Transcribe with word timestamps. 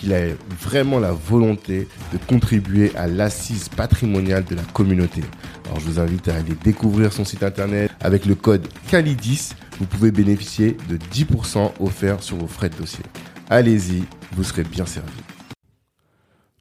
qu'il 0.00 0.14
a 0.14 0.28
vraiment 0.58 0.98
la 0.98 1.12
volonté 1.12 1.86
de 2.12 2.18
contribuer 2.26 2.94
à 2.96 3.06
l'assise 3.06 3.68
patrimoniale 3.68 4.44
de 4.44 4.54
la 4.54 4.62
communauté. 4.62 5.20
Alors 5.66 5.78
je 5.78 5.84
vous 5.84 6.00
invite 6.00 6.28
à 6.28 6.36
aller 6.36 6.54
découvrir 6.64 7.12
son 7.12 7.24
site 7.24 7.42
internet 7.42 7.90
avec 8.00 8.24
le 8.24 8.34
code 8.34 8.66
CALIDIS. 8.90 9.50
Vous 9.78 9.86
pouvez 9.86 10.10
bénéficier 10.10 10.76
de 10.88 10.96
10% 10.96 11.72
offerts 11.80 12.22
sur 12.22 12.38
vos 12.38 12.46
frais 12.46 12.70
de 12.70 12.76
dossier. 12.76 13.04
Allez-y, 13.50 14.04
vous 14.32 14.42
serez 14.42 14.64
bien 14.64 14.86
servi. 14.86 15.12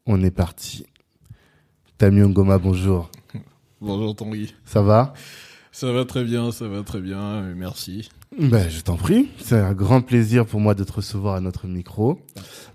On 0.06 0.22
est 0.22 0.32
parti. 0.32 0.86
Tammy 1.98 2.22
Ngoma, 2.22 2.58
bonjour. 2.58 3.10
Bonjour 3.80 4.16
Tanguy. 4.16 4.54
Ça 4.66 4.82
va? 4.82 5.14
Ça 5.72 5.92
va 5.94 6.04
très 6.04 6.26
bien, 6.26 6.52
ça 6.52 6.68
va 6.68 6.84
très 6.84 7.00
bien, 7.00 7.42
merci. 7.56 8.10
Ben, 8.38 8.70
je 8.70 8.82
t'en 8.82 8.96
prie. 8.96 9.30
C'est 9.40 9.58
un 9.58 9.74
grand 9.74 10.02
plaisir 10.02 10.46
pour 10.46 10.60
moi 10.60 10.76
de 10.76 10.84
te 10.84 10.92
recevoir 10.92 11.36
à 11.36 11.42
notre 11.42 11.68
micro. 11.68 12.20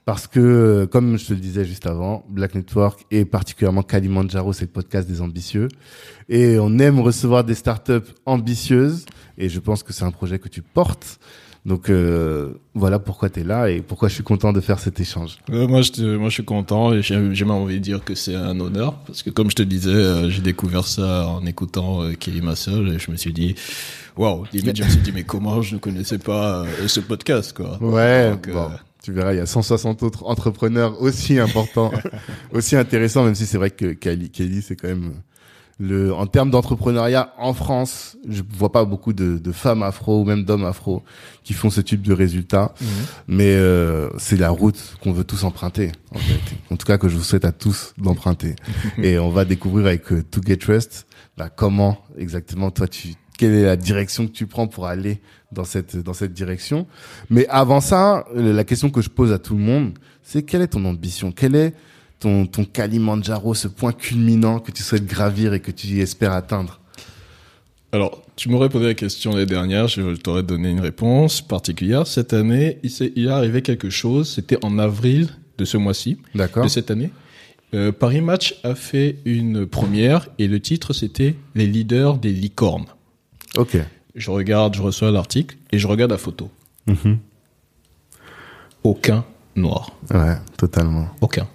Parce 0.05 0.27
que, 0.27 0.87
comme 0.91 1.19
je 1.19 1.27
te 1.27 1.33
le 1.33 1.41
disais 1.41 1.65
juste 1.65 1.87
avant, 1.87 2.27
Black 2.29 2.55
Network 2.55 3.07
et 3.11 3.25
particulièrement 3.25 3.83
Kalimandjaro, 3.83 4.53
c'est 4.53 4.67
le 4.67 4.71
podcast 4.71 5.09
des 5.09 5.23
ambitieux. 5.23 5.69
Et 6.29 6.59
on 6.59 6.79
aime 6.79 7.01
recevoir 7.01 7.43
des 7.45 7.55
startups 7.55 8.13
ambitieuses. 8.27 9.07
Et 9.39 9.49
je 9.49 9.61
pense 9.61 9.83
que 9.83 9.93
c'est 9.95 10.05
un 10.05 10.11
projet 10.11 10.39
que 10.39 10.49
tu 10.49 10.61
portes. 10.61 11.19
Donc 11.65 11.89
euh, 11.89 12.53
voilà 12.75 12.99
pourquoi 12.99 13.31
tu 13.31 13.41
es 13.41 13.43
là 13.43 13.71
et 13.71 13.81
pourquoi 13.81 14.09
je 14.09 14.15
suis 14.15 14.23
content 14.23 14.53
de 14.53 14.61
faire 14.61 14.79
cet 14.79 15.01
échange. 15.01 15.39
Euh, 15.49 15.67
moi, 15.67 15.81
je 15.81 15.93
te, 15.93 16.03
moi, 16.17 16.29
je 16.29 16.35
suis 16.35 16.45
content 16.45 16.93
et 16.93 17.01
j'ai 17.01 17.17
même 17.17 17.51
envie 17.53 17.77
de 17.77 17.83
dire 17.83 18.05
que 18.05 18.15
c'est 18.15 18.35
un 18.35 18.61
honneur 18.61 18.93
parce 19.07 19.23
que 19.23 19.31
comme 19.31 19.51
je 19.51 19.57
te 19.57 19.63
disais, 19.63 19.89
euh, 19.89 20.29
j'ai 20.29 20.43
découvert 20.43 20.87
ça 20.87 21.27
en 21.27 21.47
écoutant 21.47 22.03
euh, 22.03 22.13
Kelly 22.13 22.43
Massol 22.43 22.91
et 22.91 22.99
je 22.99 23.11
me 23.11 23.17
suis 23.17 23.33
dit, 23.33 23.55
waouh, 24.17 24.45
je 24.53 24.59
me 24.59 24.75
suis 24.75 25.01
dit, 25.01 25.13
mais 25.13 25.25
comment 25.25 25.63
je 25.63 25.75
ne 25.77 25.81
connaissais 25.81 26.19
pas 26.19 26.65
euh, 26.65 26.87
ce 26.87 27.01
podcast, 27.01 27.55
quoi. 27.55 27.79
Ouais, 27.83 28.33
Donc, 28.33 28.49
euh, 28.49 28.53
bon, 28.53 28.71
tu 29.05 29.13
verras, 29.13 29.33
il 29.35 29.37
y 29.37 29.41
a 29.41 29.47
160 29.47 30.03
autres 30.03 30.25
entrepreneurs 30.27 31.01
aussi 31.03 31.39
importants, 31.39 31.93
aussi 32.53 32.75
intéressants, 32.75 33.23
même 33.25 33.35
si 33.35 33.45
c'est 33.47 33.59
vrai 33.59 33.71
que 33.71 33.93
Kelly, 33.93 34.31
Kelly 34.31 34.63
c'est 34.63 34.77
quand 34.77 34.89
même 34.89 35.13
le, 35.81 36.15
en 36.15 36.27
termes 36.27 36.51
d'entrepreneuriat 36.51 37.35
en 37.37 37.53
France, 37.53 38.17
je 38.29 38.43
vois 38.57 38.71
pas 38.71 38.85
beaucoup 38.85 39.13
de, 39.13 39.39
de 39.39 39.53
femmes 39.53 39.83
afro 39.83 40.21
ou 40.21 40.25
même 40.25 40.45
d'hommes 40.45 40.65
afro 40.65 41.03
qui 41.43 41.53
font 41.53 41.69
ce 41.69 41.81
type 41.81 42.01
de 42.03 42.13
résultats, 42.15 42.73
Mhm. 42.81 42.87
mais 43.27 43.57
euh, 43.57 44.09
c'est 44.17 44.37
la 44.39 44.51
route 44.51 44.97
qu'on 45.03 45.13
veut 45.13 45.25
tous 45.25 45.43
emprunter, 45.45 45.91
en 46.15 46.19
fait. 46.19 46.41
En 46.71 46.77
tout 46.77 46.87
cas, 46.87 46.97
que 46.97 47.09
je 47.09 47.17
vous 47.17 47.25
souhaite 47.25 47.45
à 47.45 47.51
tous 47.53 47.93
d'emprunter. 47.99 48.55
Et 49.03 49.19
on 49.19 49.31
va 49.31 49.45
découvrir 49.45 49.87
avec 49.89 50.11
euh, 50.13 50.23
To 50.31 50.41
Get 50.47 50.59
Trust, 50.59 51.07
bah, 51.37 51.51
comment 51.51 51.99
exactement 52.17 52.71
toi 52.71 52.87
tu, 52.87 53.15
quelle 53.37 53.53
est 53.53 53.65
la 53.65 53.75
direction 53.77 54.29
que 54.29 54.33
tu 54.33 54.47
prends 54.47 54.69
pour 54.69 54.87
aller 54.87 55.21
dans 55.55 55.65
cette 55.65 55.97
dans 55.97 56.13
cette 56.15 56.33
direction. 56.35 56.87
Mais 57.31 57.47
avant 57.49 57.81
ça, 57.81 58.25
la 58.35 58.65
question 58.65 58.91
que 58.91 59.01
je 59.01 59.09
pose 59.09 59.33
à 59.33 59.39
tout 59.39 59.55
le 59.57 59.63
monde, 59.63 59.93
c'est 60.23 60.43
quelle 60.43 60.63
est 60.63 60.69
ton 60.69 60.85
ambition? 60.85 61.33
Quel 61.33 61.55
est 61.55 61.73
ton 62.21 62.47
ton 62.47 62.65
Kalimandjaro, 62.65 63.55
ce 63.55 63.69
point 63.69 63.93
culminant 63.93 64.59
que 64.59 64.71
tu 64.73 64.83
souhaites 64.83 65.07
gravir 65.07 65.55
et 65.55 65.61
que 65.61 65.71
tu 65.71 65.99
espères 66.01 66.33
atteindre? 66.33 66.81
Alors, 67.93 68.23
tu 68.35 68.49
m'aurais 68.49 68.69
posé 68.69 68.87
la 68.87 68.95
question 68.95 69.31
l'année 69.33 69.47
dernière, 69.47 69.87
je 69.87 70.17
t'aurais 70.17 70.43
donné 70.43 70.71
une 70.71 70.81
réponse 70.81 71.41
particulière. 71.41 72.07
Cette 72.09 72.33
année, 72.33 72.79
il, 72.83 72.91
s'est- 72.91 73.13
il 73.15 73.27
est 73.27 73.31
arrivé 73.31 73.63
quelque 73.63 73.89
chose. 73.89 74.29
C'était 74.35 74.59
en 74.65 74.79
avril 74.81 75.29
de 75.59 75.65
ce 75.65 75.77
mois-ci. 75.77 76.19
D'accord 76.35 76.65
de 76.65 76.69
cette 76.69 76.91
année. 76.91 77.11
Euh, 77.73 77.93
Paris 77.93 78.21
Match 78.21 78.57
a 78.65 78.75
fait 78.75 79.19
une 79.25 79.67
première 79.67 80.29
et 80.39 80.49
le 80.49 80.59
titre 80.61 80.93
c'était 80.93 81.35
Les 81.55 81.67
leaders 81.67 82.19
des 82.19 82.33
licornes. 82.33 82.87
Ok. 83.57 83.77
Je 84.15 84.31
regarde, 84.31 84.75
je 84.75 84.83
reçois 84.83 85.11
l'article 85.11 85.57
et 85.73 85.79
je 85.79 85.87
regarde 85.87 86.11
la 86.11 86.19
photo. 86.19 86.51
Mhm. 86.87 87.19
Aucun 88.85 89.25
noir. 89.57 89.91
Ouais, 90.13 90.37
totalement. 90.57 91.09
Aucun. 91.21 91.49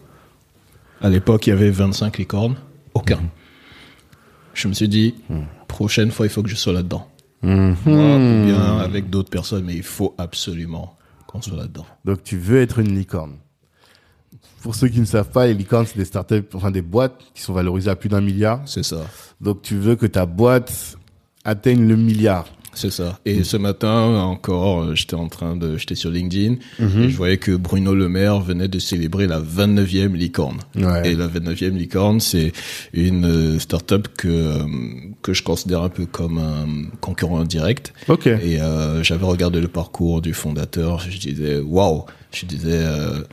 À 1.02 1.10
l'époque, 1.10 1.48
il 1.48 1.52
y 1.52 1.54
avait 1.54 1.70
25 1.70 2.18
licornes. 2.18 2.56
Aucun. 2.94 3.20
Je 4.54 4.68
me 4.68 4.74
suis 4.74 4.90
dit, 4.90 5.16
prochaine 5.68 6.12
fois, 6.12 6.26
il 6.26 6.30
faut 6.30 6.44
que 6.44 6.50
je 6.50 6.56
sois 6.56 6.74
là-dedans. 6.74 7.08
Mhm. 7.42 7.78
Moi, 7.86 8.16
ou 8.16 8.46
bien 8.46 8.78
avec 8.80 9.10
d'autres 9.10 9.30
personnes, 9.30 9.64
mais 9.64 9.76
il 9.76 9.84
faut 9.84 10.14
absolument 10.18 10.98
qu'on 11.28 11.42
soit 11.42 11.56
là-dedans. 11.56 11.86
Donc 12.04 12.24
tu 12.24 12.38
veux 12.38 12.62
être 12.62 12.80
une 12.80 12.94
licorne. 12.94 13.36
Pour 14.62 14.76
ceux 14.76 14.90
qui 14.90 15.00
ne 15.00 15.06
savent 15.06 15.30
pas, 15.30 15.48
les 15.48 15.54
licornes, 15.54 15.86
c'est 15.86 15.98
des 15.98 16.06
startups, 16.06 16.44
enfin 16.54 16.72
des 16.72 16.82
boîtes 16.82 17.16
qui 17.34 17.42
sont 17.42 17.54
valorisées 17.54 17.90
à 17.90 17.96
plus 17.96 18.10
d'un 18.10 18.20
milliard. 18.20 18.62
C'est 18.66 18.84
ça. 18.84 19.06
Donc 19.40 19.62
tu 19.62 19.78
veux 19.78 19.96
que 19.96 20.06
ta 20.06 20.26
boîte 20.26 20.98
atteigne 21.46 21.88
le 21.88 21.96
milliard. 21.96 22.46
C'est 22.76 22.92
ça. 22.92 23.20
Et 23.26 23.44
ce 23.44 23.58
matin 23.58 24.04
encore, 24.22 24.84
euh, 24.84 24.96
j'étais 24.96 25.16
en 25.16 25.28
train 25.28 25.56
de, 25.58 25.76
j'étais 25.78 25.96
sur 25.96 26.12
LinkedIn 26.12 26.58
Mhm. 26.80 27.04
et 27.04 27.10
je 27.10 27.18
voyais 27.18 27.38
que 27.38 27.52
Bruno 27.52 27.96
Le 27.96 28.08
Maire 28.08 28.40
venait 28.40 28.68
de 28.68 28.78
célébrer 28.80 29.26
la 29.28 29.40
29e 29.40 30.14
licorne. 30.16 30.60
Ouais. 30.76 31.12
Et 31.12 31.16
la 31.16 31.28
29e 31.28 31.76
licorne, 31.76 32.20
c'est 32.22 32.54
une 32.94 33.26
euh, 33.26 33.60
startup 33.60 34.08
que 34.16 34.28
euh, 34.28 34.64
que 35.24 35.34
je 35.34 35.42
considère 35.44 35.82
un 35.82 35.90
peu 35.90 36.06
comme 36.06 36.38
un 36.38 36.68
concurrent 37.02 37.44
direct. 37.44 37.92
Ok. 38.08 38.28
Et 38.28 38.62
euh, 38.62 39.04
j'avais 39.04 39.26
regardé 39.26 39.60
le 39.60 39.68
parcours 39.68 40.22
du 40.22 40.34
fondateur. 40.34 41.00
Je 41.00 41.18
disais 41.18 41.58
waouh. 41.60 42.06
Je 42.32 42.46
disais, 42.46 42.70
euh, 42.84 43.24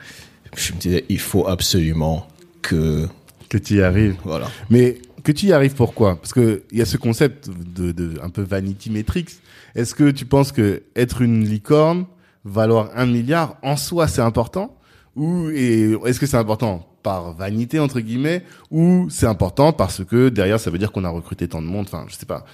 je 0.56 0.72
me 0.72 0.78
disais, 0.78 1.04
il 1.10 1.20
faut 1.20 1.46
absolument 1.46 2.26
que 2.62 3.06
Que 3.50 3.58
tu 3.58 3.76
y 3.76 3.82
arrives. 3.82 4.16
voilà. 4.24 4.48
Mais 4.70 4.96
que 5.26 5.32
tu 5.32 5.46
y 5.46 5.52
arrives 5.52 5.74
pourquoi? 5.74 6.20
Parce 6.20 6.32
que 6.32 6.62
il 6.70 6.78
y 6.78 6.82
a 6.82 6.84
ce 6.84 6.96
concept 6.96 7.50
de, 7.50 7.90
de 7.90 8.14
un 8.22 8.30
peu 8.30 8.42
vanity 8.42 8.90
metrics. 8.90 9.30
Est-ce 9.74 9.92
que 9.92 10.12
tu 10.12 10.24
penses 10.24 10.52
que 10.52 10.84
être 10.94 11.20
une 11.20 11.44
licorne, 11.44 12.06
valoir 12.44 12.90
un 12.94 13.06
milliard, 13.06 13.56
en 13.64 13.76
soi 13.76 14.06
c'est 14.06 14.22
important? 14.22 14.78
Ou 15.16 15.50
est-ce 15.50 16.20
que 16.20 16.26
c'est 16.26 16.36
important 16.36 16.86
par 17.02 17.32
vanité 17.32 17.80
entre 17.80 17.98
guillemets? 17.98 18.44
Ou 18.70 19.08
c'est 19.10 19.26
important 19.26 19.72
parce 19.72 20.04
que 20.04 20.28
derrière 20.28 20.60
ça 20.60 20.70
veut 20.70 20.78
dire 20.78 20.92
qu'on 20.92 21.02
a 21.02 21.08
recruté 21.08 21.48
tant 21.48 21.60
de 21.60 21.66
monde? 21.66 21.86
Enfin, 21.88 22.04
je 22.06 22.14
sais 22.14 22.26
pas. 22.26 22.46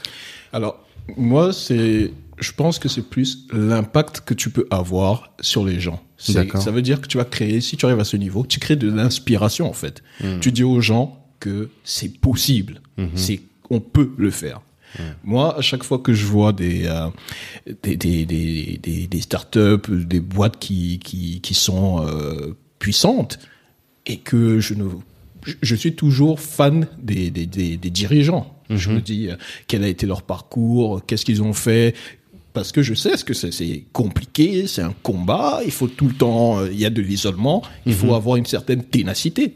Alors, 0.54 0.82
moi, 1.18 1.52
c'est, 1.52 2.10
je 2.38 2.52
pense 2.52 2.78
que 2.78 2.88
c'est 2.88 3.02
plus 3.02 3.48
l'impact 3.52 4.22
que 4.22 4.32
tu 4.32 4.48
peux 4.48 4.66
avoir 4.70 5.34
sur 5.40 5.62
les 5.66 5.78
gens. 5.78 6.00
Ça 6.16 6.70
veut 6.70 6.82
dire 6.82 7.02
que 7.02 7.06
tu 7.06 7.18
vas 7.18 7.26
créer, 7.26 7.60
si 7.60 7.76
tu 7.76 7.84
arrives 7.84 8.00
à 8.00 8.04
ce 8.04 8.16
niveau, 8.16 8.46
tu 8.48 8.60
crées 8.60 8.76
de 8.76 8.90
l'inspiration, 8.90 9.68
en 9.68 9.74
fait. 9.74 10.02
Tu 10.40 10.52
dis 10.52 10.64
aux 10.64 10.80
gens 10.80 11.18
que 11.44 11.68
c'est 11.84 12.12
possible. 12.20 12.80
C'est, 13.14 13.40
on 13.70 13.80
peut 13.80 14.10
le 14.16 14.30
faire. 14.30 14.60
Moi, 15.24 15.56
à 15.58 15.62
chaque 15.62 15.82
fois 15.84 15.98
que 15.98 16.12
je 16.12 16.26
vois 16.26 16.52
des, 16.52 16.82
euh, 16.86 17.08
des, 17.82 17.96
des, 17.96 18.24
des, 18.26 18.78
des, 18.82 19.06
des 19.06 19.20
startups, 19.20 19.88
des 20.14 20.20
boîtes 20.20 20.58
qui, 20.58 20.98
qui, 20.98 21.40
qui 21.40 21.54
sont 21.54 22.04
euh, 22.06 22.54
puissantes, 22.78 23.38
et 24.06 24.18
que 24.18 24.60
je 24.60 24.74
ne 24.74 24.84
je- 25.46 25.54
je 25.62 25.74
suis 25.74 25.94
toujours 25.94 26.38
fan 26.40 26.86
des, 27.02 27.30
des, 27.30 27.46
des, 27.46 27.76
des 27.76 27.90
dirigeants. 27.90 28.46
Je 28.70 28.90
me 28.90 29.00
dis 29.00 29.28
euh, 29.28 29.36
quel 29.66 29.82
a 29.84 29.88
été 29.88 30.06
leur 30.06 30.22
parcours, 30.22 31.04
qu'est-ce 31.06 31.24
qu'ils 31.24 31.42
ont 31.42 31.52
fait? 31.54 31.94
Parce 32.52 32.70
que 32.70 32.82
je 32.82 32.92
sais 32.94 33.16
ce 33.16 33.24
que 33.24 33.34
c'est. 33.34 33.50
C'est 33.50 33.84
compliqué, 33.94 34.66
c'est 34.66 34.82
un 34.82 34.94
combat. 35.02 35.60
Il 35.64 35.70
faut 35.72 35.88
tout 35.88 36.06
le 36.08 36.14
temps, 36.14 36.58
euh, 36.60 36.68
il 36.70 36.78
y 36.78 36.84
a 36.86 36.90
de 36.90 37.00
l'isolement. 37.02 37.62
Il 37.86 37.94
faut 37.94 38.14
avoir 38.14 38.36
une 38.36 38.46
certaine 38.46 38.84
ténacité. 38.84 39.54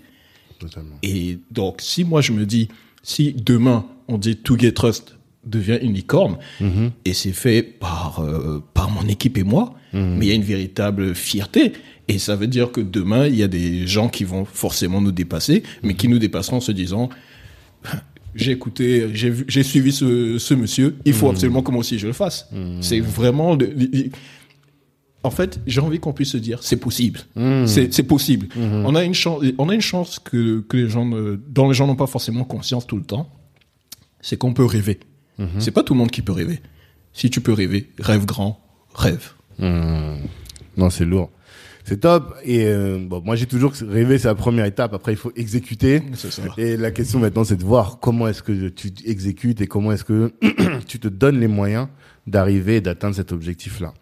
Totalement. 0.58 0.96
Et 1.02 1.38
donc, 1.50 1.80
si 1.80 2.04
moi 2.04 2.20
je 2.20 2.32
me 2.32 2.46
dis, 2.46 2.68
si 3.02 3.32
demain 3.32 3.86
on 4.08 4.18
dit 4.18 4.36
To 4.36 4.58
Get 4.58 4.72
Trust 4.72 5.16
devient 5.44 5.78
une 5.80 5.94
licorne, 5.94 6.38
et 7.04 7.12
c'est 7.12 7.32
fait 7.32 7.62
par, 7.62 8.20
euh, 8.20 8.62
par 8.74 8.90
mon 8.90 9.06
équipe 9.08 9.38
et 9.38 9.44
moi, 9.44 9.74
mais 9.92 10.26
il 10.26 10.28
y 10.28 10.32
a 10.32 10.34
une 10.34 10.42
véritable 10.42 11.14
fierté. 11.14 11.72
Et 12.08 12.18
ça 12.18 12.36
veut 12.36 12.46
dire 12.46 12.70
que 12.70 12.80
demain, 12.80 13.26
il 13.26 13.34
y 13.34 13.42
a 13.42 13.48
des 13.48 13.86
gens 13.86 14.08
qui 14.08 14.24
vont 14.24 14.44
forcément 14.44 15.00
nous 15.00 15.12
dépasser, 15.12 15.62
mais 15.82 15.94
qui 15.94 16.08
nous 16.08 16.18
dépasseront 16.18 16.56
en 16.56 16.60
se 16.60 16.72
disant, 16.72 17.08
j'ai 18.34 18.52
écouté, 18.52 19.08
j'ai 19.14 19.62
suivi 19.62 19.92
ce, 19.92 20.38
ce 20.38 20.54
monsieur. 20.54 20.96
Il 21.04 21.14
faut 21.14 21.30
absolument 21.30 21.62
que 21.62 21.70
moi 21.70 21.80
aussi 21.80 21.98
je 21.98 22.06
le 22.06 22.12
fasse. 22.12 22.48
C'est 22.80 23.00
vraiment 23.00 23.56
en 25.26 25.30
fait, 25.30 25.60
j'ai 25.66 25.80
envie 25.80 25.98
qu'on 26.00 26.12
puisse 26.12 26.30
se 26.30 26.36
dire, 26.36 26.62
c'est 26.62 26.76
possible. 26.76 27.20
C'est 27.66 27.92
c'est 27.92 28.02
possible. 28.04 28.48
On 28.56 28.94
a 28.94 29.04
une 29.04 29.14
chance, 29.14 29.42
on 29.58 29.68
a 29.68 29.74
une 29.74 29.80
chance 29.80 30.18
que, 30.18 30.60
que 30.60 30.76
les 30.76 30.88
gens, 30.88 31.04
ne- 31.04 31.36
dont 31.48 31.68
les 31.68 31.74
gens 31.74 31.86
n'ont 31.86 31.96
pas 31.96 32.06
forcément 32.06 32.44
conscience 32.44 32.86
tout 32.86 32.96
le 32.96 33.04
temps. 33.04 33.28
C'est 34.20 34.36
qu'on 34.38 34.52
peut 34.54 34.64
rêver. 34.64 34.98
C'est 35.58 35.70
pas 35.70 35.82
tout 35.82 35.92
le 35.92 35.98
monde 35.98 36.10
qui 36.10 36.22
peut 36.22 36.32
rêver. 36.32 36.60
Si 37.12 37.28
tu 37.30 37.40
peux 37.40 37.52
rêver, 37.52 37.90
rêve 37.98 38.24
grand, 38.24 38.60
rêve. 38.94 39.32
Hmm. 39.58 40.16
Non, 40.76 40.90
c'est 40.90 41.04
lourd. 41.04 41.30
C'est 41.84 42.00
top. 42.00 42.34
Et 42.42 42.64
euh, 42.66 42.98
bon, 42.98 43.22
moi, 43.24 43.36
j'ai 43.36 43.46
toujours 43.46 43.72
rêvé, 43.72 44.18
c'est 44.18 44.26
la 44.28 44.34
première 44.34 44.64
étape. 44.64 44.92
Après, 44.92 45.12
il 45.12 45.16
faut 45.16 45.30
exécuter. 45.36 46.02
Ça. 46.14 46.42
Et 46.58 46.76
la 46.76 46.90
question 46.90 47.20
maintenant, 47.20 47.44
c'est 47.44 47.56
de 47.56 47.64
voir 47.64 47.98
comment 48.00 48.26
est-ce 48.28 48.42
que 48.42 48.68
tu 48.68 48.92
exécutes 49.04 49.60
et 49.60 49.66
comment 49.66 49.92
est-ce 49.92 50.04
que 50.04 50.32
tu 50.88 50.98
te 50.98 51.06
donnes 51.08 51.38
les 51.38 51.46
moyens 51.48 51.86
d'arriver 52.26 52.76
et 52.76 52.80
d'atteindre 52.80 53.14
cet 53.14 53.30
objectif-là. 53.30 53.94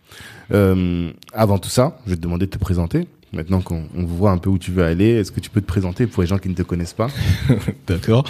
Euh, 0.52 1.10
avant 1.32 1.58
tout 1.58 1.68
ça, 1.68 1.98
je 2.04 2.10
vais 2.10 2.16
te 2.16 2.20
demander 2.22 2.46
de 2.46 2.50
te 2.50 2.58
présenter. 2.58 3.06
Maintenant 3.32 3.60
qu'on 3.62 3.88
on 3.96 4.04
voit 4.04 4.30
un 4.30 4.38
peu 4.38 4.48
où 4.50 4.58
tu 4.58 4.70
veux 4.70 4.84
aller, 4.84 5.08
est-ce 5.10 5.32
que 5.32 5.40
tu 5.40 5.50
peux 5.50 5.60
te 5.60 5.66
présenter 5.66 6.06
pour 6.06 6.22
les 6.22 6.28
gens 6.28 6.38
qui 6.38 6.48
ne 6.48 6.54
te 6.54 6.62
connaissent 6.62 6.92
pas 6.92 7.08
D'accord. 7.88 8.24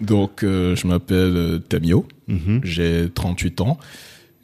Donc, 0.00 0.42
euh, 0.42 0.74
je 0.74 0.86
m'appelle 0.88 1.36
euh, 1.36 1.58
Tamio. 1.58 2.06
Mhm. 2.26 2.60
J'ai 2.64 3.08
38 3.14 3.60
ans. 3.60 3.78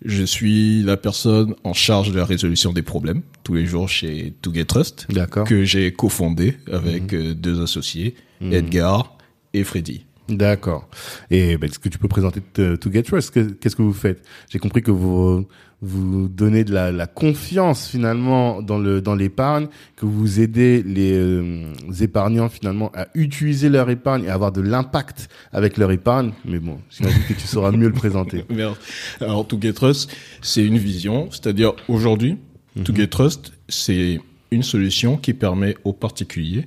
Je 0.05 0.23
suis 0.23 0.83
la 0.83 0.97
personne 0.97 1.55
en 1.65 1.73
charge 1.73 2.13
de 2.13 2.17
la 2.17 2.25
résolution 2.27 2.73
des 2.73 2.83
problèmes 2.83 3.23
tous 3.43 3.55
les 3.55 3.65
jours 3.67 3.89
chez 3.89 4.35
To 4.43 4.53
Get 4.53 4.67
Trust, 4.67 5.07
D'accord. 5.11 5.47
que 5.49 5.65
j'ai 5.65 5.93
cofondé 5.93 6.59
avec 6.71 7.13
euh, 7.15 7.35
deux 7.35 7.63
associés, 7.63 8.15
Edgar 8.43 9.17
et 9.55 9.65
Freddy. 9.65 10.05
D'accord. 10.29 10.89
Et 11.31 11.57
ben, 11.57 11.69
est-ce 11.71 11.79
que 11.79 11.89
tu 11.89 11.99
peux 11.99 12.09
présenter 12.09 12.41
t- 12.41 12.77
To 12.79 12.93
Get 12.93 13.03
Trust? 13.05 13.31
Que- 13.33 13.51
Qu'est-ce 13.53 13.77
que 13.77 13.83
vous 13.83 13.93
faites? 13.95 14.23
J'ai 14.51 14.59
compris 14.59 14.83
que 14.83 14.91
vous 14.91 15.47
vous 15.85 16.29
donnez 16.29 16.65
de 16.65 16.73
la, 16.73 16.91
la 16.93 17.07
confiance 17.07 17.87
finalement 17.89 18.63
dans 18.63 18.79
le 18.79 19.01
dans 19.01 19.15
l'épargne, 19.15 19.67
que 19.97 20.07
vous 20.07 20.41
aidez 20.41 20.83
les 20.83 21.13
euh, 21.13 21.73
épargnants 22.01 22.49
finalement 22.49 22.91
à 22.95 23.07
utiliser 23.15 23.69
leur 23.69 23.91
épargne 23.91 24.25
et 24.25 24.29
avoir 24.31 24.53
de 24.53 24.61
l'impact 24.61 25.29
avec 25.53 25.77
leur 25.77 25.91
épargne. 25.93 26.33
Mais 26.45 26.59
bon, 26.59 26.79
j'imagine 26.91 27.23
que 27.29 27.35
tu 27.35 27.47
sauras 27.47 27.71
mieux 27.73 27.89
le 27.89 27.93
présenter. 27.95 28.45
Alors, 29.21 29.47
To 29.47 29.59
Get 29.61 29.75
Trust, 29.75 30.11
c'est 30.43 30.65
une 30.65 30.79
vision, 30.79 31.29
c'est-à-dire 31.31 31.73
aujourd'hui, 31.89 32.37
To 32.85 32.95
Get 32.95 33.09
Trust, 33.09 33.53
c'est 33.69 34.21
une 34.51 34.63
solution 34.63 35.17
qui 35.17 35.33
permet 35.35 35.77
aux 35.85 35.93
particuliers 35.93 36.67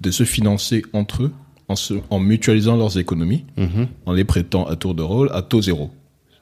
de 0.00 0.10
se 0.10 0.24
financer 0.24 0.82
entre 0.92 1.24
eux 1.24 1.32
en, 1.68 1.76
se, 1.76 1.94
en 2.10 2.18
mutualisant 2.20 2.76
leurs 2.76 2.98
économies, 2.98 3.44
Mhm. 3.56 3.86
en 4.06 4.12
les 4.12 4.24
prêtant 4.24 4.66
à 4.66 4.76
tour 4.76 4.94
de 4.94 5.02
rôle 5.02 5.30
à 5.32 5.42
taux 5.42 5.62
zéro. 5.62 5.90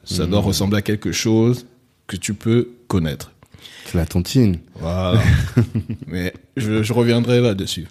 Ça 0.05 0.27
doit 0.27 0.41
ressembler 0.41 0.79
à 0.79 0.83
quelque 0.83 1.13
chose 1.13 1.67
que 2.11 2.17
tu 2.17 2.35
peux 2.35 2.73
connaître. 2.89 3.31
C'est 3.87 3.97
la 3.97 4.05
tontine. 4.05 4.59
Voilà. 4.81 5.23
Mais 6.09 6.35
je, 6.57 6.83
je 6.83 6.93
reviendrai 6.93 7.41
là-dessus. 7.41 7.87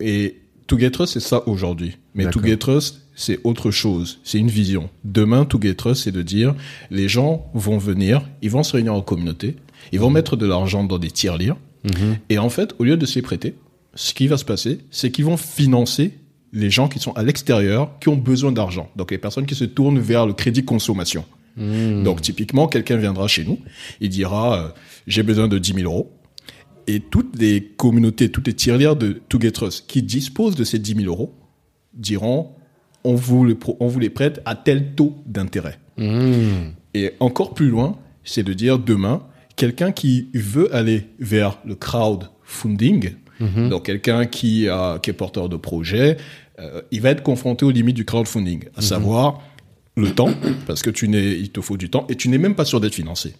Et 0.00 0.40
To 0.66 0.76
Get 0.76 0.90
Trust, 0.90 1.12
c'est 1.12 1.20
ça 1.20 1.46
aujourd'hui. 1.46 1.96
Mais 2.16 2.28
To. 2.30 2.42
Get 2.42 2.56
Trust, 2.56 3.02
c'est 3.14 3.38
autre 3.44 3.70
chose. 3.70 4.18
C'est 4.24 4.38
une 4.38 4.48
vision. 4.48 4.90
Demain, 5.04 5.44
To 5.44 5.60
Get 5.62 5.74
Trust, 5.74 6.02
c'est 6.02 6.10
de 6.10 6.22
dire, 6.22 6.56
les 6.90 7.08
gens 7.08 7.46
vont 7.54 7.78
venir, 7.78 8.22
ils 8.42 8.50
vont 8.50 8.64
se 8.64 8.72
réunir 8.72 8.92
en 8.94 9.02
communauté, 9.02 9.54
ils 9.92 10.00
vont 10.00 10.10
mettre 10.10 10.34
de 10.36 10.46
l'argent 10.46 10.82
dans 10.82 10.98
des 10.98 11.12
tiers-lire. 11.12 11.56
Et 12.30 12.38
en 12.38 12.48
fait, 12.48 12.74
au 12.80 12.84
lieu 12.84 12.96
de 12.96 13.06
se 13.06 13.14
les 13.14 13.22
prêter, 13.22 13.54
ce 13.94 14.14
qui 14.14 14.26
va 14.26 14.36
se 14.36 14.44
passer, 14.44 14.80
c'est 14.90 15.12
qu'ils 15.12 15.26
vont 15.26 15.36
financer 15.36 16.18
les 16.52 16.70
gens 16.70 16.88
qui 16.88 16.98
sont 16.98 17.12
à 17.12 17.22
l'extérieur, 17.22 17.90
qui 18.00 18.08
ont 18.08 18.16
besoin 18.16 18.50
d'argent. 18.50 18.90
Donc, 18.96 19.12
les 19.12 19.18
personnes 19.18 19.46
qui 19.46 19.54
se 19.54 19.64
tournent 19.64 20.00
vers 20.00 20.26
le 20.26 20.32
crédit 20.32 20.64
consommation. 20.64 21.24
Donc, 21.56 22.20
typiquement, 22.20 22.66
quelqu'un 22.66 22.96
viendra 22.96 23.28
chez 23.28 23.44
nous, 23.44 23.58
il 24.00 24.08
dira, 24.08 24.58
euh, 24.58 24.68
j'ai 25.06 25.22
besoin 25.22 25.48
de 25.48 25.58
10 25.58 25.74
000 25.74 25.84
euros. 25.84 26.12
Et 26.86 27.00
toutes 27.00 27.38
les 27.38 27.62
communautés, 27.62 28.30
toutes 28.30 28.46
les 28.46 28.54
tirelires 28.54 28.96
de 28.96 29.22
To 29.28 29.40
Get 29.40 29.52
Trust 29.52 29.86
qui 29.86 30.02
disposent 30.02 30.56
de 30.56 30.64
ces 30.64 30.78
10 30.78 30.96
000 30.96 31.06
euros 31.06 31.34
diront 31.94 32.50
on 33.04 33.14
vous, 33.14 33.56
on 33.80 33.86
vous 33.86 33.98
les 34.00 34.10
prête 34.10 34.40
à 34.44 34.54
tel 34.54 34.94
taux 34.94 35.16
d'intérêt. 35.26 35.78
Et 36.94 37.12
encore 37.20 37.54
plus 37.54 37.68
loin, 37.68 37.98
c'est 38.24 38.42
de 38.42 38.52
dire 38.52 38.78
demain, 38.78 39.22
quelqu'un 39.56 39.92
qui 39.92 40.28
veut 40.34 40.74
aller 40.74 41.08
vers 41.18 41.58
le 41.64 41.74
crowdfunding, 41.74 43.12
donc 43.68 43.86
quelqu'un 43.86 44.26
qui, 44.26 44.68
a, 44.68 44.98
qui 44.98 45.10
est 45.10 45.14
porteur 45.14 45.48
de 45.48 45.56
projet, 45.56 46.16
euh, 46.60 46.82
il 46.90 47.00
va 47.00 47.10
être 47.10 47.22
confronté 47.22 47.64
aux 47.64 47.70
limites 47.70 47.96
du 47.96 48.04
crowdfunding, 48.04 48.64
à 48.76 48.80
savoir 48.80 49.42
le 49.96 50.10
temps, 50.10 50.30
parce 50.66 50.82
que 50.82 50.90
tu 50.90 51.06
n'es, 51.08 51.38
il 51.38 51.50
te 51.50 51.60
faut 51.60 51.76
du 51.76 51.88
temps, 51.88 52.04
et 52.08 52.16
tu 52.16 52.28
n'es 52.28 52.38
même 52.38 52.56
pas 52.56 52.64
sûr 52.64 52.80
d'être 52.80 52.94
financé. 52.94 53.34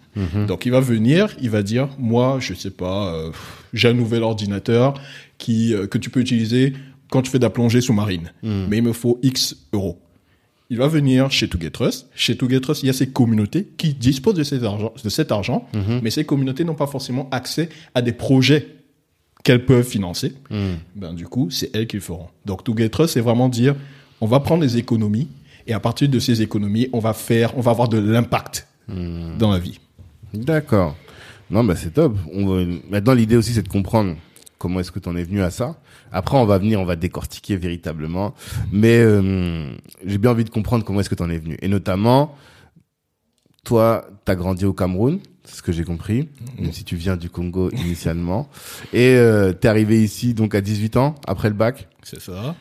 Donc 0.47 0.65
il 0.65 0.71
va 0.71 0.79
venir, 0.79 1.35
il 1.41 1.49
va 1.49 1.63
dire, 1.63 1.89
moi, 1.99 2.37
je 2.39 2.53
sais 2.53 2.69
pas, 2.71 3.13
euh, 3.13 3.31
j'ai 3.73 3.89
un 3.89 3.93
nouvel 3.93 4.23
ordinateur 4.23 4.93
qui 5.37 5.73
euh, 5.73 5.85
que 5.87 5.97
tu 5.97 6.09
peux 6.09 6.21
utiliser 6.21 6.73
quand 7.09 7.21
tu 7.21 7.29
fais 7.29 7.39
de 7.39 7.43
la 7.43 7.49
plongée 7.49 7.81
sous-marine, 7.81 8.31
mais 8.41 8.77
il 8.77 8.83
me 8.83 8.93
faut 8.93 9.19
X 9.21 9.55
euros. 9.73 9.99
Il 10.71 10.77
va 10.77 10.87
venir 10.87 11.29
chez 11.29 11.47
To 11.47 11.59
Get 11.59 11.69
Trust. 11.71 12.07
Chez 12.15 12.35
To 12.37 12.49
Get 12.49 12.61
Trust, 12.61 12.81
il 12.81 12.87
y 12.87 12.89
a 12.89 12.93
ces 12.93 13.07
communautés 13.07 13.67
qui 13.77 13.93
disposent 13.93 14.33
de 14.33 14.43
cet 14.43 14.63
argent, 14.63 14.91
de 15.03 15.09
cet 15.09 15.31
argent 15.31 15.67
mais 16.01 16.09
ces 16.09 16.25
communautés 16.25 16.63
n'ont 16.63 16.73
pas 16.73 16.87
forcément 16.87 17.27
accès 17.31 17.69
à 17.93 18.01
des 18.01 18.13
projets 18.13 18.67
qu'elles 19.43 19.65
peuvent 19.65 19.85
financer. 19.87 20.33
Ben, 20.95 21.13
du 21.13 21.27
coup, 21.27 21.51
c'est 21.51 21.69
elles 21.75 21.85
qui 21.85 21.97
le 21.97 22.01
feront. 22.01 22.27
Donc, 22.45 22.63
To 22.63 22.75
Get 22.75 22.89
Trust, 22.89 23.13
c'est 23.13 23.21
vraiment 23.21 23.47
dire, 23.49 23.75
on 24.21 24.25
va 24.25 24.39
prendre 24.39 24.61
des 24.63 24.77
économies 24.77 25.27
et 25.67 25.73
à 25.73 25.79
partir 25.79 26.09
de 26.09 26.19
ces 26.19 26.41
économies, 26.41 26.89
on 26.93 26.99
va 26.99 27.13
faire, 27.13 27.57
on 27.57 27.61
va 27.61 27.71
avoir 27.71 27.87
de 27.87 27.97
l'impact 27.97 28.67
dans 28.87 29.51
la 29.51 29.59
vie. 29.59 29.79
D'accord. 30.33 30.95
Non, 31.49 31.63
bah 31.63 31.75
c'est 31.75 31.91
top. 31.93 32.17
On 32.33 32.65
Maintenant, 32.89 33.13
l'idée 33.13 33.35
aussi, 33.35 33.53
c'est 33.53 33.61
de 33.61 33.67
comprendre 33.67 34.15
comment 34.57 34.79
est-ce 34.79 34.91
que 34.91 34.99
tu 34.99 35.09
en 35.09 35.15
es 35.15 35.23
venu 35.23 35.41
à 35.41 35.51
ça. 35.51 35.75
Après, 36.11 36.37
on 36.37 36.45
va 36.45 36.57
venir, 36.57 36.79
on 36.79 36.85
va 36.85 36.95
décortiquer 36.95 37.55
véritablement. 37.57 38.33
Mais 38.71 38.99
euh, 38.99 39.75
j'ai 40.05 40.17
bien 40.17 40.31
envie 40.31 40.43
de 40.43 40.49
comprendre 40.49 40.83
comment 40.83 40.99
est-ce 40.99 41.09
que 41.09 41.15
tu 41.15 41.23
en 41.23 41.29
es 41.29 41.37
venu. 41.37 41.57
Et 41.61 41.67
notamment, 41.67 42.35
toi, 43.63 44.07
tu 44.25 44.31
as 44.31 44.35
grandi 44.35 44.65
au 44.65 44.73
Cameroun, 44.73 45.19
c'est 45.43 45.57
ce 45.57 45.61
que 45.61 45.71
j'ai 45.71 45.83
compris, 45.83 46.29
même 46.59 46.71
si 46.71 46.83
tu 46.83 46.95
viens 46.95 47.17
du 47.17 47.29
Congo 47.29 47.69
initialement. 47.71 48.49
Et 48.93 49.15
euh, 49.15 49.53
tu 49.53 49.67
es 49.67 49.69
arrivé 49.69 50.03
ici 50.03 50.33
donc 50.33 50.55
à 50.55 50.61
18 50.61 50.97
ans, 50.97 51.15
après 51.27 51.49
le 51.49 51.55
bac? 51.55 51.87
C'est 52.03 52.21
ça. 52.21 52.55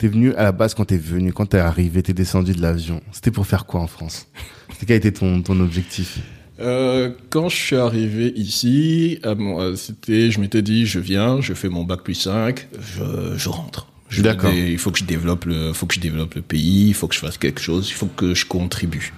T'es 0.00 0.08
venu 0.08 0.32
à 0.32 0.44
la 0.44 0.52
base 0.52 0.72
quand 0.72 0.86
t'es 0.86 0.96
venu, 0.96 1.30
quand 1.30 1.44
t'es 1.44 1.58
arrivé, 1.58 2.02
t'es 2.02 2.14
descendu 2.14 2.54
de 2.54 2.62
l'avion. 2.62 3.02
C'était 3.12 3.30
pour 3.30 3.46
faire 3.46 3.66
quoi 3.66 3.80
en 3.80 3.86
France? 3.86 4.28
C'était 4.72 4.86
quel 4.86 4.96
était 4.96 5.12
ton, 5.12 5.42
ton 5.42 5.60
objectif? 5.60 6.20
Euh, 6.58 7.10
quand 7.28 7.50
je 7.50 7.56
suis 7.56 7.76
arrivé 7.76 8.32
ici, 8.34 9.18
euh, 9.26 9.76
c'était, 9.76 10.30
je 10.30 10.40
m'étais 10.40 10.62
dit, 10.62 10.86
je 10.86 11.00
viens, 11.00 11.42
je 11.42 11.52
fais 11.52 11.68
mon 11.68 11.84
bac 11.84 12.00
plus 12.00 12.14
5, 12.14 12.66
je, 12.80 13.36
je 13.36 13.48
rentre. 13.50 13.88
Je 14.08 14.22
D'accord. 14.22 14.50
Il 14.54 14.78
faut 14.78 14.90
que 14.90 14.98
je 14.98 15.04
développe 15.04 15.44
le, 15.44 15.74
faut 15.74 15.84
que 15.84 15.96
je 15.96 16.00
développe 16.00 16.34
le 16.34 16.40
pays, 16.40 16.88
il 16.88 16.94
faut 16.94 17.06
que 17.06 17.14
je 17.14 17.20
fasse 17.20 17.36
quelque 17.36 17.60
chose, 17.60 17.90
il 17.90 17.94
faut 17.94 18.06
que 18.06 18.32
je 18.34 18.46
contribue. 18.46 19.12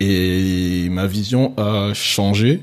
Et 0.00 0.88
ma 0.90 1.06
vision 1.06 1.52
a 1.58 1.92
changé 1.92 2.62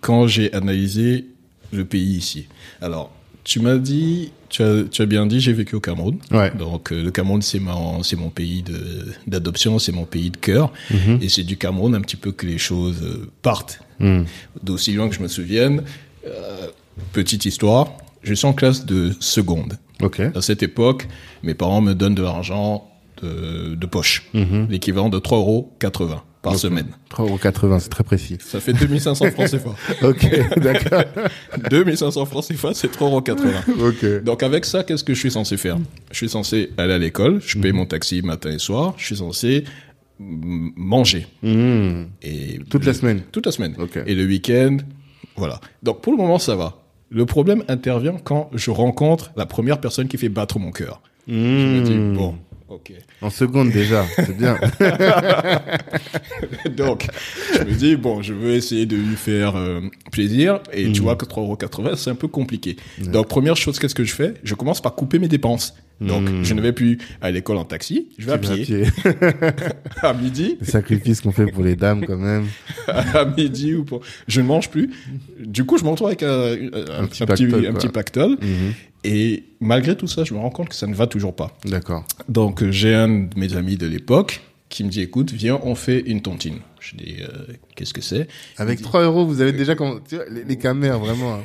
quand 0.00 0.26
j'ai 0.26 0.50
analysé 0.54 1.26
le 1.70 1.84
pays 1.84 2.16
ici. 2.16 2.48
Alors, 2.80 3.12
tu 3.44 3.60
m'as 3.60 3.76
dit, 3.76 4.32
tu 4.50 4.62
as, 4.62 4.82
tu 4.90 5.00
as 5.00 5.06
bien 5.06 5.26
dit, 5.26 5.40
j'ai 5.40 5.52
vécu 5.52 5.76
au 5.76 5.80
Cameroun. 5.80 6.18
Ouais. 6.30 6.50
Donc, 6.50 6.92
euh, 6.92 7.02
le 7.02 7.10
Cameroun, 7.10 7.40
c'est 7.40 7.60
mon, 7.60 8.02
c'est 8.02 8.16
mon 8.16 8.28
pays 8.28 8.62
de, 8.62 9.06
d'adoption, 9.26 9.78
c'est 9.78 9.92
mon 9.92 10.04
pays 10.04 10.30
de 10.30 10.36
cœur. 10.36 10.72
Et 11.22 11.28
c'est 11.28 11.44
du 11.44 11.56
Cameroun 11.56 11.94
un 11.94 12.00
petit 12.00 12.16
peu 12.16 12.32
que 12.32 12.46
les 12.46 12.58
choses 12.58 13.02
euh, 13.02 13.30
partent. 13.42 13.80
D'aussi 14.62 14.92
loin 14.92 15.08
que 15.08 15.14
je 15.14 15.20
me 15.20 15.28
souvienne, 15.28 15.82
euh, 16.26 16.66
petite 17.12 17.44
histoire, 17.44 17.92
je 18.22 18.34
suis 18.34 18.46
en 18.46 18.52
classe 18.54 18.86
de 18.86 19.12
seconde. 19.20 19.78
Ok. 20.02 20.20
À 20.20 20.40
cette 20.40 20.62
époque, 20.62 21.06
mes 21.42 21.54
parents 21.54 21.82
me 21.82 21.94
donnent 21.94 22.14
de 22.14 22.22
l'argent 22.22 22.90
de, 23.22 23.74
de 23.74 23.86
poche, 23.86 24.26
l'équivalent 24.70 25.10
de 25.10 25.18
3,80 25.18 25.34
euros 25.34 25.70
par 26.42 26.56
semaine. 26.56 26.86
3,80€, 27.10 27.80
c'est 27.80 27.88
très 27.90 28.04
précis. 28.04 28.38
Ça 28.40 28.60
fait 28.60 28.72
2500 28.72 29.30
francs 29.32 29.50
CFA. 29.50 29.74
Ok, 30.08 30.26
d'accord. 30.58 31.04
2500 31.70 32.24
francs 32.26 32.44
CFA, 32.48 32.70
c'est 32.74 32.90
3,80 32.94 33.36
euros. 33.78 33.88
Ok. 33.88 34.24
Donc 34.24 34.42
avec 34.42 34.64
ça, 34.64 34.82
qu'est-ce 34.84 35.04
que 35.04 35.12
je 35.14 35.18
suis 35.18 35.30
censé 35.30 35.56
faire? 35.56 35.76
Je 36.10 36.16
suis 36.16 36.28
censé 36.28 36.70
aller 36.78 36.94
à 36.94 36.98
l'école, 36.98 37.40
je 37.44 37.56
Mhm. 37.58 37.62
paye 37.62 37.72
mon 37.72 37.86
taxi 37.86 38.22
matin 38.22 38.50
et 38.52 38.58
soir, 38.58 38.94
je 38.96 39.04
suis 39.06 39.16
censé 39.16 39.64
manger. 40.18 41.26
Mmh. 41.42 42.02
Et 42.22 42.58
Toute 42.68 42.84
la 42.84 42.94
semaine 42.94 43.22
Toute 43.32 43.46
la 43.46 43.52
semaine. 43.52 43.74
Ok. 43.78 43.98
Et 44.06 44.14
le 44.14 44.24
week-end, 44.26 44.76
voilà. 45.36 45.60
Donc 45.82 46.00
pour 46.02 46.12
le 46.12 46.18
moment, 46.18 46.38
ça 46.38 46.56
va. 46.56 46.76
Le 47.10 47.26
problème 47.26 47.64
intervient 47.68 48.16
quand 48.22 48.50
je 48.54 48.70
rencontre 48.70 49.32
la 49.36 49.46
première 49.46 49.80
personne 49.80 50.08
qui 50.08 50.16
fait 50.18 50.28
battre 50.28 50.58
mon 50.58 50.70
cœur. 50.70 51.00
Je 51.26 51.34
me 51.34 51.82
dis, 51.84 51.92
Mmh. 51.92 52.14
bon, 52.16 52.36
ok. 52.70 52.92
En 53.20 53.30
seconde 53.30 53.70
déjà, 53.70 54.06
c'est 54.16 54.36
bien. 54.36 54.58
Donc, 56.76 57.06
je 57.52 57.64
me 57.64 57.74
dis, 57.74 57.96
bon, 57.96 58.22
je 58.22 58.32
veux 58.32 58.54
essayer 58.54 58.86
de 58.86 58.96
lui 58.96 59.16
faire 59.16 59.56
euh, 59.56 59.80
plaisir. 60.12 60.60
Et 60.72 60.90
tu 60.92 61.02
vois 61.02 61.16
que 61.16 61.24
3,80€, 61.26 61.96
c'est 61.96 62.10
un 62.10 62.14
peu 62.14 62.28
compliqué. 62.28 62.76
Donc, 62.98 63.28
première 63.28 63.56
chose, 63.56 63.78
qu'est-ce 63.78 63.94
que 63.94 64.04
je 64.04 64.14
fais? 64.14 64.34
Je 64.42 64.54
commence 64.54 64.80
par 64.80 64.94
couper 64.94 65.18
mes 65.18 65.28
dépenses. 65.28 65.74
Donc, 66.00 66.28
Hmm. 66.28 66.42
je 66.44 66.54
ne 66.54 66.62
vais 66.62 66.72
plus 66.72 66.98
à 67.20 67.30
l'école 67.30 67.56
en 67.58 67.64
taxi, 67.64 68.08
je 68.18 68.24
vais 68.26 68.32
à 68.32 68.38
pied. 68.38 68.64
à 70.02 70.14
midi, 70.14 70.56
Les 70.60 70.66
sacrifices 70.66 71.20
qu'on 71.20 71.32
fait 71.32 71.46
pour 71.46 71.62
les 71.62 71.76
dames, 71.76 72.04
quand 72.06 72.16
même. 72.16 72.46
à 72.88 73.24
midi 73.24 73.74
ou 73.74 73.84
pour... 73.84 74.00
Je 74.26 74.40
ne 74.40 74.46
mange 74.46 74.70
plus. 74.70 74.90
Du 75.38 75.64
coup, 75.64 75.78
je 75.78 75.84
me 75.84 75.90
retrouve 75.90 76.08
avec 76.08 76.22
un, 76.22 76.28
un- 76.30 77.02
un 77.02 77.06
petit 77.06 77.26
pactole, 77.26 78.36
petit. 78.38 78.46
Mhm. 78.46 78.72
Et 79.04 79.44
malgré 79.60 79.96
tout 79.96 80.06
ça, 80.06 80.24
je 80.24 80.34
me 80.34 80.38
rends 80.38 80.50
compte 80.50 80.68
que 80.70 80.74
ça 80.74 80.86
ne 80.86 80.94
va 80.94 81.06
toujours 81.06 81.34
pas. 81.34 81.56
D'accord. 81.64 82.04
Donc, 82.28 82.62
euh, 82.62 82.70
j'ai 82.70 82.94
un 82.94 83.08
de 83.08 83.38
mes 83.38 83.54
amis 83.56 83.76
de 83.76 83.86
l'époque 83.86 84.40
qui 84.68 84.84
me 84.84 84.88
dit, 84.90 85.00
écoute, 85.00 85.32
viens, 85.32 85.58
on 85.64 85.74
fait 85.74 86.00
une 86.00 86.22
tontine. 86.22 86.58
Je 86.80 86.96
dis, 86.96 87.16
euh, 87.20 87.26
qu'est-ce 87.76 87.92
que 87.94 88.00
c'est? 88.02 88.28
Avec 88.56 88.80
3 88.80 89.02
euros, 89.04 89.26
vous 89.26 89.40
avez 89.40 89.52
déjà, 89.52 89.74
comm- 89.74 90.00
tu 90.08 90.16
vois, 90.16 90.24
les, 90.30 90.44
les 90.44 90.56
camères, 90.56 90.98
vraiment. 90.98 91.40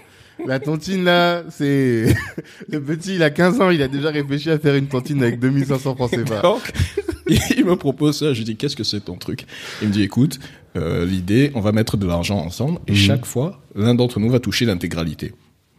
La 0.46 0.60
tontine, 0.60 1.04
là, 1.04 1.44
c'est, 1.50 2.16
le 2.70 2.82
petit, 2.82 3.16
il 3.16 3.24
a 3.24 3.30
15 3.30 3.62
ans, 3.62 3.70
il 3.70 3.82
a 3.82 3.88
déjà 3.88 4.10
réfléchi 4.10 4.50
à 4.50 4.60
faire 4.60 4.76
une 4.76 4.88
tontine 4.88 5.22
avec 5.24 5.40
2500 5.40 5.96
francs 5.96 6.12
CFA. 6.12 6.42
Donc, 6.42 6.72
il 7.58 7.66
me 7.66 7.76
propose 7.76 8.20
ça. 8.20 8.34
Je 8.34 8.40
lui 8.40 8.46
dis, 8.46 8.56
qu'est-ce 8.56 8.76
que 8.76 8.84
c'est 8.84 9.02
ton 9.02 9.16
truc? 9.16 9.46
Il 9.82 9.88
me 9.88 9.94
dit, 9.94 10.04
écoute, 10.04 10.40
euh, 10.76 11.06
l'idée, 11.06 11.52
on 11.56 11.62
va 11.62 11.72
mettre 11.72 11.98
de 11.98 12.06
l'argent 12.06 12.38
ensemble 12.38 12.80
et 12.88 12.96
chaque 12.96 13.26
fois, 13.26 13.62
l'un 13.76 13.96
d'entre 13.96 14.20
nous 14.20 14.30
va 14.30 14.40
toucher 14.40 14.66
l'intégralité. 14.66 15.34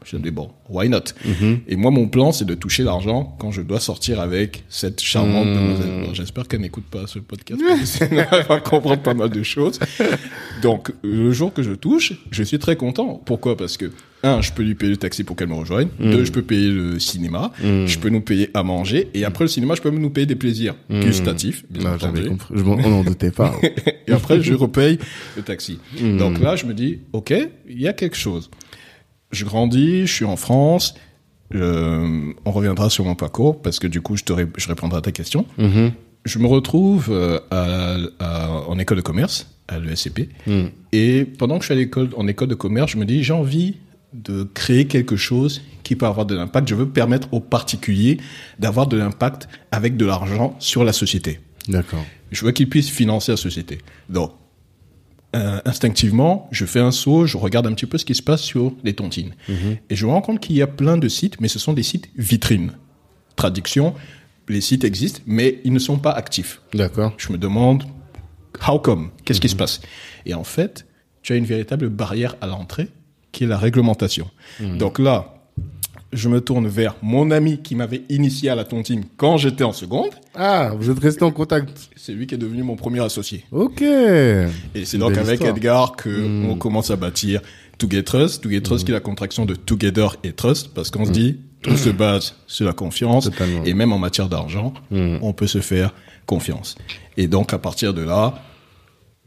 Je 0.05 0.17
me 0.17 0.23
dis, 0.23 0.31
bon, 0.31 0.51
why 0.69 0.89
not? 0.89 1.01
Et 1.67 1.75
moi, 1.75 1.91
mon 1.91 2.07
plan, 2.07 2.31
c'est 2.31 2.45
de 2.45 2.55
toucher 2.55 2.85
l'argent 2.85 3.37
quand 3.41 3.51
je 3.51 3.61
dois 3.61 3.81
sortir 3.81 4.21
avec 4.21 4.63
cette 4.69 5.01
charmante 5.01 5.49
demoiselle. 5.49 6.05
Bon, 6.07 6.15
J'espère 6.15 6.47
qu'elle 6.47 6.61
n'écoute 6.61 6.85
pas 6.85 7.09
ce 7.09 7.19
podcast. 7.19 7.61
elle 8.01 8.45
va 8.49 8.61
comprendre 8.61 9.03
pas 9.03 9.15
mal 9.15 9.31
de 9.31 9.43
choses. 9.43 9.81
Donc, 10.63 10.93
le 11.03 11.33
jour 11.33 11.53
que 11.53 11.65
je 11.65 11.73
touche, 11.73 12.13
je 12.31 12.43
suis 12.45 12.61
très 12.61 12.77
content. 12.77 13.21
Pourquoi? 13.25 13.57
Parce 13.57 13.77
que, 13.77 13.91
un, 14.23 14.41
je 14.41 14.53
peux 14.53 14.63
lui 14.63 14.75
payer 14.75 14.91
le 14.91 14.97
taxi 14.97 15.23
pour 15.25 15.37
qu'elle 15.37 15.49
me 15.49 15.55
rejoigne. 15.55 15.89
Deux, 16.01 16.25
je 16.25 16.33
peux 16.33 16.43
payer 16.43 16.69
le 16.71 16.99
cinéma. 16.99 17.53
Je 17.63 17.99
peux 17.99 18.09
nous 18.09 18.21
payer 18.23 18.51
à 18.55 18.63
manger. 18.63 19.09
Et 19.15 19.25
après 19.25 19.45
le 19.45 19.49
cinéma, 19.49 19.75
je 19.75 19.83
peux 19.83 19.91
même 19.91 20.01
nous 20.01 20.11
payer 20.11 20.27
des 20.27 20.35
plaisirs 20.37 20.75
gustatifs, 20.91 21.65
bien 21.71 21.91
Non, 21.93 21.99
compris. 21.99 22.29
Je 22.55 22.63
m'en, 22.63 22.75
on 22.75 22.89
n'en 22.91 23.05
doutait 23.05 23.31
pas. 23.31 23.55
Et 24.09 24.13
après, 24.13 24.41
je 24.43 24.55
repaye 24.55 24.99
le 25.37 25.43
taxi. 25.43 25.79
Donc 26.19 26.41
là, 26.41 26.57
je 26.57 26.67
me 26.67 26.75
dis, 26.75 27.01
OK, 27.13 27.33
il 27.69 27.81
y 27.81 27.87
a 27.89 27.93
quelque 27.93 28.17
chose. 28.17 28.51
Je 29.33 29.45
grandis, 29.45 30.07
je 30.07 30.13
suis 30.13 30.25
en 30.25 30.37
France. 30.37 30.95
euh, 31.55 32.33
on 32.45 32.51
reviendra 32.53 32.91
sur 32.91 33.05
mon 33.05 33.15
parcours 33.15 33.61
parce 33.63 33.79
que 33.79 33.87
du 33.87 34.01
coup, 34.01 34.17
je, 34.17 34.25
te 34.25 34.33
ré- 34.33 34.47
je 34.57 34.69
répondrai 34.69 34.99
à 34.99 35.03
ta 35.03 35.13
question. 35.13 35.47
Mhm. 35.59 35.93
Je 36.25 36.39
me 36.41 36.47
retrouve 36.47 37.09
euh, 37.11 37.39
à, 37.53 37.97
à- 38.19 38.51
en 38.69 38.79
école 38.81 38.97
de 38.97 39.03
commerce, 39.03 39.49
à 39.69 39.79
l'ESCP. 39.79 40.29
Mm. 40.49 40.65
Et 40.93 41.25
pendant 41.25 41.57
que 41.59 41.63
je 41.63 41.67
suis 41.67 41.75
à 41.75 41.77
l'école, 41.77 42.09
en 42.17 42.27
école 42.27 42.49
de 42.49 42.57
commerce, 42.57 42.91
je 42.93 42.97
me 42.99 43.05
dis, 43.05 43.23
j'ai 43.23 43.33
envie 43.33 43.77
de 44.17 44.45
créer 44.45 44.87
quelque 44.87 45.17
chose 45.17 45.63
qui 45.83 45.95
peut 45.95 46.07
avoir 46.07 46.27
de 46.27 46.35
l'impact. 46.35 46.69
Je 46.69 46.75
veux 46.75 46.89
permettre 46.89 47.33
aux 47.33 47.41
particuliers 47.41 48.19
d'avoir 48.59 48.87
de 48.87 48.97
l'impact 48.97 49.49
avec 49.71 49.97
de 49.97 50.05
l'argent 50.05 50.57
sur 50.59 50.85
la 50.85 50.93
société. 50.93 51.41
D'accord. 51.69 52.05
Je 52.33 52.45
veux 52.45 52.53
qu'ils 52.53 52.69
puissent 52.69 52.91
financer 52.91 53.33
la 53.33 53.37
société. 53.37 53.79
Donc, 54.09 54.33
euh, 55.35 55.61
instinctivement, 55.65 56.49
je 56.51 56.65
fais 56.65 56.81
un 56.81 56.91
saut, 56.91 57.27
je 57.27 57.37
regarde 57.37 57.67
un 57.67 57.73
petit 57.75 57.87
peu 57.87 57.99
ce 57.99 58.05
qui 58.05 58.15
se 58.15 58.23
passe 58.23 58.43
sur 58.43 58.73
les 58.85 58.95
tontines. 58.95 59.35
Et 59.91 59.97
je 59.97 60.07
me 60.07 60.11
rends 60.11 60.23
compte 60.23 60.41
qu'il 60.41 60.57
y 60.57 60.63
a 60.63 60.67
plein 60.67 60.97
de 60.97 61.09
sites, 61.09 61.41
mais 61.41 61.49
ce 61.49 61.59
sont 61.59 61.73
des 61.73 61.83
sites 61.83 62.09
vitrines. 62.17 62.73
Traduction, 63.37 63.95
les 64.49 64.61
sites 64.61 64.85
existent, 64.85 65.21
mais 65.27 65.61
ils 65.65 65.73
ne 65.73 65.79
sont 65.79 65.99
pas 65.99 66.13
actifs. 66.13 66.63
D'accord. 66.73 67.13
Je 67.19 67.33
me 67.33 67.39
demande, 67.39 67.85
how 68.67 68.79
come? 68.79 69.11
Qu'est-ce 69.25 69.41
qui 69.41 69.49
se 69.49 69.57
passe? 69.57 69.83
Et 70.25 70.35
en 70.35 70.45
fait, 70.45 70.87
tu 71.23 71.33
as 71.33 71.37
une 71.37 71.45
véritable 71.45 71.89
barrière 71.89 72.37
à 72.41 72.47
l'entrée, 72.47 72.89
qui 73.37 73.45
est 73.45 73.47
la 73.47 73.59
réglementation. 73.59 74.29
Donc 74.61 74.99
là, 74.99 75.35
je 76.13 76.31
me 76.31 76.41
tourne 76.41 76.67
vers 76.69 76.95
mon 77.03 77.31
ami 77.31 77.59
qui 77.63 77.75
m'avait 77.75 78.03
initié 78.09 78.49
à 78.49 78.55
la 78.55 78.65
tontine 78.65 79.05
quand 79.19 79.37
j'étais 79.37 79.65
en 79.65 79.73
seconde. 79.73 80.11
Ah, 80.35 80.73
vous 80.79 80.89
êtes 80.89 80.99
resté 80.99 81.23
en 81.25 81.31
contact. 81.33 81.91
C'est 81.97 82.13
lui 82.13 82.27
qui 82.27 82.35
est 82.35 82.39
devenu 82.39 82.63
mon 82.63 82.77
premier 82.77 83.01
associé. 83.01 83.45
Ok. 83.53 83.83
Et 83.83 84.47
c'est 84.85 84.97
donc 84.97 85.19
avec 85.19 85.35
histoire. 85.35 85.51
Edgar 85.57 85.97
que 85.97 86.47
on 86.49 86.57
commence 86.57 86.91
à 86.91 86.97
bâtir 86.97 87.43
Together 87.77 88.05
Trust. 88.05 88.43
Together 88.43 88.63
Trust 88.63 88.85
qui 88.87 88.91
est 88.93 88.95
la 88.95 89.01
contraction 89.01 89.45
de 89.45 89.55
Together 89.55 90.17
et 90.25 90.33
Trust 90.33 90.69
parce 90.75 90.91
qu'on 90.91 91.05
se 91.05 91.11
dit 91.11 91.37
tout 91.61 91.77
se 91.77 91.91
base 91.91 92.37
sur 92.47 92.65
la 92.65 92.73
confiance 92.73 93.25
Totalement. 93.25 93.65
et 93.65 93.75
même 93.75 93.93
en 93.93 93.99
matière 93.99 94.29
d'argent, 94.31 94.73
on 94.91 95.33
peut 95.35 95.47
se 95.49 95.61
faire 95.61 95.93
confiance. 96.25 96.77
Et 97.19 97.27
donc 97.29 97.53
à 97.53 97.59
partir 97.59 97.93
de 97.93 98.01
là, 98.03 98.35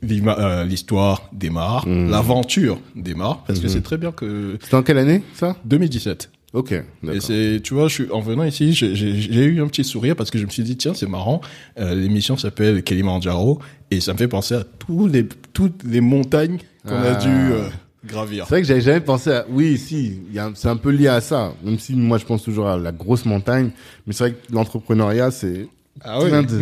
l'histoire 0.02 1.30
démarre, 1.34 1.86
l'aventure 1.88 2.80
démarre 2.96 3.44
parce 3.46 3.60
que 3.60 3.68
c'est 3.68 3.82
très 3.82 3.98
bien 3.98 4.12
que 4.12 4.58
C'était 4.62 4.76
en 4.76 4.84
quelle 4.84 4.98
année, 4.98 5.24
ça? 5.34 5.56
2017. 5.66 6.30
Ok. 6.54 6.72
Et 6.72 7.20
c'est, 7.20 7.60
tu 7.64 7.76
vois, 7.76 7.88
je 7.88 7.94
suis 7.94 8.12
en 8.12 8.22
venant 8.22 8.44
ici, 8.44 8.74
j'ai- 8.74 8.96
j'ai 8.96 9.14
j'ai 9.22 9.44
eu 9.44 9.62
un 9.62 9.68
petit 9.68 9.84
sourire 9.84 10.16
parce 10.16 10.32
que 10.32 10.40
je 10.40 10.46
me 10.46 10.50
suis 10.50 10.64
dit 10.64 10.76
tiens 10.78 10.96
c'est 10.96 11.06
marrant, 11.08 11.42
euh, 11.80 11.94
l'émission 11.94 12.38
s'appelle 12.38 12.82
Kilimanjaro 12.82 13.60
et 13.92 14.00
ça 14.00 14.14
me 14.14 14.18
fait 14.18 14.28
penser 14.28 14.56
à 14.56 14.64
tous 14.64 15.06
les 15.08 15.28
toutes 15.54 15.84
les 15.84 16.02
montagnes 16.02 16.58
qu'on 16.88 16.96
a 16.96 17.12
Ah. 17.12 17.16
dû 17.16 17.30
euh, 17.30 17.68
gravir. 18.04 18.46
C'est 18.46 18.56
vrai 18.56 18.62
que 18.64 18.68
j'avais 18.68 18.82
jamais 18.82 19.00
pensé 19.02 19.30
à. 19.30 19.46
Oui, 19.48 19.78
si, 19.78 20.22
c'est 20.56 20.70
un 20.70 20.76
peu 20.78 20.90
lié 20.90 21.08
à 21.10 21.22
ça. 21.22 21.54
Même 21.64 21.78
si 21.78 21.94
moi 21.96 22.18
je 22.18 22.26
pense 22.26 22.42
toujours 22.42 22.68
à 22.68 22.78
la 22.78 22.92
grosse 22.92 23.26
montagne, 23.26 23.70
mais 24.08 24.14
c'est 24.14 24.24
vrai 24.24 24.34
que 24.34 24.52
l'entrepreneuriat 24.52 25.30
c'est 25.30 25.68
Ah 26.02 26.20
plein 26.22 26.44
de, 26.44 26.58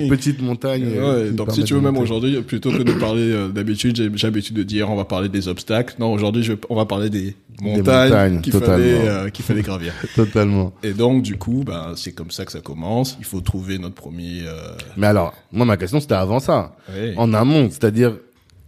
ouais. 0.00 0.08
petites 0.08 0.40
montagnes. 0.40 0.84
euh, 0.96 1.32
donc 1.32 1.50
si 1.50 1.64
tu 1.64 1.74
veux 1.74 1.80
même 1.80 1.96
aujourd'hui, 1.96 2.40
plutôt 2.42 2.70
que 2.70 2.82
de 2.84 2.92
parler 2.92 3.32
euh, 3.32 3.48
d'habitude, 3.48 3.96
j'ai 3.96 4.26
l'habitude 4.26 4.54
de 4.56 4.62
dire 4.62 4.88
on 4.90 4.96
va 4.96 5.04
parler 5.04 5.28
des 5.28 5.48
obstacles. 5.48 5.96
Non, 5.98 6.12
aujourd'hui 6.12 6.48
on 6.68 6.76
va 6.76 6.86
parler 6.86 7.10
des 7.10 7.34
montagnes, 7.60 8.10
montagnes, 8.10 8.40
qu'il 8.42 8.52
fallait 8.52 9.08
euh, 9.08 9.28
fallait 9.32 9.62
gravir. 9.62 9.92
Totalement. 10.14 10.72
Et 10.84 10.92
donc 10.92 11.22
du 11.22 11.36
coup, 11.36 11.64
ben 11.66 11.94
c'est 11.96 12.12
comme 12.12 12.30
ça 12.30 12.44
que 12.44 12.52
ça 12.52 12.60
commence. 12.60 13.16
Il 13.18 13.24
faut 13.24 13.40
trouver 13.40 13.78
notre 13.78 13.96
premier. 13.96 14.42
euh, 14.46 14.52
Mais 14.96 15.08
alors, 15.08 15.34
moi 15.50 15.66
ma 15.66 15.76
question 15.76 15.98
c'était 15.98 16.14
avant 16.14 16.38
ça, 16.38 16.76
en 17.16 17.34
amont, 17.34 17.68
c'est-à-dire 17.70 18.18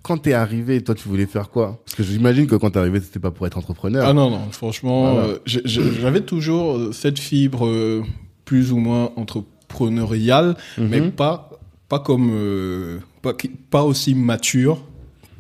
quand 0.03 0.19
t'es 0.19 0.33
arrivé, 0.33 0.83
toi 0.83 0.97
tu 0.97 1.09
voulais 1.09 1.27
faire 1.27 1.49
quoi? 1.49 1.81
Parce 1.85 1.95
que 1.95 2.03
j'imagine 2.03 2.49
que 2.49 2.57
quand 2.57 2.71
t'es 2.71 2.81
arrivé, 2.81 2.99
c'était 2.99 3.21
pas 3.21 3.31
pour 3.31 3.47
être 3.47 3.57
entrepreneur. 3.57 4.05
Ah 4.05 4.13
non, 4.13 4.31
non, 4.31 4.41
franchement, 4.51 5.13
Voilà. 5.15 5.29
euh, 5.29 5.61
j'avais 5.65 6.23
toujours 6.23 6.93
cette 6.93 7.21
fibre 7.21 7.67
euh, 7.69 8.03
plus 8.45 8.73
ou 8.73 8.79
moins 8.79 9.13
entrepreneuriale, 9.73 10.57
Mhm. 10.79 10.89
mais 10.89 11.01
pas, 11.11 11.51
pas 11.89 11.99
comme, 11.99 12.31
euh, 12.33 12.99
pas, 13.23 13.35
pas 13.71 13.83
aussi 13.83 14.15
mature 14.15 14.83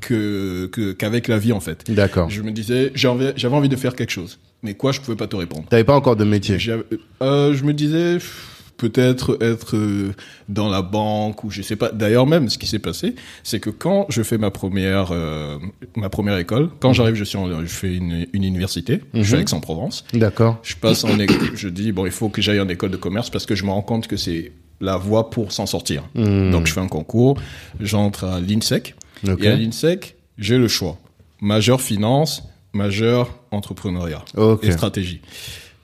que, 0.01 0.67
que, 0.67 0.93
qu'avec 0.93 1.29
la 1.29 1.39
vie, 1.39 1.53
en 1.53 1.61
fait. 1.61 1.85
D'accord. 1.91 2.29
Je 2.31 2.43
me 2.43 2.51
disais, 2.51 2.91
j'avais, 2.95 3.33
j'avais 3.37 3.55
envie 3.57 3.69
de 3.69 3.77
faire 3.77 3.95
quelque 3.95 4.11
chose. 4.11 4.39
Mais 4.62 4.75
quoi, 4.75 4.93
je 4.93 5.01
pouvais 5.01 5.17
pas 5.17 5.27
te 5.27 5.37
répondre. 5.37 5.65
T'avais 5.69 5.85
pas 5.85 5.95
encore 5.95 6.17
de 6.17 6.25
métier. 6.25 6.59
J'avais- 6.59 6.85
euh, 7.23 7.53
je 7.55 7.65
me 7.65 7.73
disais, 7.73 8.15
pff, 8.15 8.52
peut-être 8.76 9.38
être 9.41 9.76
euh, 9.76 10.12
dans 10.49 10.69
la 10.69 10.83
banque 10.83 11.45
ou 11.45 11.50
je 11.50 11.62
sais 11.62 11.76
pas. 11.76 11.91
D'ailleurs, 11.91 12.26
même, 12.26 12.49
ce 12.49 12.59
qui 12.59 12.67
s'est 12.67 12.79
passé, 12.79 13.14
c'est 13.43 13.61
que 13.61 13.71
quand 13.71 14.07
je 14.09 14.23
fais 14.23 14.38
ma 14.38 14.50
première, 14.50 15.11
euh, 15.12 15.59
ma 15.97 16.09
première 16.09 16.37
école, 16.38 16.71
quand 16.81 16.93
j'arrive, 16.93 17.14
je 17.14 17.25
suis 17.25 17.38
en, 17.38 17.61
je 17.61 17.67
fais 17.67 17.95
une, 17.95 18.26
une 18.33 18.45
université, 18.45 19.00
je 19.14 19.23
suis 19.23 19.37
à 19.37 19.41
Aix-en-Provence. 19.41 20.05
D'accord. 20.12 20.59
Je 20.62 20.75
passe 20.76 21.05
en 21.05 21.19
école, 21.19 21.50
je 21.55 21.69
dis, 21.69 21.93
bon, 21.93 22.07
il 22.07 22.12
faut 22.12 22.29
que 22.29 22.43
j'aille 22.43 22.61
en 22.61 22.69
école 22.69 22.91
de 22.91 22.97
commerce 22.97 23.31
parce 23.31 23.47
que 23.47 23.55
je 23.55 23.64
me 23.64 23.71
rends 23.71 23.83
compte 23.83 24.09
que 24.09 24.17
c'est 24.17 24.52
la 24.81 24.97
voie 24.97 25.31
pour 25.31 25.52
s'en 25.52 25.67
sortir. 25.67 26.02
Donc, 26.14 26.67
je 26.67 26.73
fais 26.73 26.81
un 26.81 26.88
concours, 26.88 27.37
j'entre 27.81 28.25
à 28.25 28.41
l'INSEC. 28.41 28.97
Ok. 29.29 29.43
Et 29.43 29.49
à 29.49 29.55
l'INSEC, 29.55 30.17
j'ai 30.38 30.59
le 30.59 30.67
choix. 30.67 30.99
Majeur 31.41 31.81
finance, 31.81 32.43
majeur 32.73 33.38
entrepreneuriat 33.50 34.25
et 34.62 34.73
stratégie. 34.73 35.21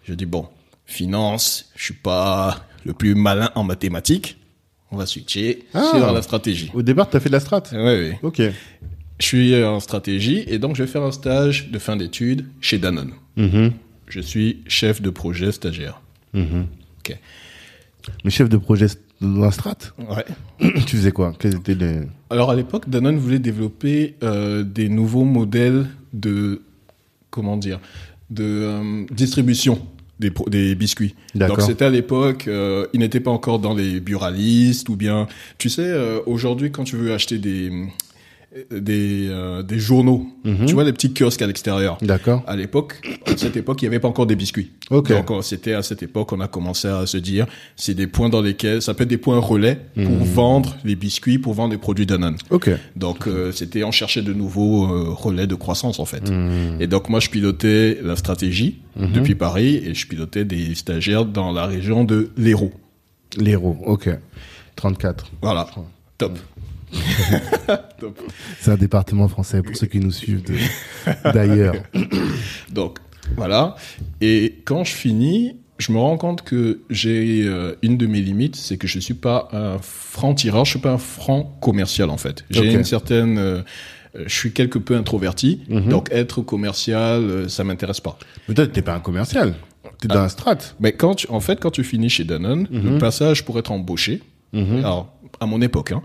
Je 0.04 0.14
dis, 0.14 0.26
bon, 0.26 0.46
finance, 0.86 1.70
je 1.76 1.84
suis 1.84 1.94
pas 1.94 2.64
le 2.88 2.94
plus 2.94 3.14
malin 3.14 3.50
en 3.54 3.62
mathématiques. 3.64 4.38
On 4.90 4.96
va 4.96 5.04
switcher 5.06 5.64
Ah. 5.74 5.84
sur 5.94 6.12
la 6.12 6.22
stratégie. 6.22 6.70
Au 6.74 6.82
départ, 6.82 7.08
t'as 7.10 7.20
fait 7.20 7.28
de 7.28 7.34
la 7.34 7.40
strat. 7.40 7.62
Oui, 7.72 7.78
oui. 8.10 8.12
Ok. 8.22 8.40
Je 9.20 9.24
suis 9.26 9.62
en 9.62 9.78
stratégie 9.80 10.44
et 10.46 10.58
donc 10.58 10.74
je 10.76 10.82
vais 10.84 10.88
faire 10.88 11.02
un 11.02 11.12
stage 11.12 11.70
de 11.70 11.78
fin 11.78 11.96
d'études 11.96 12.46
chez 12.60 12.78
Danone. 12.78 13.12
Mhm. 13.36 13.72
Je 14.08 14.20
suis 14.20 14.62
chef 14.66 15.02
de 15.02 15.10
projet 15.10 15.52
stagiaire. 15.52 16.00
Mhm. 16.32 16.66
Ok. 17.00 17.16
Mais 18.24 18.30
chef 18.30 18.48
de 18.48 18.56
projet 18.56 18.86
dans 19.20 19.40
la 19.44 19.50
strat, 19.50 19.76
Ouais. 19.98 20.24
tu 20.86 20.96
faisais 20.96 21.12
quoi? 21.12 21.34
Quels 21.38 21.56
étaient 21.56 21.74
les... 21.74 22.00
Alors 22.30 22.50
à 22.50 22.56
l'époque, 22.56 22.88
Danone 22.88 23.18
voulait 23.18 23.40
développer 23.40 24.14
euh, 24.22 24.62
des 24.62 24.88
nouveaux 24.88 25.24
modèles 25.24 25.86
de 26.14 26.62
comment 27.30 27.58
dire 27.58 27.80
de 28.30 28.44
euh, 28.44 29.04
distribution 29.10 29.84
des, 30.18 30.32
des 30.48 30.74
biscuits. 30.74 31.14
Donc 31.34 31.60
c'était 31.62 31.84
à 31.84 31.90
l'époque, 31.90 32.48
euh, 32.48 32.86
ils 32.92 33.00
n'étaient 33.00 33.20
pas 33.20 33.30
encore 33.30 33.58
dans 33.58 33.74
les 33.74 34.00
buralistes 34.00 34.88
ou 34.88 34.96
bien, 34.96 35.26
tu 35.58 35.68
sais, 35.68 35.82
euh, 35.82 36.20
aujourd'hui 36.26 36.70
quand 36.70 36.84
tu 36.84 36.96
veux 36.96 37.12
acheter 37.12 37.38
des 37.38 37.70
des, 38.70 39.28
euh, 39.28 39.62
des 39.62 39.78
journaux. 39.78 40.26
Tu 40.66 40.72
vois 40.72 40.84
les 40.84 40.92
petits 40.92 41.12
kiosques 41.12 41.42
à 41.42 41.46
l'extérieur. 41.46 41.98
D'accord. 42.00 42.42
À 42.46 42.56
l'époque, 42.56 43.00
à 43.26 43.36
cette 43.36 43.56
époque, 43.56 43.82
il 43.82 43.84
n'y 43.84 43.88
avait 43.88 44.00
pas 44.00 44.08
encore 44.08 44.26
des 44.26 44.36
biscuits. 44.36 44.70
Ok. 44.90 45.10
Donc 45.10 45.30
euh, 45.30 45.42
c'était 45.42 45.74
à 45.74 45.82
cette 45.82 46.02
époque 46.02 46.30
qu'on 46.30 46.40
a 46.40 46.48
commencé 46.48 46.88
à 46.88 47.04
se 47.06 47.18
dire, 47.18 47.46
c'est 47.76 47.94
des 47.94 48.06
points 48.06 48.30
dans 48.30 48.40
lesquels 48.40 48.80
ça 48.80 48.94
peut 48.94 49.02
être 49.02 49.10
des 49.10 49.18
points 49.18 49.38
relais 49.38 49.78
pour 49.94 50.24
vendre 50.24 50.76
les 50.84 50.96
biscuits, 50.96 51.38
pour 51.38 51.52
vendre 51.52 51.70
des 51.70 51.78
produits 51.78 52.06
Danone. 52.06 52.36
Ok. 52.50 52.70
Donc 52.96 53.26
euh, 53.26 53.52
c'était 53.52 53.84
on 53.84 53.90
cherchait 53.90 54.22
de 54.22 54.32
nouveaux 54.32 54.84
euh, 54.86 55.10
relais 55.10 55.46
de 55.46 55.54
croissance 55.54 55.98
en 55.98 56.06
fait. 56.06 56.32
Et 56.80 56.86
donc 56.86 57.08
moi 57.10 57.20
je 57.20 57.28
pilotais 57.28 57.98
la 58.02 58.16
stratégie 58.16 58.78
depuis 58.96 59.34
Paris 59.34 59.76
et 59.76 59.94
je 59.94 60.06
pilotais 60.06 60.44
des 60.44 60.74
stagiaires 60.74 61.26
dans 61.26 61.52
la 61.52 61.66
région 61.66 62.04
de 62.04 62.30
l'Hérault. 62.36 62.72
L'héros. 63.36 63.76
Ok. 63.84 64.08
34. 64.76 65.26
Voilà. 65.42 65.68
Top. 66.16 66.38
C'est 68.60 68.70
un 68.70 68.76
département 68.76 69.28
français 69.28 69.62
pour 69.62 69.76
ceux 69.76 69.86
qui 69.86 70.00
nous 70.00 70.12
suivent 70.12 70.42
d'ailleurs. 71.24 71.74
Donc 72.70 72.98
voilà. 73.36 73.76
Et 74.20 74.60
quand 74.64 74.84
je 74.84 74.92
finis, 74.92 75.56
je 75.78 75.92
me 75.92 75.98
rends 75.98 76.16
compte 76.16 76.42
que 76.42 76.80
j'ai 76.90 77.44
euh, 77.44 77.74
une 77.82 77.96
de 77.96 78.06
mes 78.06 78.20
limites, 78.20 78.56
c'est 78.56 78.76
que 78.76 78.86
je 78.86 78.98
suis 78.98 79.14
pas 79.14 79.48
un 79.52 79.78
franc 79.78 80.34
tireur, 80.34 80.64
je 80.64 80.70
suis 80.70 80.80
pas 80.80 80.92
un 80.92 80.98
franc 80.98 81.56
commercial 81.60 82.10
en 82.10 82.16
fait. 82.16 82.44
J'ai 82.50 82.72
une 82.72 82.84
certaine, 82.84 83.38
euh, 83.38 83.62
je 84.14 84.34
suis 84.34 84.52
quelque 84.52 84.78
peu 84.78 84.96
introverti, 84.96 85.62
donc 85.68 86.08
être 86.10 86.42
commercial, 86.42 87.22
euh, 87.22 87.48
ça 87.48 87.64
m'intéresse 87.64 88.00
pas. 88.00 88.18
Mais 88.48 88.54
toi, 88.54 88.66
t'es 88.66 88.82
pas 88.82 88.94
un 88.94 89.00
commercial. 89.00 89.54
T'es 90.00 90.08
dans 90.08 90.20
un 90.20 90.28
strat. 90.28 90.58
Mais 90.78 90.92
quand 90.92 91.16
tu, 91.16 91.26
en 91.28 91.40
fait, 91.40 91.58
quand 91.60 91.72
tu 91.72 91.82
finis 91.82 92.08
chez 92.08 92.24
Danone, 92.24 92.68
le 92.70 92.98
passage 92.98 93.44
pour 93.44 93.58
être 93.58 93.70
embauché, 93.70 94.22
alors 94.52 95.12
à 95.40 95.46
mon 95.46 95.60
époque, 95.62 95.92
hein, 95.92 96.02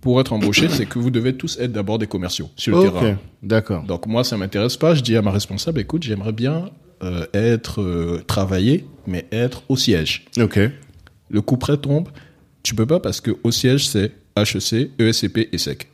pour 0.00 0.20
être 0.20 0.32
embauché, 0.32 0.68
c'est 0.68 0.86
que 0.86 0.98
vous 0.98 1.10
devez 1.10 1.34
tous 1.34 1.58
être 1.58 1.72
d'abord 1.72 1.98
des 1.98 2.06
commerciaux 2.06 2.50
sur 2.56 2.76
le 2.76 2.90
terrain. 2.90 3.12
Ok. 3.12 3.16
D'accord. 3.42 3.82
Donc 3.84 4.06
moi, 4.06 4.24
ça 4.24 4.36
m'intéresse 4.36 4.76
pas. 4.76 4.94
Je 4.94 5.02
dis 5.02 5.16
à 5.16 5.22
ma 5.22 5.30
responsable, 5.30 5.80
écoute, 5.80 6.02
j'aimerais 6.02 6.32
bien 6.32 6.70
euh, 7.02 7.26
être 7.32 7.80
euh, 7.80 8.22
travailler, 8.26 8.86
mais 9.06 9.26
être 9.32 9.62
au 9.68 9.76
siège. 9.76 10.26
Ok. 10.38 10.58
Le 11.30 11.40
coup 11.40 11.56
près 11.56 11.76
tombe. 11.76 12.08
Tu 12.62 12.74
peux 12.74 12.86
pas 12.86 13.00
parce 13.00 13.22
que 13.22 13.38
au 13.42 13.50
siège 13.50 13.88
c'est 13.88 14.12
HEC, 14.36 14.90
ESCP 14.98 15.48
et 15.50 15.58
SEC. 15.58 15.88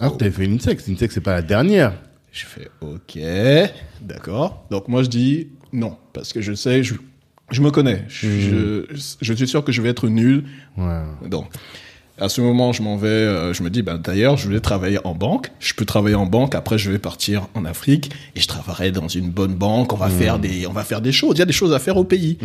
Ah, 0.00 0.10
t'avais 0.10 0.32
fait 0.32 0.44
une 0.44 0.54
INSEC. 0.54 0.86
Une 0.88 0.94
INSEC, 0.94 1.12
c'est 1.12 1.20
pas 1.20 1.34
la 1.34 1.42
dernière. 1.42 1.92
Je 2.32 2.44
fais 2.44 2.68
OK, 2.80 3.18
d'accord. 4.00 4.66
Donc 4.70 4.88
moi 4.88 5.02
je 5.04 5.08
dis 5.08 5.48
non 5.72 5.96
parce 6.12 6.32
que 6.32 6.40
je 6.40 6.54
sais, 6.54 6.82
je, 6.82 6.94
je 7.50 7.62
me 7.62 7.70
connais. 7.70 8.04
Je, 8.08 8.84
je, 8.90 9.14
je 9.20 9.32
suis 9.34 9.48
sûr 9.48 9.64
que 9.64 9.72
je 9.72 9.82
vais 9.82 9.88
être 9.90 10.08
nul. 10.08 10.44
Ouais. 10.76 11.02
Donc 11.28 11.46
à 12.18 12.28
ce 12.28 12.42
moment, 12.42 12.72
je 12.74 12.82
m'en 12.82 12.96
vais. 12.98 13.08
euh, 13.08 13.54
je 13.54 13.62
me 13.62 13.70
dis, 13.70 13.80
ben 13.80 13.96
d'ailleurs, 13.96 14.36
je 14.36 14.44
voulais 14.46 14.60
travailler 14.60 14.98
en 15.06 15.14
banque. 15.14 15.50
Je 15.58 15.72
peux 15.72 15.86
travailler 15.86 16.16
en 16.16 16.26
banque. 16.26 16.54
Après, 16.54 16.76
je 16.76 16.90
vais 16.90 16.98
partir 16.98 17.48
en 17.54 17.64
Afrique 17.64 18.10
et 18.36 18.40
je 18.40 18.46
travaillerai 18.46 18.92
dans 18.92 19.08
une 19.08 19.30
bonne 19.30 19.54
banque. 19.54 19.94
On 19.94 19.96
va 19.96 20.10
faire 20.10 20.38
des, 20.38 20.66
on 20.66 20.72
va 20.72 20.84
faire 20.84 21.00
des 21.00 21.12
choses. 21.12 21.36
Il 21.36 21.38
y 21.38 21.42
a 21.42 21.46
des 21.46 21.52
choses 21.54 21.72
à 21.72 21.78
faire 21.78 21.96
au 21.96 22.04
pays. 22.04 22.36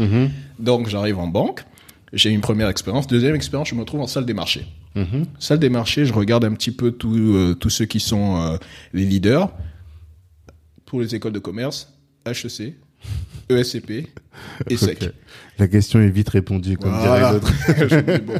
Donc, 0.59 0.87
j'arrive 0.87 1.19
en 1.19 1.27
banque. 1.27 1.65
J'ai 2.13 2.29
une 2.29 2.39
première 2.39 2.69
expérience. 2.69 3.07
Deuxième 3.07 3.35
expérience, 3.35 3.67
je 3.67 3.75
me 3.75 3.83
trouve 3.83 3.99
en 3.99 4.07
salle 4.07 4.25
des 4.25 4.33
marchés. 4.33 4.65
Salle 5.39 5.59
des 5.59 5.67
marchés, 5.69 6.05
je 6.05 6.13
regarde 6.13 6.45
un 6.45 6.53
petit 6.53 6.71
peu 6.71 6.91
tous 6.91 7.17
euh, 7.35 7.53
tous 7.53 7.69
ceux 7.69 7.83
qui 7.83 7.99
sont 7.99 8.37
euh, 8.37 8.57
les 8.93 9.03
leaders 9.03 9.51
pour 10.85 11.01
les 11.01 11.15
écoles 11.15 11.33
de 11.33 11.39
commerce, 11.39 11.91
HEC, 12.25 12.75
ESCP 13.49 14.07
et 14.69 14.77
SEC. 14.77 15.11
La 15.57 15.67
question 15.67 16.01
est 16.01 16.09
vite 16.09 16.29
répondue, 16.29 16.77
comme 16.77 16.91
Voilà. 16.91 17.17
dirait 17.17 17.33
l'autre. 17.33 17.53
je, 17.89 17.95
me 17.95 18.17
dis, 18.17 18.25
bon, 18.25 18.33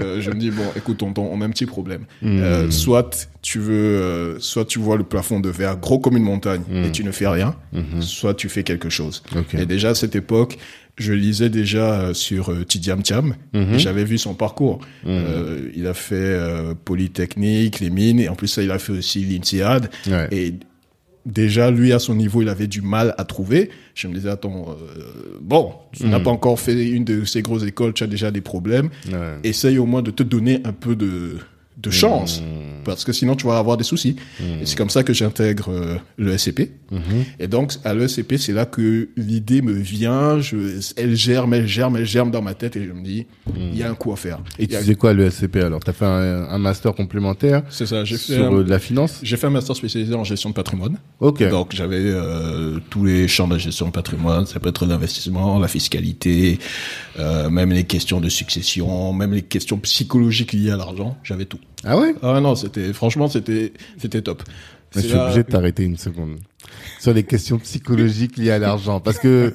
euh, 0.00 0.20
je 0.20 0.30
me 0.30 0.36
dis 0.36 0.50
bon, 0.50 0.64
écoute, 0.76 1.02
on 1.02 1.40
a 1.40 1.44
un 1.44 1.50
petit 1.50 1.64
problème. 1.64 2.04
Hmm. 2.20 2.40
Euh, 2.40 2.70
soit 2.70 3.28
tu 3.40 3.58
veux, 3.58 3.74
euh, 3.74 4.38
soit 4.38 4.66
tu 4.66 4.78
vois 4.78 4.96
le 4.96 5.04
plafond 5.04 5.40
de 5.40 5.48
verre 5.48 5.78
gros 5.78 5.98
comme 5.98 6.16
une 6.16 6.24
montagne 6.24 6.62
et 6.70 6.92
tu 6.92 7.04
ne 7.04 7.12
fais 7.12 7.28
rien, 7.28 7.56
soit 8.00 8.34
tu 8.34 8.48
fais 8.48 8.64
quelque 8.64 8.90
chose. 8.90 9.22
Hmm. 9.32 9.58
Et 9.58 9.66
déjà 9.66 9.90
à 9.90 9.94
cette 9.94 10.14
époque, 10.14 10.58
je 10.98 11.12
lisais 11.12 11.48
déjà 11.48 12.12
sur 12.12 12.52
Tidiam. 12.66 13.00
Hmm. 13.52 13.74
et 13.74 13.78
J'avais 13.78 14.04
vu 14.04 14.18
son 14.18 14.34
parcours. 14.34 14.80
Il 15.06 15.86
a 15.86 15.94
fait 15.94 16.38
Polytechnique, 16.84 17.80
les 17.80 17.90
mines, 17.90 18.20
et 18.20 18.28
en 18.28 18.34
plus 18.34 18.48
ça, 18.48 18.62
il 18.62 18.70
a 18.70 18.78
fait 18.78 18.92
aussi 18.92 19.24
l'INSEAD. 19.24 19.88
Ouais. 20.06 20.28
Et 20.32 20.54
déjà, 21.26 21.70
lui, 21.70 21.92
à 21.92 21.98
son 21.98 22.14
niveau, 22.14 22.40
il 22.40 22.48
avait 22.48 22.68
du 22.68 22.80
mal 22.80 23.14
à 23.18 23.24
trouver. 23.24 23.70
Je 23.94 24.08
me 24.08 24.14
disais, 24.14 24.30
attends, 24.30 24.70
euh, 24.70 25.38
bon, 25.40 25.72
tu 25.92 26.06
n'as 26.06 26.20
pas 26.20 26.30
encore 26.30 26.58
fait 26.58 26.88
une 26.88 27.04
de 27.04 27.24
ces 27.24 27.42
grosses 27.42 27.64
écoles, 27.64 27.92
tu 27.92 28.04
as 28.04 28.06
déjà 28.06 28.30
des 28.30 28.40
problèmes. 28.40 28.88
Ouais. 29.08 29.38
Essaye 29.44 29.78
au 29.78 29.86
moins 29.86 30.02
de 30.02 30.10
te 30.10 30.22
donner 30.22 30.60
un 30.64 30.72
peu 30.72 30.96
de, 30.96 31.36
de 31.86 31.90
chance. 31.90 32.42
Parce 32.84 33.04
que 33.04 33.12
sinon, 33.12 33.34
tu 33.34 33.48
vas 33.48 33.58
avoir 33.58 33.76
des 33.76 33.82
soucis. 33.82 34.14
Et 34.40 34.64
c'est 34.64 34.76
comme 34.78 34.90
ça 34.90 35.02
que 35.02 35.12
j'intègre 35.12 35.70
euh, 35.72 35.96
le 36.18 36.38
SCP. 36.38 36.70
Et 37.40 37.48
donc, 37.48 37.72
à 37.82 37.94
l'ESCP, 37.94 38.36
c'est 38.38 38.52
là 38.52 38.64
que 38.64 39.08
l'idée 39.16 39.60
me 39.60 39.72
vient. 39.72 40.38
Je, 40.40 40.56
elle 40.96 41.16
germe, 41.16 41.52
elle 41.54 41.66
germe, 41.66 41.96
elle 41.96 42.06
germe 42.06 42.30
dans 42.30 42.42
ma 42.42 42.54
tête. 42.54 42.76
Et 42.76 42.84
je 42.86 42.92
me 42.92 43.02
dis, 43.02 43.26
il 43.56 43.76
y 43.76 43.82
a 43.82 43.90
un 43.90 43.94
coup 43.96 44.12
à 44.12 44.16
faire. 44.16 44.38
Et 44.60 44.68
tu 44.68 44.76
faisais 44.76 44.94
quoi, 44.94 45.12
le 45.14 45.28
SCP, 45.28 45.56
alors? 45.56 45.80
T'as 45.80 45.92
fait 45.92 46.04
un, 46.04 46.44
un 46.48 46.58
master 46.58 46.94
complémentaire 46.94 47.64
C'est 47.70 47.86
ça, 47.86 48.04
j'ai 48.04 48.16
fait, 48.18 48.34
sur 48.34 48.44
un- 48.44 48.54
euh, 48.58 48.62
de 48.62 48.70
la 48.70 48.78
finance? 48.78 49.18
J'ai 49.24 49.36
fait 49.36 49.48
un 49.48 49.50
master 49.50 49.74
spécialisé 49.74 50.14
en 50.14 50.22
gestion 50.22 50.50
de 50.50 50.54
patrimoine. 50.54 50.96
Ok. 51.18 51.42
Donc 51.50 51.74
j'avais 51.74 51.98
euh, 52.00 52.78
tous 52.88 53.04
les 53.04 53.26
champs 53.26 53.48
de 53.48 53.54
la 53.54 53.58
gestion 53.58 53.86
de 53.86 53.90
patrimoine, 53.92 54.46
ça 54.46 54.60
peut 54.60 54.68
être 54.68 54.86
l'investissement, 54.86 55.58
la 55.58 55.66
fiscalité, 55.68 56.60
euh, 57.18 57.50
même 57.50 57.72
les 57.72 57.82
questions 57.84 58.20
de 58.20 58.28
succession, 58.28 59.12
même 59.12 59.32
les 59.32 59.42
questions 59.42 59.78
psychologiques 59.78 60.52
liées 60.52 60.70
à 60.70 60.76
l'argent, 60.76 61.16
j'avais 61.24 61.46
tout. 61.46 61.58
Ah 61.84 61.96
ouais? 61.98 62.14
Ah 62.22 62.40
non, 62.40 62.54
c'était 62.54 62.92
franchement 62.92 63.28
c'était 63.28 63.72
c'était 63.98 64.22
top. 64.22 64.42
Mais 64.94 65.02
Je 65.02 65.06
suis 65.08 65.16
là- 65.16 65.24
obligé 65.24 65.42
de 65.42 65.48
t'arrêter 65.48 65.82
une 65.84 65.96
seconde. 65.98 66.38
Sur 67.00 67.12
les 67.12 67.22
questions 67.24 67.58
psychologiques 67.58 68.36
liées 68.38 68.50
à 68.50 68.58
l'argent. 68.58 68.98
Parce 69.00 69.18
que, 69.18 69.52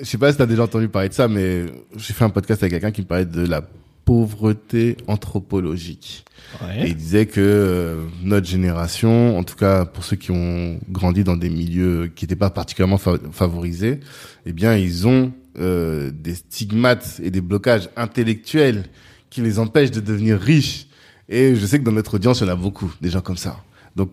je 0.00 0.04
sais 0.04 0.18
pas 0.18 0.30
si 0.32 0.38
t'as 0.38 0.46
déjà 0.46 0.62
entendu 0.64 0.88
parler 0.88 1.08
de 1.08 1.14
ça, 1.14 1.26
mais 1.28 1.64
j'ai 1.96 2.12
fait 2.14 2.24
un 2.24 2.30
podcast 2.30 2.62
avec 2.62 2.72
quelqu'un 2.72 2.90
qui 2.92 3.02
me 3.02 3.06
parlait 3.06 3.24
de 3.26 3.46
la 3.46 3.62
pauvreté 4.04 4.96
anthropologique. 5.08 6.24
Et 6.60 6.64
Ouais. 6.64 6.88
il 6.90 6.94
disait 6.96 7.26
que 7.26 7.40
euh, 7.40 8.04
notre 8.22 8.46
génération, 8.46 9.36
en 9.36 9.42
tout 9.42 9.56
cas 9.56 9.84
pour 9.84 10.04
ceux 10.04 10.16
qui 10.16 10.30
ont 10.30 10.78
grandi 10.90 11.24
dans 11.24 11.36
des 11.36 11.50
milieux 11.50 12.10
qui 12.14 12.24
n'étaient 12.24 12.36
pas 12.36 12.50
particulièrement 12.50 12.98
fa- 12.98 13.18
favorisés, 13.32 13.98
eh 14.46 14.52
bien 14.52 14.76
ils 14.76 15.06
ont 15.08 15.32
euh, 15.58 16.12
des 16.14 16.34
stigmates 16.36 17.20
et 17.22 17.30
des 17.30 17.40
blocages 17.40 17.88
intellectuels 17.96 18.84
qui 19.28 19.40
les 19.40 19.58
empêchent 19.58 19.90
de 19.90 20.00
devenir 20.00 20.38
riches. 20.38 20.86
Et 21.28 21.56
je 21.56 21.66
sais 21.66 21.78
que 21.78 21.84
dans 21.84 21.92
notre 21.92 22.14
audience, 22.14 22.40
il 22.40 22.46
y 22.46 22.50
en 22.50 22.52
a 22.52 22.56
beaucoup, 22.56 22.92
des 23.00 23.10
gens 23.10 23.20
comme 23.20 23.36
ça. 23.36 23.56
Donc, 23.96 24.10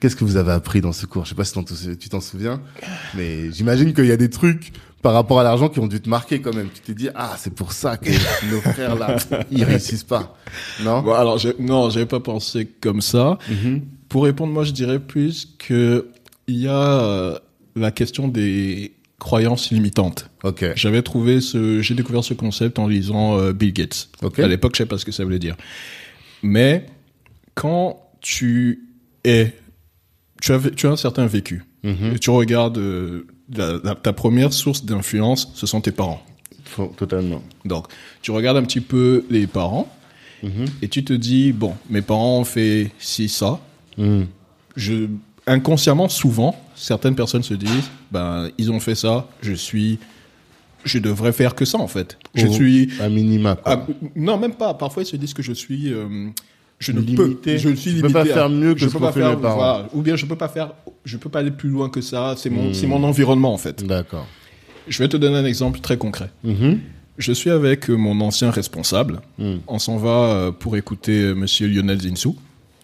qu'est-ce 0.00 0.16
que 0.16 0.24
vous 0.24 0.36
avez 0.36 0.52
appris 0.52 0.80
dans 0.80 0.92
ce 0.92 1.06
cours? 1.06 1.24
Je 1.24 1.30
sais 1.30 1.34
pas 1.34 1.44
si 1.44 1.52
tu 1.98 2.08
t'en 2.08 2.20
souviens, 2.20 2.60
mais 3.14 3.52
j'imagine 3.52 3.94
qu'il 3.94 4.06
y 4.06 4.12
a 4.12 4.16
des 4.16 4.30
trucs 4.30 4.72
par 5.02 5.12
rapport 5.12 5.38
à 5.38 5.44
l'argent 5.44 5.68
qui 5.68 5.78
ont 5.78 5.86
dû 5.86 6.00
te 6.00 6.08
marquer 6.08 6.40
quand 6.40 6.54
même. 6.54 6.68
Tu 6.74 6.80
t'es 6.80 6.94
dit, 6.94 7.08
ah, 7.14 7.36
c'est 7.38 7.54
pour 7.54 7.72
ça 7.72 7.96
que 7.96 8.10
nos 8.50 8.60
frères 8.60 8.96
là, 8.96 9.16
ils 9.50 9.62
réussissent 9.62 10.04
pas. 10.04 10.36
Non? 10.82 11.02
Bon, 11.02 11.12
alors 11.12 11.38
non, 11.60 11.90
j'avais 11.90 12.06
pas 12.06 12.20
pensé 12.20 12.66
comme 12.80 13.00
ça. 13.00 13.38
Mhm. 13.48 13.82
Pour 14.08 14.24
répondre, 14.24 14.52
moi 14.52 14.64
je 14.64 14.72
dirais 14.72 14.98
plus 14.98 15.54
que 15.58 16.08
il 16.48 16.58
y 16.58 16.68
a 16.68 17.02
euh, 17.02 17.38
la 17.74 17.90
question 17.90 18.28
des 18.28 18.94
croyances 19.18 19.70
limitantes. 19.70 20.28
Ok. 20.44 20.64
J'avais 20.76 21.02
trouvé 21.02 21.40
ce, 21.40 21.82
j'ai 21.82 21.94
découvert 21.94 22.24
ce 22.24 22.34
concept 22.34 22.78
en 22.78 22.86
lisant 22.86 23.38
euh, 23.38 23.52
Bill 23.52 23.72
Gates. 23.72 24.08
Ok. 24.22 24.38
À 24.38 24.46
l'époque, 24.46 24.74
je 24.74 24.78
sais 24.78 24.86
pas 24.86 24.98
ce 24.98 25.04
que 25.04 25.12
ça 25.12 25.24
voulait 25.24 25.38
dire. 25.38 25.56
Mais 26.42 26.86
quand 27.54 28.00
tu 28.20 28.84
es, 29.24 29.52
tu 30.40 30.52
as, 30.52 30.58
tu 30.74 30.86
as 30.86 30.90
un 30.90 30.96
certain 30.96 31.26
vécu. 31.26 31.64
Mhm. 31.82 32.12
Et 32.14 32.18
tu 32.18 32.30
regardes 32.30 32.78
euh, 32.78 33.26
la- 33.54 33.78
la- 33.82 33.94
ta 33.94 34.12
première 34.12 34.52
source 34.52 34.84
d'influence, 34.84 35.50
ce 35.54 35.66
sont 35.66 35.80
tes 35.80 35.92
parents. 35.92 36.22
Totalement. 36.96 37.42
Donc, 37.64 37.86
tu 38.22 38.32
regardes 38.32 38.56
un 38.56 38.64
petit 38.64 38.80
peu 38.80 39.24
les 39.30 39.46
parents 39.46 39.88
Mhm. 40.42 40.66
et 40.82 40.88
tu 40.88 41.04
te 41.04 41.12
dis 41.12 41.52
bon, 41.52 41.74
mes 41.88 42.02
parents 42.02 42.38
ont 42.40 42.44
fait 42.44 42.90
ci 42.98 43.28
ça. 43.28 43.60
Mhm. 43.96 44.26
Je 44.76 45.06
inconsciemment, 45.46 46.08
souvent, 46.08 46.60
certaines 46.74 47.14
personnes 47.14 47.44
se 47.44 47.54
disent 47.54 47.88
ben 48.10 48.50
ils 48.58 48.70
ont 48.72 48.80
fait 48.80 48.96
ça, 48.96 49.28
je 49.42 49.52
suis, 49.52 49.98
je 50.86 50.98
devrais 50.98 51.32
faire 51.32 51.54
que 51.54 51.64
ça 51.66 51.78
en 51.78 51.86
fait. 51.88 52.16
Je 52.34 52.46
Au- 52.46 52.52
suis 52.52 52.90
à 53.00 53.08
minima. 53.08 53.56
Quoi. 53.56 53.72
ah, 53.86 53.86
non, 54.16 54.38
même 54.38 54.54
pas. 54.54 54.72
Parfois, 54.74 55.02
ils 55.02 55.06
se 55.06 55.16
disent 55.16 55.34
que 55.34 55.42
je 55.42 55.52
suis, 55.52 55.92
euh, 55.92 56.28
je 56.78 56.92
ne 56.92 57.00
Limité. 57.00 57.52
peux, 57.52 57.58
je 57.58 57.74
suis 57.74 57.90
limité. 57.90 58.06
peux 58.08 58.12
pas 58.14 58.22
à- 58.22 58.24
faire 58.26 58.48
mieux 58.48 58.74
que 58.74 58.80
je 58.80 58.88
ce 58.88 58.92
peux 58.94 59.00
pas 59.00 59.12
fait 59.12 59.20
faire, 59.20 59.36
voilà. 59.38 59.88
ou 59.92 60.00
bien 60.02 60.16
je 60.16 60.24
peux 60.26 60.36
pas 60.36 60.48
faire, 60.48 60.72
je 61.04 61.16
peux 61.16 61.28
pas 61.28 61.40
aller 61.40 61.50
plus 61.50 61.68
loin 61.68 61.88
que 61.90 62.00
ça. 62.00 62.34
C'est 62.36 62.48
Hmm. 62.50 62.54
mon, 62.54 62.72
c'est 62.74 62.86
mon 62.86 63.02
environnement 63.04 63.52
en 63.52 63.58
fait. 63.58 63.84
D'accord. 63.84 64.26
Je 64.88 64.98
vais 65.02 65.08
te 65.08 65.16
donner 65.16 65.36
un 65.36 65.44
exemple 65.44 65.80
très 65.80 65.96
concret. 65.98 66.30
Mhm. 66.44 66.78
Je 67.18 67.32
suis 67.32 67.50
avec 67.50 67.88
euh, 67.90 67.94
mon 67.96 68.20
ancien 68.20 68.50
responsable. 68.50 69.20
Hmm. 69.38 69.56
On 69.66 69.78
s'en 69.78 69.96
va 69.96 70.08
euh, 70.10 70.52
pour 70.52 70.76
écouter 70.76 71.34
Monsieur 71.34 71.66
Lionel 71.66 72.00
Zinsou. 72.02 72.36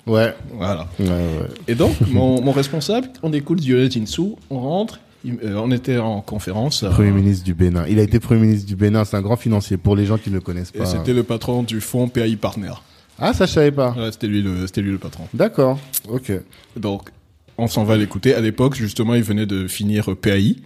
Ouais. 0.07 0.35
Voilà. 0.55 0.88
Ouais, 0.99 1.07
ouais. 1.07 1.49
Et 1.69 1.75
donc, 1.77 1.95
mon, 2.11 2.41
mon 2.43 2.51
responsable, 2.51 3.09
on 3.23 3.33
écoute 3.33 3.65
Lionel 3.65 3.93
Zinsou, 3.93 4.37
on 4.51 4.59
rentre. 4.59 4.99
Euh, 5.27 5.55
on 5.57 5.71
était 5.71 5.99
en 5.99 6.21
conférence. 6.21 6.83
euh, 6.83 6.91
Premier 6.91 7.11
ministre 7.13 7.45
du 7.45 7.55
Bénin. 7.55 7.85
Il 7.89 7.99
a 7.99 8.03
été 8.03 8.19
Premier 8.21 8.41
ministre 8.43 8.67
du 8.67 8.77
Bénin. 8.77 9.05
C'est 9.05 9.17
un 9.17 9.23
grand 9.23 9.37
financier 9.37 9.77
pour 9.77 9.97
les 9.97 10.07
gens 10.07 10.19
qui 10.19 10.31
ne 10.31 10.35
le 10.37 10.41
connaissent 10.41 10.73
et 10.75 10.79
pas. 10.79 10.87
c'était 10.87 11.13
le 11.15 11.23
patron 11.23 11.63
du 11.63 11.81
fonds 11.81 12.09
PAI 12.09 12.37
Partner. 12.37 12.73
Ah, 13.19 13.33
ça, 13.35 13.47
je 13.47 13.53
savais 13.53 13.71
pas. 13.73 13.93
Ouais, 13.93 14.11
c'était 14.11 14.27
lui 14.27 14.43
le, 14.43 14.67
c'était 14.67 14.81
lui 14.83 14.91
le 14.91 14.99
patron. 14.99 15.29
D'accord. 15.35 15.79
Ok. 16.09 16.33
Donc, 16.77 17.11
on 17.59 17.67
s'en 17.69 17.85
va 17.85 17.97
l'écouter. 17.97 18.35
À 18.35 18.41
l'époque, 18.41 18.75
justement, 18.75 19.15
il 19.15 19.23
venait 19.23 19.47
de 19.47 19.69
finir 19.69 20.17
PAI. 20.17 20.57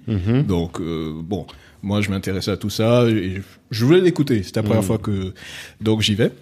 Donc, 0.47 0.81
euh, 0.81 1.13
bon, 1.23 1.47
moi, 1.83 2.01
je 2.01 2.09
m'intéressais 2.11 2.53
à 2.53 2.57
tout 2.57 2.71
ça 2.71 3.07
et 3.09 3.43
je 3.71 3.85
voulais 3.85 4.01
l'écouter. 4.01 4.43
C'était 4.43 4.61
la 4.61 4.67
première 4.67 4.85
fois 4.85 4.99
que, 4.99 5.35
donc, 5.81 6.01
j'y 6.01 6.15
vais. 6.15 6.33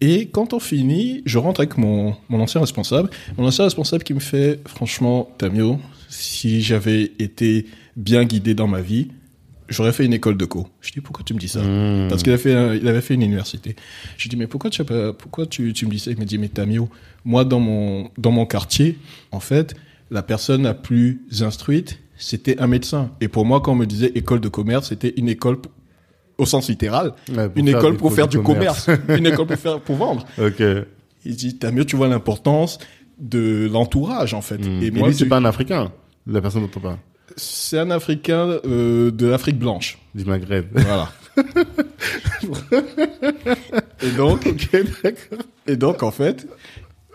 Et 0.00 0.28
quand 0.28 0.54
on 0.54 0.60
finit, 0.60 1.20
je 1.26 1.36
rentre 1.36 1.60
avec 1.60 1.76
mon, 1.76 2.14
mon 2.30 2.40
ancien 2.40 2.60
responsable. 2.62 3.10
Mon 3.36 3.46
ancien 3.46 3.64
responsable 3.64 4.02
qui 4.02 4.14
me 4.14 4.20
fait, 4.20 4.58
franchement, 4.66 5.28
Tamio, 5.36 5.78
si 6.10 6.60
j'avais 6.62 7.12
été 7.18 7.66
bien 7.96 8.24
guidé 8.24 8.54
dans 8.54 8.66
ma 8.66 8.80
vie, 8.80 9.08
j'aurais 9.68 9.92
fait 9.92 10.04
une 10.04 10.12
école 10.12 10.36
de 10.36 10.44
co. 10.44 10.66
Je 10.80 10.90
dis, 10.92 11.00
pourquoi 11.00 11.24
tu 11.24 11.32
me 11.34 11.38
dis 11.38 11.48
ça? 11.48 11.60
Parce 12.08 12.22
qu'il 12.22 12.32
avait 12.32 12.42
fait, 12.42 12.78
il 12.78 12.86
avait 12.88 13.00
fait 13.00 13.14
une 13.14 13.22
université. 13.22 13.76
Je 14.18 14.28
dis, 14.28 14.36
mais 14.36 14.46
pourquoi 14.46 14.70
tu, 14.70 14.82
pourquoi 15.18 15.46
tu, 15.46 15.72
tu 15.72 15.86
me 15.86 15.90
dis 15.90 15.98
ça? 16.00 16.10
Il 16.10 16.18
me 16.18 16.24
dit, 16.24 16.36
mais 16.38 16.48
Tamio, 16.48 16.88
moi, 17.24 17.44
dans 17.44 17.60
mon, 17.60 18.10
dans 18.18 18.32
mon 18.32 18.44
quartier, 18.46 18.98
en 19.30 19.40
fait, 19.40 19.74
la 20.10 20.22
personne 20.22 20.64
la 20.64 20.74
plus 20.74 21.22
instruite, 21.40 22.00
c'était 22.16 22.58
un 22.60 22.66
médecin. 22.66 23.12
Et 23.20 23.28
pour 23.28 23.46
moi, 23.46 23.60
quand 23.60 23.72
on 23.72 23.76
me 23.76 23.86
disait 23.86 24.10
école 24.16 24.40
de 24.40 24.48
commerce, 24.48 24.88
c'était 24.88 25.14
une 25.16 25.28
école 25.28 25.58
au 26.36 26.46
sens 26.46 26.68
littéral, 26.68 27.12
Ouais, 27.32 27.48
une 27.54 27.68
école 27.68 27.96
pour 27.96 28.12
faire 28.14 28.26
du 28.26 28.40
commerce. 28.40 28.86
commerce, 28.86 29.02
une 29.18 29.26
école 29.26 29.46
pour 29.46 29.56
faire 29.58 29.80
pour 29.80 29.96
vendre. 29.96 30.26
Ok. 30.38 30.62
Il 31.26 31.36
dit, 31.36 31.58
Tamio, 31.58 31.84
tu 31.84 31.96
vois 31.96 32.08
l'importance 32.08 32.78
de 33.18 33.68
l'entourage, 33.70 34.32
en 34.32 34.40
fait. 34.40 34.60
Et, 34.80 34.86
Et 34.86 34.90
moi, 34.90 35.08
lui, 35.08 35.14
c'est 35.14 35.24
tu- 35.24 35.28
pas 35.28 35.36
un 35.36 35.44
Africain, 35.44 35.92
la 36.26 36.40
personne 36.40 36.62
dont 36.62 36.70
on 36.76 36.80
parle. 36.80 36.98
c'est 37.36 37.78
un 37.78 37.90
Africain 37.90 38.58
euh, 38.64 39.10
de 39.10 39.26
l'Afrique 39.26 39.58
blanche. 39.58 39.98
Du 40.14 40.24
Maghreb. 40.24 40.66
Voilà. 40.72 41.12
et 44.02 44.10
donc, 44.16 44.46
et 45.66 45.76
donc 45.76 46.02
en 46.02 46.10
fait, 46.10 46.46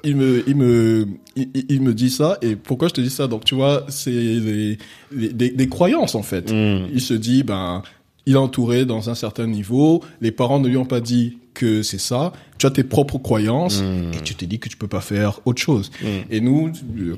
il 0.04 0.15
me, 0.15 0.44
il 0.48 0.56
me, 0.56 1.08
il, 1.36 1.82
me 1.82 1.94
dit 1.94 2.10
ça. 2.10 2.38
Et 2.41 2.56
pourquoi 2.56 2.88
je 2.88 2.94
te 2.94 3.02
dis 3.02 3.10
ça? 3.10 3.28
Donc 3.28 3.44
tu 3.44 3.56
vois, 3.56 3.86
c'est 3.89 4.12
des, 4.12 4.78
des 5.12 5.70
croyances 5.70 6.15
en 6.15 6.24
fait. 6.24 6.52
Mm. 6.52 6.88
Il 6.94 7.02
se 7.02 7.13
dit, 7.13 7.44
ben, 7.44 7.84
il 8.26 8.34
est 8.34 8.38
entouré 8.38 8.86
dans 8.86 9.10
un 9.10 9.15
certain 9.15 9.48
niveau. 9.48 10.04
Les 10.22 10.32
parents 10.32 10.60
ne 10.60 10.68
lui 10.68 10.78
ont 10.78 10.86
pas 10.86 11.02
dit 11.02 11.38
que 11.56 11.82
c'est 11.82 12.00
ça. 12.00 12.32
Tu 12.60 12.68
as 12.68 12.72
tes 12.72 12.84
propres 12.84 13.18
croyances 13.18 13.84
et 14.13 14.22
tu 14.22 14.36
te 14.36 14.46
dis 14.46 14.60
que 14.60 14.70
tu 14.70 14.78
peux 14.78 14.88
pas 14.88 15.02
faire 15.02 15.39
autre 15.46 15.62
chose. 15.62 15.89
Et 16.30 16.39
nous, 16.39 16.72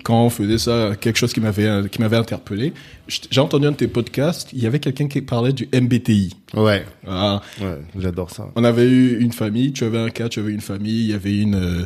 quand 0.03 0.23
on 0.23 0.29
faisait 0.29 0.57
ça, 0.57 0.91
quelque 0.99 1.17
chose 1.17 1.33
qui 1.33 1.41
m'avait 1.41 1.89
qui 1.89 1.99
m'avait 1.99 2.17
interpellé. 2.17 2.73
J'ai 3.07 3.41
entendu 3.41 3.67
un 3.67 3.71
de 3.71 3.77
tes 3.77 3.87
podcasts. 3.87 4.49
Il 4.53 4.61
y 4.61 4.65
avait 4.65 4.79
quelqu'un 4.79 5.07
qui 5.07 5.21
parlait 5.21 5.53
du 5.53 5.67
MBTI. 5.73 6.35
Ouais. 6.53 6.85
Voilà. 7.03 7.41
Ouais, 7.61 7.77
j'adore 7.97 8.31
ça. 8.31 8.49
On 8.55 8.63
avait 8.63 8.85
eu 8.85 9.19
une 9.19 9.31
famille, 9.31 9.71
tu 9.73 9.83
avais 9.83 9.99
un 9.99 10.09
cas, 10.09 10.29
tu 10.29 10.39
avais 10.39 10.51
une 10.51 10.61
famille, 10.61 11.01
il 11.01 11.09
y 11.11 11.13
avait 11.13 11.37
une 11.37 11.55
euh, 11.55 11.85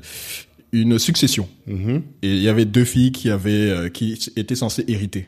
une 0.74 0.98
succession. 1.00 1.50
Mhm. 1.68 2.02
Et 2.24 2.30
il 2.30 2.42
y 2.42 2.48
avait 2.48 2.64
deux 2.66 2.86
filles 2.86 3.12
qui 3.12 3.30
avaient 3.30 3.70
euh, 3.70 3.90
qui 3.90 4.18
étaient 4.38 4.56
censées 4.56 4.86
hériter. 4.88 5.28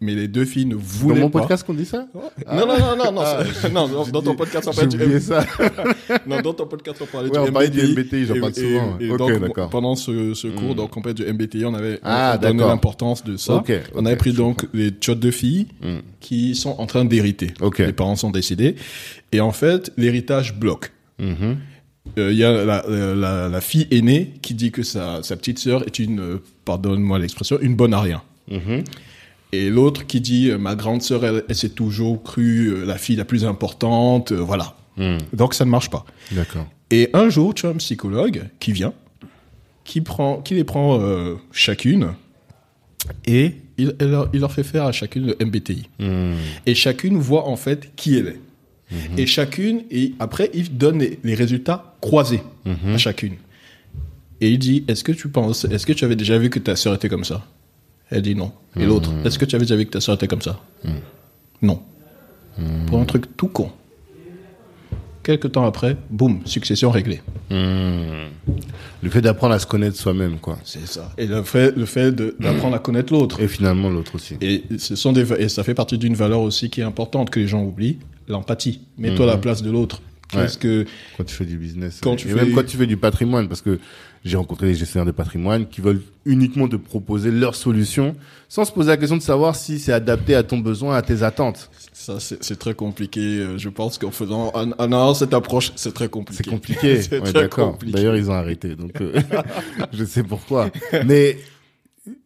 Mais 0.00 0.14
les 0.14 0.28
deux 0.28 0.44
filles 0.44 0.66
ne 0.66 0.74
Dans 0.74 0.80
voulaient 0.80 1.20
mon 1.20 1.30
pas. 1.30 1.40
podcast 1.40 1.66
qu'on 1.66 1.74
dit 1.74 1.84
ça 1.84 2.06
Non 2.14 2.66
non 2.66 2.78
non 2.78 2.96
non 2.96 3.12
non, 3.12 3.20
Ah, 3.24 3.42
non, 3.72 3.88
dans, 3.88 4.06
dans 4.06 4.22
ton 4.22 4.36
podcast 4.36 4.68
on 4.68 4.72
parlait 4.72 4.88
du 4.88 4.96
oublié 5.02 5.18
ça. 5.20 5.44
non, 6.26 6.40
dans 6.40 6.54
ton 6.54 6.66
podcast, 6.66 7.00
on 7.02 7.06
parlait 7.06 7.30
Ouais, 7.30 7.68
du 7.68 7.80
on 7.80 7.88
MBTI. 7.88 7.92
MBTI, 7.94 8.26
j'en 8.26 8.40
parle 8.40 8.54
souvent, 8.54 8.98
et 9.00 9.08
donc, 9.08 9.70
pendant 9.70 9.96
ce, 9.96 10.34
ce 10.34 10.46
cours, 10.48 10.74
donc, 10.76 10.96
on 10.96 11.02
parlait 11.02 11.14
du 11.14 11.24
MBTI, 11.24 11.64
on 11.64 11.74
avait 11.74 11.98
Ah, 12.04 12.36
on 12.38 12.42
donné 12.42 12.62
l'importance 12.64 13.24
de 13.24 13.36
ça. 13.36 13.54
Ok, 13.56 13.72
on 13.94 14.00
ok, 14.00 14.06
avait 14.06 14.16
pris 14.16 14.32
donc 14.32 14.66
les 14.72 14.90
tchottes 14.90 15.20
de 15.20 15.30
filles 15.30 15.66
Mm. 15.82 15.96
qui 16.20 16.54
sont 16.54 16.76
en 16.78 16.86
train 16.86 17.04
d'hériter. 17.04 17.52
Les 17.78 17.92
parents 17.92 18.16
sont 18.16 18.30
décédés. 18.30 18.76
Et 19.32 19.40
en 19.40 19.52
fait, 19.52 19.92
l'héritage 19.96 20.54
bloque. 20.58 20.92
Euh, 22.18 22.32
Il 22.32 22.38
y 22.38 22.44
a 22.44 22.64
la, 22.64 22.84
la, 22.88 23.48
la 23.48 23.60
fille 23.60 23.86
aînée 23.90 24.34
qui 24.42 24.54
dit 24.54 24.70
que 24.70 24.82
sa, 24.82 25.22
sa 25.22 25.36
petite 25.36 25.58
sœur 25.58 25.86
est 25.86 25.98
une, 25.98 26.20
euh, 26.20 26.42
pardonne-moi 26.64 27.18
l'expression, 27.18 27.58
une 27.60 27.74
bonne 27.74 27.94
à 27.94 28.00
rien. 28.00 28.22
Mhm. 28.50 28.84
Et 29.52 29.70
l'autre 29.70 30.06
qui 30.06 30.20
dit, 30.20 30.50
euh, 30.50 30.58
ma 30.58 30.74
grande 30.74 31.02
sœur, 31.02 31.24
elle, 31.24 31.44
elle 31.48 31.54
s'est 31.54 31.70
toujours 31.70 32.22
crue 32.22 32.84
la 32.84 32.98
fille 32.98 33.16
la 33.16 33.24
plus 33.24 33.44
importante, 33.44 34.32
voilà. 34.32 34.76
Mm. 34.96 35.18
Donc 35.32 35.54
ça 35.54 35.64
ne 35.64 35.70
marche 35.70 35.90
pas. 35.90 36.04
D'accord. 36.32 36.66
Et 36.90 37.10
un 37.12 37.28
jour, 37.28 37.54
tu 37.54 37.66
as 37.66 37.70
un 37.70 37.74
psychologue 37.74 38.44
qui 38.60 38.72
vient, 38.72 38.92
qui 39.84 40.00
prend, 40.00 40.40
qui 40.40 40.54
les 40.54 40.64
prend 40.64 41.00
chacune, 41.52 42.14
et 43.26 43.56
il, 43.78 43.94
il 44.00 44.06
leur, 44.06 44.28
il 44.32 44.40
leur 44.40 44.52
fait 44.52 44.62
faire 44.62 44.84
à 44.84 44.92
chacune 44.92 45.26
le 45.26 45.36
MBTI. 45.44 45.88
Mm. 45.98 46.34
Et 46.66 46.74
chacune 46.74 47.18
voit 47.18 47.46
en 47.46 47.56
fait 47.56 47.90
qui 47.96 48.16
elle 48.18 48.28
est. 48.28 48.40
Et 49.16 49.26
chacune, 49.26 49.82
et 49.90 50.14
après, 50.20 50.50
il 50.54 50.76
donne 50.76 51.00
les, 51.00 51.18
les 51.24 51.34
résultats 51.34 51.96
croisés 52.00 52.42
à 52.64 52.98
chacune. 52.98 53.34
Et 54.40 54.50
il 54.50 54.58
dit, 54.58 54.84
est-ce 54.86 55.02
que 55.02 55.12
tu 55.12 55.28
penses, 55.28 55.64
est-ce 55.64 55.86
que 55.86 55.92
tu 55.92 56.04
avais 56.04 56.16
déjà 56.16 56.38
vu 56.38 56.50
que 56.50 56.58
ta 56.58 56.76
sœur 56.76 56.94
était 56.94 57.08
comme 57.08 57.24
ça? 57.24 57.44
Elle 58.10 58.22
dit 58.22 58.34
non. 58.36 58.52
Et 58.78 58.84
l'autre, 58.84 59.10
est-ce 59.24 59.38
que 59.38 59.44
tu 59.44 59.56
avais 59.56 59.64
déjà 59.64 59.76
vu 59.76 59.86
que 59.86 59.90
ta 59.90 60.00
sœur 60.00 60.14
était 60.14 60.28
comme 60.28 60.42
ça? 60.42 60.60
Non. 61.62 61.82
Pour 62.86 63.00
un 63.00 63.04
truc 63.04 63.36
tout 63.36 63.48
con. 63.48 63.70
Quelques 65.22 65.50
temps 65.50 65.64
après, 65.64 65.96
boum, 66.08 66.42
succession 66.44 66.90
réglée. 66.92 67.20
Le 67.50 69.10
fait 69.10 69.20
d'apprendre 69.22 69.54
à 69.54 69.58
se 69.58 69.66
connaître 69.66 69.96
soi-même, 69.96 70.38
quoi. 70.38 70.58
C'est 70.62 70.86
ça. 70.86 71.12
Et 71.18 71.26
le 71.26 71.42
fait, 71.42 71.76
le 71.76 71.84
fait 71.84 72.12
d'apprendre 72.12 72.76
à 72.76 72.78
connaître 72.78 73.12
l'autre. 73.12 73.40
Et 73.40 73.48
finalement, 73.48 73.90
l'autre 73.90 74.14
aussi. 74.14 74.36
Et 74.40 74.62
ce 74.78 74.94
sont 74.94 75.12
des 75.12 75.32
et 75.32 75.48
ça 75.48 75.64
fait 75.64 75.74
partie 75.74 75.98
d'une 75.98 76.14
valeur 76.14 76.40
aussi 76.40 76.70
qui 76.70 76.80
est 76.80 76.84
importante 76.84 77.30
que 77.30 77.40
les 77.40 77.48
gens 77.48 77.64
oublient, 77.64 77.98
l'empathie. 78.28 78.80
Mets-toi 78.98 79.24
à 79.24 79.28
la 79.28 79.36
place 79.38 79.62
de 79.62 79.70
l'autre. 79.70 80.00
Qu'est-ce 80.28 80.58
que 80.58 80.84
Quand 81.16 81.22
tu 81.24 81.34
fais 81.34 81.44
du 81.44 81.56
business. 81.56 82.00
Quand 82.02 82.10
ouais. 82.10 82.16
tu 82.16 82.26
et 82.28 82.30
fais- 82.32 82.36
même 82.44 82.52
quand 82.52 82.66
tu 82.66 82.76
fais 82.76 82.86
du 82.86 82.96
patrimoine, 82.96 83.46
parce 83.46 83.60
que 83.62 83.78
j'ai 84.24 84.36
rencontré 84.36 84.66
des 84.66 84.74
gestionnaires 84.74 85.06
de 85.06 85.12
patrimoine 85.12 85.68
qui 85.68 85.80
veulent 85.80 86.02
uniquement 86.24 86.66
te 86.66 86.74
proposer 86.74 87.30
leur 87.30 87.54
solution 87.54 88.16
sans 88.48 88.64
se 88.64 88.72
poser 88.72 88.88
la 88.88 88.96
question 88.96 89.16
de 89.16 89.22
savoir 89.22 89.54
si 89.54 89.78
c'est 89.78 89.92
adapté 89.92 90.34
à 90.34 90.42
ton 90.42 90.58
besoin, 90.58 90.96
à 90.96 91.02
tes 91.02 91.22
attentes. 91.22 91.70
ça 91.92 92.18
c'est 92.18 92.58
très 92.58 92.74
compliqué. 92.74 93.20
euh, 93.20 93.56
Je 93.56 93.68
pense 93.68 93.98
qu'en 93.98 94.10
faisant 94.10 94.50
en, 94.52 94.72
en 94.72 94.88
ayant 94.90 95.14
cette 95.14 95.32
approche, 95.32 95.70
c'est 95.76 95.94
très 95.94 96.08
compliqué. 96.08 96.42
C'est 96.42 96.50
compliqué. 96.50 97.00
Ouais, 97.20 97.32
d'accord. 97.32 97.78
D'ailleurs, 97.86 98.16
ils 98.16 98.28
ont 98.28 98.34
arrêté. 98.34 98.74
Donc, 98.74 99.00
euh, 99.00 99.12
je 99.92 100.04
sais 100.04 100.24
pourquoi. 100.24 100.70
Mais 101.06 101.38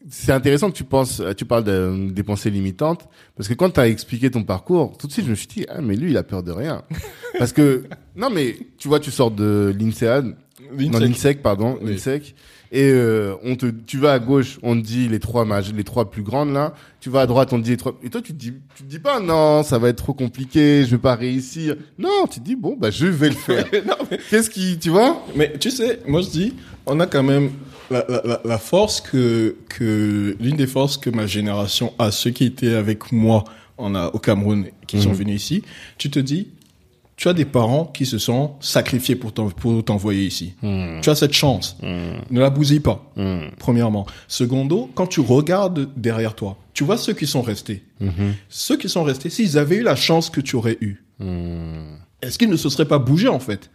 c'est 0.09 0.33
intéressant 0.33 0.71
que 0.71 0.77
tu 0.77 0.85
penses, 0.85 1.23
tu 1.37 1.45
parles 1.45 1.65
de, 1.65 2.11
des 2.11 2.23
pensées 2.23 2.51
limitantes, 2.51 3.09
parce 3.37 3.49
que 3.49 3.55
quand 3.55 3.71
tu 3.71 3.81
as 3.81 3.89
expliqué 3.89 4.31
ton 4.31 4.43
parcours, 4.43 4.97
tout 4.99 5.07
de 5.07 5.13
suite, 5.13 5.25
je 5.27 5.31
me 5.31 5.35
suis 5.37 5.47
dit, 5.49 5.67
ah, 5.69 5.81
mais 5.81 5.97
lui, 5.97 6.11
il 6.11 6.17
a 6.17 6.23
peur 6.23 6.43
de 6.43 6.53
rien. 6.53 6.83
Parce 7.39 7.53
que, 7.53 7.85
non, 8.17 8.29
mais 8.29 8.57
tu 8.77 8.89
vois, 8.89 9.01
tu 9.01 9.11
sors 9.11 9.31
de 9.31 9.75
l'INSEAD, 9.79 10.37
non, 10.73 10.99
L'INSEC. 10.99 11.43
pardon, 11.43 11.79
Oui. 11.81 11.93
l'INSEC, 11.93 12.35
et 12.73 12.91
euh, 12.91 13.35
on 13.43 13.57
te, 13.57 13.67
tu 13.67 13.99
vas 13.99 14.13
à 14.13 14.19
gauche, 14.19 14.59
on 14.63 14.77
te 14.81 14.85
dit 14.87 15.09
les 15.09 15.19
trois 15.19 15.45
mages, 15.45 15.73
les 15.73 15.83
trois 15.85 16.09
plus 16.11 16.23
grandes 16.23 16.53
là. 16.53 16.75
Tu 17.01 17.11
vas 17.11 17.23
à 17.23 17.27
droite, 17.27 17.53
on 17.53 17.59
te 17.59 17.65
dit 17.65 17.71
les 17.71 17.77
trois. 17.77 17.99
Et 18.05 18.11
toi, 18.11 18.21
tu 18.23 18.33
te 18.33 18.39
dis, 18.39 18.53
tu 18.77 18.85
te 18.85 18.89
dis 18.89 18.99
pas 19.01 19.19
non, 19.19 19.63
ça 19.65 19.79
va 19.79 19.89
être 19.89 19.97
trop 19.97 20.13
compliqué, 20.15 20.85
je 20.85 20.91
vais 20.91 20.99
pas 20.99 21.17
réussir. 21.17 21.75
Non, 21.99 22.27
tu 22.31 22.39
te 22.41 22.45
dis 22.45 22.55
bon, 22.55 22.77
bah 22.79 22.91
je 22.93 23.07
vais 23.07 23.31
le 23.31 23.35
faire. 23.35 23.65
Mais, 24.11 24.19
Qu'est-ce 24.31 24.51
qui, 24.51 24.79
tu 24.79 24.91
vois? 24.91 25.21
Mais 25.35 25.53
tu 25.59 25.71
sais, 25.73 26.01
moi 26.07 26.21
je 26.21 26.29
dis, 26.31 26.55
on 26.87 27.01
a 27.01 27.07
quand 27.07 27.25
même 27.25 27.51
la, 27.91 28.05
la, 28.09 28.23
la- 28.25 28.41
la 28.45 28.59
force 28.59 29.01
que 29.01 29.57
que 29.69 30.37
l'une 30.41 30.57
des 30.57 30.67
forces 30.67 30.97
que 30.97 31.11
ma 31.11 31.27
génération 31.27 31.93
a, 31.99 32.11
ceux 32.11 32.31
qui 32.31 32.45
étaient 32.45 32.75
avec 32.75 33.13
moi 33.13 33.45
en 33.79 33.95
a, 33.95 34.09
au 34.09 34.19
Cameroun, 34.19 34.67
qui 34.87 35.01
sont 35.03 35.13
venus 35.13 35.43
ici. 35.43 35.63
Tu 35.99 36.11
te 36.11 36.19
dis, 36.19 36.49
tu 37.17 37.29
as 37.29 37.33
des 37.35 37.45
parents 37.45 37.85
qui 37.87 38.07
se 38.07 38.19
sont 38.19 38.53
sacrifiés 38.61 39.15
pour 39.17 39.33
t'en- 39.33 39.51
pour 39.51 39.85
t'envoyer 39.85 40.25
ici. 40.27 40.55
Tu 41.03 41.11
as 41.11 41.15
cette 41.15 41.33
chance. 41.35 41.77
Ne 41.83 42.41
la 42.41 42.51
bousille 42.51 42.81
pas. 42.81 43.11
Premièrement. 43.59 44.07
Secondo, 44.29 44.91
quand 44.95 45.07
tu 45.07 45.21
regardes 45.21 45.89
derrière 45.97 46.35
toi, 46.35 46.57
tu 46.75 46.85
vois 46.85 46.97
ceux 46.97 47.13
qui 47.15 47.27
sont 47.27 47.43
restés. 47.43 47.83
Ceux 48.49 48.77
qui 48.79 48.89
sont 48.89 49.03
restés, 49.03 49.29
s'ils 49.31 49.59
avaient 49.59 49.77
eu 49.77 49.83
la 49.83 49.97
chance 49.97 50.31
que 50.31 50.41
tu 50.41 50.57
aurais 50.57 50.79
eu, 50.81 51.03
est-ce 52.23 52.39
qu'ils 52.39 52.51
ne 52.51 52.57
se 52.57 52.69
seraient 52.69 52.89
pas 52.89 52.99
bougés 52.99 53.29
en 53.29 53.41
fait? 53.41 53.71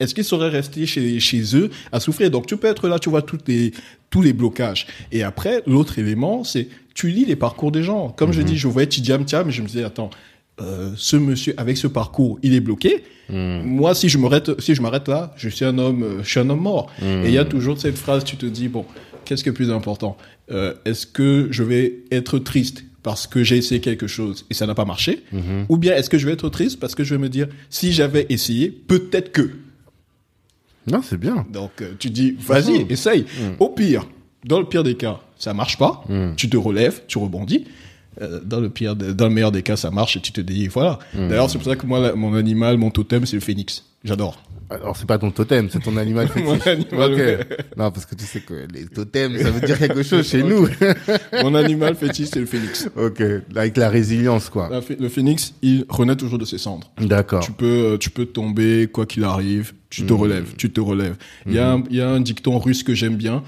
Est-ce 0.00 0.14
qu'ils 0.14 0.24
seraient 0.24 0.48
restés 0.48 0.86
chez, 0.86 1.20
chez 1.20 1.56
eux 1.56 1.70
à 1.92 2.00
souffrir? 2.00 2.30
Donc 2.30 2.46
tu 2.46 2.56
peux 2.56 2.66
être 2.66 2.88
là, 2.88 2.98
tu 2.98 3.10
vois 3.10 3.22
toutes 3.22 3.46
les, 3.48 3.72
tous 4.10 4.22
les 4.22 4.32
blocages. 4.32 4.86
Et 5.12 5.22
après, 5.22 5.62
l'autre 5.66 5.98
élément, 5.98 6.44
c'est 6.44 6.68
tu 6.94 7.08
lis 7.08 7.24
les 7.24 7.36
parcours 7.36 7.72
des 7.72 7.82
gens. 7.82 8.08
Comme 8.10 8.32
je 8.32 8.42
dis, 8.42 8.56
je 8.56 8.68
voyais 8.68 8.88
Tidiam 8.88 9.24
Tia, 9.24 9.44
mais 9.44 9.52
je 9.52 9.62
me 9.62 9.66
disais, 9.66 9.84
attends, 9.84 10.10
euh, 10.60 10.92
ce 10.96 11.16
monsieur 11.16 11.54
avec 11.56 11.76
ce 11.76 11.86
parcours, 11.88 12.38
il 12.42 12.54
est 12.54 12.60
bloqué. 12.60 13.02
Moi, 13.28 13.94
si 13.94 14.08
je 14.08 14.18
m'arrête, 14.18 14.60
si 14.60 14.74
je 14.74 14.82
m'arrête 14.82 15.08
là, 15.08 15.32
je 15.36 15.48
suis 15.48 15.64
un 15.64 15.78
homme, 15.78 16.02
euh, 16.02 16.22
je 16.22 16.28
suis 16.28 16.40
un 16.40 16.48
homme 16.50 16.60
mort. 16.60 16.92
Et 17.02 17.26
il 17.26 17.32
y 17.32 17.38
a 17.38 17.44
toujours 17.44 17.80
cette 17.80 17.96
phrase, 17.96 18.22
tu 18.24 18.36
te 18.36 18.46
dis 18.46 18.68
bon, 18.68 18.84
qu'est-ce 19.24 19.42
qui 19.42 19.48
est 19.48 19.52
plus 19.52 19.70
important? 19.70 20.16
Euh, 20.52 20.74
Est-ce 20.84 21.06
que 21.06 21.48
je 21.50 21.62
vais 21.62 22.00
être 22.10 22.38
triste 22.38 22.84
parce 23.02 23.26
que 23.26 23.42
j'ai 23.42 23.56
essayé 23.56 23.80
quelque 23.80 24.06
chose 24.06 24.46
et 24.50 24.54
ça 24.54 24.66
n'a 24.66 24.74
pas 24.74 24.84
marché, 24.86 25.24
ou 25.68 25.76
bien 25.76 25.94
est-ce 25.94 26.08
que 26.08 26.16
je 26.18 26.24
vais 26.26 26.32
être 26.32 26.48
triste 26.48 26.80
parce 26.80 26.94
que 26.94 27.04
je 27.04 27.14
vais 27.14 27.20
me 27.20 27.28
dire 27.28 27.48
si 27.68 27.92
j'avais 27.92 28.24
essayé, 28.28 28.70
peut-être 28.70 29.30
que. 29.32 29.50
Non, 30.90 31.00
c'est 31.02 31.18
bien. 31.18 31.46
Donc 31.52 31.70
euh, 31.80 31.92
tu 31.98 32.10
dis 32.10 32.36
vas-y, 32.38 32.80
Mhm. 32.84 32.90
essaye. 32.90 33.24
Au 33.58 33.68
pire, 33.70 34.06
dans 34.44 34.58
le 34.58 34.66
pire 34.66 34.82
des 34.84 34.96
cas, 34.96 35.20
ça 35.38 35.54
marche 35.54 35.78
pas, 35.78 36.04
Mhm. 36.08 36.34
tu 36.36 36.48
te 36.48 36.56
relèves, 36.56 37.02
tu 37.08 37.18
rebondis. 37.18 37.64
Euh, 38.22 38.40
dans 38.44 38.60
le 38.60 38.68
pire, 38.70 38.94
de- 38.94 39.12
dans 39.12 39.26
le 39.26 39.34
meilleur 39.34 39.50
des 39.50 39.62
cas, 39.62 39.76
ça 39.76 39.90
marche 39.90 40.16
et 40.16 40.20
tu 40.20 40.30
te 40.30 40.40
dis 40.40 40.68
voilà. 40.68 40.98
D'ailleurs, 41.14 41.50
c'est 41.50 41.58
pour 41.58 41.66
ça 41.66 41.74
que 41.74 41.84
moi, 41.86 41.98
la- 41.98 42.14
mon 42.14 42.34
animal, 42.34 42.76
mon 42.78 42.90
totem, 42.90 43.26
c'est 43.26 43.36
le 43.36 43.40
phénix. 43.42 43.84
J'adore. 44.04 44.40
Alors 44.70 44.96
c'est 44.96 45.06
pas 45.06 45.18
ton 45.18 45.30
totem, 45.30 45.68
c'est 45.70 45.80
ton 45.80 45.96
animal 45.96 46.28
fétiche. 46.34 46.44
Mon 46.48 46.60
animal, 46.60 47.12
Ok. 47.12 47.18
ouais. 47.18 47.38
Non, 47.76 47.90
parce 47.90 48.06
que 48.06 48.14
tu 48.14 48.24
sais 48.24 48.40
que 48.40 48.66
les 48.72 48.86
totems, 48.86 49.38
ça 49.38 49.50
veut 49.50 49.64
dire 49.66 49.78
quelque 49.78 50.02
chose 50.02 50.26
chez 50.30 50.42
nous. 50.42 50.66
Mon 51.42 51.54
animal 51.54 51.94
fétiche, 51.96 52.28
c'est 52.32 52.40
le 52.40 52.46
phénix. 52.46 52.88
ok, 52.96 53.22
avec 53.54 53.76
la 53.76 53.88
résilience, 53.90 54.48
quoi. 54.48 54.68
La 54.70 54.80
Le 54.98 55.08
phénix, 55.08 55.54
il 55.62 55.84
renaît 55.88 56.16
toujours 56.16 56.38
de 56.38 56.44
ses 56.44 56.58
cendres. 56.58 56.90
D'accord. 57.00 57.40
Tu 57.44 57.52
peux, 57.52 57.66
euh, 57.66 57.98
tu 57.98 58.10
peux 58.10 58.26
tomber, 58.26 58.88
quoi 58.90 59.06
qu'il 59.06 59.24
arrive, 59.24 59.72
tu 59.90 60.04
te 60.06 60.12
relèves, 60.12 60.54
tu 60.56 60.70
te 60.70 60.80
relèves. 60.80 61.16
Il 61.46 61.52
y, 61.54 61.58
a 61.58 61.72
un- 61.72 61.84
il 61.90 61.96
y 61.96 62.00
a 62.00 62.08
un 62.08 62.20
dicton 62.20 62.58
russe 62.58 62.82
que 62.82 62.94
j'aime 62.94 63.16
bien. 63.16 63.42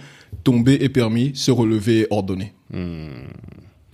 Tomber 0.45 0.75
est 0.75 0.89
permis, 0.91 1.33
se 1.35 1.51
relever 1.51 2.01
est 2.01 2.07
ordonné. 2.11 2.53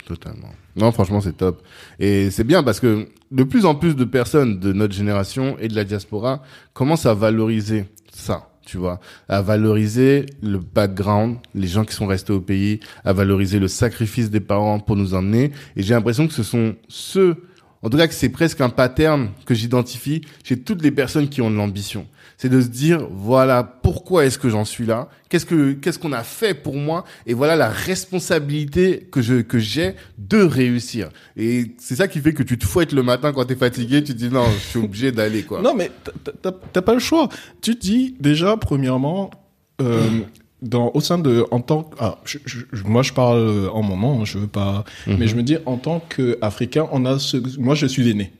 Totalement. 0.05 0.49
Non, 0.75 0.91
franchement, 0.91 1.21
c'est 1.21 1.37
top. 1.37 1.61
Et 1.99 2.29
c'est 2.29 2.43
bien 2.43 2.63
parce 2.63 2.79
que 2.79 3.07
de 3.31 3.43
plus 3.43 3.65
en 3.65 3.75
plus 3.75 3.95
de 3.95 4.03
personnes 4.03 4.59
de 4.59 4.73
notre 4.73 4.93
génération 4.93 5.57
et 5.59 5.67
de 5.67 5.75
la 5.75 5.83
diaspora 5.83 6.41
commencent 6.73 7.05
à 7.05 7.13
valoriser 7.13 7.85
ça, 8.11 8.49
tu 8.65 8.77
vois, 8.77 8.99
à 9.29 9.41
valoriser 9.41 10.25
le 10.41 10.59
background, 10.59 11.37
les 11.55 11.67
gens 11.67 11.85
qui 11.85 11.93
sont 11.93 12.07
restés 12.07 12.33
au 12.33 12.41
pays, 12.41 12.79
à 13.05 13.13
valoriser 13.13 13.59
le 13.59 13.67
sacrifice 13.67 14.29
des 14.29 14.39
parents 14.39 14.79
pour 14.79 14.95
nous 14.95 15.13
emmener. 15.13 15.51
Et 15.75 15.83
j'ai 15.83 15.93
l'impression 15.93 16.27
que 16.27 16.33
ce 16.33 16.43
sont 16.43 16.75
ceux, 16.89 17.37
en 17.83 17.89
tout 17.89 17.97
cas 17.97 18.07
que 18.07 18.13
c'est 18.13 18.29
presque 18.29 18.61
un 18.61 18.69
pattern 18.69 19.29
que 19.45 19.53
j'identifie 19.53 20.21
chez 20.43 20.57
toutes 20.59 20.81
les 20.81 20.91
personnes 20.91 21.29
qui 21.29 21.41
ont 21.41 21.51
de 21.51 21.55
l'ambition. 21.55 22.07
C'est 22.37 22.49
de 22.49 22.59
se 22.61 22.67
dire, 22.67 23.07
voilà, 23.11 23.63
pourquoi 23.63 24.25
est-ce 24.25 24.37
que 24.39 24.49
j'en 24.49 24.65
suis 24.65 24.85
là? 24.85 25.07
Qu'est-ce 25.29 25.45
que, 25.45 25.73
qu'est-ce 25.73 25.99
qu'on 25.99 26.11
a 26.13 26.23
fait 26.23 26.53
pour 26.53 26.75
moi? 26.75 27.03
Et 27.27 27.33
voilà 27.33 27.55
la 27.55 27.69
responsabilité 27.69 29.07
que 29.11 29.21
je, 29.21 29.41
que 29.41 29.59
j'ai 29.59 29.95
de 30.17 30.41
réussir. 30.41 31.09
Et 31.37 31.75
c'est 31.77 31.95
ça 31.95 32.07
qui 32.07 32.19
fait 32.19 32.33
que 32.33 32.43
tu 32.43 32.57
te 32.57 32.65
fouettes 32.65 32.91
le 32.91 33.03
matin 33.03 33.31
quand 33.33 33.45
t'es 33.45 33.55
fatigué, 33.55 34.03
tu 34.03 34.13
te 34.13 34.17
dis, 34.17 34.29
non, 34.29 34.45
je 34.45 34.57
suis 34.69 34.79
obligé 34.79 35.11
d'aller, 35.11 35.43
quoi. 35.43 35.61
Non, 35.61 35.73
mais 35.75 35.91
t'as- 36.41 36.81
pas 36.81 36.93
le 36.93 36.99
choix. 36.99 37.29
Tu 37.61 37.75
te 37.75 37.81
dis 37.81 38.15
déjà, 38.19 38.57
premièrement, 38.57 39.29
euh, 39.81 40.19
dans, 40.63 40.91
au 40.93 41.01
sein 41.01 41.19
de, 41.19 41.45
en 41.51 41.59
tant 41.59 41.83
que, 41.83 41.95
ah, 41.99 42.17
je- 42.25 42.39
je- 42.45 42.59
je- 42.71 42.83
moi 42.85 43.03
je 43.03 43.13
parle 43.13 43.69
en 43.71 43.81
mon 43.83 43.97
nom, 43.97 44.25
je 44.25 44.37
veux 44.39 44.47
pas, 44.47 44.83
mais 45.07 45.27
je 45.27 45.35
me 45.35 45.43
dis 45.43 45.57
en 45.65 45.77
tant 45.77 45.99
qu'Africain, 45.99 46.87
on 46.91 47.05
a 47.05 47.19
ce, 47.19 47.37
moi 47.59 47.75
je 47.75 47.85
suis 47.85 48.03
l'aîné. 48.03 48.31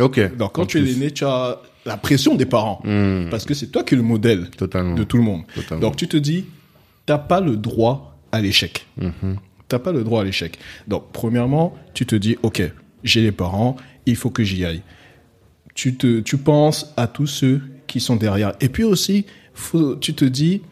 Ok. 0.00 0.36
Donc 0.36 0.52
quand 0.52 0.62
En 0.62 0.66
tu 0.66 0.78
es 0.78 0.80
l'aîné, 0.80 1.10
tu 1.10 1.24
as 1.24 1.58
la 1.84 1.96
pression 1.96 2.34
des 2.36 2.46
parents, 2.46 2.80
Hmm. 2.84 3.28
parce 3.30 3.44
que 3.44 3.54
c'est 3.54 3.66
toi 3.66 3.82
qui 3.82 3.94
es 3.94 3.96
le 3.96 4.02
modèle 4.04 4.48
Totalement. 4.56 4.94
de 4.94 5.02
tout 5.04 5.16
le 5.18 5.22
monde. 5.24 5.42
Totalement. 5.54 5.80
Donc 5.82 5.96
tu 5.96 6.06
te 6.08 6.16
dis, 6.16 6.44
t'as 7.04 7.18
pas 7.18 7.40
le 7.40 7.56
droit 7.56 8.16
à 8.30 8.40
l'échec. 8.40 8.86
Mhm. 8.96 9.36
T'as 9.68 9.78
pas 9.80 9.90
le 9.92 10.04
droit 10.04 10.20
à 10.22 10.24
l'échec. 10.24 10.58
Donc 10.86 11.04
premièrement, 11.12 11.74
tu 11.94 12.06
te 12.06 12.14
dis, 12.14 12.36
ok, 12.42 12.62
j'ai 13.02 13.20
les 13.22 13.32
parents, 13.32 13.76
il 14.06 14.16
faut 14.16 14.30
que 14.30 14.44
j'y 14.44 14.64
aille. 14.64 14.82
Tu 15.74 15.96
te, 15.96 16.20
tu 16.20 16.36
penses 16.36 16.92
à 16.96 17.06
tous 17.06 17.26
ceux 17.26 17.60
qui 17.86 17.98
sont 18.00 18.16
derrière. 18.16 18.52
Et 18.60 18.68
puis 18.68 18.84
aussi, 18.84 19.24
faut, 19.54 19.96
tu 19.96 20.14
te 20.14 20.24
dis, 20.24 20.62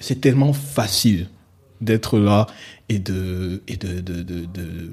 c'est 0.00 0.20
tellement 0.20 0.52
facile 0.52 1.28
d'être 1.80 2.18
là 2.18 2.46
et 2.88 2.98
de, 2.98 3.62
et 3.68 3.76
de, 3.76 4.00
de, 4.00 4.22
de, 4.22 4.40
de, 4.44 4.90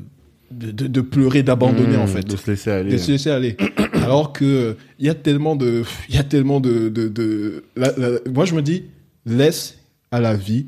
de, 0.51 0.71
de- 0.71 0.87
de 0.87 1.01
pleurer, 1.01 1.43
d'abandonner 1.43 1.97
Mmh, 1.97 2.01
en 2.01 2.07
fait 2.07 2.23
De 2.25 2.37
se 2.37 2.49
laisser 2.49 2.71
aller. 2.71 2.91
de 2.91 2.97
se 2.97 3.11
laisser 3.11 3.29
aller. 3.31 3.57
Alors 3.93 4.31
que 4.31 4.77
il 4.99 5.05
y 5.05 5.09
a 5.09 5.15
tellement 5.15 5.55
de, 5.55 5.83
il 6.07 6.15
y 6.15 6.17
a 6.17 6.23
tellement 6.23 6.59
de, 6.61 6.87
de, 6.89 7.07
de- 7.09 7.63
la- 7.75 7.91
la- 7.97 8.19
moi 8.33 8.45
je 8.45 8.55
me 8.55 8.61
dis, 8.61 8.83
laisse 9.25 9.79
à 10.11 10.21
la 10.21 10.35
vie 10.35 10.67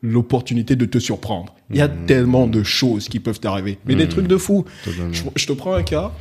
l'opportunité 0.00 0.76
de 0.76 0.84
te 0.86 0.98
surprendre. 0.98 1.54
Il 1.70 1.76
y 1.76 1.80
a 1.82 1.88
tellement 1.88 2.46
de 2.46 2.62
choses 2.62 3.08
qui 3.08 3.20
peuvent 3.20 3.40
t'arriver, 3.40 3.78
mais 3.84 3.94
des 3.94 4.08
trucs 4.08 4.26
de 4.28 4.36
fou. 4.38 4.64
Je, 5.12 5.22
je 5.36 5.46
te 5.46 5.52
prends 5.52 5.74
un 5.74 5.82
cas. 5.82 6.12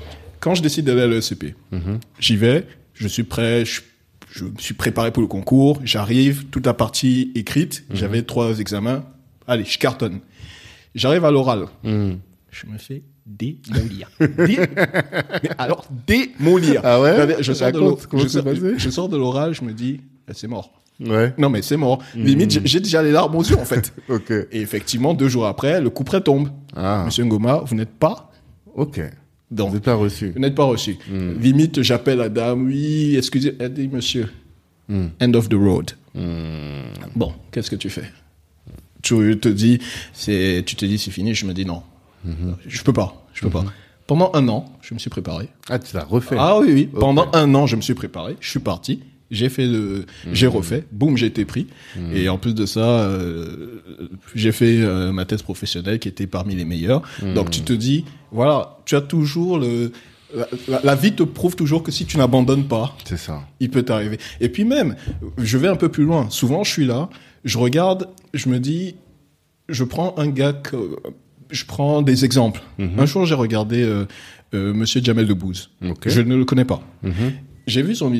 Quand 0.41 0.55
je 0.55 0.61
décide 0.61 0.85
d'aller 0.85 1.01
à 1.03 1.07
l'ESCP, 1.07 1.55
j'y 2.19 2.35
vais, 2.35 2.65
je 2.95 3.07
suis 3.07 3.23
prêt, 3.23 3.63
je, 3.65 3.81
je 4.31 4.45
me 4.45 4.57
suis 4.59 4.73
préparé 4.73 5.11
pour 5.11 5.21
le 5.21 5.27
concours, 5.27 5.79
j'arrive, 5.83 6.45
toute 6.47 6.65
la 6.65 6.73
partie 6.73 7.31
écrite, 7.35 7.85
j'avais 7.93 8.21
trois 8.23 8.59
examens. 8.59 9.03
Allez, 9.47 9.63
je 9.65 9.77
cartonne. 9.77 10.19
J'arrive 10.95 11.25
à 11.25 11.31
l'oral. 11.31 11.65
Hmm. 11.83 12.13
Je 12.51 12.67
me 12.67 12.77
fais 12.77 13.03
démolir. 13.25 14.09
Dé- 14.19 14.27
Mais 15.43 15.49
alors, 15.57 15.85
démolir. 16.07 16.81
Ah 16.83 16.99
ouais 17.01 17.37
Je 17.39 17.53
sors 17.53 17.71
de 17.71 17.77
Raconte, 17.79 18.01
l'o- 18.01 18.07
comment 18.09 18.23
je 18.23 18.27
c'est 18.27 18.33
sors- 18.41 18.43
passé 18.43 18.73
je 18.77 18.89
sors 18.89 19.09
de 19.09 19.17
l'oral, 19.17 19.53
je 19.53 19.63
me 19.63 19.73
dis, 19.73 20.01
eh, 20.29 20.33
c'est 20.33 20.47
mort. 20.47 20.71
Ouais. 20.99 21.33
Non, 21.37 21.49
mais 21.49 21.61
c'est 21.61 21.77
mort. 21.77 21.99
Limite, 22.15 22.65
j'ai- 22.65 22.79
déjà 22.79 23.03
les 23.03 23.11
larmes 23.11 23.35
aux 23.35 23.43
yeux, 23.43 23.57
en 23.57 23.65
fait. 23.65 23.93
Ok. 24.09 24.31
Et 24.31 24.61
effectivement, 24.61 25.13
deux 25.13 25.27
jours 25.29 25.45
après, 25.45 25.79
le 25.81 25.89
coup 25.91 26.03
près 26.03 26.21
tombe. 26.21 26.49
Ah. 26.75 27.03
Monsieur 27.05 27.23
Ngoma, 27.25 27.61
vous 27.65 27.75
n'êtes 27.75 27.93
pas 27.93 28.31
Ok. 28.75 28.99
Vous 29.49 29.69
n'êtes 29.69 29.83
pas 29.83 29.95
reçu. 29.95 30.31
Vous 30.31 30.39
n'êtes 30.39 30.55
pas 30.55 30.65
reçu. 30.65 30.97
Limite, 31.09 31.81
j'appelle 31.81 32.17
la 32.17 32.29
dame, 32.29 32.65
oui, 32.65 33.15
excusez, 33.15 33.55
elle 33.59 33.73
dit, 33.73 33.87
monsieur, 33.87 34.29
end 34.89 35.33
of 35.33 35.49
the 35.49 35.55
road. 35.55 35.91
Bon, 37.15 37.33
qu'est-ce 37.51 37.69
que 37.69 37.75
tu 37.75 37.89
fais? 37.89 38.11
Tu 39.01 39.39
te 39.39 39.47
dis, 39.47 39.79
c'est, 40.11 40.63
tu 40.65 40.75
te 40.75 40.85
dis, 40.85 40.97
c'est 40.97 41.11
fini. 41.11 41.33
Je 41.33 41.45
me 41.45 41.53
dis 41.53 41.65
non, 41.65 41.83
je 42.67 42.81
peux 42.83 42.93
pas, 42.93 43.25
je 43.33 43.41
peux 43.41 43.49
pas. 43.49 43.63
Pendant 44.05 44.31
un 44.33 44.47
an, 44.47 44.65
je 44.81 44.93
me 44.93 44.99
suis 44.99 45.09
préparé. 45.09 45.49
Ah, 45.69 45.79
tu 45.79 45.95
l'as 45.95 46.03
refait. 46.05 46.37
Ah 46.39 46.59
oui, 46.59 46.71
oui. 46.73 46.85
Pendant 46.87 47.29
un 47.33 47.53
an, 47.55 47.67
je 47.67 47.75
me 47.75 47.81
suis 47.81 47.93
préparé. 47.93 48.37
Je 48.39 48.49
suis 48.49 48.59
parti. 48.59 49.01
J'ai 49.31 49.49
fait 49.49 49.65
le, 49.67 50.05
j'ai 50.31 50.47
refait. 50.47 50.85
Boum, 50.91 51.17
j'ai 51.17 51.25
été 51.25 51.43
pris. 51.45 51.67
Et 52.13 52.29
en 52.29 52.37
plus 52.37 52.55
de 52.55 52.65
ça, 52.65 53.01
euh, 53.01 53.81
j'ai 54.35 54.51
fait 54.51 54.77
euh, 54.81 55.11
ma 55.11 55.25
thèse 55.25 55.41
professionnelle 55.41 55.99
qui 55.99 56.07
était 56.07 56.27
parmi 56.27 56.55
les 56.55 56.65
meilleures. 56.65 57.01
Donc 57.35 57.49
tu 57.51 57.61
te 57.61 57.73
dis, 57.73 58.05
voilà, 58.31 58.77
tu 58.85 58.95
as 58.95 59.01
toujours 59.01 59.59
le, 59.59 59.91
la, 60.35 60.47
la- 60.67 60.81
la 60.83 60.95
vie 60.95 61.13
te 61.13 61.23
prouve 61.23 61.55
toujours 61.55 61.83
que 61.83 61.91
si 61.91 62.05
tu 62.05 62.17
n'abandonnes 62.17 62.67
pas, 62.67 62.95
C'est 63.05 63.17
ça. 63.17 63.43
il 63.59 63.69
peut 63.69 63.83
t'arriver. 63.83 64.17
Et 64.39 64.49
puis 64.49 64.63
même, 64.63 64.95
je 65.37 65.57
vais 65.57 65.67
un 65.67 65.75
peu 65.75 65.89
plus 65.89 66.03
loin. 66.05 66.29
Souvent, 66.29 66.63
je 66.63 66.71
suis 66.71 66.85
là, 66.85 67.09
je 67.43 67.57
regarde, 67.57 68.09
je 68.33 68.47
me 68.49 68.59
dis, 68.59 68.95
je 69.69 69.83
prends 69.83 70.15
un 70.17 70.27
gars 70.27 70.53
que, 70.53 70.77
je 71.49 71.65
prends 71.65 72.01
des 72.01 72.23
exemples. 72.25 72.61
Un 72.79 73.05
jour, 73.05 73.25
j'ai 73.25 73.35
regardé 73.35 73.81
euh, 73.83 74.05
euh, 74.53 74.73
Monsieur 74.73 75.01
Jamel 75.03 75.27
Debbouze. 75.27 75.69
Ok. 75.85 76.07
Je 76.07 76.21
ne 76.21 76.35
le 76.35 76.45
connais 76.45 76.65
pas. 76.65 76.81
J'ai 77.67 77.81
vu 77.81 77.93
son, 77.95 78.11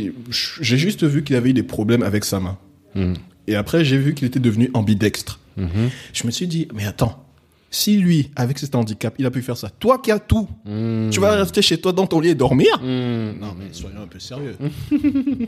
j'ai 0.61 0.77
juste 0.77 1.03
vu 1.05 1.23
qu'il 1.23 1.35
avait 1.35 1.49
eu 1.51 1.53
des 1.53 1.63
problèmes 1.63 2.03
avec 2.03 2.25
sa 2.25 2.39
main. 2.39 2.57
Mhm. 2.95 3.15
Et 3.47 3.55
après, 3.55 3.85
j'ai 3.85 3.97
vu 3.97 4.13
qu'il 4.13 4.27
était 4.27 4.39
devenu 4.41 4.69
ambidextre. 4.73 5.39
Mhm. 5.55 5.89
Je 6.13 6.27
me 6.27 6.31
suis 6.31 6.47
dit, 6.47 6.67
mais 6.75 6.85
attends, 6.85 7.23
si 7.71 7.97
lui, 7.97 8.29
avec 8.35 8.59
cet 8.59 8.75
handicap, 8.75 9.15
il 9.19 9.25
a 9.25 9.31
pu 9.31 9.41
faire 9.41 9.55
ça, 9.57 9.69
toi 9.69 9.99
qui 9.99 10.11
as 10.11 10.19
tout, 10.19 10.47
Mhm. 10.65 11.09
tu 11.11 11.19
vas 11.21 11.31
rester 11.31 11.61
chez 11.61 11.77
toi 11.79 11.93
dans 11.93 12.07
ton 12.07 12.19
lit 12.19 12.29
et 12.29 12.35
dormir? 12.35 12.79
Non, 12.83 13.55
mais 13.57 13.71
soyons 13.71 14.01
un 14.03 14.07
peu 14.07 14.19
sérieux. 14.19 14.55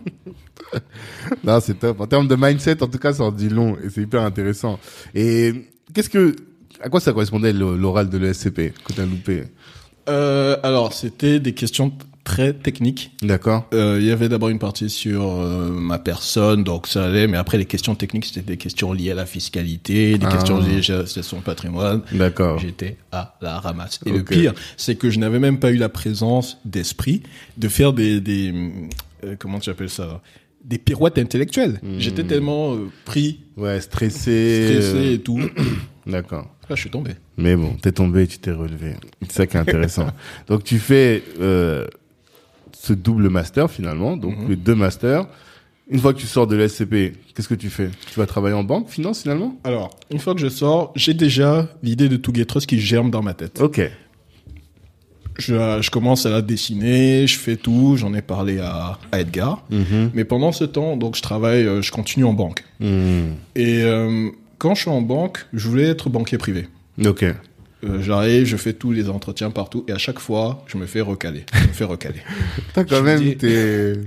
Non, 1.44 1.60
c'est 1.60 1.80
top. 1.80 2.00
En 2.02 2.08
termes 2.08 2.28
de 2.28 2.36
mindset, 2.36 2.84
en 2.84 2.88
tout 2.88 2.98
cas, 3.00 3.14
ça 3.14 3.24
en 3.24 3.32
dit 3.32 3.50
long 3.50 3.76
et 3.84 3.90
c'est 3.90 4.02
hyper 4.02 4.22
intéressant. 4.22 4.80
Et 5.16 5.54
qu'est-ce 5.94 6.10
que, 6.10 6.36
à 6.82 6.90
quoi 6.90 7.00
ça 7.00 7.12
correspondait 7.12 7.54
l'oral 7.54 8.10
de 8.10 8.18
l'ESCP 8.18 8.74
que 8.86 8.94
t'as 8.94 9.06
loupé? 9.06 9.44
Euh, 10.08 10.58
alors, 10.64 10.94
c'était 10.94 11.40
des 11.40 11.54
questions 11.54 11.92
très 12.24 12.54
techniques. 12.54 13.12
D'accord. 13.24 13.68
Euh, 13.74 13.98
il 14.00 14.06
y 14.06 14.12
avait 14.12 14.30
d'abord 14.30 14.50
une 14.50 14.60
partie 14.60 14.90
sur 14.90 15.24
euh, 15.32 15.70
ma 15.72 15.98
personne, 16.00 16.64
donc 16.64 16.88
ça 16.88 17.06
allait, 17.06 17.28
mais 17.28 17.38
après 17.38 17.58
les 17.58 17.66
questions 17.66 17.96
techniques, 17.96 18.26
c'était 18.26 18.42
des 18.42 18.58
questions 18.58 18.94
liées 18.94 19.12
à 19.12 19.16
la 19.16 19.26
fiscalité, 19.26 20.18
des 20.18 20.26
Ah. 20.28 20.32
questions 20.32 20.60
liées 20.60 20.82
à 20.92 21.04
de 21.04 21.44
patrimoine. 21.44 22.02
D'accord. 22.12 22.60
J'étais 22.60 22.98
à 23.12 23.36
la 23.42 23.60
ramasse. 23.60 24.00
Et 24.06 24.12
le 24.12 24.24
pire, 24.24 24.54
c'est 24.78 24.96
que 24.96 25.10
je 25.10 25.20
n'avais 25.20 25.40
même 25.40 25.60
pas 25.60 25.72
eu 25.72 25.78
la 25.78 25.90
présence 25.90 26.60
d'esprit 26.66 27.24
de 27.58 27.68
faire 27.68 27.94
des, 27.94 28.22
des 28.22 28.54
euh, 29.24 29.36
comment 29.38 29.60
tu 29.60 29.70
appelles 29.70 29.90
ça, 29.90 30.22
des 30.64 30.78
pirouettes 30.78 31.18
intellectuelles. 31.18 31.80
J'étais 31.98 32.24
tellement 32.24 32.78
pris, 33.06 33.40
Ouais, 33.58 33.82
stressé. 33.82 34.68
stressé 34.82 35.14
et 35.14 35.20
tout. 35.20 35.40
D'accord. 36.06 36.48
Là, 36.70 36.76
je 36.76 36.82
suis 36.82 36.90
tombé. 36.90 37.12
Mais 37.38 37.56
bon, 37.56 37.74
t'es 37.82 37.92
tombé, 37.92 38.28
tu 38.28 38.38
t'es 38.38 38.52
relevé. 38.52 38.94
C'est 39.24 39.32
ça 39.32 39.48
qui 39.48 39.58
est 39.58 39.60
intéressant. 39.60 40.08
donc 40.48 40.64
tu 40.64 40.78
fais 40.78 41.24
euh, 41.42 41.88
ce 42.74 42.94
double 42.94 43.30
master 43.30 43.70
finalement, 43.70 44.18
donc 44.18 44.38
Mhm. 44.38 44.50
les 44.50 44.56
deux 44.56 44.76
masters. 44.76 45.26
Une 45.92 46.00
fois 46.00 46.14
que 46.14 46.20
tu 46.20 46.28
sors 46.28 46.46
de 46.46 46.56
l'SCP, 46.56 47.14
qu'est-ce 47.34 47.48
que 47.48 47.56
tu 47.56 47.70
fais? 47.72 47.90
Tu 48.12 48.20
vas 48.20 48.28
travailler 48.28 48.54
en 48.56 48.64
banque, 48.64 48.90
finance 48.90 49.24
finalement? 49.24 49.56
Alors, 49.64 49.90
une 50.12 50.20
fois 50.20 50.36
que 50.36 50.40
je 50.40 50.48
sors, 50.50 50.92
j'ai 50.96 51.16
déjà 51.16 51.68
l'idée 51.82 52.10
de 52.10 52.16
Two 52.16 52.32
Get 52.34 52.46
Trust 52.46 52.68
qui 52.68 52.80
germe 52.80 53.10
dans 53.10 53.24
ma 53.24 53.34
tête. 53.34 53.60
Ok. 53.60 53.82
Je, 55.38 55.80
je 55.82 55.90
commence 55.90 56.26
à 56.26 56.30
la 56.30 56.42
dessiner, 56.42 57.26
je 57.26 57.40
fais 57.40 57.56
tout, 57.56 57.96
j'en 57.98 58.14
ai 58.14 58.22
parlé 58.22 58.60
à, 58.60 59.00
à 59.12 59.20
Edgar. 59.22 59.64
Mhm. 59.70 60.12
Mais 60.14 60.26
pendant 60.26 60.52
ce 60.52 60.66
temps, 60.66 60.98
donc 60.98 61.16
je 61.16 61.22
travaille, 61.22 61.64
euh, 61.66 61.82
je 61.82 61.92
continue 61.92 62.26
en 62.26 62.34
banque. 62.34 62.66
Mhm. 62.82 63.36
Et 63.56 63.82
euh, 63.84 64.30
quand 64.58 64.76
je 64.76 64.82
suis 64.82 64.90
en 64.92 65.02
banque, 65.02 65.46
je 65.54 65.68
voulais 65.70 65.86
être 65.86 66.10
banquier 66.10 66.38
privé. 66.38 66.68
Ok. 67.06 67.24
Euh, 67.86 68.02
J'arrive, 68.02 68.46
je 68.46 68.58
fais 68.58 68.74
tous 68.74 68.92
les 68.92 69.10
entretiens 69.10 69.52
partout, 69.52 69.86
et 69.88 69.94
à 69.94 69.98
chaque 69.98 70.20
fois, 70.20 70.64
je 70.68 70.78
me 70.78 70.86
fais 70.86 71.00
recaler. 71.00 71.46
Je 71.54 71.68
me 71.68 71.74
fais 71.74 71.86
recaler. 71.86 72.20
T'as 72.74 72.84
quand 72.84 72.98
Je 72.98 73.02
même 73.02 73.20
dis- 73.22 73.38
tes... 73.38 73.94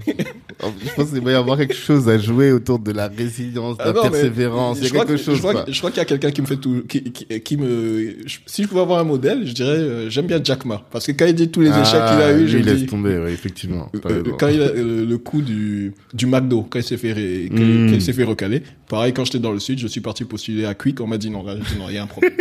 Je 0.84 0.94
pense 0.94 1.10
qu'il 1.10 1.20
va 1.22 1.32
y 1.32 1.34
avoir 1.34 1.56
quelque 1.58 1.74
chose 1.74 2.08
à 2.08 2.18
jouer 2.18 2.52
autour 2.52 2.78
de 2.78 2.92
la 2.92 3.08
résilience, 3.08 3.78
de 3.78 3.82
la 3.82 3.88
Ah 3.88 3.92
non, 3.94 4.02
mais 4.04 4.10
persévérance. 4.10 4.78
Il 4.78 4.82
y 4.82 4.86
a 4.86 4.88
je 4.90 4.92
quelque 4.94 5.06
que- 5.12 5.16
chose. 5.16 5.34
Je 5.36 5.40
crois, 5.40 5.64
je 5.66 5.80
qu'il 5.80 5.96
y 5.96 6.00
a 6.00 6.04
quelqu'un 6.04 6.30
qui 6.30 6.40
me 6.42 6.46
fait 6.46 6.56
tout, 6.56 6.84
qui, 6.88 7.02
qui, 7.02 7.40
qui 7.40 7.56
me, 7.56 8.14
je- 8.26 8.38
si 8.46 8.62
je 8.62 8.68
pouvais 8.68 8.82
avoir 8.82 9.00
un 9.00 9.04
modèle, 9.04 9.44
je 9.46 9.52
dirais, 9.54 9.70
euh, 9.70 10.10
j'aime 10.10 10.26
bien 10.26 10.38
Jack 10.44 10.64
Ma. 10.64 10.86
Parce 10.92 11.06
que 11.06 11.12
quand 11.12 11.26
il 11.26 11.34
dit 11.34 11.48
tous 11.48 11.62
les 11.62 11.70
échecs 11.70 11.84
qu'il 11.86 11.98
a 11.98 12.26
Ah, 12.26 12.32
eu, 12.32 12.42
lui, 12.42 12.48
je 12.48 12.58
il 12.58 12.64
me 12.64 12.70
laisse 12.70 12.78
dis, 12.80 12.86
tomber, 12.86 13.18
oui, 13.18 13.32
effectivement. 13.32 13.90
Euh, 14.06 14.22
quand 14.38 14.48
il 14.48 14.62
a 14.62 14.72
le 14.72 15.16
coup 15.18 15.42
du, 15.42 15.94
du 16.14 16.26
McDo, 16.26 16.62
quand 16.70 16.78
il 16.78 16.84
s'est 16.84 16.96
fait, 16.98 17.12
ré- 17.12 17.48
quand, 17.50 17.56
Mm. 17.62 17.88
quand 17.88 17.94
il 17.96 18.02
s'est 18.02 18.12
fait 18.12 18.22
recaler. 18.24 18.62
Pareil, 18.88 19.12
quand 19.14 19.24
j'étais 19.24 19.38
dans 19.40 19.52
le 19.52 19.58
sud, 19.58 19.78
je 19.80 19.86
suis 19.88 20.00
parti 20.02 20.24
postuler 20.24 20.64
à 20.66 20.74
Quick, 20.74 21.00
on 21.00 21.06
m'a 21.08 21.18
dit 21.18 21.30
non, 21.30 21.42
là, 21.42 21.54
j'ai 21.56 21.74
dit 21.74 21.80
non, 21.80 21.86
il 21.88 21.94
y 21.94 21.98
a 21.98 22.02
un 22.02 22.06
problème. 22.06 22.34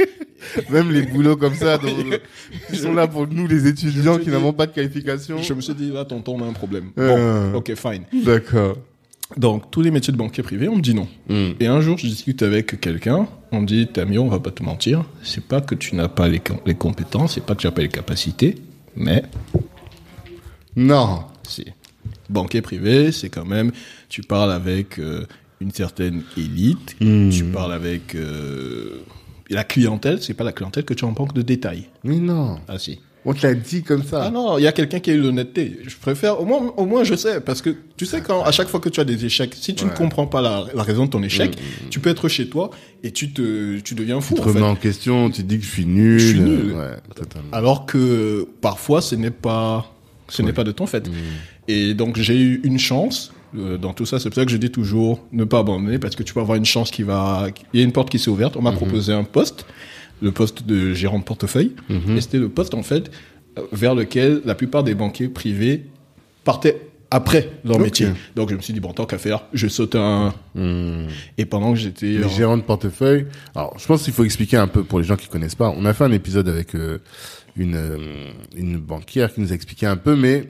Même 0.69 0.91
les 0.91 1.03
comme 1.37 1.53
ça, 1.55 1.77
dont- 1.77 1.87
ils 2.71 2.77
sont 2.79 2.93
là 2.93 3.07
pour 3.07 3.27
nous, 3.27 3.47
les 3.47 3.67
étudiants 3.67 4.17
qui 4.17 4.29
n'avons 4.29 4.53
pas 4.53 4.65
de 4.67 4.71
qualification. 4.73 5.37
je 5.41 5.53
me 5.53 5.61
suis 5.61 5.73
dit, 5.73 5.91
là, 5.91 6.05
tonton, 6.05 6.37
on 6.39 6.43
a 6.43 6.47
un 6.47 6.53
problème. 6.53 6.91
Euh. 6.97 7.51
Bon, 7.51 7.57
ok, 7.59 7.73
fine. 7.75 8.03
D'accord. 8.23 8.77
Donc, 9.37 9.71
tous 9.71 9.81
les 9.81 9.91
métiers 9.91 10.11
de 10.11 10.17
banquier 10.17 10.43
privé, 10.43 10.67
on 10.67 10.75
me 10.75 10.81
dit 10.81 10.93
non. 10.93 11.07
Hmm. 11.29 11.51
Et 11.61 11.67
un 11.67 11.79
jour, 11.79 11.97
je 11.97 12.05
discute 12.07 12.43
avec 12.43 12.81
quelqu'un, 12.81 13.27
on 13.53 13.61
me 13.61 13.65
dit, 13.65 13.87
Tamio, 13.87 14.23
on 14.23 14.27
va 14.27 14.39
pas 14.39 14.51
te 14.51 14.61
mentir, 14.61 15.05
c'est 15.23 15.43
pas 15.45 15.61
que 15.61 15.73
tu 15.73 15.95
n'as 15.95 16.09
pas 16.09 16.27
les, 16.27 16.39
com- 16.39 16.57
les 16.65 16.75
compétences, 16.75 17.35
c'est 17.35 17.45
pas 17.45 17.55
que 17.55 17.61
tu 17.61 17.67
n'as 17.67 17.71
pas 17.71 17.81
les 17.83 17.87
capacités, 17.89 18.55
mais 18.97 19.23
Non. 20.75 21.23
c'est 21.47 21.73
banquier 22.29 22.61
privé, 22.61 23.11
c'est 23.11 23.29
quand 23.29 23.45
même, 23.45 23.71
tu 24.09 24.21
parles 24.21 24.51
avec 24.51 24.99
euh, 24.99 25.25
une 25.59 25.71
certaine 25.71 26.23
élite, 26.37 26.95
Hmm. 26.99 27.29
tu 27.29 27.43
parles 27.45 27.73
avec 27.73 28.15
euh, 28.15 29.01
la 29.51 29.63
clientèle, 29.63 30.21
c'est 30.21 30.33
pas 30.33 30.43
la 30.43 30.51
clientèle 30.51 30.85
que 30.85 30.93
tu 30.93 31.05
as 31.05 31.07
en 31.07 31.11
banque 31.11 31.33
de 31.33 31.41
détail. 31.41 31.85
Mais 32.03 32.17
non. 32.17 32.59
Ah 32.67 32.79
si. 32.79 32.99
On 33.23 33.33
te 33.33 33.45
l'a 33.45 33.53
dit 33.53 33.83
comme 33.83 34.03
ça. 34.03 34.23
Ah 34.23 34.31
non, 34.31 34.57
il 34.57 34.63
y 34.63 34.67
a 34.67 34.71
quelqu'un 34.71 34.99
qui 34.99 35.11
a 35.11 35.13
eu 35.13 35.21
l'honnêteté. 35.21 35.77
Je 35.85 35.95
préfère, 35.95 36.41
au 36.41 36.45
moins, 36.45 36.73
au 36.75 36.85
moins 36.87 37.03
je 37.03 37.13
sais, 37.13 37.39
parce 37.39 37.61
que 37.61 37.75
tu 37.95 38.07
sais 38.07 38.21
quand, 38.21 38.41
à 38.43 38.51
chaque 38.51 38.67
fois 38.67 38.79
que 38.79 38.89
tu 38.89 38.99
as 38.99 39.03
des 39.03 39.25
échecs, 39.25 39.53
si 39.53 39.75
tu 39.75 39.85
ne 39.85 39.91
comprends 39.91 40.25
pas 40.25 40.41
la, 40.41 40.65
la 40.73 40.81
raison 40.81 41.05
de 41.05 41.11
ton 41.11 41.21
échec, 41.21 41.55
tu 41.91 41.99
peux 41.99 42.09
être 42.09 42.27
chez 42.29 42.49
toi 42.49 42.71
et 43.03 43.11
tu 43.11 43.31
te, 43.31 43.79
tu 43.79 43.93
deviens 43.93 44.21
fou. 44.21 44.33
Tu 44.33 44.41
te 44.41 44.47
en 44.47 44.51
fait. 44.51 44.57
remets 44.57 44.71
en 44.71 44.75
question, 44.75 45.29
tu 45.29 45.43
dis 45.43 45.59
que 45.59 45.65
je 45.65 45.69
suis 45.69 45.85
nul. 45.85 46.19
Je 46.19 46.27
suis 46.29 46.39
nul. 46.39 46.73
Ouais. 46.73 46.95
Alors 47.51 47.85
que 47.85 48.47
parfois, 48.59 49.01
ce 49.01 49.13
n'est 49.13 49.29
pas, 49.29 49.93
ce 50.27 50.41
n'est 50.41 50.53
pas 50.53 50.63
de 50.63 50.71
ton 50.71 50.87
fait. 50.87 51.07
Et 51.67 51.93
donc 51.93 52.17
j'ai 52.17 52.39
eu 52.39 52.59
une 52.63 52.79
chance 52.79 53.31
euh, 53.31 53.35
dans 53.53 53.93
tout 53.93 54.05
ça. 54.05 54.19
C'est 54.19 54.29
pour 54.29 54.35
ça 54.35 54.45
que 54.45 54.51
je 54.51 54.57
dis 54.57 54.71
toujours 54.71 55.25
ne 55.31 55.43
pas 55.43 55.59
abandonner 55.59 55.99
parce 55.99 56.15
que 56.15 56.23
tu 56.23 56.33
peux 56.33 56.39
avoir 56.39 56.57
une 56.57 56.65
chance 56.65 56.91
qui 56.91 57.03
va. 57.03 57.47
Il 57.73 57.79
y 57.79 57.83
a 57.83 57.85
une 57.85 57.91
porte 57.91 58.09
qui 58.09 58.19
s'est 58.19 58.29
ouverte. 58.29 58.55
On 58.57 58.61
m'a 58.61 58.71
proposé 58.71 59.11
un 59.13 59.23
poste, 59.23 59.65
le 60.21 60.31
poste 60.31 60.65
de 60.65 60.93
gérant 60.93 61.19
de 61.19 61.23
portefeuille, 61.23 61.73
et 62.15 62.21
c'était 62.21 62.37
le 62.39 62.49
poste 62.49 62.73
en 62.73 62.83
fait 62.83 63.11
euh, 63.57 63.63
vers 63.73 63.95
lequel 63.95 64.41
la 64.45 64.55
plupart 64.55 64.83
des 64.83 64.95
banquiers 64.95 65.27
privés 65.27 65.85
partaient 66.43 66.79
après 67.13 67.49
leur 67.65 67.77
métier. 67.79 68.07
Donc 68.37 68.49
je 68.51 68.55
me 68.55 68.61
suis 68.61 68.71
dit 68.73 68.79
bon 68.79 68.93
tant 68.93 69.05
qu'à 69.05 69.17
faire, 69.17 69.43
je 69.51 69.67
saute 69.67 69.95
un. 69.95 70.33
Hmm. 70.55 71.07
Et 71.37 71.43
pendant 71.45 71.73
que 71.73 71.79
j'étais 71.79 72.05
Les 72.05 72.23
en- 72.23 72.29
gérants 72.29 72.55
de 72.57 72.61
portefeuille. 72.61 73.25
Alors, 73.53 73.77
je 73.77 73.85
pense 73.85 74.03
qu'il 74.03 74.13
faut 74.13 74.23
expliquer 74.23 74.55
un 74.57 74.67
peu 74.67 74.83
pour 74.85 74.99
les 74.99 75.05
gens 75.05 75.17
qui 75.17 75.27
connaissent 75.27 75.55
pas. 75.55 75.73
On 75.77 75.83
a 75.83 75.93
fait 75.93 76.05
un 76.05 76.11
épisode 76.13 76.47
avec 76.47 76.73
euh, 76.73 76.99
une 77.57 77.75
euh, 77.75 78.31
une 78.55 78.77
banquière 78.77 79.33
qui 79.33 79.41
nous 79.41 79.51
a 79.51 79.55
expliqué 79.55 79.85
un 79.85 79.97
peu, 79.97 80.15
mais 80.15 80.49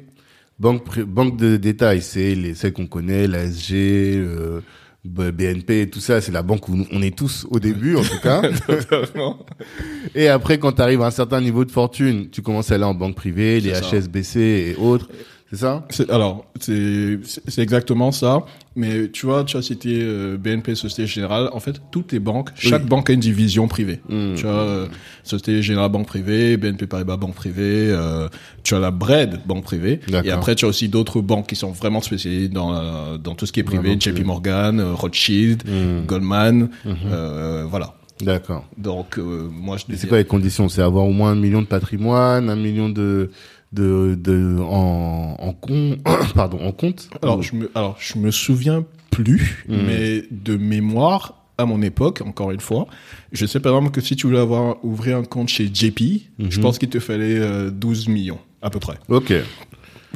banque 0.61 0.99
banque 0.99 1.37
de 1.37 1.57
détail, 1.57 2.01
c'est 2.01 2.35
les 2.35 2.53
celles 2.53 2.73
qu'on 2.73 2.85
connaît, 2.85 3.27
la 3.27 3.45
SG, 3.45 4.15
euh, 4.17 4.61
BNP, 5.03 5.89
tout 5.89 5.99
ça. 5.99 6.21
C'est 6.21 6.31
la 6.31 6.43
banque 6.43 6.69
où 6.69 6.85
on 6.91 7.01
est 7.01 7.17
tous 7.17 7.47
au 7.49 7.59
début, 7.59 7.95
en 7.95 8.03
tout 8.03 8.19
cas. 8.21 8.43
Et 10.15 10.27
après, 10.27 10.59
quand 10.59 10.73
tu 10.73 10.81
arrives 10.81 11.01
à 11.01 11.07
un 11.07 11.11
certain 11.11 11.41
niveau 11.41 11.65
de 11.65 11.71
fortune, 11.71 12.29
tu 12.29 12.43
commences 12.43 12.71
à 12.71 12.75
aller 12.75 12.83
en 12.83 12.93
banque 12.93 13.15
privée, 13.15 13.59
les. 13.59 13.71
HSBC 13.71 14.39
et 14.39 14.75
autres. 14.79 15.09
C'est 15.51 15.57
ça? 15.57 15.85
Alors, 16.09 16.45
c'est 16.61 17.19
c'est- 17.25 17.61
exactement 17.61 18.13
ça. 18.13 18.45
Mais 18.77 19.09
tu 19.09 19.25
vois, 19.25 19.43
tu 19.43 19.57
as 19.57 19.61
cité 19.61 19.99
euh, 20.01 20.37
BNP, 20.37 20.75
Société 20.75 21.05
Générale. 21.07 21.49
En 21.51 21.59
fait, 21.59 21.81
toutes 21.91 22.13
les 22.13 22.19
banques, 22.19 22.51
chaque 22.55 22.83
Oui. 22.83 22.87
banque 22.87 23.09
a 23.09 23.13
une 23.13 23.19
division 23.19 23.67
privée. 23.67 23.99
Mm. 24.07 24.35
Tu 24.35 24.47
as 24.47 24.49
euh, 24.49 24.87
Société 25.23 25.61
Générale 25.61 25.91
Banque 25.91 26.07
Privée, 26.07 26.55
BNP 26.55 26.87
Paribas 26.87 27.17
Banque 27.17 27.35
Privée, 27.35 27.89
euh, 27.89 28.29
tu 28.63 28.75
as 28.75 28.79
la 28.79 28.91
BRED 28.91 29.41
Banque 29.45 29.65
Privée. 29.65 29.99
D'accord. 30.07 30.25
Et 30.25 30.31
après, 30.31 30.55
tu 30.55 30.63
as 30.63 30.69
aussi 30.69 30.87
d'autres 30.87 31.19
banques 31.19 31.47
qui 31.47 31.57
sont 31.57 31.71
vraiment 31.71 31.99
spécialisées 32.01 32.47
dans, 32.47 32.71
la- 32.71 33.17
dans 33.21 33.35
tout 33.35 33.45
ce 33.45 33.51
qui 33.51 33.59
est 33.59 33.63
privé. 33.63 33.95
JP 33.99 34.11
privée. 34.13 34.23
Morgan, 34.23 34.79
euh, 34.79 34.93
Rothschild, 34.93 35.63
Mm. 35.67 36.05
Goldman. 36.05 36.69
Euh, 37.11 37.65
voilà. 37.69 37.95
D'accord. 38.21 38.65
Donc, 38.77 39.17
euh, 39.17 39.49
moi, 39.51 39.75
je 39.77 39.95
c'est 39.97 40.07
quoi 40.07 40.19
les 40.19 40.25
conditions? 40.25 40.69
C'est 40.69 40.81
avoir 40.81 41.05
au 41.07 41.11
moins 41.11 41.31
un 41.31 41.35
million 41.35 41.61
de 41.61 41.67
patrimoine, 41.67 42.49
un 42.49 42.55
million 42.55 42.87
de 42.87 43.31
de 43.73 44.15
de 44.19 44.57
en 44.61 45.35
en 45.39 45.53
con, 45.53 45.97
pardon, 46.35 46.59
en 46.61 46.71
compte. 46.71 47.09
Alors, 47.21 47.41
je 47.41 47.55
me, 47.55 47.71
alors, 47.75 47.97
je 47.99 48.17
me 48.17 48.31
souviens 48.31 48.83
plus, 49.11 49.65
Mhm. 49.67 49.85
mais 49.85 50.23
de 50.31 50.55
mémoire, 50.57 51.35
à 51.57 51.65
mon 51.65 51.81
époque, 51.81 52.21
encore 52.25 52.51
une 52.51 52.59
fois, 52.59 52.87
je 53.31 53.45
sais 53.45 53.59
par 53.59 53.73
exemple 53.75 53.91
que 53.91 54.01
si 54.01 54.15
tu 54.15 54.27
voulais 54.27 54.39
avoir, 54.39 54.83
ouvrir 54.83 55.17
un 55.17 55.23
compte 55.23 55.49
chez 55.49 55.69
JP, 55.73 55.99
je 56.39 56.57
Mhm. 56.57 56.61
pense 56.63 56.79
qu'il 56.79 56.89
te 56.89 56.99
fallait 56.99 57.37
euh, 57.39 57.69
12 57.71 58.07
millions, 58.07 58.39
à 58.61 58.69
peu 58.69 58.79
près. 58.79 58.95
Ok. 59.09 59.33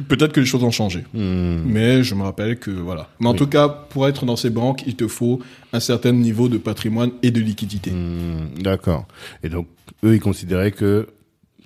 Peut-être 0.08 0.32
que 0.34 0.40
les 0.40 0.46
choses 0.46 0.62
ont 0.62 0.70
changé. 0.70 1.04
Hmm. 1.14 1.62
Mais 1.64 2.02
je 2.02 2.14
me 2.14 2.22
rappelle 2.22 2.58
que 2.58 2.70
voilà. 2.70 3.08
Mais 3.18 3.28
en 3.28 3.32
Oui. 3.32 3.38
tout 3.38 3.46
cas, 3.46 3.66
pour 3.68 4.06
être 4.06 4.26
dans 4.26 4.36
ces 4.36 4.50
banques, 4.50 4.82
il 4.86 4.94
te 4.94 5.08
faut 5.08 5.40
un 5.72 5.80
certain 5.80 6.12
niveau 6.12 6.50
de 6.50 6.58
patrimoine 6.58 7.12
et 7.22 7.30
de 7.30 7.40
liquidité. 7.40 7.92
Hmm, 7.92 8.60
D'accord. 8.60 9.06
Et 9.42 9.48
donc 9.48 9.66
eux, 10.04 10.14
ils 10.14 10.20
considéraient 10.20 10.72
que 10.72 11.06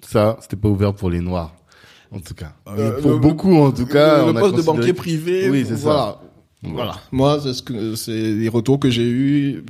ça, 0.02 0.36
c'était 0.42 0.54
pas 0.56 0.68
ouvert 0.68 0.94
pour 0.94 1.10
les 1.10 1.20
noirs, 1.20 1.52
en 2.12 2.20
tout 2.20 2.34
cas. 2.34 2.54
Euh, 2.68 3.00
pour 3.00 3.12
le- 3.12 3.18
beaucoup, 3.18 3.54
en 3.56 3.72
tout 3.72 3.86
cas. 3.86 4.18
le 4.24 4.32
on 4.32 4.36
a 4.36 4.40
poste 4.40 4.56
de 4.56 4.62
banquier 4.62 4.92
privé, 4.92 5.48
Oui, 5.50 5.64
c'est 5.66 5.74
voilà. 5.74 5.98
ça. 5.98 6.22
Voilà. 6.62 6.96
Moi, 7.10 7.40
c'est 7.42 7.54
ce 7.54 7.62
que 7.62 7.94
c'est 7.94 8.12
les 8.34 8.48
retours 8.48 8.78
que 8.78 8.90
j'ai 8.90 9.08
eus. 9.08 9.64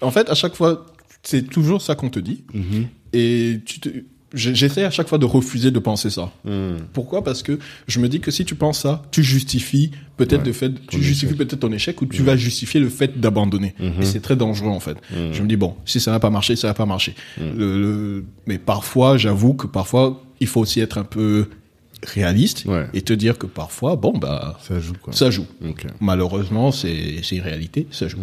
En 0.00 0.10
fait, 0.10 0.28
à 0.28 0.34
chaque 0.34 0.54
fois, 0.54 0.86
c'est 1.22 1.42
toujours 1.48 1.80
ça 1.82 1.94
qu'on 1.94 2.10
te 2.10 2.18
dit. 2.18 2.44
Mhm. 2.52 2.86
Et 3.14 3.60
tu 3.64 3.80
te... 3.80 3.88
j'essaie 4.34 4.84
à 4.84 4.90
chaque 4.90 5.08
fois 5.08 5.18
de 5.18 5.24
refuser 5.24 5.70
de 5.70 5.78
penser 5.78 6.10
ça. 6.10 6.30
Hmm. 6.44 6.76
Pourquoi? 6.92 7.24
Parce 7.24 7.42
que 7.42 7.58
je 7.86 7.98
me 8.00 8.08
dis 8.08 8.20
que 8.20 8.30
si 8.30 8.44
tu 8.44 8.54
penses 8.54 8.80
ça, 8.80 9.02
tu 9.10 9.22
justifies 9.22 9.90
peut-être 10.16 10.40
Ouais, 10.40 10.46
le 10.48 10.52
fait, 10.52 10.72
tu 10.88 11.02
justifies 11.02 11.34
peut-être 11.34 11.60
ton 11.60 11.72
échec 11.72 12.00
ou 12.02 12.06
tu 12.06 12.22
vas 12.22 12.36
justifier 12.36 12.80
le 12.80 12.88
fait 12.88 13.18
d'abandonner. 13.20 13.74
Mhm. 13.80 14.02
Et 14.02 14.04
c'est 14.04 14.20
très 14.20 14.36
dangereux 14.36 14.68
en 14.70 14.80
fait. 14.80 14.96
Mhm. 15.10 15.32
Je 15.32 15.42
me 15.42 15.48
dis 15.48 15.56
bon, 15.56 15.74
si 15.84 15.98
ça 16.00 16.10
n'a 16.10 16.20
pas 16.20 16.30
marché, 16.30 16.56
ça 16.56 16.68
n'a 16.68 16.74
pas 16.74 16.86
marché. 16.86 17.14
Le- 17.40 17.80
le- 17.80 18.24
Mais 18.46 18.58
parfois, 18.58 19.16
j'avoue 19.16 19.54
que 19.54 19.66
parfois, 19.66 20.22
il 20.40 20.46
faut 20.46 20.60
aussi 20.60 20.80
être 20.80 20.98
un 20.98 21.04
peu 21.04 21.46
réaliste 22.04 22.64
Ouais. 22.66 22.86
et 22.94 23.02
te 23.02 23.12
dire 23.12 23.38
que 23.38 23.46
parfois, 23.46 23.96
bon 23.96 24.16
bah, 24.16 24.58
Ça 24.62 24.78
joue 24.78 24.94
quoi. 25.02 25.12
ça 25.12 25.30
joue. 25.30 25.46
Ok. 25.66 25.86
Malheureusement, 26.00 26.70
c'est 26.70 27.16
c'est 27.22 27.36
une 27.36 27.42
réalité, 27.42 27.86
ça 27.90 28.06
joue. 28.08 28.18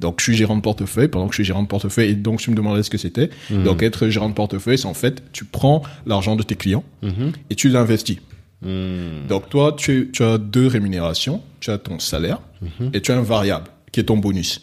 Donc, 0.00 0.16
je 0.20 0.24
suis 0.24 0.34
gérant 0.34 0.56
de 0.56 0.60
portefeuille. 0.62 1.08
Pendant 1.08 1.26
que 1.26 1.32
je 1.32 1.36
suis 1.36 1.44
gérant 1.44 1.62
de 1.62 1.68
portefeuille, 1.68 2.10
et 2.10 2.14
donc 2.14 2.40
tu 2.40 2.50
me 2.50 2.56
demandais 2.56 2.82
ce 2.82 2.90
que 2.90 2.98
c'était. 2.98 3.30
Mhm. 3.50 3.64
Donc, 3.64 3.82
être 3.82 4.08
gérant 4.08 4.28
de 4.28 4.34
portefeuille, 4.34 4.78
c'est 4.78 4.86
en 4.86 4.94
fait, 4.94 5.22
tu 5.32 5.44
prends 5.44 5.82
l'argent 6.06 6.36
de 6.36 6.42
tes 6.42 6.54
clients 6.56 6.84
Mhm. 7.02 7.32
et 7.50 7.54
tu 7.54 7.68
l'investis. 7.68 8.18
Hmm. 8.62 9.26
Donc, 9.28 9.50
toi, 9.50 9.74
tu, 9.76 10.10
tu 10.12 10.22
as 10.22 10.38
deux 10.38 10.66
rémunérations. 10.66 11.42
Tu 11.60 11.70
as 11.70 11.78
ton 11.78 11.98
salaire 11.98 12.40
Mhm. 12.62 12.90
et 12.94 13.00
tu 13.02 13.12
as 13.12 13.18
un 13.18 13.22
variable 13.22 13.66
qui 13.92 14.00
est 14.00 14.04
ton 14.04 14.16
bonus. 14.16 14.62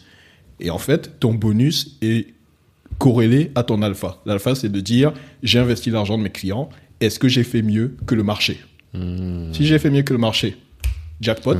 Et 0.60 0.70
en 0.70 0.78
fait, 0.78 1.18
ton 1.20 1.34
bonus 1.34 1.96
est 2.02 2.26
corrélé 2.98 3.50
à 3.54 3.62
ton 3.62 3.80
alpha. 3.82 4.20
L'alpha, 4.26 4.54
c'est 4.54 4.70
de 4.70 4.80
dire, 4.80 5.12
j'ai 5.42 5.58
investi 5.58 5.90
l'argent 5.90 6.18
de 6.18 6.22
mes 6.22 6.30
clients. 6.30 6.68
Est-ce 7.00 7.18
que 7.18 7.28
j'ai 7.28 7.42
fait 7.44 7.62
mieux 7.62 7.96
que 8.06 8.14
le 8.14 8.22
marché? 8.22 8.58
Si 9.52 9.64
j'ai 9.66 9.78
fait 9.78 9.88
mieux 9.90 10.02
que 10.02 10.12
le 10.12 10.18
marché, 10.18 10.56
jackpot. 11.22 11.56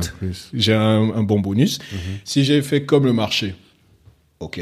J'ai 0.53 0.73
un, 0.75 1.11
un 1.15 1.23
bon 1.23 1.39
bonus. 1.39 1.79
Mhm. 1.91 1.97
Si 2.23 2.43
j'ai 2.43 2.61
fait 2.61 2.85
comme 2.85 3.05
le 3.05 3.13
marché, 3.13 3.55
ok, 4.39 4.61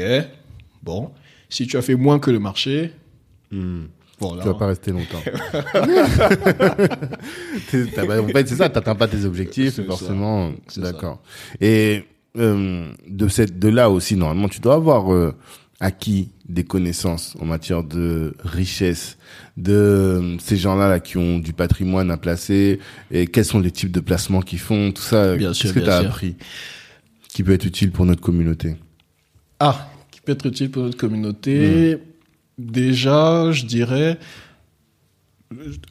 bon. 0.82 1.10
Si 1.50 1.66
tu 1.66 1.76
as 1.76 1.82
fait 1.82 1.96
moins 1.96 2.18
que 2.18 2.30
le 2.30 2.38
marché, 2.38 2.92
Hmm. 3.50 3.82
voilà. 4.18 4.40
Tu 4.42 4.48
vas 4.48 4.54
pas 4.54 4.68
rester 4.68 4.92
longtemps. 4.92 5.20
En 8.18 8.28
fait, 8.28 8.48
c'est 8.48 8.56
ça, 8.56 8.68
t'atteins 8.68 8.94
pas 8.94 9.08
tes 9.08 9.24
objectifs, 9.24 9.84
forcément. 9.86 10.52
D'accord. 10.76 11.20
Et 11.60 12.04
euh, 12.38 12.90
de 13.08 13.28
cette, 13.28 13.58
de 13.58 13.68
là 13.68 13.90
aussi, 13.90 14.16
normalement, 14.16 14.48
tu 14.48 14.60
dois 14.60 14.74
avoir 14.74 15.12
euh, 15.12 15.34
acquis 15.80 16.30
des 16.48 16.64
connaissances 16.64 17.36
en 17.40 17.44
matière 17.44 17.82
de 17.82 18.34
richesse, 18.42 19.18
de 19.56 19.72
euh, 19.72 20.38
ces 20.38 20.56
gens-là 20.56 20.88
là 20.88 21.00
qui 21.00 21.18
ont 21.18 21.38
du 21.38 21.52
patrimoine 21.52 22.10
à 22.10 22.16
placer 22.16 22.80
et 23.10 23.26
quels 23.26 23.44
sont 23.44 23.60
les 23.60 23.70
types 23.70 23.92
de 23.92 24.00
placements 24.00 24.40
qu'ils 24.40 24.58
font, 24.58 24.92
tout 24.92 25.02
ça. 25.02 25.36
Qu'est-ce 25.38 25.72
que 25.72 25.80
t'as 25.80 26.00
sûr. 26.00 26.10
appris 26.10 26.36
qui 27.28 27.42
peut 27.42 27.52
être 27.52 27.64
utile 27.64 27.90
pour 27.90 28.04
notre 28.04 28.20
communauté? 28.20 28.76
Ah, 29.58 29.88
qui 30.10 30.20
peut 30.20 30.32
être 30.32 30.46
utile 30.46 30.70
pour 30.70 30.82
notre 30.82 30.98
communauté? 30.98 31.98
Déjà, 32.58 33.50
je 33.52 33.64
dirais. 33.64 34.18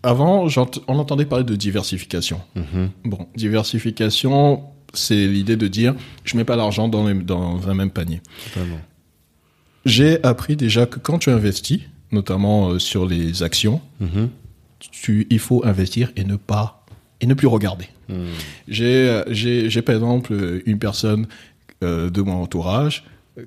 Avant, 0.03 0.47
on 0.87 0.97
entendait 0.97 1.25
parler 1.25 1.43
de 1.43 1.55
diversification. 1.55 2.41
Mhm. 2.55 2.89
Bon, 3.05 3.27
diversification, 3.35 4.63
c'est 4.93 5.27
l'idée 5.27 5.55
de 5.55 5.67
dire, 5.67 5.95
je 6.23 6.35
mets 6.35 6.45
pas 6.45 6.55
l'argent 6.55 6.87
dans, 6.87 7.13
dans 7.13 7.69
un 7.69 7.73
même 7.73 7.91
panier. 7.91 8.21
J'ai 9.85 10.23
appris 10.23 10.55
déjà 10.55 10.85
que 10.85 10.99
quand 10.99 11.19
tu 11.19 11.29
investis, 11.29 11.81
notamment 12.11 12.69
euh, 12.71 12.79
sur 12.79 13.05
les 13.05 13.43
actions, 13.43 13.81
Mhm. 13.99 14.29
tu, 14.91 15.27
il 15.29 15.39
faut 15.39 15.65
investir 15.65 16.11
et 16.15 16.23
ne 16.23 16.35
pas 16.35 16.85
et 17.19 17.27
ne 17.27 17.33
plus 17.35 17.47
regarder. 17.47 17.85
Hmm. 18.09 18.15
J'ai, 18.67 19.07
euh, 19.09 19.23
j'ai, 19.29 19.81
par 19.83 19.93
exemple 19.95 20.61
une 20.65 20.79
personne 20.79 21.27
euh, 21.83 22.09
de 22.09 22.21
mon 22.21 22.41
entourage 22.41 23.03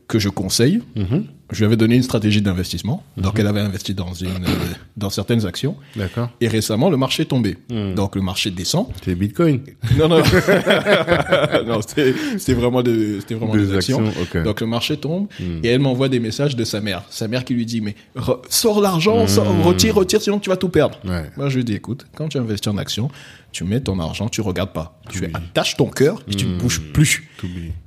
que 0.09 0.19
je 0.19 0.29
conseille. 0.29 0.81
Mhm. 0.97 1.25
Je 1.53 1.59
lui 1.59 1.67
avais 1.67 1.77
donné 1.77 1.95
une 1.97 2.03
stratégie 2.03 2.41
d'investissement, 2.41 3.03
donc 3.19 3.39
elle 3.39 3.47
avait 3.47 3.61
investi 3.61 3.93
dans 3.95 4.15
une, 4.15 4.29
euh, 4.29 4.49
dans 4.97 5.11
certaines 5.11 5.45
actions. 5.45 5.77
D'accord. 5.95 6.31
Et 6.41 6.49
récemment, 6.49 6.89
le 6.89 6.97
marché 6.97 7.23
est 7.25 7.27
tombé. 7.27 7.59
Hmm. 7.71 7.95
Donc 7.95 8.17
le 8.17 8.23
marché 8.23 8.51
descend. 8.51 8.87
C'est 9.05 9.15
Bitcoin. 9.15 9.61
Non, 9.99 10.09
non, 10.09 10.23
non, 11.67 11.81
c'était, 11.87 12.15
c'était 12.39 12.55
vraiment 12.55 12.83
des, 12.83 13.21
c'était 13.21 13.35
vraiment 13.35 13.55
des, 13.55 13.67
Des 13.67 13.75
actions. 13.77 14.03
Donc 14.45 14.61
le 14.61 14.67
marché 14.67 14.97
tombe 14.97 15.27
Hmm. 15.39 15.61
et 15.63 15.69
elle 15.69 15.81
m'envoie 15.81 16.09
des 16.09 16.21
messages 16.21 16.57
de 16.57 16.65
sa 16.65 16.81
mère. 16.81 17.03
Sa 17.11 17.29
mère 17.29 17.45
qui 17.45 17.55
lui 17.55 17.67
dit 17.67 17.81
mais 17.81 17.95
re- 18.17 18.41
sors 18.49 18.81
l'argent, 18.81 19.25
Hmm. 19.27 19.63
retire, 19.63 19.95
retire, 19.95 20.21
sinon 20.23 20.39
tu 20.39 20.49
vas 20.51 20.57
tout 20.57 20.69
perdre. 20.69 20.99
Ouais. 21.05 21.31
Moi 21.37 21.49
je 21.49 21.57
lui 21.57 21.65
dis 21.65 21.75
écoute, 21.75 22.07
quand 22.17 22.29
tu 22.29 22.39
investis 22.39 22.73
en 22.73 22.77
actions, 22.79 23.11
tu 23.53 23.65
mets 23.65 23.81
ton 23.81 23.99
argent, 24.01 24.29
tu 24.29 24.41
regardes 24.41 24.73
pas, 24.73 24.99
tu 25.11 25.25
attaches 25.33 25.77
ton 25.77 25.87
cœur 25.87 26.23
et 26.31 26.35
tu 26.35 26.47
ne 26.47 26.59
bouges 26.59 26.81
plus. 26.93 27.29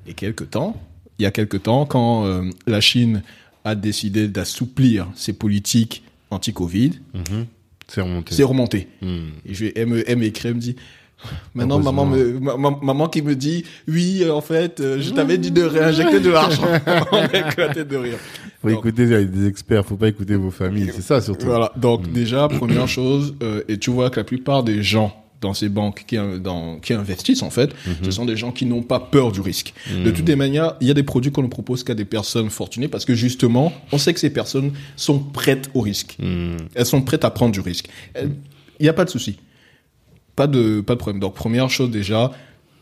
Et 0.08 0.14
quelque 0.14 0.44
temps, 0.44 0.80
il 1.20 1.24
y 1.24 1.26
a 1.26 1.32
quelque 1.32 1.58
temps, 1.58 1.86
quand 1.86 2.26
euh, 2.26 2.44
la 2.68 2.80
Chine 2.82 3.24
a 3.68 3.76
décidé 3.76 4.28
d'assouplir 4.28 5.08
ses 5.16 5.34
politiques 5.34 6.04
anti-Covid, 6.32 6.92
Mhm. 7.14 7.46
C'est 7.90 8.02
remonté. 8.02 8.36
c'est 8.36 8.44
remonté. 8.44 8.88
Hmm. 9.02 9.30
Et 9.46 9.54
je, 9.54 9.66
elle 9.76 9.88
me, 9.88 10.10
elle 10.10 10.18
m'écrit, 10.18 10.50
elle 10.50 10.56
me 10.56 10.60
dit, 10.60 10.76
maintenant 11.56 11.80
maman 11.80 12.06
me, 12.06 12.38
ma- 12.40 12.58
ma- 12.58 12.78
maman 12.82 13.08
qui 13.08 13.22
me 13.22 13.34
dit, 13.36 13.64
oui, 13.88 14.30
en 14.30 14.42
fait, 14.42 14.80
euh, 14.82 15.02
je 15.02 15.10
t'avais 15.12 15.38
dit 15.38 15.52
de 15.52 15.64
réinjecter 15.64 16.20
de 16.20 16.30
l'argent. 16.30 16.68
On 17.14 17.24
éclaté 17.26 17.86
de 17.86 17.96
rire. 17.96 18.18
Faut 18.62 18.70
Donc, 18.70 18.80
écouter 18.86 19.26
des 19.26 19.48
experts, 19.48 19.86
faut 19.86 19.96
pas 19.96 20.10
écouter 20.10 20.36
vos 20.36 20.52
familles, 20.52 20.92
c'est 20.94 21.02
ça 21.02 21.22
surtout. 21.22 21.46
Voilà. 21.46 21.72
Donc 21.78 22.12
déjà, 22.12 22.48
première 22.50 22.88
chose, 22.88 23.36
euh, 23.42 23.62
et 23.70 23.78
tu 23.78 23.90
vois 23.90 24.10
que 24.10 24.20
la 24.20 24.24
plupart 24.26 24.64
des 24.64 24.84
gens 24.84 25.16
dans 25.42 25.54
ces 25.54 25.70
banques 25.70 26.06
qui, 26.08 26.18
dans, 26.42 26.80
qui 26.80 26.94
investissent 26.94 27.44
en 27.44 27.50
fait, 27.50 27.72
ce 28.04 28.12
sont 28.12 28.26
des 28.26 28.36
gens 28.36 28.52
qui 28.52 28.66
n'ont 28.66 28.82
pas 28.82 29.00
peur 29.00 29.32
du 29.32 29.42
risque. 29.42 29.74
De 30.04 30.12
toutes 30.12 30.28
les 30.28 30.36
manières, 30.36 30.76
il 30.82 30.88
y 30.88 30.92
a 30.92 30.94
des 30.94 31.04
produits 31.04 31.32
qu'on 31.32 31.44
ne 31.44 31.48
propose 31.48 31.84
qu'à 31.84 31.94
des 31.94 32.06
personnes 32.06 32.50
fortunées 32.50 32.88
parce 32.88 33.06
que 33.06 33.14
justement, 33.14 33.74
on 33.92 33.98
sait 33.98 34.14
que 34.14 34.20
ces 34.20 34.30
personnes 34.30 34.72
sont 34.96 35.20
prêtes 35.20 35.70
au 35.74 35.82
risque. 35.82 36.16
Hmm. 36.20 36.58
Elles 36.76 36.86
sont 36.86 37.02
prêtes 37.02 37.26
à 37.26 37.30
prendre 37.30 37.52
du 37.52 37.60
risque. 37.60 37.90
Il 38.16 38.84
n'y 38.84 38.90
a 38.90 38.94
pas 38.94 39.06
de 39.06 39.10
souci. 39.10 39.38
Pas 40.36 40.48
de, 40.48 40.82
pas 40.82 40.94
de 40.94 41.00
problème. 41.00 41.20
Donc, 41.20 41.34
première 41.34 41.70
chose 41.70 41.90
déjà, 41.90 42.32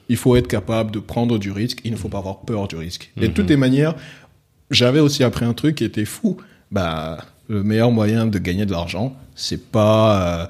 il 0.10 0.18
faut 0.18 0.36
être 0.36 0.47
capable 0.47 0.91
de 0.91 0.99
prendre 0.99 1.38
du 1.38 1.51
risque. 1.51 1.80
Il 1.84 1.91
ne 1.91 1.97
faut 1.97 2.10
pas 2.10 2.20
avoir 2.20 2.41
peur 2.41 2.68
du 2.68 2.76
risque. 2.76 3.12
Et 3.18 3.28
de 3.28 3.34
toutes 3.34 3.49
les 3.49 3.58
manières, 3.58 3.95
j'avais 4.72 4.99
aussi 4.99 5.24
appris 5.24 5.45
un 5.45 5.53
truc 5.53 5.76
qui 5.76 5.84
était 5.84 6.06
fou. 6.06 6.38
Bah, 6.72 7.18
le 7.47 7.64
meilleur 7.64 7.91
moyen 7.91 8.26
de 8.26 8.39
gagner 8.39 8.66
de 8.66 8.72
l'argent, 8.72 9.16
c'est 9.36 9.72
pas, 9.72 10.41
euh, 10.41 10.47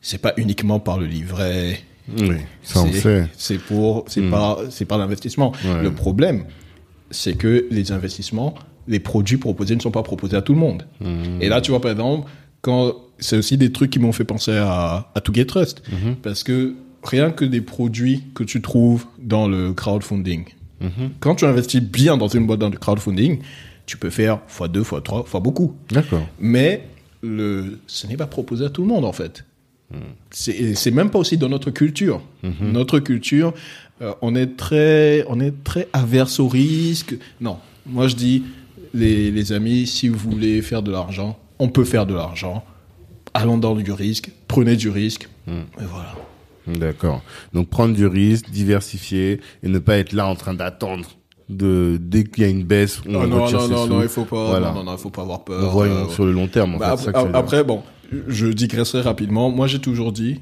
c'est 0.00 0.18
pas 0.20 0.32
uniquement 0.36 0.80
par 0.80 0.98
le 0.98 1.06
livret. 1.06 1.80
Oui, 2.18 2.36
ça 2.62 2.80
on 2.82 2.92
C'est- 2.92 3.00
sait. 3.00 3.28
C'est 3.36 3.58
pour, 3.58 4.04
c'est 4.08 4.28
pas, 4.28 4.58
c'est 4.70 4.84
par 4.84 4.98
l'investissement. 4.98 5.52
Ouais. 5.64 5.82
Le 5.82 5.92
problème, 5.92 6.44
c'est 7.10 7.34
que 7.36 7.66
les 7.70 7.92
investissements, 7.92 8.54
les 8.88 8.98
produits 9.00 9.36
proposés 9.36 9.76
ne 9.76 9.80
sont 9.80 9.90
pas 9.92 10.02
proposés 10.02 10.36
à 10.36 10.42
tout 10.42 10.54
le 10.54 10.58
monde. 10.58 10.86
Hmm. 11.00 11.40
Et 11.40 11.48
là, 11.48 11.60
tu 11.60 11.70
vois, 11.70 11.80
par 11.80 11.90
exemple, 11.92 12.28
quand 12.62 12.94
c'est 13.18 13.36
aussi 13.36 13.56
des 13.56 13.70
trucs 13.70 13.90
qui 13.90 13.98
m'ont 13.98 14.12
fait 14.12 14.24
penser 14.24 14.52
à, 14.56 15.10
à 15.14 15.20
To 15.20 15.32
Get 15.32 15.44
Trust. 15.46 15.82
Mhm. 15.90 16.16
Parce 16.16 16.42
que 16.42 16.74
rien 17.04 17.30
que 17.30 17.44
des 17.44 17.60
produits 17.60 18.24
que 18.34 18.42
tu 18.44 18.60
trouves 18.62 19.06
dans 19.18 19.46
le 19.46 19.72
crowdfunding, 19.74 20.46
Mhm. 20.80 21.10
quand 21.20 21.34
tu 21.36 21.44
investis 21.44 21.82
bien 21.82 22.16
dans 22.16 22.28
une 22.28 22.46
boîte 22.46 22.60
dans 22.60 22.70
le 22.70 22.78
crowdfunding, 22.78 23.40
tu 23.84 23.98
peux 23.98 24.08
faire 24.10 24.40
x2, 24.48 24.82
x3, 24.82 25.26
fois 25.26 25.40
beaucoup. 25.40 25.74
D'accord. 25.90 26.26
Mais 26.40 26.86
le, 27.22 27.78
ce 27.86 28.06
n'est 28.06 28.16
pas 28.16 28.26
proposé 28.26 28.64
à 28.64 28.70
tout 28.70 28.80
le 28.82 28.88
monde, 28.88 29.04
en 29.04 29.12
fait. 29.12 29.44
C'est 30.30 30.90
même 30.92 31.10
pas 31.10 31.18
aussi 31.18 31.36
dans 31.36 31.48
notre 31.48 31.70
culture. 31.70 32.22
Notre 32.60 32.98
culture, 33.00 33.52
euh, 34.02 34.12
on 34.22 34.34
est 34.34 34.56
très, 34.56 35.24
on 35.28 35.40
est 35.40 35.62
très 35.64 35.88
averse 35.92 36.40
au 36.40 36.48
risque. 36.48 37.16
Non, 37.40 37.58
moi 37.86 38.08
je 38.08 38.16
dis, 38.16 38.44
les, 38.94 39.30
les 39.30 39.52
amis, 39.52 39.86
si 39.86 40.08
vous 40.08 40.18
voulez 40.18 40.62
faire 40.62 40.82
de 40.82 40.90
l'argent, 40.90 41.38
on 41.58 41.68
peut 41.68 41.84
faire 41.84 42.06
de 42.06 42.14
l'argent. 42.14 42.64
Allons 43.34 43.58
dans 43.58 43.74
du 43.74 43.92
risque, 43.92 44.30
prenez 44.48 44.76
du 44.76 44.88
risque. 44.88 45.28
Et 45.48 45.52
voilà. 45.78 46.14
D'accord. 46.66 47.22
Donc 47.52 47.68
prendre 47.68 47.94
du 47.94 48.06
risque, 48.06 48.48
diversifier 48.50 49.40
et 49.62 49.68
ne 49.68 49.78
pas 49.78 49.96
être 49.98 50.12
là 50.12 50.26
en 50.26 50.34
train 50.36 50.54
d'attendre 50.54 51.06
de 51.48 51.98
dès 52.00 52.22
qu'il 52.24 52.44
y 52.44 52.46
a 52.46 52.48
une 52.48 52.62
baisse, 52.62 53.00
on 53.08 53.20
Ah 53.20 53.26
non, 53.26 53.50
non, 53.50 53.50
non, 53.68 53.84
sous. 53.84 53.86
non, 53.88 54.02
il 54.02 54.08
faut 54.08 54.24
pas, 54.24 54.50
Voilà. 54.50 54.68
non, 54.68 54.76
non, 54.76 54.84
non, 54.84 54.92
il 54.96 54.98
faut 55.00 55.10
pas 55.10 55.22
avoir 55.22 55.40
On 55.40 55.44
peur. 55.44 55.70
voit 55.70 55.86
euh, 55.86 56.08
sur 56.08 56.24
le 56.24 56.30
long 56.32 56.46
terme. 56.46 56.76
En 56.76 56.78
Bah, 56.78 56.96
fait, 56.96 57.10
ça 57.10 57.28
après, 57.34 57.64
bon, 57.64 57.82
je 58.28 58.46
digresserai 58.46 59.02
rapidement. 59.02 59.50
Moi, 59.50 59.66
j'ai 59.66 59.78
toujours 59.78 60.12
dit, 60.12 60.40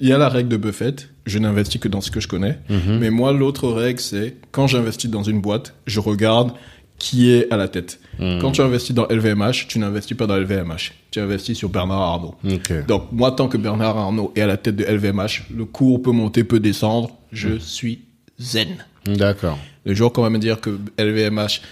il 0.00 0.08
y 0.08 0.12
a 0.12 0.18
la 0.18 0.28
règle 0.28 0.48
de 0.48 0.56
Buffett, 0.56 1.08
je 1.26 1.38
n'investis 1.38 1.80
que 1.80 1.88
dans 1.88 2.00
ce 2.00 2.10
que 2.10 2.20
je 2.20 2.28
connais. 2.28 2.58
Mhm. 2.68 2.98
Mais 2.98 3.10
moi, 3.10 3.32
l'autre 3.32 3.68
règle, 3.70 4.00
c'est 4.00 4.36
quand 4.52 4.66
j'investis 4.66 5.10
dans 5.10 5.22
une 5.22 5.40
boîte, 5.40 5.74
je 5.86 6.00
regarde 6.00 6.52
qui 6.98 7.30
est 7.30 7.50
à 7.50 7.56
la 7.56 7.66
tête. 7.68 7.98
Mhm. 8.18 8.40
Quand 8.40 8.52
tu 8.52 8.60
investis 8.60 8.94
dans 8.94 9.06
LVMH, 9.08 9.66
tu 9.68 9.78
n'investis 9.78 10.16
pas 10.16 10.26
dans 10.26 10.36
LVMH. 10.36 10.92
Tu 11.10 11.18
investis 11.18 11.56
sur 11.56 11.68
Bernard 11.70 12.00
Arnault. 12.02 12.34
Donc, 12.86 13.04
moi, 13.12 13.32
tant 13.32 13.48
que 13.48 13.56
Bernard 13.56 13.96
Arnault 13.96 14.32
est 14.36 14.42
à 14.42 14.46
la 14.46 14.56
tête 14.58 14.76
de 14.76 14.84
LVMH, 14.84 15.44
le 15.56 15.64
cours 15.64 16.02
peut 16.02 16.12
monter, 16.12 16.44
peut 16.44 16.60
descendre. 16.60 17.10
Je 17.32 17.48
Mhm. 17.48 17.60
suis 17.60 18.00
zen. 18.38 18.68
D'accord. 19.06 19.58
Le 19.86 19.94
jour 19.94 20.12
qu'on 20.12 20.22
va 20.22 20.30
me 20.30 20.38
dire 20.38 20.60
que 20.60 20.78
LVMH 20.98 21.62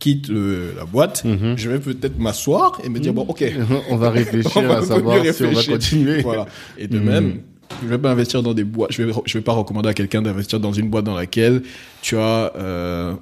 quitte 0.00 0.28
la 0.30 0.84
boîte, 0.84 1.24
Mhm. 1.24 1.56
je 1.56 1.70
vais 1.70 1.78
peut-être 1.78 2.18
m'asseoir 2.18 2.80
et 2.82 2.88
me 2.88 2.98
dire, 2.98 3.12
bon, 3.14 3.22
ok, 3.28 3.44
on 3.90 3.96
va 3.96 4.10
réfléchir 4.10 4.50
on 4.56 4.66
va 4.66 4.78
à 4.78 4.82
savoir 4.82 5.24
si 5.32 5.44
on 5.44 5.52
va 5.52 5.62
continuer. 5.62 6.22
Voilà. 6.22 6.46
Et 6.76 6.88
de 6.88 6.98
même, 6.98 7.42
je 7.82 7.86
vais 7.86 7.98
pas 7.98 8.10
investir 8.10 8.42
dans 8.42 8.52
des 8.54 8.64
boîtes, 8.64 8.90
je 8.92 9.02
vais, 9.04 9.12
je 9.24 9.38
vais 9.38 9.44
pas 9.44 9.52
recommander 9.52 9.88
à 9.90 9.94
quelqu'un 9.94 10.22
d'investir 10.22 10.58
dans 10.58 10.72
une 10.72 10.90
boîte 10.90 11.04
dans 11.04 11.14
laquelle 11.14 11.62
tu 12.02 12.16
as 12.16 12.52
euh, 12.56 13.14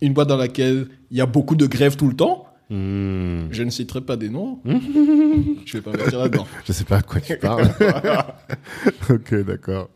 une 0.00 0.12
boîte 0.12 0.28
dans 0.28 0.36
laquelle 0.36 0.86
il 1.10 1.16
y 1.16 1.20
a 1.20 1.26
beaucoup 1.26 1.56
de 1.56 1.66
grèves 1.66 1.96
tout 1.96 2.06
le 2.08 2.14
temps. 2.14 2.44
Hmm. 2.68 3.46
Je 3.52 3.62
ne 3.62 3.70
citerai 3.70 4.00
pas 4.00 4.16
des 4.16 4.28
noms. 4.28 4.58
je 5.64 5.72
vais 5.74 5.80
pas 5.80 5.90
investir 5.92 6.18
là-dedans. 6.18 6.46
Je 6.66 6.72
sais 6.72 6.84
pas 6.84 6.96
à 6.98 7.02
quoi 7.02 7.20
tu 7.20 7.36
parles. 7.36 7.70
ok, 9.08 9.34
d'accord. 9.46 9.88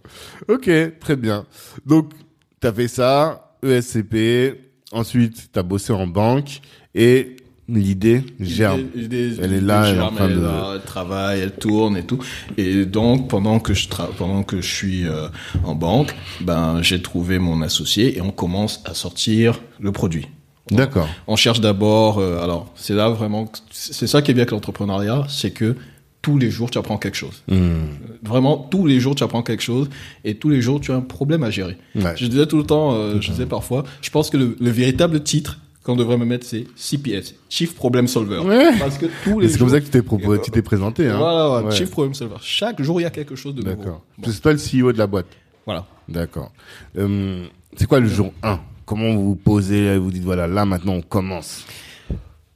Ok, 0.48 0.70
très 1.00 1.16
bien. 1.16 1.46
Donc, 1.84 2.12
tu 2.60 2.66
as 2.68 2.72
fait 2.72 2.88
ça, 2.88 3.56
ESCP, 3.64 4.69
ensuite 4.92 5.50
tu 5.52 5.58
as 5.58 5.62
bossé 5.62 5.92
en 5.92 6.06
banque 6.06 6.60
et 6.94 7.36
l'idée 7.68 8.24
germe. 8.40 8.82
Elle 8.96 9.52
est 9.52 9.60
là, 9.60 9.86
elle 9.86 9.96
est 9.96 10.00
en 10.00 10.04
germe, 10.06 10.14
train 10.16 10.24
elle 10.26 10.32
est 10.32 10.36
de- 10.36 10.40
là, 10.42 10.72
elle 10.74 10.80
travaille, 10.82 11.40
elle 11.40 11.52
tourne 11.52 11.96
et 11.96 12.02
tout. 12.04 12.18
Et 12.56 12.84
donc, 12.84 13.28
pendant 13.28 13.60
que 13.60 13.74
je 13.74 13.88
tra- 13.88 14.08
pendant 14.18 14.42
que 14.42 14.60
je 14.60 14.74
suis 14.74 15.06
euh, 15.06 15.28
en 15.64 15.74
banque, 15.76 16.14
ben, 16.40 16.82
j'ai 16.82 17.00
trouvé 17.00 17.38
mon 17.38 17.62
associé 17.62 18.16
et 18.16 18.20
on 18.20 18.32
commence 18.32 18.82
à 18.84 18.94
sortir 18.94 19.60
le 19.78 19.92
produit. 19.92 20.26
D'accord. 20.72 21.08
On 21.26 21.36
cherche 21.36 21.60
d'abord, 21.60 22.18
euh, 22.18 22.42
alors, 22.42 22.72
c'est 22.76 22.94
là 22.94 23.08
vraiment, 23.08 23.50
c'est 23.72 24.06
ça 24.06 24.20
qui 24.22 24.30
est 24.30 24.34
bien 24.34 24.42
avec 24.42 24.50
l'entrepreneuriat, 24.52 25.26
c'est 25.28 25.50
que 25.52 25.76
tous 26.22 26.36
les 26.38 26.50
jours, 26.50 26.70
tu 26.70 26.78
apprends 26.78 26.98
quelque 26.98 27.16
chose. 27.16 27.42
Hmm. 27.48 27.86
Vraiment, 28.22 28.56
tous 28.58 28.86
les 28.86 29.00
jours, 29.00 29.14
tu 29.14 29.22
apprends 29.24 29.42
quelque 29.42 29.62
chose 29.62 29.88
et 30.24 30.34
tous 30.34 30.50
les 30.50 30.60
jours, 30.60 30.80
tu 30.80 30.92
as 30.92 30.96
un 30.96 31.00
problème 31.00 31.42
à 31.42 31.50
gérer. 31.50 31.76
Ouais. 31.94 32.14
Je 32.16 32.26
disais 32.26 32.46
tout 32.46 32.58
le 32.58 32.64
temps, 32.64 32.92
euh, 32.94 33.20
je 33.20 33.30
disais 33.30 33.46
parfois, 33.46 33.84
je 34.02 34.10
pense 34.10 34.28
que 34.30 34.36
le, 34.36 34.56
le 34.60 34.70
véritable 34.70 35.22
titre 35.22 35.58
qu'on 35.82 35.96
devrait 35.96 36.18
me 36.18 36.26
mettre, 36.26 36.46
c'est 36.46 36.66
CPS, 36.76 37.34
Chief 37.48 37.74
Problem 37.74 38.06
Solver. 38.06 38.40
Ouais. 38.40 38.78
Parce 38.78 38.98
que 38.98 39.06
tous 39.24 39.40
les 39.40 39.48
C'est 39.48 39.56
jours. 39.58 39.68
comme 39.68 39.74
ça 39.74 39.80
que 39.80 39.86
tu 39.86 39.90
t'es 39.90 40.02
proposé, 40.02 40.40
tu 40.42 40.50
t'es 40.50 40.60
présenté. 40.60 41.08
Hein. 41.08 41.16
Voilà, 41.16 41.62
Ouais. 41.64 41.74
Chief 41.74 41.90
Problem 41.90 42.12
Solver. 42.12 42.36
Chaque 42.42 42.82
jour, 42.82 43.00
il 43.00 43.04
y 43.04 43.06
a 43.06 43.10
quelque 43.10 43.34
chose 43.34 43.54
de 43.54 43.62
nouveau. 43.62 43.76
D'accord. 43.76 44.02
C'est 44.24 44.40
toi 44.42 44.52
le 44.52 44.58
CEO 44.58 44.92
de 44.92 44.98
la 44.98 45.06
boîte. 45.06 45.26
voilà. 45.64 45.86
D'accord. 46.06 46.52
Euh, 46.98 47.46
c'est 47.76 47.86
quoi 47.86 48.00
le 48.00 48.08
jour 48.08 48.32
1 48.42 48.60
Comment 48.84 49.14
vous 49.14 49.24
vous 49.24 49.36
posez 49.36 49.96
Vous 49.96 50.10
dites, 50.10 50.24
voilà, 50.24 50.46
là 50.46 50.66
maintenant 50.66 50.94
on 50.94 51.00
commence? 51.02 51.64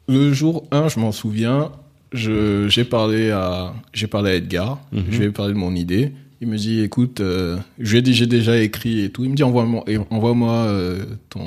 Le 0.06 0.32
jour 0.34 0.66
1, 0.70 0.88
je 0.88 1.00
m'en 1.00 1.12
souviens, 1.12 1.70
j'ai 2.14 2.84
parlé 2.84 3.30
à, 3.30 3.74
j'ai 3.92 4.06
parlé 4.06 4.30
à 4.30 4.34
Edgar, 4.34 4.80
Mhm. 4.92 5.04
je 5.10 5.18
lui 5.18 5.26
ai 5.26 5.30
parlé 5.30 5.52
de 5.52 5.58
mon 5.58 5.74
idée. 5.74 6.12
Il 6.40 6.48
me 6.48 6.56
dit, 6.58 6.80
écoute, 6.82 7.20
euh, 7.20 7.56
je 7.78 7.92
lui 7.92 7.98
ai 7.98 8.02
dit, 8.02 8.12
j'ai 8.12 8.26
déjà 8.26 8.60
écrit 8.60 9.00
et 9.04 9.08
tout. 9.10 9.24
Il 9.24 9.30
me 9.30 9.34
dit, 9.36 9.42
envoie-moi, 9.44 9.84
envoie-moi 10.10 10.52
euh, 10.52 11.04
ton, 11.30 11.40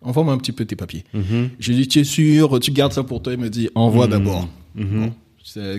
envoie-moi 0.00 0.34
un 0.34 0.38
petit 0.38 0.50
peu 0.52 0.64
tes 0.64 0.74
papiers. 0.74 1.04
Mhm. 1.14 1.50
Je 1.60 1.68
lui 1.70 1.78
ai 1.78 1.82
dit, 1.82 1.88
tu 1.88 1.98
es 2.00 2.04
sûr, 2.04 2.58
tu 2.58 2.72
gardes 2.72 2.92
ça 2.92 3.04
pour 3.04 3.22
toi. 3.22 3.32
Il 3.34 3.38
me 3.38 3.50
dit, 3.50 3.68
envoie 3.74 4.06
d'abord. 4.08 4.48
Mhm. 4.74 4.86
Bon. 5.00 5.12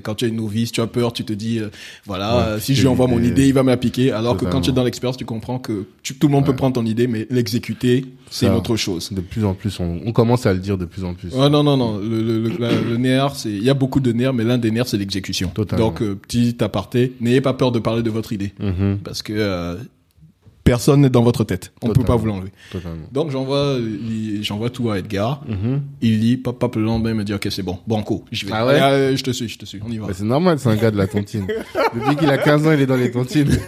Quand 0.03 0.15
tu 0.15 0.25
es 0.25 0.31
novice, 0.31 0.71
tu 0.71 0.81
as 0.81 0.87
peur, 0.87 1.13
tu 1.13 1.23
te 1.23 1.33
dis, 1.33 1.59
euh, 1.59 1.69
voilà, 2.05 2.35
Ouais, 2.35 2.43
euh, 2.43 2.59
si 2.59 2.75
je 2.75 2.81
lui 2.81 2.87
envoie 2.87 3.07
mon 3.07 3.21
idée, 3.23 3.47
il 3.47 3.53
va 3.53 3.63
me 3.63 3.69
l'appliquer. 3.69 4.11
Alors 4.11 4.35
que 4.37 4.45
quand 4.45 4.61
tu 4.61 4.69
es 4.69 4.73
dans 4.73 4.83
l'expérience, 4.83 5.17
tu 5.17 5.25
comprends 5.25 5.59
que 5.59 5.85
tu- 6.03 6.15
tout 6.15 6.27
le 6.27 6.33
monde 6.33 6.45
peut 6.45 6.55
prendre 6.55 6.73
ton 6.75 6.85
idée, 6.85 7.07
mais 7.07 7.27
l'exécuter, 7.29 8.05
c'est 8.29 8.45
une 8.47 8.53
autre 8.53 8.75
chose. 8.75 9.11
De 9.11 9.21
plus 9.21 9.45
en 9.45 9.53
plus, 9.53 9.79
on, 9.79 9.99
on 10.05 10.11
commence 10.11 10.45
à 10.45 10.53
le 10.53 10.59
dire 10.59 10.77
de 10.77 10.85
plus 10.85 11.03
en 11.03 11.13
plus. 11.13 11.29
Ouais, 11.33 11.49
non, 11.49 11.63
non, 11.63 11.77
non. 11.77 11.97
Le, 11.97 12.21
le, 12.21 12.39
le, 12.49 12.57
la- 12.59 12.79
le 12.81 12.97
nerf, 12.97 13.35
c'est, 13.35 13.51
il 13.51 13.63
y 13.63 13.69
a 13.69 13.73
beaucoup 13.73 13.99
de 13.99 14.11
nerfs, 14.11 14.33
mais 14.33 14.43
l'un 14.43 14.57
des 14.57 14.71
nerfs, 14.71 14.87
c'est 14.87 14.97
l'exécution. 14.97 15.51
Donc, 15.77 16.01
euh, 16.01 16.15
petit 16.15 16.55
aparté, 16.61 17.13
n'ayez 17.21 17.41
pas 17.41 17.53
peur 17.53 17.71
de 17.71 17.79
parler 17.79 18.03
de 18.03 18.09
votre 18.09 18.33
idée. 18.33 18.53
Mhm. 18.59 18.99
Parce 19.03 19.21
que, 19.21 19.33
euh, 19.33 19.75
personne 20.63 21.01
n'est 21.01 21.09
dans 21.09 21.23
votre 21.23 21.43
tête. 21.43 21.73
On 21.81 21.89
ne 21.89 21.93
peut 21.93 22.03
pas 22.03 22.15
vous 22.15 22.25
l'enlever. 22.25 22.51
Donc 23.11 23.31
j'envoie 23.31 23.79
tout 24.71 24.89
à 24.91 24.99
Edgar. 24.99 25.43
Mhm. 25.47 25.81
Il 26.01 26.19
lit, 26.19 26.37
pop, 26.37 26.57
pop, 26.57 26.75
le 26.75 26.83
lendemain, 26.83 27.09
il 27.11 27.15
me 27.15 27.23
dit, 27.23 27.33
ok, 27.33 27.47
c'est 27.49 27.63
bon, 27.63 27.79
banco, 27.87 28.23
j'y 28.31 28.45
vais. 28.45 28.51
Ah 28.53 28.65
ouais? 28.65 28.79
Allez, 28.79 29.17
je 29.17 29.23
te 29.23 29.31
suis, 29.31 29.49
je 29.49 29.57
te 29.57 29.65
suis, 29.65 29.79
on 29.85 29.91
y 29.91 29.97
va. 29.97 30.07
C'est 30.13 30.23
normal, 30.23 30.59
c'est 30.59 30.69
un 30.69 30.75
gars 30.75 30.91
de 30.91 30.97
la 30.97 31.07
tontine. 31.07 31.47
Depuis 31.93 32.15
qu'il 32.15 32.29
a 32.29 32.37
15 32.37 32.67
ans, 32.67 32.71
il 32.71 32.81
est 32.81 32.85
dans 32.85 32.95
les 32.95 33.11
tontines. 33.11 33.51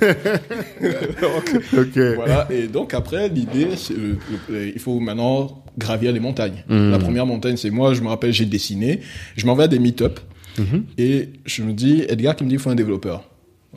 ok. 1.78 1.98
Voilà, 2.16 2.48
et 2.52 2.68
donc 2.68 2.93
après, 2.93 3.30
l'idée, 3.30 3.68
euh, 3.91 4.14
euh, 4.52 4.72
il 4.74 4.80
faut 4.80 5.00
maintenant 5.00 5.64
gravir 5.78 6.12
les 6.12 6.20
montagnes. 6.20 6.64
Mhm. 6.70 6.91
La 6.91 7.00
première 7.00 7.26
montagne, 7.26 7.58
c'est 7.58 7.70
moi, 7.70 7.93
je 7.93 8.02
me 8.02 8.08
rappelle, 8.08 8.32
j'ai 8.34 8.46
dessiné, 8.46 9.02
je 9.36 9.46
m'en 9.46 9.56
vais 9.56 9.64
à 9.64 9.68
des 9.68 9.80
meet-up, 9.80 10.20
Mhm. 10.58 10.84
et 10.98 11.30
je 11.46 11.64
me 11.64 11.74
dis, 11.74 12.04
Edgar 12.08 12.36
qui 12.36 12.43
me 12.46 12.50
dit, 12.50 12.56
il 12.56 12.60
faut 12.62 12.70
un 12.70 12.76
développeur. 12.76 13.24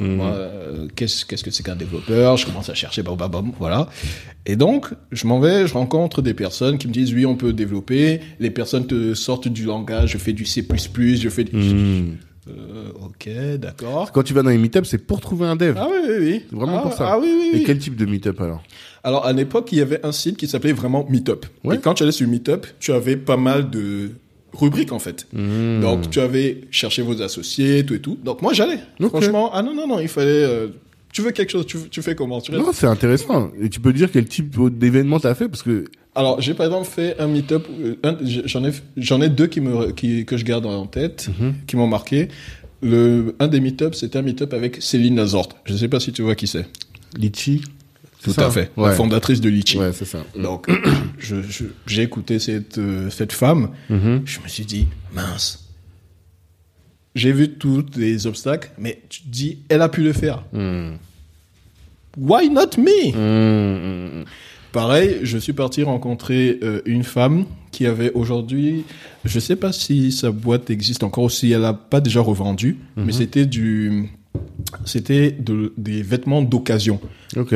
Mhm. 0.01 0.17
Moi, 0.17 0.27
euh, 0.29 0.87
qu'est-ce, 0.95 1.25
qu'est-ce 1.25 1.45
que 1.45 1.51
c'est 1.51 1.63
qu'un 1.63 1.77
développeur? 1.77 2.37
Je 2.37 2.47
commence 2.47 2.69
à 2.69 2.75
chercher, 2.75 3.03
bam, 3.03 3.17
bam, 3.17 3.31
bam, 3.31 3.53
voilà. 3.59 3.89
Et 4.47 4.57
donc, 4.57 4.87
je 5.13 5.27
m'en 5.27 5.41
vais, 5.41 5.67
je 5.67 5.75
rencontre 5.75 6.23
des 6.23 6.35
personnes 6.35 6.79
qui 6.79 6.89
me 6.89 6.93
disent, 6.93 7.13
oui, 7.15 7.27
on 7.27 7.37
peut 7.37 7.53
développer. 7.53 8.21
Les 8.41 8.51
personnes 8.51 8.87
te 8.87 9.15
sortent 9.15 9.49
du 9.49 9.65
langage, 9.65 10.11
je 10.13 10.19
fais 10.19 10.33
du 10.33 10.45
C++, 10.45 10.67
je 10.67 11.29
fais 11.29 11.45
du... 11.45 11.57
Mhm. 11.57 12.17
Euh, 12.49 12.89
ok, 13.05 13.29
d'accord. 13.59 14.11
Quand 14.11 14.23
tu 14.23 14.33
vas 14.33 14.43
dans 14.43 14.49
les 14.49 14.57
meet 14.57 14.83
c'est 14.85 14.97
pour 15.07 15.21
trouver 15.21 15.47
un 15.47 15.57
dev. 15.57 15.75
Ah 15.77 15.87
oui, 15.91 15.99
oui, 16.09 16.15
oui. 16.19 16.43
C'est 16.49 16.57
vraiment 16.57 16.79
Ah, 16.79 16.83
pour 16.83 16.93
ça. 16.95 17.11
Ah 17.13 17.19
oui, 17.19 17.29
oui, 17.31 17.51
oui. 17.53 17.61
Et 17.61 17.65
quel 17.65 17.79
type 17.79 17.95
de 17.95 18.07
meet-up 18.07 18.41
alors? 18.41 18.63
Alors, 19.05 19.27
à 19.27 19.33
l'époque, 19.35 19.69
il 19.73 19.79
y 19.79 19.81
avait 19.83 20.05
un 20.05 20.13
site 20.13 20.37
qui 20.39 20.49
s'appelait 20.49 20.73
vraiment 20.73 21.07
Meetup. 21.11 21.45
Ouais. 21.63 21.77
Et 21.77 21.79
quand 21.79 21.95
tu 21.95 22.03
allais 22.05 22.13
sur 22.13 22.27
Meetup, 22.27 22.67
tu 22.81 22.93
avais 22.93 23.17
pas 23.17 23.37
mal 23.37 23.69
de 23.69 24.13
rubriques, 24.59 24.93
en 24.93 24.99
fait. 24.99 25.27
Mhm. 25.33 25.81
Donc, 25.81 26.11
tu 26.11 26.21
avais 26.21 26.63
cherché 26.71 27.03
vos 27.03 27.21
associés, 27.23 27.85
tout 27.87 27.95
et 27.95 28.01
tout. 28.01 28.19
Donc, 28.23 28.43
moi, 28.43 28.53
j'allais. 28.53 28.79
Franchement, 29.09 29.51
ah 29.53 29.63
non, 29.63 29.75
non, 29.75 29.87
non, 29.87 29.99
il 30.01 30.09
fallait... 30.09 30.29
euh, 30.45 30.69
tu 31.13 31.23
veux 31.23 31.31
quelque 31.31 31.51
chose, 31.51 31.65
tu, 31.67 31.79
tu 31.91 32.03
fais 32.03 32.15
comment? 32.15 32.41
Tu 32.41 32.53
Non, 32.53 32.71
c'est 32.73 32.87
intéressant. 32.87 33.51
Et 33.61 33.69
tu 33.71 33.81
peux 33.81 33.93
dire 33.95 34.11
quel 34.13 34.27
type 34.27 34.55
d'événement 34.79 35.19
t'as 35.19 35.35
fait 35.35 35.49
parce 35.49 35.63
que 35.63 35.85
Alors, 36.15 36.41
j'ai 36.41 36.53
par 36.55 36.67
exemple 36.67 36.87
fait 36.87 37.19
un 37.19 37.27
Meetup, 37.29 37.63
euh, 38.05 38.15
j'en 38.45 38.63
ai, 38.65 38.73
j'en 38.99 39.21
ai 39.23 39.29
deux 39.31 39.47
qui 39.47 39.61
me, 39.63 39.91
qui, 39.93 40.25
que 40.27 40.37
je 40.37 40.45
garde 40.45 40.67
en 40.67 40.87
tête, 40.87 41.29
Mhm. 41.41 41.55
qui 41.67 41.77
m'ont 41.77 41.87
marqué. 41.87 42.29
Le, 42.83 43.35
un 43.41 43.49
des 43.49 43.59
Meetups, 43.61 43.95
c'était 43.95 44.19
un 44.19 44.23
Meetup 44.23 44.53
avec 44.53 44.83
Céline 44.83 45.17
Lazorte. 45.17 45.57
Je 45.65 45.75
sais 45.75 45.89
pas 45.89 45.99
si 45.99 46.13
tu 46.13 46.23
vois 46.23 46.35
qui 46.35 46.47
c'est. 46.47 46.67
Litchi. 47.17 47.63
Tout 48.23 48.33
ça 48.33 48.47
à 48.47 48.51
fait. 48.51 48.71
Ouais. 48.77 48.89
La 48.89 48.95
fondatrice 48.95 49.41
de 49.41 49.49
Litchi. 49.49 49.79
Ouais, 49.79 49.93
c'est 49.93 50.05
ça. 50.05 50.25
Donc, 50.37 50.69
je, 51.19 51.43
je- 51.43 51.65
j'ai 51.87 52.03
écouté 52.03 52.39
cette, 52.39 52.79
euh, 52.79 53.11
cette 53.11 53.33
femme. 53.33 53.71
Mhm. 53.89 54.23
Je 54.25 54.41
me 54.41 54.49
suis 54.49 54.65
dit, 54.65 54.89
mince. 55.15 55.65
J'ai 57.15 57.33
vu 57.33 57.51
tous 57.51 57.85
les 57.97 58.27
obstacles, 58.27 58.71
mais 58.79 59.01
tu 59.09 59.23
te 59.23 59.29
dis, 59.29 59.59
elle 59.69 59.83
a 59.83 59.89
pu 59.89 60.03
le 60.03 60.13
faire. 60.13 60.43
Mhm. 60.53 60.99
Why 62.17 62.51
not 62.51 62.77
me? 62.77 63.13
Mhm. 63.13 64.25
Pareil, 64.73 65.21
je 65.23 65.39
suis 65.39 65.53
parti 65.55 65.83
rencontrer 65.83 66.59
euh, 66.63 66.83
une 66.85 67.03
femme 67.05 67.47
qui 67.73 67.87
avait 67.87 68.13
aujourd'hui, 68.13 68.85
je 69.25 69.39
sais 69.41 69.57
pas 69.57 69.73
si 69.73 70.13
sa 70.13 70.31
boîte 70.31 70.69
existe 70.71 71.03
encore 71.05 71.25
ou 71.25 71.31
si 71.31 71.51
elle 71.53 71.65
a 71.65 71.73
pas 71.73 72.01
déjà 72.01 72.21
revendu, 72.21 72.77
mais 72.97 73.13
c'était 73.13 73.47
du, 73.47 74.11
c'était 74.85 75.31
de- 75.31 75.73
des 75.79 76.03
vêtements 76.03 76.43
d'occasion. 76.43 77.01
Ok. 77.37 77.55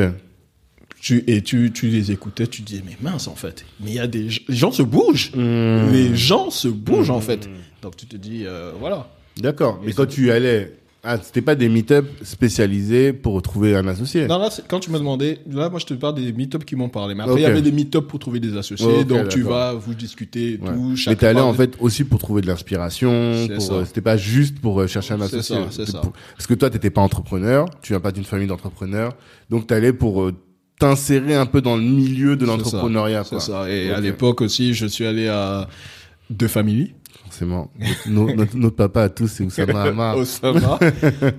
Tu, 1.05 1.21
et 1.27 1.41
tu, 1.41 1.69
tu 1.73 1.87
les 1.87 2.11
écoutais, 2.13 2.47
tu 2.47 2.61
disais, 2.61 2.81
mais 2.85 2.95
mince, 3.01 3.27
en 3.27 3.35
fait. 3.35 3.65
Mais 3.81 3.89
il 3.89 3.95
y 3.95 3.99
a 3.99 4.07
des, 4.07 4.29
les 4.47 4.55
gens 4.55 4.71
se 4.71 4.83
bougent. 4.83 5.31
Mhm. 5.35 5.91
Les 5.91 6.15
gens 6.15 6.49
se 6.49 6.69
bougent, 6.69 7.09
en 7.09 7.19
fait. 7.19 7.49
Donc 7.81 7.97
tu 7.97 8.05
te 8.05 8.15
dis, 8.15 8.43
euh, 8.45 8.71
voilà. 8.79 9.09
D'accord. 9.37 9.81
Mais 9.85 9.91
quand 9.91 10.05
tu 10.05 10.27
y 10.27 10.31
allais, 10.31 10.77
ah, 11.03 11.17
c'était 11.21 11.41
pas 11.41 11.55
des 11.55 11.67
meet-up 11.67 12.05
spécialisés 12.21 13.11
pour 13.11 13.41
trouver 13.41 13.75
un 13.75 13.85
associé? 13.89 14.27
Non, 14.27 14.37
là, 14.37 14.49
c'est- 14.49 14.65
quand 14.65 14.79
tu 14.79 14.91
m'as 14.91 14.97
demandé, 14.99 15.39
là, 15.51 15.69
moi, 15.69 15.79
je 15.79 15.85
te 15.87 15.93
parle 15.93 16.15
des 16.15 16.31
meet-up 16.31 16.63
qui 16.63 16.77
m'ont 16.77 16.87
parlé. 16.87 17.15
Mais 17.15 17.23
après, 17.23 17.35
il 17.35 17.41
y 17.41 17.45
avait 17.45 17.61
des 17.61 17.73
meet-up 17.73 18.07
pour 18.07 18.19
trouver 18.19 18.39
des 18.39 18.55
associés. 18.55 19.03
Donc, 19.03 19.27
tu 19.27 19.41
vas, 19.41 19.73
vous 19.73 19.95
discutez, 19.95 20.57
Ouais. 20.61 20.69
tout. 20.73 20.95
Mais 21.07 21.15
t'es 21.17 21.25
allé 21.27 21.41
en 21.41 21.53
fait 21.53 21.73
aussi 21.81 22.05
pour 22.05 22.19
trouver 22.19 22.41
de 22.41 22.47
l'inspiration. 22.47 23.11
C'est 23.47 23.71
euh, 23.73 23.83
C'était 23.83 23.99
pas 23.99 24.15
juste 24.15 24.59
pour 24.59 24.79
euh, 24.79 24.87
chercher 24.87 25.15
un 25.15 25.17
C'est 25.27 25.35
associé. 25.35 25.55
ça, 25.57 25.61
c'est 25.69 25.91
ça. 25.91 26.01
Parce 26.37 26.47
que 26.47 26.53
toi, 26.53 26.69
t'étais 26.69 26.91
pas 26.91 27.01
entrepreneur. 27.01 27.65
Tu 27.81 27.91
viens 27.91 27.99
pas 27.99 28.13
d'une 28.13 28.23
famille 28.23 28.47
d'entrepreneurs. 28.47 29.17
Donc 29.49 29.67
t'allais 29.67 29.91
pour 29.91 30.23
euh, 30.23 30.33
t'insérer 30.87 31.35
un 31.35 31.45
peu 31.45 31.61
dans 31.61 31.75
le 31.77 31.83
milieu 31.83 32.35
de 32.35 32.45
l'entrepreneuriat. 32.45 33.23
C'est 33.23 33.39
ça. 33.41 33.69
Et 33.69 33.91
à 33.91 33.99
l'époque 33.99 34.41
aussi, 34.41 34.73
je 34.73 34.85
suis 34.85 35.05
allé 35.05 35.27
à 35.27 35.67
deux 36.29 36.47
familles. 36.47 36.93
Forcément. 37.25 37.71
Notre, 38.07 38.35
notre, 38.35 38.57
notre 38.57 38.75
papa 38.75 39.03
à 39.03 39.09
tous, 39.09 39.27
c'est 39.27 39.43
Oussama 39.43 39.83
Hamar. 39.83 40.17
Osama. 40.23 40.79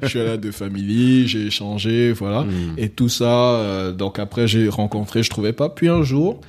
je 0.02 0.08
suis 0.08 0.18
allé 0.20 0.30
à 0.30 0.36
deux 0.36 0.50
familles, 0.50 1.28
j'ai 1.28 1.46
échangé, 1.46 2.12
voilà. 2.12 2.42
Hmm. 2.42 2.74
Et 2.78 2.88
tout 2.88 3.08
ça, 3.08 3.24
euh, 3.58 3.92
donc 3.92 4.18
après 4.18 4.48
j'ai 4.48 4.68
rencontré, 4.68 5.22
je 5.22 5.30
trouvais 5.30 5.52
pas. 5.52 5.68
Puis 5.68 5.88
un 5.88 6.02
jour, 6.02 6.40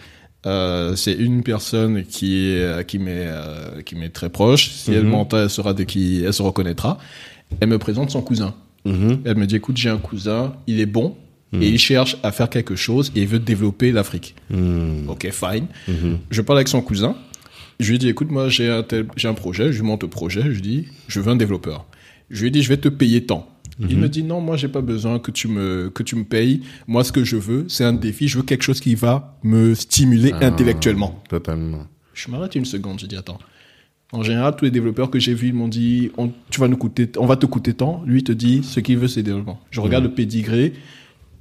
euh, 0.48 0.96
c'est 0.96 1.14
une 1.14 1.44
personne 1.44 2.04
qui 2.06 2.56
euh, 2.58 2.82
qui 2.84 2.98
m'est, 2.98 3.28
euh, 3.28 3.82
qui 3.84 3.96
m'est 3.96 4.10
très 4.10 4.30
proche. 4.30 4.70
Si 4.72 4.92
elle 4.94 5.04
Mhm. 5.04 5.10
m'entend, 5.10 5.38
elle 5.38 5.50
sera 5.50 5.74
de 5.74 5.84
qui, 5.84 6.24
elle 6.26 6.34
se 6.34 6.42
reconnaîtra. 6.42 6.98
Elle 7.60 7.70
me 7.70 7.78
présente 7.78 8.10
son 8.12 8.22
cousin. 8.22 8.54
Mhm. 8.86 9.22
Elle 9.26 9.38
me 9.38 9.46
dit, 9.48 9.56
écoute, 9.58 9.78
j'ai 9.78 9.90
un 9.90 9.98
cousin, 9.98 10.54
il 10.68 10.80
est 10.80 10.86
bon. 10.88 11.16
Hmm. 11.58 11.62
Et 11.64 11.70
il 11.70 11.80
cherche 11.80 12.18
à 12.24 12.32
faire 12.32 12.50
quelque 12.50 12.76
chose 12.76 13.12
et 13.16 13.22
il 13.22 13.28
veut 13.28 13.40
développer 13.40 13.92
l'Afrique. 13.92 14.36
Mhm. 14.50 15.10
Ok, 15.10 15.30
fine. 15.32 15.68
Mhm. 15.88 16.20
Je 16.30 16.42
parle 16.42 16.60
avec 16.60 16.68
son 16.68 16.82
cousin. 16.82 17.16
Je 17.80 17.92
lui 17.92 18.00
dis, 18.00 18.08
écoute, 18.10 18.32
moi, 18.32 18.48
j'ai 18.50 18.70
un, 18.70 18.84
tel- 18.84 19.08
j'ai 19.18 19.28
un 19.28 19.34
projet. 19.34 19.72
Je 19.74 19.80
lui 19.82 19.86
monte 19.88 20.04
le 20.04 20.10
projet. 20.10 20.42
Je 20.44 20.48
lui 20.50 20.62
dis, 20.62 20.86
je 21.08 21.20
veux 21.20 21.30
un 21.32 21.36
développeur. 21.36 21.86
Je 22.30 22.44
lui 22.44 22.52
dis, 22.52 22.64
je 22.64 22.70
vais 22.70 22.78
te 22.78 22.88
payer 22.90 23.26
tant. 23.26 23.50
Il 23.90 23.98
me 23.98 24.08
dit, 24.08 24.24
non, 24.24 24.40
moi, 24.40 24.56
j'ai 24.56 24.70
pas 24.70 24.80
besoin 24.80 25.20
que 25.20 25.32
tu 25.32 25.50
me, 25.50 25.90
que 25.94 26.02
tu 26.02 26.16
me 26.16 26.24
payes. 26.24 26.62
Moi, 26.88 27.04
ce 27.04 27.12
que 27.12 27.26
je 27.26 27.36
veux, 27.36 27.66
c'est 27.68 27.84
un 27.84 27.92
défi. 27.92 28.30
Je 28.30 28.38
veux 28.38 28.44
quelque 28.44 28.64
chose 28.64 28.80
qui 28.80 28.96
va 28.96 29.38
me 29.44 29.74
stimuler 29.76 30.32
Ah. 30.40 30.46
intellectuellement. 30.48 31.22
Totalement. 31.28 31.86
Je 32.14 32.32
m'arrête 32.32 32.56
une 32.56 32.64
seconde. 32.64 33.02
Je 33.02 33.06
dis, 33.06 33.18
attends. 33.18 33.38
En 34.14 34.24
général, 34.24 34.56
tous 34.56 34.64
les 34.64 34.72
développeurs 34.72 35.10
que 35.10 35.20
j'ai 35.20 35.34
vus, 35.34 35.48
ils 35.50 35.54
m'ont 35.54 35.68
dit, 35.68 36.10
on, 36.18 36.32
tu 36.50 36.62
vas 36.62 36.70
nous 36.70 36.78
coûter, 36.78 37.10
on 37.18 37.26
va 37.26 37.36
te 37.36 37.46
coûter 37.46 37.74
tant. 37.74 38.02
Lui, 38.06 38.20
il 38.20 38.24
te 38.24 38.32
dit, 38.32 38.62
ce 38.64 38.80
qu'il 38.80 38.98
veut, 38.98 39.10
c'est 39.10 39.24
développement. 39.24 39.60
Je 39.72 39.82
regarde 39.82 40.06
le 40.06 40.12
pédigré. 40.12 40.72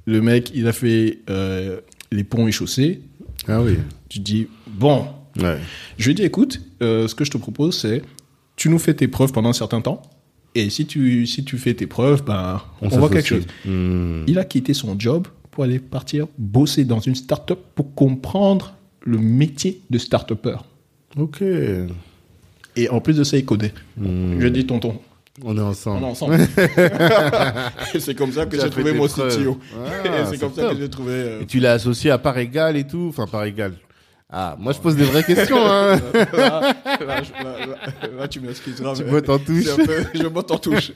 Le 0.05 0.21
mec, 0.21 0.51
il 0.53 0.67
a 0.67 0.73
fait 0.73 1.19
euh, 1.29 1.79
les 2.11 2.23
ponts 2.23 2.47
et 2.47 2.51
chaussées. 2.51 3.01
Ah 3.47 3.61
oui. 3.61 3.77
Tu 4.09 4.19
dis, 4.19 4.47
bon, 4.67 5.07
Ouais. 5.41 5.57
je 5.97 6.05
lui 6.05 6.11
ai 6.11 6.15
dit, 6.15 6.23
écoute, 6.23 6.61
euh, 6.81 7.07
ce 7.07 7.15
que 7.15 7.25
je 7.25 7.31
te 7.31 7.37
propose, 7.37 7.79
c'est, 7.79 8.01
tu 8.55 8.69
nous 8.69 8.79
fais 8.79 8.93
tes 8.93 9.07
preuves 9.07 9.31
pendant 9.31 9.49
un 9.49 9.53
certain 9.53 9.81
temps, 9.81 10.01
et 10.55 10.69
si 10.69 10.85
tu, 10.85 11.27
si 11.27 11.43
tu 11.43 11.57
fais 11.57 11.73
tes 11.73 11.87
preuves, 11.87 12.23
ben, 12.23 12.61
on, 12.81 12.87
voit 12.87 13.09
quelque 13.09 13.27
chose. 13.27 13.45
Mhm. 13.65 14.23
Il 14.27 14.39
a 14.39 14.45
quitté 14.45 14.73
son 14.73 14.97
job 14.97 15.27
pour 15.51 15.65
aller 15.65 15.79
partir 15.79 16.27
bosser 16.37 16.85
dans 16.85 16.99
une 16.99 17.15
start-up 17.15 17.59
pour 17.75 17.93
comprendre 17.93 18.73
le 19.01 19.17
métier 19.17 19.81
de 19.89 19.97
start-upper. 19.97 20.57
Ok. 21.17 21.43
Et 22.77 22.89
en 22.89 23.01
plus 23.01 23.17
de 23.17 23.23
ça, 23.23 23.37
il 23.37 23.45
codait. 23.45 23.73
Mhm. 23.97 24.39
Je 24.39 24.47
dis, 24.47 24.65
tonton, 24.65 24.99
On 25.43 25.57
est 25.57 25.59
on 25.61 25.67
ensemble. 25.67 26.03
est 26.03 26.07
ensemble. 26.07 26.37
c'est 27.99 28.15
comme 28.15 28.31
ça 28.31 28.45
que 28.45 28.59
j'ai 28.59 28.69
trouvé 28.69 28.93
mon 28.93 29.07
preuves. 29.07 29.37
CTO. 29.41 29.57
Ah, 29.85 30.25
c'est 30.29 30.39
comme 30.39 30.53
ça 30.53 30.61
top. 30.61 30.71
que 30.73 30.77
j'ai 30.77 30.89
trouvé... 30.89 31.11
euh, 31.13 31.41
Et 31.41 31.45
tu 31.45 31.59
l'as 31.59 31.73
associé 31.73 32.09
à 32.11 32.17
part 32.17 32.37
égale 32.37 32.77
et 32.77 32.87
tout 32.87 33.07
Enfin, 33.09 33.27
part 33.27 33.43
égale. 33.43 33.73
Ah, 34.37 34.57
moi 34.59 34.73
je 34.73 34.79
pose 34.79 34.97
des 34.97 35.05
vraies 35.05 35.23
questions, 35.23 35.65
hein. 35.65 35.95
là, 36.13 36.75
là, 36.99 37.23
je- 37.23 37.31
là, 37.43 37.65
là, 37.67 38.07
là, 38.19 38.27
tu 38.27 38.41
m'excuseras. 38.41 38.93
tu 38.93 39.05
bottes 39.05 39.29
en 39.29 39.39
touche. 39.39 39.63
peu- 39.77 40.03
Je 40.13 40.27
botte 40.27 40.51
en 40.51 40.57
touche. 40.57 40.91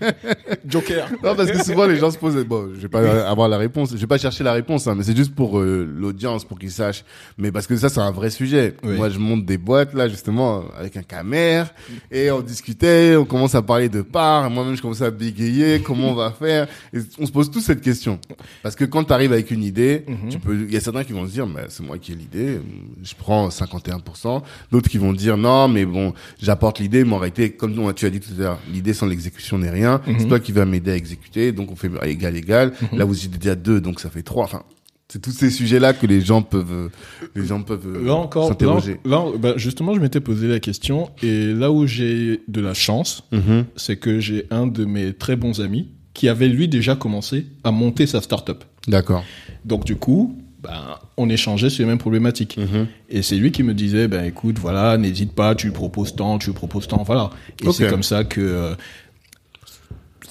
Joker. 0.67 1.07
Non, 1.23 1.35
parce 1.35 1.49
que 1.49 1.63
souvent 1.63 1.85
les 1.85 1.95
gens 1.95 2.11
se 2.11 2.17
posent. 2.17 2.35
Bon, 2.45 2.69
je 2.75 2.81
vais 2.81 2.87
pas 2.89 3.27
avoir 3.29 3.47
la 3.47 3.57
réponse. 3.57 3.91
Je 3.91 3.97
vais 3.97 4.07
pas 4.07 4.17
chercher 4.17 4.43
la 4.43 4.51
réponse, 4.51 4.87
hein, 4.87 4.95
mais 4.97 5.03
c'est 5.03 5.15
juste 5.15 5.33
pour 5.33 5.57
euh, 5.59 5.87
l'audience, 5.97 6.43
pour 6.43 6.59
qu'ils 6.59 6.71
sachent. 6.71 7.05
Mais 7.37 7.49
parce 7.51 7.65
que 7.65 7.77
ça, 7.77 7.87
c'est 7.87 8.01
un 8.01 8.11
vrai 8.11 8.29
sujet. 8.29 8.75
Oui. 8.83 8.95
Moi, 8.97 9.07
je 9.09 9.19
monte 9.19 9.45
des 9.45 9.57
boîtes 9.57 9.93
là, 9.93 10.09
justement, 10.09 10.65
avec 10.77 10.97
un 10.97 11.03
camer, 11.03 11.63
et 12.11 12.31
on 12.31 12.41
discutait, 12.41 13.15
on 13.15 13.23
commence 13.25 13.55
à 13.55 13.61
parler 13.61 13.87
de 13.87 14.01
parts. 14.01 14.49
Moi-même, 14.49 14.75
je 14.75 14.81
commençais 14.81 15.05
à 15.05 15.11
bégayer. 15.11 15.81
Comment 15.81 16.09
on 16.11 16.15
va 16.15 16.31
faire 16.31 16.67
Et 16.93 16.97
on 17.17 17.25
se 17.25 17.31
pose 17.31 17.49
tous 17.49 17.61
cette 17.61 17.81
question. 17.81 18.19
Parce 18.63 18.75
que 18.75 18.83
quand 18.83 19.05
tu 19.05 19.13
arrives 19.13 19.31
avec 19.31 19.49
une 19.51 19.63
idée, 19.63 20.03
Mhm. 20.07 20.29
tu 20.29 20.39
peux. 20.39 20.55
Il 20.55 20.73
y 20.73 20.77
a 20.77 20.81
certains 20.81 21.05
qui 21.05 21.13
vont 21.13 21.25
se 21.25 21.31
dire, 21.31 21.47
mais 21.47 21.61
c'est 21.69 21.83
moi 21.83 21.97
qui 21.97 22.11
ai 22.11 22.15
l'idée. 22.15 22.59
Je 23.01 23.13
prends 23.17 23.28
51%. 23.49 24.41
D'autres 24.71 24.89
qui 24.89 24.97
vont 24.97 25.13
dire, 25.13 25.37
non, 25.37 25.67
mais 25.67 25.85
bon, 25.85 26.13
j'apporte 26.41 26.79
l'idée, 26.79 27.03
mais 27.03 27.13
en 27.13 27.17
réalité, 27.19 27.51
comme 27.51 27.73
tu 27.93 28.05
as 28.05 28.09
dit 28.09 28.19
tout 28.19 28.33
à 28.37 28.41
l'heure, 28.41 28.59
l'idée 28.71 28.93
sans 28.93 29.05
l'exécution 29.05 29.57
n'est 29.57 29.69
rien. 29.69 30.01
C'est 30.05 30.13
Mhm. 30.23 30.27
toi 30.27 30.39
qui 30.39 30.51
vas 30.51 30.65
m'aider 30.65 30.91
à 30.91 30.95
exécuter, 30.95 31.51
donc 31.51 31.71
on 31.71 31.75
fait 31.75 31.89
égal 32.05 32.35
égal. 32.35 32.73
Là, 32.93 33.05
vous 33.05 33.23
êtes 33.25 33.31
déjà 33.37 33.55
deux, 33.55 33.79
donc 33.81 33.99
ça 33.99 34.09
fait 34.09 34.23
trois. 34.23 34.43
Enfin, 34.45 34.63
c'est 35.07 35.21
tous 35.21 35.31
ces 35.31 35.49
sujets-là 35.49 35.93
que 35.93 36.05
les 36.05 36.21
gens 36.21 36.41
peuvent, 36.43 36.89
les 37.35 37.45
gens 37.45 37.63
peuvent 37.63 37.87
euh, 37.87 38.05
Là 38.05 38.13
encore, 38.15 38.47
s'interroger. 38.49 38.99
là, 39.05 39.25
bah, 39.39 39.53
justement, 39.57 39.95
je 39.95 39.99
m'étais 39.99 40.19
posé 40.19 40.47
la 40.47 40.59
question 40.59 41.09
et 41.23 41.45
là 41.53 41.71
où 41.71 41.87
j'ai 41.87 42.41
de 42.47 42.61
la 42.61 42.73
chance, 42.75 43.23
Mhm. 43.31 43.65
c'est 43.75 43.97
que 43.97 44.19
j'ai 44.19 44.45
un 44.51 44.67
de 44.67 44.85
mes 44.85 45.13
très 45.13 45.35
bons 45.35 45.61
amis 45.61 45.87
qui 46.13 46.27
avait 46.29 46.47
lui 46.47 46.67
déjà 46.67 46.95
commencé 46.95 47.47
à 47.63 47.71
monter 47.71 48.05
sa 48.05 48.21
start-up. 48.21 48.63
D'accord. 48.87 49.23
Donc 49.65 49.83
du 49.85 49.95
coup, 49.95 50.37
ben, 50.61 50.97
on 51.17 51.29
échangeait 51.29 51.69
sur 51.69 51.83
les 51.83 51.89
mêmes 51.89 51.97
problématiques. 51.99 52.57
Mhm. 52.57 52.87
Et 53.09 53.21
c'est 53.21 53.35
lui 53.37 53.51
qui 53.51 53.63
me 53.63 53.73
disait, 53.73 54.07
ben 54.07 54.25
écoute, 54.25 54.59
voilà, 54.59 54.97
n'hésite 54.97 55.33
pas, 55.33 55.55
tu 55.55 55.71
proposes 55.71 56.15
tant, 56.15 56.37
tu 56.37 56.51
proposes 56.53 56.87
tant, 56.87 57.03
voilà. 57.03 57.29
Et 57.63 57.71
c'est 57.71 57.89
comme 57.89 58.03
ça 58.03 58.23
que... 58.23 58.41
euh, 58.41 58.75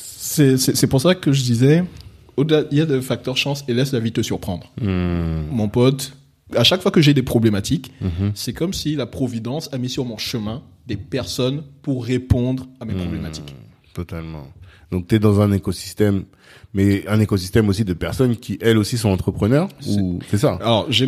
c'est 0.00 0.86
pour 0.86 1.00
ça 1.00 1.14
que 1.14 1.32
je 1.32 1.42
disais, 1.42 1.84
il 2.36 2.78
y 2.78 2.80
a 2.80 2.84
le 2.84 3.00
facteur 3.00 3.36
chance 3.36 3.64
et 3.68 3.74
laisse 3.74 3.92
la 3.92 4.00
vie 4.00 4.12
te 4.12 4.22
surprendre. 4.22 4.70
Hmm. 4.80 5.46
Mon 5.50 5.68
pote, 5.68 6.12
à 6.54 6.64
chaque 6.64 6.82
fois 6.82 6.90
que 6.90 7.00
j'ai 7.00 7.14
des 7.14 7.22
problématiques, 7.22 7.92
Mhm. 8.00 8.32
c'est 8.34 8.52
comme 8.52 8.72
si 8.72 8.94
la 8.94 9.06
Providence 9.06 9.68
a 9.72 9.78
mis 9.78 9.88
sur 9.88 10.04
mon 10.04 10.18
chemin 10.18 10.62
des 10.86 10.96
personnes 10.96 11.62
pour 11.82 12.04
répondre 12.04 12.66
à 12.80 12.84
mes 12.84 12.94
problématiques. 12.94 13.54
Totalement. 13.94 14.46
Donc, 14.90 15.06
tu 15.06 15.16
es 15.16 15.18
dans 15.18 15.40
un 15.40 15.52
écosystème, 15.52 16.24
mais 16.72 17.06
un 17.08 17.20
écosystème 17.20 17.68
aussi 17.68 17.84
de 17.84 17.92
personnes 17.92 18.36
qui, 18.36 18.58
elles 18.62 18.78
aussi, 18.78 18.96
sont 18.96 19.10
entrepreneurs 19.10 19.68
ou 19.86 20.18
c'est 20.30 20.38
ça? 20.38 20.58
Alors, 20.62 20.86
j'ai 20.88 21.06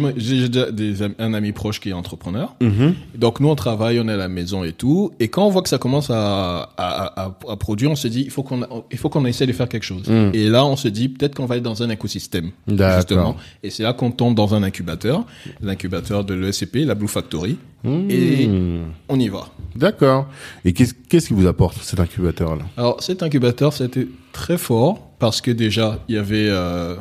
un 1.18 1.32
ami 1.34 1.52
proche 1.52 1.80
qui 1.80 1.88
est 1.88 1.92
entrepreneur. 1.94 2.56
Mhm. 2.60 2.94
Donc, 3.14 3.40
nous, 3.40 3.48
on 3.48 3.54
travaille, 3.54 3.98
on 3.98 4.06
est 4.08 4.12
à 4.12 4.18
la 4.18 4.28
maison 4.28 4.64
et 4.64 4.72
tout. 4.72 5.12
Et 5.18 5.28
quand 5.28 5.46
on 5.46 5.50
voit 5.50 5.62
que 5.62 5.68
ça 5.70 5.78
commence 5.78 6.10
à, 6.10 6.70
à, 6.76 7.22
à, 7.22 7.38
à 7.48 7.56
produire, 7.56 7.90
on 7.90 7.96
se 7.96 8.08
dit, 8.08 8.22
il 8.22 8.30
faut 8.30 8.42
qu'on 8.42 8.84
il 8.90 8.98
faut 8.98 9.08
qu'on 9.08 9.24
essaie 9.24 9.46
de 9.46 9.52
faire 9.52 9.68
quelque 9.68 9.84
chose. 9.84 10.08
Mm. 10.08 10.30
Et 10.34 10.48
là, 10.50 10.66
on 10.66 10.76
se 10.76 10.88
dit, 10.88 11.08
peut-être 11.08 11.34
qu'on 11.34 11.46
va 11.46 11.56
être 11.56 11.62
dans 11.62 11.82
un 11.82 11.88
écosystème. 11.88 12.50
Justement. 12.68 13.36
Et 13.62 13.70
c'est 13.70 13.82
là 13.82 13.94
qu'on 13.94 14.10
tombe 14.10 14.34
dans 14.34 14.54
un 14.54 14.62
incubateur, 14.62 15.24
l'incubateur 15.62 16.24
de 16.24 16.34
l'ESCP, 16.34 16.84
la 16.84 16.94
Blue 16.94 17.08
Factory. 17.08 17.56
Et 17.84 18.46
Hmm. 18.46 18.90
on 19.08 19.18
y 19.18 19.28
va. 19.28 19.48
D'accord. 19.74 20.28
Et 20.64 20.72
qu'est-ce 20.72 20.94
qui 21.28 21.32
vous 21.34 21.46
apporte 21.46 21.78
cet 21.82 21.98
incubateur-là? 22.00 22.64
Alors 22.76 23.02
cet 23.02 23.22
incubateur, 23.22 23.72
c'était 23.72 24.06
très 24.32 24.58
fort 24.58 25.08
parce 25.18 25.40
que 25.40 25.50
déjà, 25.50 25.98
il 26.08 26.14
y 26.16 26.18
avait 26.18 26.48
euh, 26.48 26.96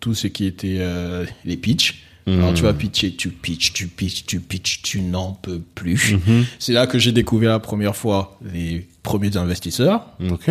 tout 0.00 0.14
ce 0.14 0.26
qui 0.28 0.46
était 0.46 0.78
euh, 0.80 1.24
les 1.44 1.56
pitchs. 1.56 2.04
Alors 2.26 2.54
tu 2.54 2.62
vas 2.62 2.72
pitcher, 2.72 3.16
tu 3.16 3.30
pitches, 3.30 3.72
tu 3.72 3.88
pitches, 3.88 4.24
tu 4.26 4.38
pitches, 4.38 4.80
tu 4.82 5.00
n'en 5.00 5.32
peux 5.32 5.58
plus. 5.74 6.16
C'est 6.60 6.72
là 6.72 6.86
que 6.86 6.96
j'ai 7.00 7.10
découvert 7.10 7.50
la 7.50 7.58
première 7.58 7.96
fois 7.96 8.38
les 8.54 8.86
premiers 9.02 9.36
investisseurs. 9.36 10.06
Ok. 10.30 10.48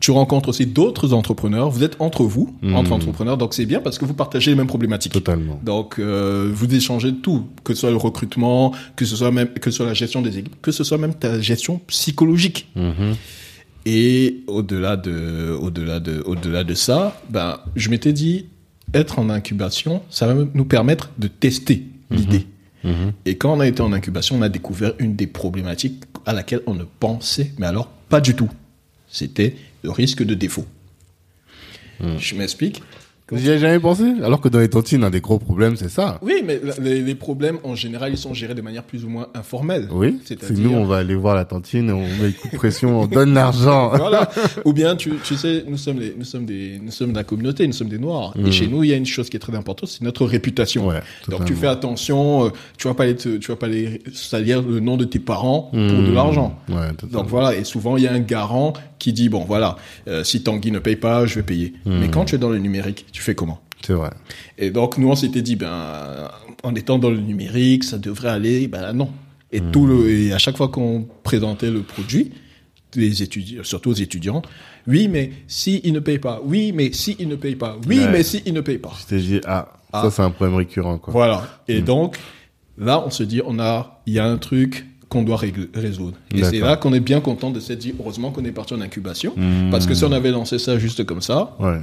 Tu 0.00 0.10
rencontres 0.10 0.50
aussi 0.50 0.66
d'autres 0.66 1.12
entrepreneurs. 1.12 1.70
Vous 1.70 1.82
êtes 1.82 1.96
entre 2.00 2.24
vous, 2.24 2.56
entre 2.74 2.92
entrepreneurs, 2.92 3.36
donc 3.36 3.54
c'est 3.54 3.66
bien 3.66 3.80
parce 3.80 3.98
que 3.98 4.04
vous 4.04 4.14
partagez 4.14 4.50
les 4.50 4.56
mêmes 4.56 4.66
problématiques. 4.66 5.12
Totalement. 5.12 5.60
Donc, 5.64 5.98
euh, 5.98 6.50
vous 6.52 6.72
échangez 6.72 7.12
de 7.12 7.16
tout, 7.16 7.46
que 7.64 7.74
ce 7.74 7.80
soit 7.80 7.90
le 7.90 7.96
recrutement, 7.96 8.72
que 8.96 9.04
ce 9.04 9.16
soit 9.16 9.30
même, 9.30 9.48
que 9.48 9.70
ce 9.70 9.78
soit 9.78 9.86
la 9.86 9.94
gestion 9.94 10.22
des 10.22 10.38
équipes, 10.38 10.60
que 10.62 10.72
ce 10.72 10.84
soit 10.84 10.98
même 10.98 11.14
ta 11.14 11.40
gestion 11.40 11.80
psychologique. 11.86 12.68
Mhm. 12.76 13.14
Et 13.86 14.42
au-delà 14.46 14.96
de, 14.96 15.56
au-delà 15.60 16.00
de, 16.00 16.22
au-delà 16.26 16.62
de 16.64 16.74
ça, 16.74 17.20
ben, 17.30 17.58
je 17.74 17.88
m'étais 17.88 18.12
dit, 18.12 18.46
être 18.94 19.18
en 19.18 19.30
incubation, 19.30 20.02
ça 20.10 20.26
va 20.26 20.44
nous 20.52 20.64
permettre 20.64 21.10
de 21.18 21.28
tester 21.28 21.84
l'idée. 22.10 22.46
Mhm. 22.84 23.12
Et 23.24 23.36
quand 23.36 23.52
on 23.52 23.60
a 23.60 23.66
été 23.66 23.82
en 23.82 23.92
incubation, 23.92 24.36
on 24.36 24.42
a 24.42 24.48
découvert 24.48 24.92
une 24.98 25.16
des 25.16 25.26
problématiques 25.26 26.04
à 26.26 26.32
laquelle 26.32 26.60
on 26.66 26.74
ne 26.74 26.84
pensait, 26.84 27.52
mais 27.58 27.66
alors 27.66 27.88
pas 28.08 28.20
du 28.20 28.34
tout. 28.34 28.48
C'était 29.08 29.56
le 29.82 29.90
risque 29.90 30.22
de 30.22 30.34
défaut. 30.34 30.64
Je 32.18 32.34
m'explique. 32.36 32.82
Vous 33.30 33.44
y 33.44 33.50
avez 33.50 33.58
jamais 33.58 33.78
pensé? 33.78 34.04
Alors 34.22 34.40
que 34.40 34.48
dans 34.48 34.58
les 34.58 34.70
tontines, 34.70 35.04
un 35.04 35.10
des 35.10 35.20
gros 35.20 35.38
problèmes, 35.38 35.76
c'est 35.76 35.90
ça. 35.90 36.18
Oui, 36.22 36.42
mais 36.46 36.58
les, 36.80 37.02
les 37.02 37.14
problèmes, 37.14 37.58
en 37.62 37.74
général, 37.74 38.10
ils 38.10 38.16
sont 38.16 38.32
gérés 38.32 38.54
de 38.54 38.62
manière 38.62 38.84
plus 38.84 39.04
ou 39.04 39.10
moins 39.10 39.26
informelle. 39.34 39.86
Oui. 39.92 40.18
C'est 40.24 40.40
C'est-à-dire- 40.40 40.64
nous, 40.70 40.74
on 40.74 40.86
va 40.86 40.96
aller 40.96 41.14
voir 41.14 41.34
la 41.36 41.44
tantine, 41.44 41.90
on 41.90 42.00
met 42.22 42.32
coup 42.32 42.48
de 42.50 42.56
pression, 42.56 43.02
on 43.02 43.06
donne 43.06 43.34
l'argent. 43.34 43.90
Voilà. 43.98 44.30
Ou 44.64 44.72
bien, 44.72 44.96
tu, 44.96 45.12
tu 45.22 45.36
sais, 45.36 45.62
nous 45.68 45.76
sommes, 45.76 45.98
les, 46.00 46.14
nous, 46.16 46.24
sommes 46.24 46.46
des, 46.46 46.80
nous 46.82 46.90
sommes 46.90 47.10
de 47.10 47.16
la 47.18 47.24
communauté, 47.24 47.66
nous 47.66 47.74
sommes 47.74 47.90
des 47.90 47.98
Noirs. 47.98 48.32
Et 48.46 48.50
chez 48.50 48.66
nous, 48.66 48.82
il 48.82 48.88
y 48.88 48.94
a 48.94 48.96
une 48.96 49.04
chose 49.04 49.28
qui 49.28 49.36
est 49.36 49.40
très 49.40 49.54
importante, 49.54 49.90
c'est 49.90 50.00
notre 50.04 50.24
réputation. 50.24 50.86
Ouais, 50.86 51.02
Donc 51.28 51.44
tu 51.44 51.54
fais 51.54 51.66
attention, 51.66 52.46
euh, 52.46 52.50
tu 52.78 52.88
vas 52.88 52.94
pas 52.94 53.02
aller 53.02 53.16
te- 53.16 53.36
tu 53.36 53.48
vas 53.50 53.56
pas 53.56 53.66
aller 53.66 54.00
salir 54.14 54.62
le 54.62 54.80
nom 54.80 54.96
de 54.96 55.04
tes 55.04 55.18
parents 55.18 55.68
pour 55.70 55.78
de 55.78 56.12
l'argent. 56.14 56.58
Ouais. 56.70 56.88
Donc 57.12 57.26
voilà, 57.26 57.54
et 57.54 57.64
souvent 57.64 57.98
il 57.98 58.04
y 58.04 58.06
a 58.06 58.12
un 58.14 58.20
garant 58.20 58.72
qui 58.98 59.12
dit 59.12 59.28
bon 59.28 59.44
voilà, 59.44 59.76
euh, 60.08 60.24
si 60.24 60.42
Tanguy 60.42 60.70
ne 60.70 60.78
paye 60.78 60.96
pas, 60.96 61.26
je 61.26 61.36
vais 61.36 61.42
payer. 61.42 61.74
Mais 61.86 62.08
quand 62.08 62.24
tu 62.26 62.34
es 62.34 62.38
dans 62.38 62.50
le 62.50 62.58
numérique, 62.58 63.06
tu 63.12 63.22
fais 63.22 63.34
comment? 63.34 63.60
C'est 63.86 63.92
vrai. 63.92 64.10
Et 64.58 64.70
donc 64.70 64.98
nous 64.98 65.08
on 65.08 65.14
s'était 65.16 65.42
dit 65.42 65.56
ben 65.56 66.28
en 66.62 66.74
étant 66.74 66.98
dans 66.98 67.10
le 67.10 67.18
numérique, 67.20 67.84
ça 67.84 67.98
devrait 67.98 68.30
aller. 68.30 68.68
Ben 68.68 68.92
non. 68.92 69.10
Et 69.52 69.60
tout 69.60 69.86
le 69.86 70.10
et 70.10 70.32
à 70.32 70.38
chaque 70.38 70.56
fois 70.56 70.68
qu'on 70.68 71.06
présentait 71.22 71.70
le 71.70 71.82
produit, 71.82 72.32
les 72.94 73.22
étudiants, 73.22 73.62
surtout 73.64 73.90
aux 73.90 73.94
étudiants, 73.94 74.42
oui 74.86 75.08
mais 75.08 75.30
si 75.46 75.80
il 75.84 75.92
ne 75.92 76.00
paye 76.00 76.18
pas, 76.18 76.40
oui 76.44 76.72
mais 76.74 76.92
si 76.92 77.16
il 77.18 77.28
ne 77.28 77.36
paye 77.36 77.54
pas, 77.56 77.76
oui 77.86 77.98
Ouais. 78.00 78.10
mais 78.10 78.22
si 78.22 78.42
ne 78.52 78.60
paye 78.60 78.78
pas. 78.78 78.92
Je 79.00 79.06
t'ai 79.06 79.18
dit, 79.20 79.40
ah, 79.46 79.68
Ah. 79.92 80.02
ça 80.02 80.10
c'est 80.10 80.22
un 80.22 80.30
problème 80.30 80.56
récurrent, 80.56 80.98
quoi. 80.98 81.12
Voilà. 81.12 81.60
Et 81.66 81.80
donc, 81.80 82.18
là, 82.76 83.02
on 83.06 83.10
se 83.10 83.22
dit, 83.22 83.40
on 83.44 83.58
a, 83.58 84.02
il 84.06 84.12
y 84.12 84.18
a 84.18 84.26
un 84.26 84.36
truc 84.36 84.84
qu'on 85.08 85.22
doit 85.22 85.40
résoudre. 85.74 86.16
Et 86.34 86.42
c'est 86.42 86.58
là 86.60 86.76
qu'on 86.76 86.92
est 86.92 87.00
bien 87.00 87.20
content 87.20 87.50
de 87.50 87.60
se 87.60 87.72
dire, 87.72 87.94
heureusement 87.98 88.30
qu'on 88.30 88.44
est 88.44 88.52
parti 88.52 88.74
en 88.74 88.80
incubation. 88.80 89.32
Mmh. 89.36 89.70
Parce 89.70 89.86
que 89.86 89.94
si 89.94 90.04
on 90.04 90.12
avait 90.12 90.30
lancé 90.30 90.58
ça 90.58 90.78
juste 90.78 91.04
comme 91.04 91.22
ça, 91.22 91.56
Ouais, 91.58 91.80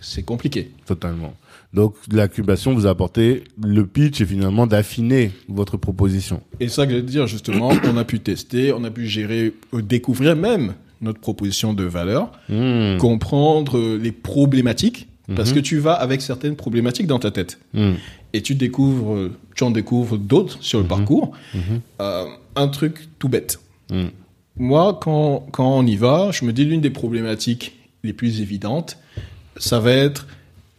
c'est 0.00 0.22
compliqué. 0.22 0.70
totalement. 0.86 1.34
Donc, 1.74 1.94
l'incubation 2.12 2.74
vous 2.74 2.86
a 2.86 2.90
apporté 2.90 3.44
le 3.62 3.86
pitch 3.86 4.20
et 4.20 4.26
finalement 4.26 4.66
d'affiner 4.66 5.32
votre 5.48 5.76
proposition. 5.76 6.40
Et 6.60 6.68
ça 6.68 6.86
que 6.86 6.92
je 6.92 6.96
veux 6.96 7.02
dire, 7.02 7.26
justement, 7.26 7.70
on 7.84 7.96
a 7.96 8.04
pu 8.04 8.20
tester, 8.20 8.72
on 8.72 8.84
a 8.84 8.90
pu 8.90 9.06
gérer, 9.06 9.52
euh, 9.74 9.82
découvrir 9.82 10.36
même 10.36 10.74
notre 11.02 11.20
proposition 11.20 11.74
de 11.74 11.84
valeur, 11.84 12.30
Mmh. 12.48 12.96
comprendre 12.98 13.76
euh, 13.78 13.98
les 14.02 14.12
problématiques, 14.12 15.08
parce 15.34 15.50
Mhm. 15.50 15.56
que 15.56 15.60
tu 15.60 15.78
vas 15.78 15.92
avec 15.94 16.22
certaines 16.22 16.56
problématiques 16.56 17.06
dans 17.08 17.18
ta 17.18 17.30
tête. 17.30 17.58
Mmh. 17.74 17.92
Et 18.36 18.42
tu 18.42 18.54
découvres, 18.54 19.30
tu 19.54 19.64
en 19.64 19.70
découvres 19.70 20.18
d'autres 20.18 20.58
sur 20.62 20.78
le 20.78 20.84
Mhm. 20.84 20.88
parcours. 20.88 21.32
Euh, 22.00 22.24
un 22.54 22.68
truc 22.68 23.08
tout 23.18 23.28
bête. 23.28 23.58
Mmh. 23.90 24.04
Moi, 24.58 24.98
quand, 25.02 25.46
quand 25.52 25.70
on 25.78 25.86
y 25.86 25.96
va, 25.96 26.30
je 26.32 26.44
me 26.44 26.52
dis 26.52 26.64
l'une 26.64 26.80
des 26.80 26.90
problématiques 26.90 27.76
les 28.04 28.12
plus 28.12 28.40
évidentes, 28.40 28.98
ça 29.56 29.78
va 29.80 29.92
être 29.92 30.26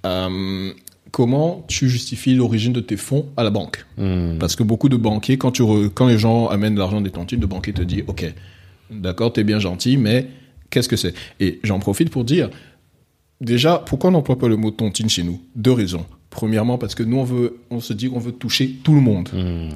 euh, 0.05 0.71
comment 1.11 1.63
tu 1.67 1.89
justifies 1.89 2.35
l'origine 2.35 2.73
de 2.73 2.79
tes 2.79 2.97
fonds 2.97 3.25
à 3.37 3.43
la 3.43 3.49
banque. 3.49 3.85
Mmh. 3.97 4.37
Parce 4.39 4.55
que 4.55 4.63
beaucoup 4.63 4.89
de 4.89 4.97
banquiers, 4.97 5.37
quand, 5.37 5.51
tu 5.51 5.61
re- 5.63 5.89
quand 5.89 6.07
les 6.07 6.17
gens 6.17 6.47
amènent 6.47 6.77
l'argent 6.77 7.01
des 7.01 7.11
tontines, 7.11 7.41
le 7.41 7.47
banquier 7.47 7.73
te 7.73 7.81
dit, 7.81 8.03
OK, 8.07 8.25
d'accord, 8.91 9.33
t'es 9.33 9.43
bien 9.43 9.59
gentil, 9.59 9.97
mais 9.97 10.27
qu'est-ce 10.69 10.89
que 10.89 10.95
c'est? 10.95 11.13
Et 11.39 11.59
j'en 11.63 11.79
profite 11.79 12.09
pour 12.09 12.23
dire, 12.23 12.49
déjà, 13.41 13.77
pourquoi 13.85 14.09
on 14.09 14.13
n'emploie 14.13 14.37
pas 14.39 14.47
le 14.47 14.57
mot 14.57 14.71
tontine 14.71 15.09
chez 15.09 15.23
nous? 15.23 15.41
Deux 15.55 15.71
raisons. 15.73 16.05
Premièrement, 16.37 16.77
parce 16.77 16.93
que 16.93 17.01
nous, 17.01 17.17
on, 17.17 17.23
veut, 17.23 17.57
on 17.71 17.79
se 17.79 17.93
dit 17.93 18.11
qu'on 18.11 18.19
veut 18.19 18.31
toucher 18.31 18.69
tout 18.83 18.93
le 18.93 19.01
monde. 19.01 19.27
Mmh. 19.33 19.73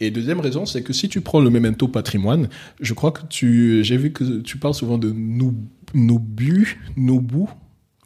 Et 0.00 0.10
deuxième 0.10 0.40
raison, 0.40 0.66
c'est 0.66 0.82
que 0.82 0.92
si 0.92 1.08
tu 1.08 1.22
prends 1.22 1.40
le 1.40 1.48
memento 1.48 1.88
patrimoine, 1.88 2.50
je 2.82 2.92
crois 2.92 3.12
que 3.12 3.22
tu, 3.30 3.82
j'ai 3.82 3.96
vu 3.96 4.12
que 4.12 4.40
tu 4.42 4.58
parles 4.58 4.74
souvent 4.74 4.98
de 4.98 5.10
Nobu, 5.94 6.78
Nobu. 6.98 7.46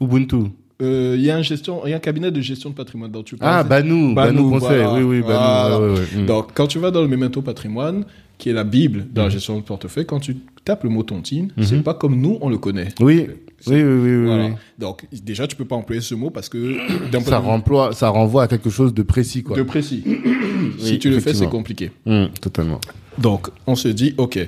Ubuntu. 0.00 0.36
Euh, 0.82 1.16
Il 1.18 1.24
y 1.24 1.30
a 1.32 1.36
un 1.36 1.42
gestion, 1.42 1.80
il 1.84 1.90
y 1.90 1.94
a 1.94 1.96
un 1.96 2.00
cabinet 2.00 2.30
de 2.30 2.40
gestion 2.40 2.70
de 2.70 2.76
patrimoine 2.76 3.10
dont 3.10 3.24
tu 3.24 3.34
Ah, 3.40 3.64
parles. 3.64 3.68
Banou, 3.82 4.14
Banou, 4.14 4.14
Banou, 4.14 4.50
Conseil. 4.50 4.82
voilà. 4.84 4.94
Oui, 4.94 5.02
oui, 5.02 5.20
Banou. 5.22 5.24
Voilà. 5.26 5.80
ouais, 5.80 5.88
ouais, 5.88 5.98
ouais. 5.98 6.22
Mmh. 6.22 6.26
Donc, 6.26 6.50
quand 6.54 6.68
tu 6.68 6.78
vas 6.78 6.92
dans 6.92 7.02
le 7.02 7.08
memento 7.08 7.42
patrimoine, 7.42 8.04
qui 8.38 8.50
est 8.50 8.52
la 8.52 8.64
bible 8.64 9.06
dans 9.12 9.24
la 9.24 9.30
gestion 9.30 9.56
de 9.56 9.62
portefeuille, 9.62 10.06
quand 10.06 10.20
tu 10.20 10.36
tapes 10.64 10.84
le 10.84 10.90
mot 10.90 11.02
tontine, 11.02 11.50
c'est 11.60 11.82
pas 11.82 11.94
comme 11.94 12.20
nous 12.20 12.38
on 12.40 12.50
le 12.50 12.58
connaît. 12.58 12.88
Oui, 13.00 13.26
oui, 13.66 13.74
oui, 13.76 13.82
oui, 13.82 14.16
oui, 14.16 14.26
Voilà. 14.26 14.46
oui. 14.46 14.52
Donc, 14.78 15.06
déjà, 15.24 15.46
tu 15.46 15.56
peux 15.56 15.64
pas 15.64 15.76
employer 15.76 16.00
ce 16.02 16.14
mot 16.14 16.30
parce 16.30 16.48
que 16.48 16.76
d'un 17.10 17.20
Ça, 17.20 17.38
remploie, 17.38 17.92
ça 17.92 18.08
renvoie 18.08 18.44
à 18.44 18.48
quelque 18.48 18.70
chose 18.70 18.92
de 18.94 19.02
précis, 19.02 19.42
quoi. 19.42 19.56
de 19.56 19.62
précis. 19.62 20.02
si 20.78 20.92
Oui, 20.92 20.98
tu 20.98 21.10
le 21.10 21.20
fais, 21.20 21.34
c'est 21.34 21.48
compliqué. 21.48 21.90
Mmh, 22.04 22.26
totalement. 22.40 22.80
Donc, 23.18 23.48
on 23.66 23.74
se 23.74 23.88
dit, 23.88 24.14
OK, 24.18 24.38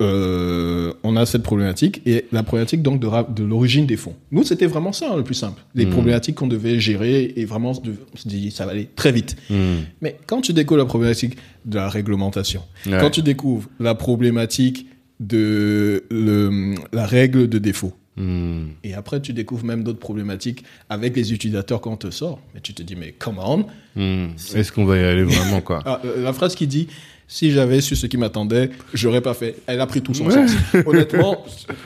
euh, 0.00 0.92
on 1.02 1.16
a 1.16 1.24
cette 1.26 1.42
problématique 1.42 2.02
et 2.06 2.26
la 2.32 2.42
problématique 2.42 2.82
donc 2.82 3.00
de, 3.00 3.42
l'origine 3.44 3.86
des 3.86 3.96
fonds. 3.96 4.14
Nous, 4.30 4.42
c'était 4.44 4.66
vraiment 4.66 4.92
ça 4.92 5.10
hein, 5.12 5.16
le 5.16 5.24
plus 5.24 5.34
simple. 5.34 5.62
Les 5.74 5.86
Hmm. 5.86 5.90
problématiques 5.90 6.34
qu'on 6.36 6.46
devait 6.48 6.78
gérer 6.78 7.32
et 7.36 7.44
vraiment 7.44 7.70
on 7.70 8.16
se 8.16 8.28
dit, 8.28 8.50
ça 8.50 8.66
va 8.66 8.72
aller 8.72 8.88
très 8.94 9.12
vite. 9.12 9.36
Mmh. 9.48 9.54
Mais 10.02 10.16
quand 10.26 10.40
tu 10.42 10.52
découvres 10.52 10.78
la 10.78 10.84
problématique 10.84 11.36
de 11.64 11.76
la 11.76 11.88
réglementation, 11.88 12.62
Ouais. 12.86 12.98
quand 13.00 13.10
tu 13.10 13.22
découvres 13.22 13.68
la 13.78 13.94
problématique 13.94 14.86
de 15.20 16.02
le, 16.10 16.74
la 16.92 17.06
règle 17.06 17.48
de 17.48 17.58
défaut, 17.58 17.92
Mmh. 18.16 18.70
et 18.84 18.92
après 18.94 19.22
tu 19.22 19.32
découvres 19.32 19.64
même 19.64 19.82
d'autres 19.84 20.00
problématiques 20.00 20.64
avec 20.90 21.14
les 21.16 21.32
utilisateurs 21.32 21.80
quand 21.80 21.92
on 21.92 21.96
te 21.96 22.10
sort, 22.10 22.40
mais 22.52 22.60
tu 22.60 22.74
te 22.74 22.82
dis, 22.82 22.96
mais 22.96 23.12
come 23.12 23.38
on, 23.38 23.66
Mmh. 23.96 24.34
Est-ce 24.56 24.72
qu'on 24.72 24.84
va 24.84 24.96
y 24.98 25.04
aller 25.04 25.22
vraiment, 25.22 25.60
quoi? 25.60 25.80
Ah, 25.86 26.00
euh, 26.04 26.22
la 26.24 26.32
phrase 26.32 26.54
qui 26.54 26.66
dit 26.66 26.88
si 27.28 27.52
j'avais 27.52 27.80
su 27.80 27.94
ce 27.96 28.06
qui 28.06 28.16
m'attendait, 28.16 28.70
j'aurais 28.92 29.20
pas 29.20 29.34
fait. 29.34 29.56
Elle 29.68 29.80
a 29.80 29.86
pris 29.86 30.02
tout 30.02 30.12
son 30.14 30.28
sens. 30.30 30.50
Honnêtement, 30.84 31.44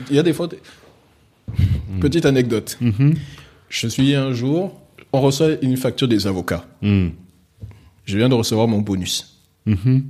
il 0.08 0.16
y 0.16 0.18
a 0.18 0.22
des 0.22 0.32
fois. 0.32 0.48
Petite 2.00 2.24
anecdote. 2.24 2.78
Mhm. 2.80 3.14
Je 3.68 3.86
suis 3.88 4.14
un 4.14 4.32
jour, 4.32 4.80
on 5.12 5.20
reçoit 5.20 5.50
une 5.62 5.76
facture 5.76 6.08
des 6.08 6.26
avocats. 6.26 6.66
Je 6.82 8.16
viens 8.16 8.28
de 8.30 8.34
recevoir 8.34 8.66
mon 8.68 8.80
bonus. 8.80 9.38
Mhm. 9.66 10.04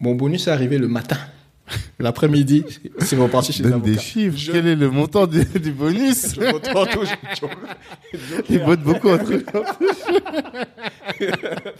Mon 0.00 0.14
bonus 0.16 0.48
est 0.48 0.50
arrivé 0.50 0.78
le 0.78 0.88
matin. 0.88 1.18
L'après-midi, 1.98 2.64
c'est 2.98 3.16
reparti 3.16 3.52
chez 3.52 3.62
Donne 3.62 3.80
des 3.80 3.98
chiffres. 3.98 4.36
Je- 4.36 4.52
Quel 4.52 4.66
est 4.66 4.76
le 4.76 4.90
montant 4.90 5.26
du, 5.26 5.44
du 5.44 5.72
bonus 5.72 6.34
Je 6.34 6.40
retrouve 6.52 6.86
tout- 6.88 7.04
je- 7.04 8.18
Ils 8.50 8.60
votent 8.60 8.82
beaucoup 8.82 9.08
entre 9.08 9.32
eux. 9.32 9.44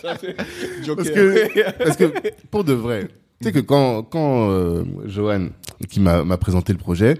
Parce 0.03 1.11
que, 1.11 1.79
parce 1.85 1.97
que 1.97 2.13
pour 2.51 2.65
de 2.65 2.73
vrai, 2.73 3.09
tu 3.41 3.49
sais 3.49 3.53
que 3.53 3.59
quand, 3.61 4.03
quand 4.05 4.51
euh, 4.51 4.85
Johan, 5.07 5.49
qui 5.89 6.01
m'a 6.01 6.25
m'a 6.25 6.37
présenté 6.39 6.73
le 6.73 6.79
projet, 6.79 7.19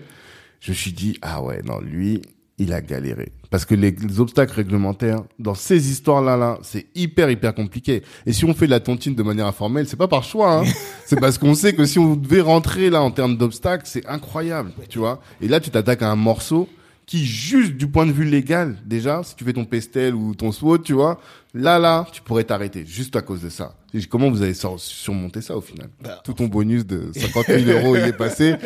je 0.61 0.71
me 0.71 0.75
suis 0.75 0.93
dit, 0.93 1.19
ah 1.23 1.43
ouais, 1.43 1.61
non, 1.65 1.81
lui, 1.81 2.23
il 2.59 2.73
a 2.73 2.81
galéré. 2.81 3.33
Parce 3.55 3.67
que 3.67 3.77
les, 3.77 3.93
les 3.93 4.19
obstacles 4.19 4.53
réglementaires, 4.53 5.23
dans 5.39 5.55
ces 5.55 5.89
histoires-là, 5.89 6.37
là, 6.37 6.59
c'est 6.63 6.87
hyper, 6.97 7.31
hyper 7.31 7.55
compliqué. 7.55 8.03
Et 8.27 8.33
si 8.33 8.45
on 8.45 8.53
fait 8.53 8.67
de 8.67 8.73
la 8.73 8.81
tontine 8.81 9.15
de 9.15 9.23
manière 9.23 9.47
informelle, 9.47 9.87
c'est 9.87 9.95
pas 9.97 10.09
par 10.09 10.25
choix, 10.25 10.55
hein. 10.55 10.65
c'est 11.07 11.21
parce 11.21 11.39
qu'on 11.39 11.55
sait 11.55 11.73
que 11.73 11.85
si 11.85 12.01
on 12.01 12.17
devait 12.17 12.41
rentrer 12.41 12.91
là 12.91 13.01
en 13.01 13.13
termes 13.13 13.37
d'obstacles, 13.37 13.85
c'est 13.87 14.05
incroyable, 14.07 14.73
tu 14.89 14.99
vois. 14.99 15.21
Et 15.41 15.47
là, 15.47 15.61
tu 15.61 15.71
t'attaques 15.71 16.03
à 16.03 16.11
un 16.11 16.17
morceau 16.17 16.69
qui, 17.07 17.25
juste 17.27 17.73
du 17.75 17.87
point 17.87 18.07
de 18.07 18.13
vue 18.13 18.25
légal, 18.25 18.77
déjà, 18.87 19.23
si 19.23 19.37
tu 19.37 19.45
fais 19.45 19.53
ton 19.53 19.65
pestel 19.65 20.15
ou 20.15 20.35
ton 20.35 20.53
SWOT, 20.53 20.79
tu 20.79 20.95
vois, 20.95 21.21
là, 21.53 21.79
là, 21.79 22.07
tu 22.13 22.23
pourrais 22.23 22.45
t'arrêter 22.45 22.85
juste 22.87 23.15
à 23.17 23.21
cause 23.21 23.43
de 23.43 23.51
ça. 23.51 23.75
Et 23.93 24.01
comment 24.07 24.31
vous 24.31 24.41
avez 24.43 24.55
sur- 24.55 24.81
surmonté 24.81 25.41
ça 25.43 25.57
au 25.57 25.61
final? 25.61 25.89
Bah, 26.03 26.21
Tout 26.25 26.33
ton 26.33 26.47
bonus 26.47 26.87
de 26.87 27.11
50 27.15 27.47
000 27.47 27.79
euros, 27.79 27.95
il 27.97 28.03
est 28.05 28.13
passé. 28.17 28.57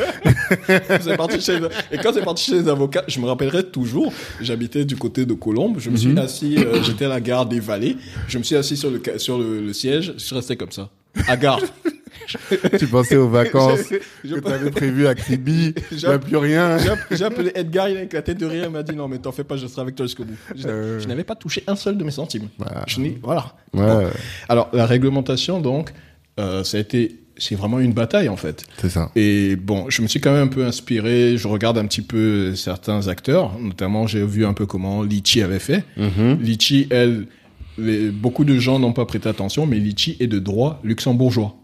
C'est 1.00 1.16
parti 1.16 1.40
chez 1.40 1.58
et 1.90 1.98
quand 1.98 2.12
c'est 2.14 2.24
parti 2.24 2.44
chez 2.44 2.54
les 2.62 2.68
avocats, 2.68 3.04
je 3.08 3.20
me 3.20 3.26
rappellerai 3.26 3.64
toujours. 3.64 4.12
J'habitais 4.40 4.84
du 4.84 4.96
côté 4.96 5.26
de 5.26 5.34
Colombes. 5.34 5.78
Je 5.80 5.90
me 5.90 5.96
suis 5.96 6.18
assis, 6.18 6.56
euh, 6.58 6.82
j'étais 6.82 7.04
à 7.06 7.08
la 7.08 7.20
gare 7.20 7.44
des 7.46 7.60
Vallées. 7.60 7.96
Je 8.28 8.38
me 8.38 8.42
suis 8.44 8.56
assis 8.56 8.76
sur 8.76 8.90
le 8.90 9.02
sur 9.18 9.38
le, 9.38 9.60
le 9.60 9.72
siège. 9.72 10.14
Je 10.16 10.34
resté 10.34 10.56
comme 10.56 10.72
ça, 10.72 10.88
à 11.26 11.36
gare. 11.36 11.60
tu 12.78 12.86
pensais 12.86 13.16
aux 13.16 13.28
vacances 13.28 13.80
Je- 14.24 14.34
que 14.34 14.40
tu 14.40 14.52
avais 14.52 14.70
prévues 14.70 15.06
à 15.06 15.14
Kribi, 15.14 15.74
il 15.92 15.96
n'y 15.98 16.04
a 16.06 16.18
plus 16.18 16.36
rien. 16.36 16.78
J'ai 16.78 16.88
app- 16.90 16.98
j'ai 17.10 17.24
appelé 17.24 17.52
Edgar, 17.54 17.88
il 17.88 17.96
a 17.96 18.02
éclaté 18.02 18.34
de 18.34 18.46
rire, 18.46 18.64
il 18.66 18.70
m'a 18.72 18.82
dit 18.82 18.94
non 18.96 19.08
mais 19.08 19.18
t'en 19.18 19.32
fais 19.32 19.44
pas, 19.44 19.56
je 19.56 19.66
serai 19.66 19.82
avec 19.82 19.94
toi 19.94 20.06
jusqu'au 20.06 20.24
bout. 20.24 20.36
Je, 20.54 20.66
Euh. 20.68 21.00
je 21.00 21.06
n'avais 21.08 21.24
pas 21.24 21.34
touché 21.34 21.62
un 21.66 21.76
seul 21.76 21.96
de 21.96 22.04
mes 22.04 22.10
centimes. 22.10 22.48
Voilà. 22.58 22.84
Je 22.86 23.00
n'ai- 23.00 23.18
voilà. 23.22 23.54
Ouais, 23.74 24.06
Alors 24.48 24.68
la 24.72 24.86
réglementation 24.86 25.60
donc, 25.60 25.92
euh, 26.40 26.64
ça 26.64 26.76
a 26.76 26.80
été, 26.80 27.16
c'est 27.36 27.54
vraiment 27.54 27.78
une 27.80 27.92
bataille 27.92 28.28
en 28.28 28.36
fait. 28.36 28.64
c'est 28.80 28.88
ça. 28.90 29.10
Et 29.16 29.56
bon, 29.56 29.88
je 29.90 30.02
me 30.02 30.06
suis 30.08 30.20
quand 30.20 30.32
même 30.32 30.44
un 30.44 30.48
peu 30.48 30.64
inspiré. 30.64 31.36
Je 31.36 31.46
regarde 31.48 31.78
un 31.78 31.86
petit 31.86 32.02
peu 32.02 32.54
certains 32.54 33.08
acteurs, 33.08 33.58
notamment 33.60 34.06
j'ai 34.06 34.24
vu 34.24 34.44
un 34.46 34.54
peu 34.54 34.66
comment 34.66 35.02
Litchi 35.02 35.42
avait 35.42 35.58
fait. 35.58 35.84
Mhm. 35.96 36.38
Litchi, 36.40 36.86
elle, 36.90 37.26
les- 37.76 38.10
beaucoup 38.10 38.44
de 38.44 38.58
gens 38.58 38.78
n'ont 38.80 38.92
pas 38.92 39.04
prêté 39.06 39.28
attention, 39.28 39.66
mais 39.66 39.76
Litchi 39.78 40.16
est 40.20 40.26
de 40.26 40.38
droit 40.40 40.80
luxembourgeois. 40.82 41.54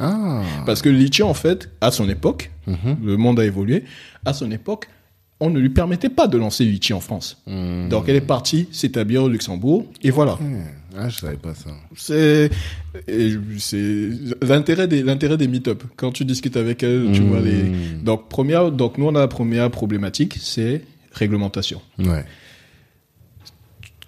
Ah. 0.00 0.42
Parce 0.66 0.82
que 0.82 0.88
Litchi, 0.88 1.22
en 1.22 1.34
fait, 1.34 1.70
à 1.80 1.90
son 1.90 2.08
époque, 2.08 2.50
Mhm. 2.66 2.96
le 3.04 3.16
monde 3.16 3.38
a 3.40 3.44
évolué, 3.44 3.84
à 4.24 4.32
son 4.32 4.50
époque, 4.50 4.88
on 5.42 5.48
ne 5.50 5.58
lui 5.58 5.70
permettait 5.70 6.08
pas 6.10 6.26
de 6.26 6.36
lancer 6.36 6.64
Litchi 6.64 6.92
en 6.92 7.00
France. 7.00 7.40
Mhm. 7.46 7.88
Donc 7.88 8.08
elle 8.08 8.16
est 8.16 8.20
partie 8.20 8.68
s'établir 8.72 9.22
au 9.24 9.28
Luxembourg, 9.28 9.86
et 10.02 10.10
voilà. 10.10 10.38
Ah, 10.98 11.08
je 11.08 11.18
savais 11.18 11.36
pas 11.36 11.54
ça. 11.54 11.70
C'est 11.96 12.50
l'intérêt 14.42 14.88
des 14.88 15.02
l'intérêt 15.02 15.36
des 15.36 15.48
meet-up. 15.48 15.82
Quand 15.96 16.12
tu 16.12 16.24
discutes 16.24 16.56
avec 16.56 16.82
elle, 16.82 17.10
tu 17.12 17.22
vois 17.22 17.40
les 17.40 17.62
donc 18.04 18.28
première 18.28 18.70
donc 18.72 18.98
nous 18.98 19.06
on 19.06 19.14
a 19.14 19.20
la 19.20 19.28
première 19.28 19.70
problématique, 19.70 20.36
c'est 20.40 20.82
réglementation. 21.12 21.80
Ouais. 21.98 22.24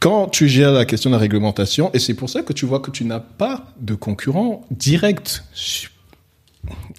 Quand 0.03 0.27
tu 0.29 0.49
gères 0.49 0.73
la 0.73 0.85
question 0.85 1.11
de 1.11 1.15
la 1.15 1.21
réglementation 1.21 1.91
et 1.95 2.01
c'est 2.01 2.15
pour 2.15 2.29
ça 2.29 2.43
que 2.43 2.53
tu 2.53 2.67
vois 2.67 2.81
que 2.81 2.91
tu 2.91 3.05
n'as 3.05 3.21
pas 3.21 3.73
de 3.81 3.95
concurrent 3.95 4.67
direct. 4.73 5.45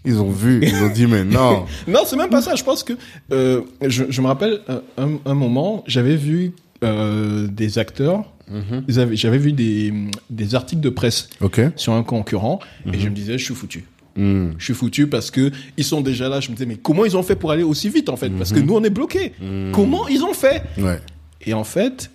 Ils 0.05 0.19
ont 0.19 0.29
vu, 0.31 0.59
ils 0.63 0.75
ont 0.83 0.89
dit, 0.89 1.05
mais 1.07 1.23
non. 1.23 1.65
Non, 1.87 2.01
c'est 2.05 2.15
même 2.15 2.29
pas 2.29 2.41
ça. 2.41 2.55
Je 2.55 2.63
pense 2.63 2.83
que 2.83 2.93
euh, 3.31 3.61
je, 3.85 4.05
je 4.09 4.21
me 4.21 4.27
rappelle 4.27 4.59
euh, 4.69 4.79
un, 4.97 5.17
un 5.25 5.33
moment, 5.33 5.83
j'avais 5.87 6.15
vu 6.15 6.53
euh, 6.83 7.47
des 7.47 7.77
acteurs, 7.77 8.25
Mhm. 8.51 8.83
j'avais 9.15 9.37
vu 9.37 9.53
des, 9.53 9.93
des 10.29 10.53
articles 10.53 10.81
de 10.81 10.89
presse 10.89 11.29
sur 11.77 11.93
un 11.93 12.03
concurrent 12.03 12.59
et 12.91 12.99
je 12.99 13.07
me 13.07 13.15
disais 13.15 13.37
je 13.37 13.43
suis 13.45 13.55
foutu. 13.55 13.85
Hmm. 14.17 14.49
Je 14.57 14.65
suis 14.65 14.73
foutu 14.73 15.07
parce 15.07 15.31
que 15.31 15.49
ils 15.77 15.85
sont 15.85 16.01
déjà 16.01 16.27
là. 16.27 16.41
Je 16.41 16.49
me 16.51 16.55
disais 16.55 16.65
mais 16.65 16.75
comment 16.75 17.05
ils 17.05 17.15
ont 17.15 17.23
fait 17.23 17.37
pour 17.37 17.51
aller 17.51 17.63
aussi 17.63 17.87
vite 17.89 18.09
en 18.09 18.17
fait? 18.17 18.29
Parce 18.29 18.51
que 18.51 18.59
nous 18.59 18.75
on 18.75 18.83
est 18.83 18.89
bloqués. 18.89 19.31
Comment 19.71 20.09
ils 20.09 20.23
ont 20.23 20.33
fait? 20.33 20.61
Ouais. 20.77 20.99
Et 21.45 21.53
en 21.53 21.63
fait, 21.63 22.11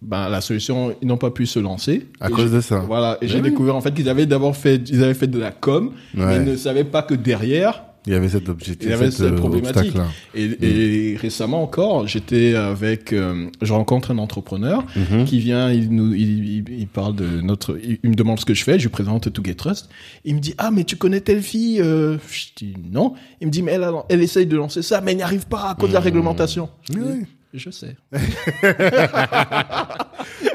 ben 0.00 0.28
la 0.28 0.40
solution 0.40 0.94
ils 1.02 1.08
n'ont 1.08 1.16
pas 1.16 1.30
pu 1.30 1.44
se 1.46 1.58
lancer 1.58 2.06
À 2.20 2.28
Et 2.28 2.32
cause 2.32 2.52
de 2.52 2.60
ça. 2.60 2.78
Voilà. 2.80 3.18
Et 3.20 3.28
j'ai 3.28 3.36
oui. 3.36 3.50
découvert 3.50 3.74
en 3.76 3.80
fait 3.80 3.92
qu'ils 3.92 4.08
avaient 4.08 4.26
d'abord 4.26 4.56
fait 4.56 4.80
ils 4.88 5.02
avaient 5.02 5.14
fait 5.14 5.26
de 5.26 5.38
la 5.38 5.50
com, 5.50 5.90
mais 6.14 6.36
ils 6.36 6.44
ne 6.44 6.56
savaient 6.56 6.84
pas 6.84 7.02
que 7.02 7.14
derrière 7.14 7.82
Il 8.06 8.12
y 8.12 8.16
avait 8.16 8.28
cet 8.28 8.48
objectif. 8.48 8.86
il 8.88 8.90
y 8.90 8.94
avait 8.94 9.10
cet, 9.10 9.24
cette 9.24 9.32
euh, 9.32 9.36
problématique. 9.36 9.76
obstacle-là. 9.96 10.06
Et, 10.34 11.12
et 11.12 11.16
récemment 11.16 11.62
encore, 11.62 12.06
j'étais 12.06 12.54
avec, 12.54 13.12
euh, 13.12 13.48
je 13.60 13.72
rencontre 13.72 14.12
un 14.12 14.18
entrepreneur 14.18 14.84
Mhm. 14.96 15.24
qui 15.24 15.40
vient, 15.40 15.70
il 15.72 15.90
nous, 15.90 16.14
il, 16.14 16.58
il, 16.58 16.64
il 16.78 16.86
parle 16.86 17.16
de 17.16 17.26
notre, 17.42 17.76
il, 17.82 17.98
il 18.04 18.10
me 18.10 18.14
demande 18.14 18.38
ce 18.38 18.44
que 18.46 18.54
je 18.54 18.62
fais, 18.62 18.78
je 18.78 18.84
lui 18.84 18.90
présente 18.90 19.30
To 19.32 19.42
Get 19.44 19.56
Trust. 19.56 19.90
Il 20.24 20.36
me 20.36 20.40
dit 20.40 20.54
ah 20.58 20.70
mais 20.70 20.84
tu 20.84 20.94
connais 20.96 21.20
telle 21.20 21.42
fille 21.42 21.80
euh, 21.82 22.16
Je 22.30 22.46
dis 22.56 22.74
non. 22.92 23.14
Il 23.40 23.48
me 23.48 23.52
dit 23.52 23.62
mais 23.62 23.72
elle, 23.72 23.86
elle 24.08 24.22
essaye 24.22 24.46
de 24.46 24.56
lancer 24.56 24.82
ça, 24.82 25.00
mais 25.00 25.10
elle 25.10 25.16
n'y 25.18 25.22
arrive 25.24 25.46
pas 25.48 25.68
à 25.70 25.74
cause 25.74 25.88
de 25.90 25.94
la 25.94 26.00
réglementation. 26.00 26.68
Oui, 26.94 27.00
oui. 27.04 27.24
Je 27.54 27.70
sais. 27.70 27.96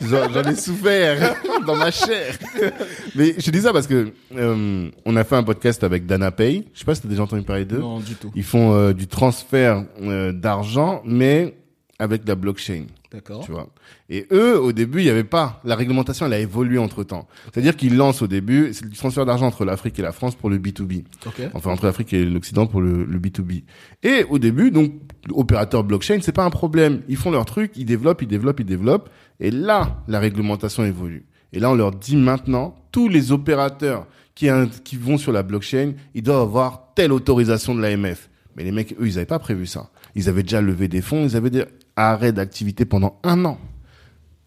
J'en 0.02 0.44
ai 0.44 0.56
souffert 0.56 1.36
dans 1.66 1.76
ma 1.76 1.90
chair. 1.90 2.38
Mais 3.16 3.34
je 3.38 3.50
dis 3.50 3.62
ça 3.62 3.74
parce 3.74 3.88
que 3.88 4.14
euh, 4.36 4.92
on 5.06 5.16
a 5.16 5.24
fait 5.24 5.36
un 5.36 5.44
podcast 5.44 5.84
avec 5.84 6.06
Dana 6.06 6.32
Pay. 6.32 6.68
Je 6.74 6.80
sais 6.80 6.86
pas 6.86 6.94
si 6.94 7.02
t'as 7.02 7.08
déjà 7.08 7.24
entendu 7.24 7.42
parler 7.42 7.66
d'eux. 7.66 7.80
Non 7.80 8.00
du 8.00 8.14
tout. 8.16 8.32
Ils 8.36 8.44
font 8.44 8.74
euh, 8.74 8.94
du 8.94 9.08
transfert 9.08 9.86
euh, 10.02 10.32
d'argent, 10.32 11.02
mais 11.06 11.56
avec 11.98 12.28
la 12.28 12.36
blockchain. 12.36 12.86
D'accord. 13.12 13.44
tu 13.46 13.52
vois. 13.52 13.70
Et 14.14 14.28
eux, 14.32 14.62
au 14.62 14.74
début, 14.74 15.00
il 15.00 15.06
n'y 15.06 15.10
avait 15.10 15.24
pas. 15.24 15.60
La 15.64 15.76
réglementation, 15.76 16.28
elle 16.28 16.34
a 16.34 16.40
évolué 16.40 16.78
entre 16.78 17.04
temps. 17.04 17.28
C'est-à-dire 17.52 17.76
qu'ils 17.76 17.98
lancent 17.98 18.22
au 18.22 18.28
début, 18.28 18.70
c'est 18.72 18.88
du 18.88 18.96
transfert 18.96 19.26
d'argent 19.26 19.48
entre 19.48 19.66
l'Afrique 19.66 19.98
et 19.98 20.04
la 20.04 20.12
France 20.12 20.36
pour 20.36 20.52
le 20.52 20.60
B2B. 20.60 21.04
Ok. 21.26 21.42
Enfin, 21.56 21.72
entre 21.72 21.88
l'Afrique 21.88 22.14
et 22.14 22.24
l'Occident 22.24 22.68
pour 22.68 22.80
le, 22.80 23.06
le 23.06 23.20
B2B. 23.20 23.64
Et 24.04 24.24
au 24.30 24.38
début, 24.38 24.70
donc, 24.70 24.92
opérateur 25.32 25.84
blockchain, 25.84 26.20
c'est 26.22 26.32
pas 26.32 26.46
un 26.46 26.52
problème. 26.52 27.02
Ils 27.08 27.18
font 27.18 27.32
leur 27.32 27.46
truc, 27.46 27.72
ils 27.76 27.86
développent, 27.86 28.22
ils 28.22 28.28
développent, 28.28 28.60
ils 28.60 28.68
développent. 28.68 29.10
Et 29.40 29.50
là, 29.50 30.04
la 30.08 30.20
réglementation 30.20 30.86
évolue. 30.86 31.26
Et 31.52 31.60
là, 31.60 31.72
on 31.72 31.76
leur 31.76 31.90
dit 31.90 32.16
maintenant, 32.16 32.76
tous 32.92 33.10
les 33.10 33.32
opérateurs 33.32 34.06
qui, 34.36 34.48
qui 34.84 34.96
vont 34.96 35.18
sur 35.18 35.32
la 35.32 35.42
blockchain, 35.42 35.94
ils 36.14 36.22
doivent 36.22 36.42
avoir 36.42 36.94
telle 36.94 37.12
autorisation 37.12 37.74
de 37.74 37.82
l'AMF. 37.82 38.30
Mais 38.56 38.64
les 38.64 38.72
mecs, 38.72 38.94
eux, 39.00 39.08
ils 39.08 39.18
avaient 39.18 39.26
pas 39.26 39.40
prévu 39.40 39.66
ça. 39.66 39.90
Ils 40.14 40.30
avaient 40.30 40.44
déjà 40.44 40.62
levé 40.62 40.88
des 40.88 41.02
fonds, 41.02 41.26
ils 41.26 41.36
avaient 41.36 41.50
des 41.50 41.66
arrêts 41.96 42.32
d'activité 42.32 42.86
pendant 42.86 43.20
un 43.24 43.44
an. 43.46 43.58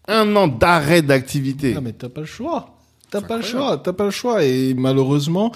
Un 0.07 0.35
an 0.35 0.47
d'arrêt 0.47 1.01
d'activité. 1.01 1.73
Ah, 1.77 1.81
mais 1.81 1.93
t'as 1.93 2.09
pas 2.09 2.21
le 2.21 2.27
choix. 2.27 2.77
T'as 3.09 3.21
pas 3.21 3.37
le 3.37 3.43
choix, 3.43 3.77
t'as 3.77 3.93
pas 3.93 4.03
le 4.05 4.11
choix. 4.11 4.43
Et 4.43 4.73
malheureusement, 4.73 5.53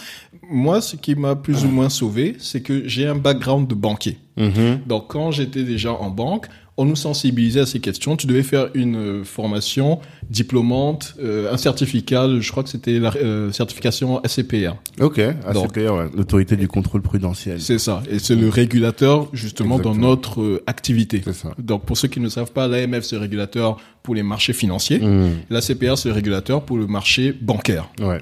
moi, 0.49 0.79
ce 0.79 0.95
qui 0.95 1.15
m'a 1.15 1.35
plus 1.35 1.65
ou 1.65 1.67
moins 1.67 1.89
sauvé, 1.89 2.37
c'est 2.39 2.61
que 2.61 2.87
j'ai 2.87 3.05
un 3.07 3.15
background 3.15 3.67
de 3.67 3.75
banquier. 3.75 4.19
Mhm. 4.37 4.81
Donc, 4.85 5.09
quand 5.09 5.31
j'étais 5.31 5.63
déjà 5.63 5.91
en 5.91 6.09
banque, 6.09 6.47
on 6.78 6.86
nous 6.86 6.95
sensibilisait 6.95 7.61
à 7.61 7.65
ces 7.65 7.80
questions. 7.80 8.15
Tu 8.15 8.28
devais 8.28 8.43
faire 8.43 8.69
une 8.74 8.95
euh, 8.95 9.24
formation 9.24 9.99
diplômante, 10.32 11.15
euh, 11.22 11.53
un 11.53 11.57
certificat, 11.57 12.28
je 12.39 12.51
crois 12.51 12.63
que 12.63 12.69
c'était 12.69 12.99
la 12.99 13.13
euh, 13.17 13.51
certification 13.51 14.22
SCPR. 14.26 14.76
Ok, 14.99 15.19
ACPR, 15.19 15.93
ouais, 15.93 16.09
l'autorité 16.15 16.55
du 16.55 16.67
contrôle 16.67 17.01
prudentiel. 17.01 17.59
C'est 17.59 17.80
ça. 17.80 18.01
Et 18.09 18.17
c'est 18.17 18.36
le 18.36 18.47
régulateur, 18.49 19.28
justement, 19.34 19.78
dans 19.78 19.95
notre 19.95 20.41
euh, 20.41 20.63
activité. 20.67 21.22
C'est 21.24 21.34
ça. 21.34 21.51
Donc, 21.59 21.86
pour 21.86 21.97
ceux 21.97 22.07
qui 22.07 22.22
ne 22.22 22.30
savent 22.30 22.51
pas, 22.51 22.67
l'AMF, 22.67 23.03
c'est 23.03 23.17
le 23.17 23.22
régulateur 23.22 23.78
pour 24.03 24.15
les 24.15 24.24
marchés 24.24 24.53
financiers. 24.53 24.99
Mhm. 24.99 25.32
La 25.49 25.61
CPR, 25.61 25.97
c'est 25.97 26.09
le 26.09 26.15
régulateur 26.15 26.63
pour 26.63 26.78
le 26.78 26.88
marché 26.88 27.34
bancaire. 27.39 27.89
Ouais. 28.01 28.22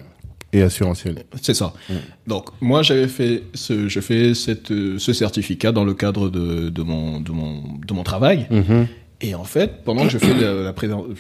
Et 0.52 0.62
assurantiel. 0.62 1.24
C'est 1.41 1.54
ça. 1.54 1.74
Donc 2.26 2.50
moi 2.60 2.82
j'avais 2.82 3.08
fait 3.08 3.43
ce, 3.54 3.88
je 3.88 4.00
fais 4.00 4.34
cette, 4.34 4.70
ce 4.70 5.14
certificat 5.14 5.72
dans 5.72 5.86
le 5.86 5.93
cadre 5.93 6.30
de, 6.30 6.70
de 6.70 6.82
mon 6.82 7.22
de 7.22 7.32
mon 7.32 7.78
de 7.86 7.93
mon 7.93 8.04
travail. 8.04 8.47
Mhm. 8.50 8.88
Et 9.22 9.36
en 9.36 9.43
fait, 9.43 9.84
pendant 9.84 10.04
que 10.04 10.10
je 10.10 10.18
fais 10.18 10.34
la, 10.34 10.54
la 10.54 10.74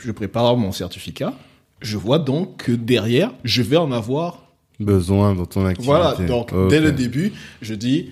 je 0.03 0.11
prépare 0.11 0.55
mon 0.55 0.71
certificat, 0.71 1.33
je 1.81 1.97
vois 1.97 2.17
donc 2.17 2.63
que 2.63 2.71
derrière, 2.71 3.31
je 3.43 3.61
vais 3.61 3.77
en 3.77 3.91
avoir. 3.91 4.53
Besoin 4.79 5.35
dans 5.35 5.45
ton 5.45 5.65
activité. 5.65 5.85
Voilà. 5.91 6.15
Donc 6.25 6.51
dès 6.69 6.79
le 6.79 6.93
début, 6.93 7.33
je 7.61 7.75
dis, 7.75 8.11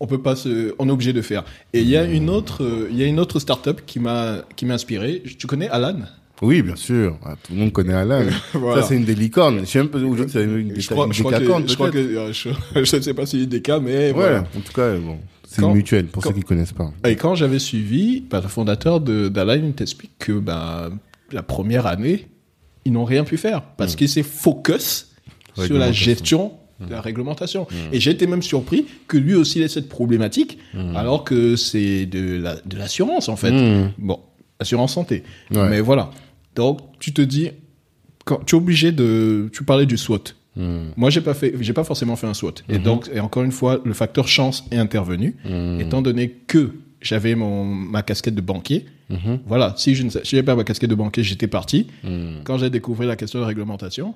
on 0.00 0.06
peut 0.06 0.22
pas 0.22 0.36
se, 0.36 0.74
on 0.78 0.88
est 0.88 0.90
obligé 0.90 1.12
de 1.12 1.22
faire. 1.22 1.44
Et 1.74 1.82
il 1.82 1.88
y 1.88 1.96
a 1.96 2.04
une 2.04 2.30
autre, 2.30 2.88
il 2.90 2.96
y 2.96 3.02
a 3.02 3.06
une 3.06 3.20
autre 3.20 3.38
startup 3.38 3.82
qui 3.86 4.00
m'a 4.00 4.38
qui 4.56 4.64
m'a 4.64 4.74
inspiré. 4.74 5.22
Tu 5.38 5.46
connais 5.46 5.68
Alan? 5.68 5.98
Oui, 6.42 6.62
bien 6.62 6.76
sûr. 6.76 7.16
Ah, 7.24 7.34
tout 7.42 7.52
le 7.54 7.58
monde 7.60 7.72
connaît 7.72 7.94
Alan. 7.94 8.22
Voilà. 8.54 8.82
Ça, 8.82 8.88
c'est 8.88 8.96
une 8.96 9.04
des 9.04 9.14
licornes. 9.14 9.60
Je 9.60 9.64
sais 9.64 9.78
même 9.78 9.88
pas 9.88 9.98
où 9.98 10.16
c'est 10.28 10.44
une 10.44 10.68
des, 10.68 10.80
Je 10.80 10.88
crois, 10.90 11.06
une 11.06 11.12
je 11.12 11.20
crois 11.22 11.32
que, 11.32 11.38
décacorne, 11.38 11.68
je 11.68 11.74
crois 11.74 11.90
que, 11.90 11.98
peut-être. 11.98 12.32
je, 12.32 12.48
je 12.84 12.96
ne 12.96 13.00
sais 13.02 13.14
pas 13.14 13.22
y 13.32 13.42
a 13.42 13.46
des 13.46 13.62
cas, 13.62 13.78
mais 13.80 13.96
Ouais, 14.08 14.12
voilà. 14.12 14.40
en 14.40 14.60
tout 14.60 14.72
cas, 14.72 14.94
bon. 14.96 15.18
C'est 15.48 15.62
une 15.62 15.72
mutuelle, 15.72 16.06
pour 16.06 16.22
quand- 16.22 16.28
ceux 16.30 16.34
qui 16.34 16.42
connaissent 16.42 16.72
pas. 16.74 16.92
Et 17.08 17.16
quand 17.16 17.34
j'avais 17.34 17.58
suivi, 17.58 18.20
bah, 18.20 18.40
le 18.42 18.48
fondateur 18.48 19.00
d'Align 19.00 19.72
t'explique 19.72 20.18
que 20.18 20.32
bah, 20.32 20.90
la 21.32 21.42
première 21.42 21.86
année, 21.86 22.26
ils 22.84 22.92
n'ont 22.92 23.04
rien 23.04 23.24
pu 23.24 23.36
faire 23.38 23.62
parce 23.62 23.96
qu'il 23.96 24.08
s'est 24.08 24.22
focus 24.22 25.12
sur 25.56 25.78
la 25.78 25.90
gestion 25.92 26.52
de 26.80 26.90
la 26.90 27.00
réglementation. 27.00 27.66
Et 27.92 28.00
j'ai 28.00 28.10
été 28.10 28.26
même 28.26 28.42
surpris 28.42 28.84
que 29.08 29.16
lui 29.16 29.34
aussi 29.34 29.62
ait 29.62 29.68
cette 29.68 29.88
problématique, 29.88 30.58
alors 30.94 31.24
que 31.24 31.56
c'est 31.56 32.04
de 32.04 32.36
la- 32.42 32.56
de 32.56 32.76
l'assurance 32.76 33.30
en 33.30 33.36
fait. 33.36 33.52
Mhm. 33.52 33.92
Bon, 33.96 34.20
assurance 34.60 34.92
santé. 34.94 35.22
Ouais. 35.54 35.68
Mais 35.70 35.80
voilà. 35.80 36.10
Donc 36.56 36.80
tu 36.98 37.12
te 37.12 37.22
dis, 37.22 37.50
quand 38.24 38.40
tu 38.44 38.56
es 38.56 38.58
obligé 38.58 38.90
de, 38.92 39.48
tu 39.52 39.62
parlais 39.62 39.86
du 39.86 39.96
SWOT. 39.96 40.34
Mhm. 40.56 40.92
Moi, 40.96 41.10
j'ai 41.10 41.20
pas 41.20 41.34
fait, 41.34 41.54
j'ai 41.60 41.72
pas 41.74 41.84
forcément 41.84 42.16
fait 42.16 42.26
un 42.26 42.34
SWOT. 42.34 42.54
Et 42.68 42.78
donc, 42.78 43.08
et 43.14 43.20
encore 43.20 43.42
une 43.44 43.52
fois, 43.52 43.80
le 43.84 43.92
facteur 43.92 44.26
chance 44.26 44.64
est 44.70 44.78
intervenu, 44.78 45.36
Mhm. 45.44 45.80
étant 45.80 46.00
donné 46.02 46.30
que 46.46 46.72
j'avais 47.02 47.34
mon 47.34 47.64
ma 47.64 48.02
casquette 48.02 48.34
de 48.34 48.40
banquier. 48.40 48.86
Voilà, 49.46 49.74
si 49.76 49.94
je 49.94 50.08
si 50.08 50.18
j'avais 50.24 50.42
pas 50.42 50.56
ma 50.56 50.64
casquette 50.64 50.90
de 50.90 50.94
banquier, 50.96 51.22
j'étais 51.22 51.46
parti. 51.46 51.86
Quand 52.44 52.58
j'ai 52.58 52.70
découvert 52.70 53.06
la 53.06 53.16
question 53.16 53.38
de 53.38 53.44
réglementation, 53.44 54.14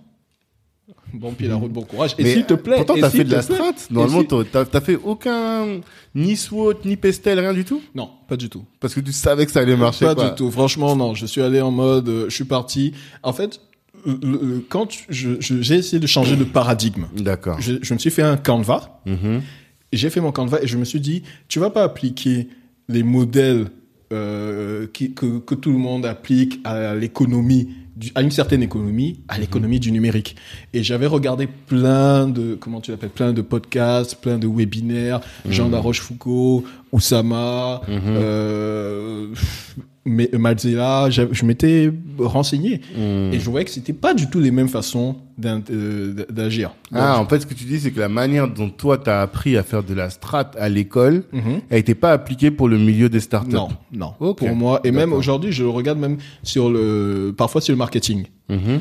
bon 1.15 1.33
pied 1.33 1.49
la 1.49 1.57
route, 1.57 1.73
bon 1.73 1.83
courage. 1.83 2.15
Et 2.19 2.25
s'il 2.33 2.45
te 2.47 2.55
plaît, 2.55 2.77
Pourtant, 2.77 2.95
t'as 3.01 3.11
fait 3.11 3.25
de 3.25 3.33
la 3.33 3.43
strat. 3.43 3.73
Normalement, 3.91 4.25
t'as- 4.25 4.81
fait 4.81 4.97
aucun 4.97 5.81
ni 6.15 6.37
SWOT, 6.37 6.75
ni 6.85 6.97
pestel, 6.97 7.39
rien 7.41 7.53
du 7.55 7.65
tout? 7.65 7.81
non, 7.95 8.11
pas 8.29 8.37
du 8.37 8.49
tout. 8.49 8.65
Parce 8.81 8.95
que 8.95 9.01
tu 9.01 9.13
savais 9.13 9.47
que 9.47 9.53
ça 9.53 9.61
allait 9.61 9.77
marcher. 9.77 10.05
Pas 10.05 10.15
quoi. 10.15 10.31
du 10.31 10.35
tout. 10.37 10.51
Franchement, 10.51 10.97
non. 10.97 11.15
Je 11.15 11.27
suis 11.27 11.43
allé 11.43 11.61
en 11.61 11.71
mode, 11.71 12.09
euh, 12.09 12.25
je 12.29 12.35
suis 12.35 12.45
parti. 12.45 12.93
En 13.23 13.33
fait, 13.33 13.61
le- 14.07 14.19
le- 14.23 14.65
quand 14.69 14.89
j'ai 15.09 15.75
essayé 15.75 15.99
de 15.99 16.07
changer 16.07 16.37
de 16.37 16.45
paradigme, 16.45 17.07
D'accord. 17.17 17.61
je, 17.61 17.75
je 17.83 17.95
me 17.95 17.99
suis 17.99 18.11
fait 18.11 18.23
un 18.23 18.37
Canva. 18.37 19.01
Mhm. 19.07 19.43
Et 19.93 19.97
J'ai 19.97 20.09
fait 20.11 20.21
mon 20.21 20.33
Canva 20.33 20.63
et 20.63 20.67
je 20.67 20.77
me 20.79 20.85
suis 20.85 21.01
dit, 21.01 21.23
tu 21.49 21.59
vas 21.59 21.71
pas 21.71 21.83
appliquer 21.83 22.49
les 22.89 23.03
modèles 23.03 23.67
euh, 24.13 24.87
qui, 24.93 25.13
que, 25.13 25.39
que 25.39 25.55
tout 25.55 25.71
le 25.73 25.79
monde 25.79 26.05
applique 26.07 26.61
à 26.65 26.95
l'économie, 26.95 27.69
à 28.15 28.23
une 28.23 28.31
certaine 28.31 28.63
économie, 28.63 29.21
à 29.29 29.39
l'économie 29.39 29.81
du 29.81 29.93
numérique. 29.93 30.37
Et 30.73 30.83
j'avais 30.83 31.07
regardé 31.07 31.47
plein 31.47 32.27
de, 32.27 32.55
comment 32.55 32.81
tu 32.81 32.91
l'appelles, 32.91 33.11
plein 33.11 33.33
de 33.33 33.43
podcasts, 33.43 34.17
plein 34.21 34.39
de 34.39 34.47
webinaires, 34.47 35.21
Jean 35.49 35.69
Laroche-Foucault, 35.69 36.65
Oussama, 36.93 37.81
euh, 37.89 39.27
mais 40.05 40.29
Malzela, 40.33 41.09
j'a- 41.11 41.29
je 41.31 41.45
m'étais 41.45 41.93
renseigné 42.19 42.81
Mhm. 42.97 43.33
et 43.33 43.39
je 43.39 43.51
voyais 43.51 43.65
que 43.65 43.71
c'était 43.71 43.93
pas 43.93 44.15
du 44.15 44.29
tout 44.29 44.41
les 44.41 44.51
mêmes 44.51 44.69
façons 44.69 45.17
euh, 45.43 46.13
d'agir. 46.31 46.73
Ah, 46.93 47.19
en 47.19 47.27
fait, 47.27 47.41
ce 47.41 47.47
que 47.47 47.55
tu 47.55 47.65
dis, 47.65 47.81
c'est 47.81 47.93
que 47.93 48.01
la 48.01 48.11
manière 48.11 48.47
dont 48.47 48.69
toi, 48.69 48.99
t'as 48.99 49.23
appris 49.23 49.57
à 49.57 49.63
faire 49.63 49.83
de 49.83 49.95
la 49.95 50.11
strat 50.11 50.51
à 50.59 50.69
l'école, 50.69 51.25
Mhm. 51.33 51.61
elle 51.71 51.77
n'était 51.79 51.95
pas 51.95 52.13
appliquée 52.13 52.51
pour 52.51 52.69
le 52.69 52.77
milieu 52.77 53.09
des 53.09 53.21
startups. 53.21 53.55
Non, 53.55 53.69
non. 53.93 54.13
Pour 54.35 54.55
moi, 54.55 54.81
et 54.85 54.91
même 54.91 55.13
aujourd'hui, 55.15 55.51
je 55.53 55.63
le 55.63 55.71
regarde 55.71 55.99
même 55.99 56.19
sur 56.43 56.69
le, 56.71 57.33
parfois 57.37 57.61
sur 57.63 57.73
le 57.73 57.79
marketing. 57.79 58.27
Mhm. 58.51 58.81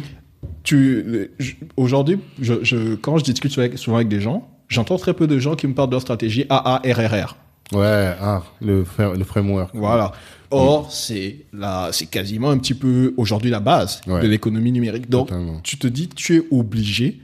Tu, 0.63 1.29
aujourd'hui, 1.77 2.17
je, 2.41 2.55
je, 2.63 2.95
quand 2.95 3.17
je 3.17 3.23
discute 3.23 3.51
souvent 3.51 3.65
avec, 3.65 3.77
souvent 3.77 3.95
avec 3.97 4.09
des 4.09 4.19
gens, 4.21 4.47
j'entends 4.67 4.97
très 4.97 5.13
peu 5.13 5.27
de 5.27 5.39
gens 5.39 5.55
qui 5.55 5.67
me 5.67 5.73
parlent 5.73 5.89
de 5.89 5.93
leur 5.95 6.01
stratégie 6.01 6.45
AARRR. 6.49 7.37
Ouais, 7.73 8.15
ah, 8.19 8.41
le, 8.61 8.83
le 9.17 9.23
framework. 9.23 9.71
Voilà. 9.75 10.11
Or, 10.51 10.91
c'est 10.91 11.45
la, 11.53 11.89
c'est 11.91 12.07
quasiment 12.07 12.49
un 12.49 12.57
petit 12.57 12.73
peu 12.73 13.13
aujourd'hui 13.17 13.51
la 13.51 13.59
base 13.59 14.01
Ouais. 14.07 14.21
de 14.21 14.27
l'économie 14.27 14.71
numérique. 14.71 15.07
Donc, 15.09 15.27
Totalement. 15.27 15.59
tu 15.61 15.77
te 15.77 15.85
dis, 15.87 16.07
tu 16.09 16.37
es 16.37 16.43
obligé 16.49 17.19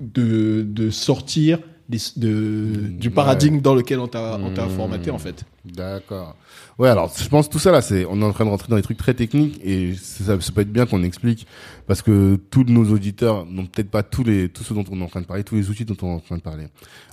de, 0.00 0.66
de 0.68 0.90
sortir 0.90 1.60
de, 1.88 2.88
du 2.88 3.10
paradigme 3.10 3.60
dans 3.60 3.74
lequel 3.74 3.98
on 3.98 4.08
t'a, 4.08 4.38
on 4.42 4.52
t'a 4.52 4.68
formaté, 4.68 5.10
en 5.10 5.18
fait. 5.18 5.44
D'accord. 5.64 6.36
Ouais, 6.78 6.88
alors 6.88 7.10
je 7.16 7.28
pense 7.28 7.48
tout 7.48 7.58
ça 7.58 7.70
là, 7.70 7.80
c'est 7.80 8.04
on 8.04 8.20
est 8.20 8.24
en 8.24 8.32
train 8.32 8.44
de 8.44 8.50
rentrer 8.50 8.68
dans 8.68 8.76
des 8.76 8.82
trucs 8.82 8.98
très 8.98 9.14
techniques 9.14 9.60
et 9.64 9.94
ça, 9.94 10.38
ça 10.38 10.52
peut 10.52 10.60
être 10.60 10.72
bien 10.72 10.84
qu'on 10.84 11.02
explique 11.02 11.46
parce 11.86 12.02
que 12.02 12.36
tous 12.50 12.64
nos 12.64 12.90
auditeurs 12.92 13.46
n'ont 13.46 13.64
peut-être 13.64 13.90
pas 13.90 14.02
tous 14.02 14.24
les 14.24 14.48
tous 14.50 14.62
ceux 14.64 14.74
dont 14.74 14.84
on 14.90 15.00
est 15.00 15.04
en 15.04 15.08
train 15.08 15.22
de 15.22 15.26
parler, 15.26 15.42
tous 15.42 15.54
les 15.54 15.70
outils 15.70 15.84
dont 15.86 15.96
on 16.02 16.08
est 16.08 16.14
en 16.16 16.20
train 16.20 16.36
de 16.36 16.42
parler. 16.42 16.66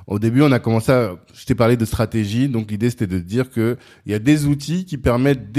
Au 0.08 0.20
début, 0.20 0.42
on 0.42 0.52
a 0.52 0.60
commencé 0.60 0.92
à 0.92 1.16
je 1.34 1.46
t'ai 1.46 1.56
parlé 1.56 1.78
de 1.78 1.86
stratégie, 1.86 2.50
donc 2.50 2.72
l'idée 2.72 2.90
c'était 2.90 3.08
de 3.08 3.20
dire 3.20 3.52
que 3.52 3.78
il 4.06 4.12
y 4.12 4.16
a 4.16 4.20
des 4.20 4.48
outils 4.48 4.84
qui 4.84 4.98
permettent 4.98 5.56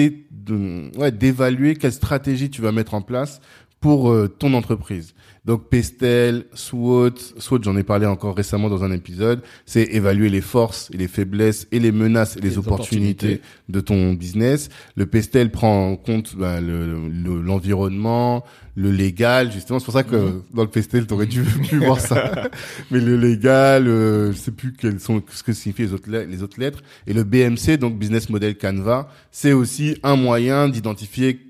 ouais, 0.98 1.12
d'évaluer 1.12 1.76
quelle 1.76 1.92
stratégie 1.92 2.50
tu 2.50 2.60
vas 2.60 2.72
mettre 2.72 2.92
en 2.92 3.02
place 3.02 3.40
pour 3.80 4.10
euh, 4.10 4.28
ton 4.28 4.52
entreprise. 4.54 5.14
Donc 5.44 5.68
Pestel, 5.70 6.44
SWOT, 6.54 7.10
SWOT 7.38 7.62
j'en 7.64 7.76
ai 7.76 7.82
parlé 7.82 8.06
encore 8.06 8.36
récemment 8.36 8.70
dans 8.70 8.84
un 8.84 8.92
épisode, 8.92 9.42
c'est 9.66 9.82
évaluer 9.82 10.28
les 10.28 10.40
forces 10.40 10.88
et 10.94 10.96
les 10.96 11.08
faiblesses 11.08 11.66
et 11.72 11.80
les 11.80 11.90
menaces 11.90 12.36
et 12.36 12.40
les, 12.40 12.50
Les 12.50 12.58
opportunités, 12.58 13.26
opportunités. 13.26 13.42
de 13.68 13.80
ton 13.80 14.12
business. 14.12 14.68
Le 14.94 15.04
Pestel 15.06 15.50
prend 15.50 15.90
en 15.90 15.96
compte 15.96 16.36
bah, 16.36 16.60
le- 16.60 17.08
le- 17.08 17.42
l'environnement, 17.42 18.44
le, 18.76 18.92
légal, 18.92 19.50
justement. 19.50 19.80
C'est 19.80 19.84
pour 19.86 19.94
ça 19.94 20.04
que 20.04 20.42
dans 20.54 20.62
le 20.62 20.68
Pestel, 20.70 21.08
t'aurais 21.08 21.26
dû 21.26 21.42
pu 21.68 21.78
voir 21.78 21.98
ça. 21.98 22.48
Mais 22.92 23.00
le 23.00 23.16
légal, 23.16 23.88
euh, 23.88 24.30
je 24.30 24.36
sais 24.36 24.52
plus 24.52 24.72
quels 24.72 25.00
sont 25.00 25.20
ce 25.32 25.42
que 25.42 25.52
signifient 25.52 25.82
les 25.82 25.92
autres, 25.92 26.08
lettres- 26.08 26.30
les 26.30 26.42
autres 26.44 26.60
lettres. 26.60 26.82
Et 27.08 27.12
le 27.14 27.24
BMC, 27.24 27.78
donc 27.78 27.98
Business 27.98 28.30
Model 28.30 28.56
Canva, 28.56 29.08
c'est 29.32 29.52
aussi 29.52 29.96
un 30.04 30.14
moyen 30.14 30.68
d'identifier 30.68 31.40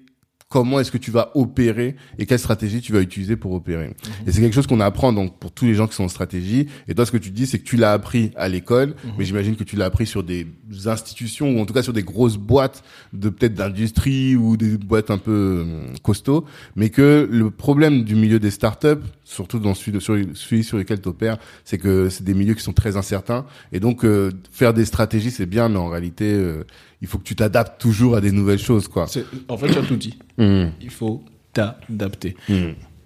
comment 0.53 0.81
est-ce 0.81 0.93
que 0.93 0.99
tu 0.99 1.11
vas 1.11 1.31
opérer 1.35 1.97
et 2.19 2.27
quelle 2.27 2.39
stratégie 2.39 2.83
tu 2.83 2.93
vas 2.93 3.01
utiliser 3.01 3.37
pour 3.37 3.53
opérer. 3.53 3.95
Et 4.27 4.33
c'est 4.33 4.43
quelque 4.43 4.53
chose 4.53 4.67
qu'on 4.67 4.81
apprend 4.81 5.11
donc 5.15 5.39
pour 5.39 5.51
tous 5.51 5.65
les 5.65 5.75
gens 5.75 5.87
qui 5.87 5.95
sont 5.95 6.05
en 6.05 6.09
stratégie. 6.09 6.69
Et 6.89 6.95
toi, 6.95 7.07
ce 7.07 7.11
que 7.11 7.17
tu 7.17 7.31
dis, 7.31 7.47
c'est 7.47 7.59
que 7.59 7.65
tu 7.65 7.79
l'as 7.79 7.93
appris 7.93 8.33
à 8.37 8.51
l'école, 8.51 8.95
mais 9.17 9.25
j'imagine 9.25 9.57
que 9.57 9.65
tu 9.65 9.77
l'as 9.77 9.87
appris 9.87 10.07
sur 10.07 10.23
des 10.23 10.47
institutions 10.85 11.57
ou 11.57 11.59
en 11.59 11.65
tout 11.65 11.73
cas 11.73 11.83
sur 11.83 11.95
des 11.95 12.03
grosses 12.03 12.37
boîtes 12.37 12.85
de 13.15 13.31
peut-être 13.31 13.55
d'industrie 13.55 14.37
ou 14.37 14.59
des 14.59 14.77
boîtes 14.77 15.11
un 15.11 15.17
peu 15.17 15.65
euh, 15.65 15.87
costauds, 16.03 16.45
mais 16.77 16.91
que 16.91 17.27
le 17.31 17.51
problème 17.51 18.05
du 18.05 18.15
milieu 18.15 18.39
des 18.39 18.51
startups, 18.51 19.03
surtout 19.33 19.59
dans 19.59 19.75
celui, 19.75 19.93
de, 19.93 20.01
sur, 20.01 20.17
celui 20.35 20.63
sur 20.65 20.77
lequel 20.79 21.01
tu 21.01 21.09
opères, 21.09 21.39
c'est 21.65 21.79
que 21.79 22.09
c'est 22.09 22.25
des 22.25 22.35
milieux 22.35 22.55
qui 22.55 22.63
sont 22.63 22.73
très 22.73 22.97
incertains. 22.97 23.45
Et 23.73 23.81
donc, 23.81 24.05
euh, 24.05 24.31
faire 24.51 24.75
des 24.75 24.85
stratégies, 24.85 25.31
c'est 25.31 25.47
bien, 25.47 25.69
mais 25.69 25.79
en 25.79 25.89
réalité, 25.89 26.33
euh, 26.33 26.65
il 27.01 27.09
faut 27.09 27.19
que 27.19 27.25
tu 27.25 27.35
t'adaptes 27.35 27.81
toujours 27.81 28.17
à 28.17 28.21
des 28.21 28.33
nouvelles 28.33 28.59
choses, 28.59 28.89
quoi. 28.89 29.07
En 29.49 29.57
fait, 29.57 29.69
tu 29.73 29.79
as 29.79 29.83
tout 29.83 29.97
dit. 29.97 30.19
Mmh. 30.39 30.67
Il 30.81 30.91
faut 30.91 31.23
t'adapter. 31.53 32.37
Mmh. 32.49 32.55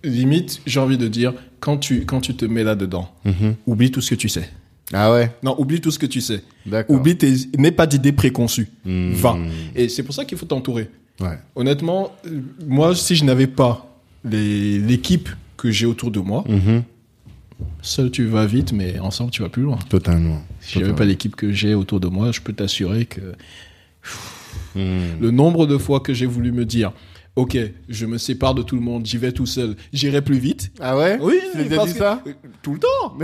Limite, 0.05 0.61
j'ai 0.66 0.81
envie 0.81 0.99
de 0.99 1.09
dire, 1.09 1.33
quand 1.61 1.79
tu, 1.79 2.05
quand 2.05 2.20
tu 2.20 2.35
te 2.35 2.45
mets 2.45 2.64
là-dedans, 2.64 3.11
Mhm. 3.24 3.55
oublie 3.66 3.91
tout 3.91 4.01
ce 4.01 4.11
que 4.11 4.14
tu 4.14 4.29
sais. 4.29 4.49
Ah 4.93 5.11
ouais, 5.12 5.33
Non, 5.43 5.57
oublie 5.59 5.81
tout 5.81 5.91
ce 5.91 5.99
que 5.99 6.07
tu 6.07 6.20
sais. 6.20 6.45
Oublie 6.89 7.16
tes, 7.16 7.33
n'aie 7.59 7.72
pas 7.72 7.87
d'idées 7.89 8.12
préconçues. 8.12 8.68
Va. 8.85 9.37
Et 9.74 9.89
c'est 9.89 10.05
pour 10.05 10.14
ça 10.14 10.24
qu'il 10.24 10.39
faut 10.39 10.47
t'entourer. 10.47 10.89
Ouais. 11.18 11.39
Honnêtement, 11.57 12.12
euh, 12.27 12.41
moi, 12.66 12.95
si 12.95 13.16
je 13.16 13.24
n'avais 13.24 13.47
pas 13.49 13.91
l'équipe 14.24 15.29
que 15.57 15.70
j'ai 15.70 15.86
autour 15.86 16.11
de 16.11 16.20
moi, 16.20 16.44
Mhm. 16.48 16.82
seul 17.82 18.11
tu 18.11 18.26
vas 18.26 18.46
vite, 18.46 18.72
mais 18.72 18.98
ensemble 18.98 19.30
tu 19.30 19.42
vas 19.42 19.48
plus 19.48 19.62
loin. 19.62 19.78
Totalement. 19.88 20.42
Si 20.61 20.78
j'avais 20.78 20.94
pas 20.94 21.04
l'équipe 21.04 21.34
que 21.36 21.52
j'ai 21.52 21.74
autour 21.74 22.00
de 22.00 22.09
moi, 22.09 22.32
je 22.32 22.40
peux 22.40 22.52
t'assurer 22.52 23.07
que 23.07 23.20
Mmh. 24.74 25.20
le 25.20 25.30
nombre 25.30 25.66
de 25.66 25.78
fois 25.78 26.00
que 26.00 26.12
j'ai 26.12 26.26
voulu 26.26 26.52
me 26.52 26.64
dire, 26.64 26.92
ok, 27.34 27.57
je 27.88 28.07
me 28.07 28.18
sépare 28.18 28.54
de 28.54 28.62
tout 28.62 28.76
le 28.76 28.82
monde, 28.82 29.07
j'y 29.07 29.16
vais 29.16 29.32
tout 29.32 29.46
seul, 29.46 29.74
j'irai 29.92 30.22
plus 30.22 30.38
vite. 30.38 30.70
Ah 30.80 30.96
ouais? 30.96 31.18
Oui, 31.20 31.38
Tu 31.52 31.64
déjà 31.64 31.84
dit 31.86 31.92
que- 31.92 31.98
ça? 31.98 32.22
Tout 32.62 32.74
le 32.74 32.78
temps, 32.78 33.16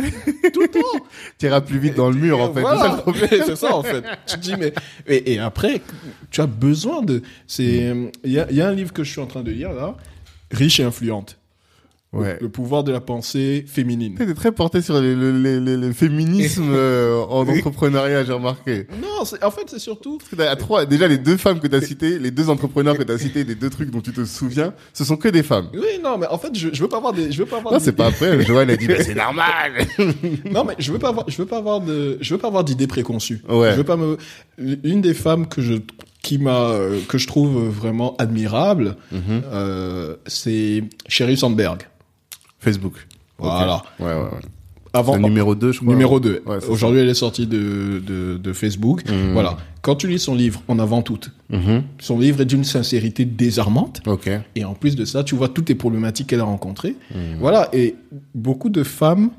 tout 0.52 0.60
le 0.62 0.68
temps. 0.68 1.04
Tu 1.38 1.46
iras 1.46 1.60
plus 1.60 1.78
vite 1.78 1.94
dans 1.94 2.10
le 2.10 2.16
mur, 2.16 2.40
en 2.40 2.52
fait. 2.52 2.60
C'est 2.62 2.66
ça, 2.66 2.74
Voilà. 2.76 2.96
le 2.96 3.00
problème. 3.02 3.28
c'est 3.46 3.56
ça 3.56 3.74
en 3.76 3.82
fait. 3.82 4.02
Tu 4.26 4.34
te 4.36 4.40
dis 4.40 4.54
mais 4.58 4.72
et, 5.06 5.34
et 5.34 5.38
après 5.38 5.80
tu 6.30 6.40
as 6.40 6.46
besoin 6.46 7.02
de 7.02 7.22
c'est 7.46 7.94
il 8.24 8.32
y 8.32 8.38
a, 8.38 8.50
il 8.50 8.56
y 8.56 8.60
a 8.62 8.68
un 8.68 8.74
livre 8.74 8.92
que 8.92 9.04
je 9.04 9.10
suis 9.10 9.20
en 9.20 9.26
train 9.26 9.42
de 9.42 9.50
lire 9.50 9.72
là, 9.72 9.96
riche 10.50 10.80
et 10.80 10.84
influente. 10.84 11.38
Ouais. 12.12 12.36
Le 12.42 12.50
pouvoir 12.50 12.84
de 12.84 12.92
la 12.92 13.00
pensée 13.00 13.64
féminine. 13.66 14.16
T'es 14.18 14.34
très 14.34 14.52
porté 14.52 14.82
sur 14.82 15.00
le, 15.00 15.14
le, 15.14 15.58
le, 15.58 15.76
le- 15.76 15.92
féminisme 15.94 16.68
euh, 16.70 17.16
en 17.22 17.48
entrepreneuriat, 17.48 18.22
j'ai 18.24 18.32
remarqué. 18.34 18.86
Non, 19.00 19.22
en 19.42 19.50
fait 19.50 19.62
c'est 19.68 19.78
surtout 19.78 20.18
Parce 20.18 20.28
que 20.30 20.36
t'as 20.36 20.54
trois, 20.56 20.84
déjà 20.84 21.08
les 21.08 21.16
deux 21.16 21.38
femmes 21.38 21.58
que 21.58 21.66
t'as 21.68 21.80
citées, 21.80 22.18
les 22.18 22.30
deux 22.30 22.50
entrepreneurs 22.50 22.98
que 22.98 23.02
t'as 23.02 23.16
cités, 23.16 23.44
les 23.44 23.54
deux 23.54 23.70
trucs 23.70 23.90
dont 23.90 24.02
tu 24.02 24.12
te 24.12 24.24
souviens, 24.26 24.74
ce 24.92 25.04
sont 25.04 25.16
que 25.16 25.28
des 25.28 25.42
femmes. 25.42 25.68
oui 25.72 26.00
non 26.04 26.18
mais 26.18 26.26
en 26.26 26.36
fait 26.36 26.54
je, 26.54 26.68
je 26.72 26.82
veux 26.82 26.88
pas 26.88 26.98
avoir 26.98 27.14
des 27.14 27.32
je 27.32 27.38
veux 27.38 27.46
pas 27.46 27.56
avoir 27.56 27.72
Non, 27.72 27.78
des- 27.78 27.84
c'est 27.86 27.92
pas 27.92 28.06
après. 28.08 28.42
Joanne 28.44 28.68
a 28.68 28.76
dit, 28.76 28.86
bah, 28.88 29.02
c'est 29.02 29.14
normal. 29.14 29.72
Non, 30.50 30.64
mais 30.64 30.74
je 30.78 30.92
veux 30.92 30.98
pas 30.98 31.08
avoir, 31.08 31.24
je 31.30 31.36
veux 31.38 31.46
pas 31.46 31.56
avoir 31.58 31.80
de, 31.80 32.18
je 32.20 32.34
veux 32.34 32.38
pas 32.40 32.48
avoir 32.48 32.64
d'idées 32.64 32.86
préconçues. 32.86 33.40
Ouais. 33.48 33.70
Je 33.72 33.76
veux 33.76 33.84
pas 33.84 33.96
me, 33.96 34.18
une 34.58 35.00
des 35.00 35.14
femmes 35.14 35.46
que 35.48 35.62
je, 35.62 35.74
qui 36.22 36.38
m'a, 36.38 36.68
euh, 36.70 37.00
que 37.08 37.16
je 37.18 37.26
trouve 37.26 37.68
vraiment 37.68 38.16
admirable, 38.18 38.96
Mhm. 39.12 39.42
euh, 39.52 40.16
c'est 40.26 40.84
Sheryl 41.08 41.38
Sandberg. 41.38 41.82
Facebook. 42.62 42.94
Ok. 43.38 43.46
Voilà. 43.46 43.82
Ouais, 43.98 44.06
ouais, 44.06 44.12
ouais. 44.14 44.40
Avant, 44.94 45.18
numéro 45.18 45.54
2, 45.54 45.72
je 45.72 45.78
crois. 45.80 45.90
numéro 45.92 46.20
2. 46.20 46.42
Ouais, 46.44 46.58
Aujourd'hui, 46.68 47.00
elle 47.00 47.08
est 47.08 47.14
sortie 47.14 47.46
de, 47.46 48.02
de, 48.06 48.36
de 48.36 48.52
Facebook. 48.52 49.08
Mhm. 49.08 49.32
Voilà. 49.32 49.56
Quand 49.80 49.96
tu 49.96 50.06
lis 50.06 50.18
son 50.18 50.34
livre, 50.34 50.62
on 50.68 50.78
avant 50.78 51.00
toute. 51.02 51.30
Mhm. 51.50 51.82
son 51.98 52.18
livre 52.18 52.42
est 52.42 52.44
d'une 52.46 52.64
sincérité 52.64 53.24
désarmante. 53.24 54.02
Et 54.54 54.64
en 54.64 54.74
plus 54.74 54.94
de 54.94 55.04
ça, 55.06 55.24
tu 55.24 55.34
vois 55.34 55.48
toutes 55.48 55.68
les 55.70 55.74
problématiques 55.74 56.26
qu'elle 56.28 56.40
a 56.40 56.44
rencontrées. 56.44 56.96
Mhm. 57.14 57.38
Voilà. 57.40 57.68
Et 57.72 57.94
beaucoup 58.34 58.68
de 58.68 58.82
femmes, 58.82 59.30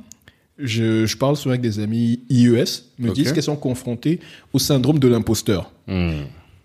je, 0.58 1.06
je 1.06 1.18
parle 1.18 1.36
souvent 1.38 1.52
avec 1.52 1.62
des 1.62 1.80
amis 1.80 2.22
IES, 2.30 2.64
me 3.00 3.12
disent 3.12 3.32
qu'elles 3.32 3.44
sont 3.44 3.56
confrontées 3.56 4.20
au 4.54 4.60
syndrome 4.60 4.98
de 5.00 5.08
l'imposteur. 5.08 5.72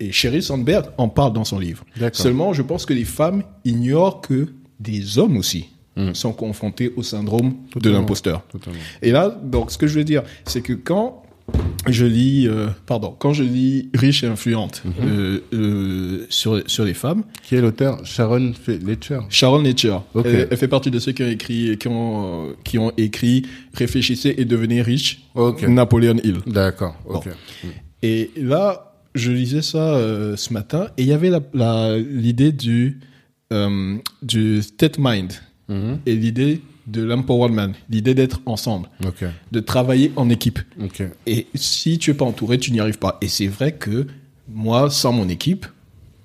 Et 0.01 0.13
Sheryl 0.13 0.43
Sandberg 0.43 0.87
en 0.97 1.09
parle 1.09 1.35
dans 1.35 1.45
son 1.45 1.59
livre. 1.59 1.85
Seulement, 2.13 2.53
je 2.55 2.63
pense 2.63 2.87
que 2.87 2.95
les 2.95 3.05
femmes 3.05 3.43
ignorent 3.67 4.23
que 4.23 4.49
des 4.81 5.19
hommes 5.19 5.37
aussi 5.37 5.69
Mhm. 5.99 6.15
sont 6.15 6.33
confrontés 6.33 6.93
au 6.97 7.03
syndrome 7.03 7.55
de 7.77 7.91
l'imposteur. 7.91 8.43
Et 9.03 9.11
là, 9.11 9.29
donc, 9.43 9.71
ce 9.73 9.79
que 9.79 9.87
je 9.87 9.99
veux 9.99 10.05
dire, 10.05 10.23
c'est 10.47 10.61
que 10.63 10.73
quand 10.73 11.23
je 11.89 12.05
lis, 12.05 12.47
euh, 12.47 12.67
pardon, 12.87 13.15
quand 13.19 13.33
je 13.33 13.43
lis 13.43 13.89
Riche 13.95 14.23
et 14.23 14.27
influente 14.27 14.83
Mhm. 14.85 14.93
euh, 15.09 15.39
euh, 15.55 16.27
sur 16.29 16.63
sur 16.67 16.85
les 16.85 16.93
femmes, 16.95 17.23
Qui 17.43 17.55
est 17.57 17.61
l'auteur? 17.63 18.05
Sharon 18.05 18.53
Letcher. 18.87 19.21
Sharon 19.31 19.65
Ok. 20.15 20.27
elle, 20.27 20.49
elle 20.51 20.57
fait 20.59 20.69
partie 20.69 20.91
de 20.91 20.99
ceux 20.99 21.13
qui 21.13 21.23
ont 21.23 21.29
écrit, 21.31 21.77
qui 21.79 21.89
ont 21.89 22.55
qui 22.65 22.79
ont 22.79 22.93
écrit 22.99 23.47
Réfléchissez 23.75 24.35
et 24.37 24.45
devenez 24.45 24.83
riche, 24.83 25.23
Ok. 25.35 25.63
Napoléon 25.67 26.17
Hill. 26.23 26.39
D'accord. 26.47 26.97
Et 28.03 28.31
là, 28.37 28.95
je 29.15 29.33
lisais 29.33 29.63
ça 29.63 29.99
ce 30.37 30.53
matin 30.53 30.89
et 30.99 31.03
il 31.03 31.09
y 31.09 31.13
avait 31.13 31.31
la- 31.31 31.41
la- 31.55 31.97
l'idée 31.99 32.53
du, 32.53 33.01
du 34.23 34.63
state 34.63 34.99
mind 34.99 35.33
Et 35.71 36.15
l'idée 36.17 36.63
de 36.87 37.03
l'empowerment, 37.03 37.75
l'idée 37.91 38.15
d'être 38.15 38.41
ensemble, 38.47 38.89
de 39.53 39.61
travailler 39.61 40.13
en 40.17 40.31
équipe. 40.31 40.59
Et 41.27 41.47
si 41.55 41.99
tu 41.99 42.11
es 42.11 42.15
pas 42.15 42.25
entouré, 42.25 42.59
tu 42.59 42.73
n'y 42.73 42.81
arrives 42.81 42.99
pas. 42.99 43.19
Et 43.21 43.29
c'est 43.29 43.47
vrai 43.49 43.73
que 43.73 44.07
moi, 44.49 44.91
sans 44.91 45.13
mon 45.13 45.29
équipe, 45.29 45.67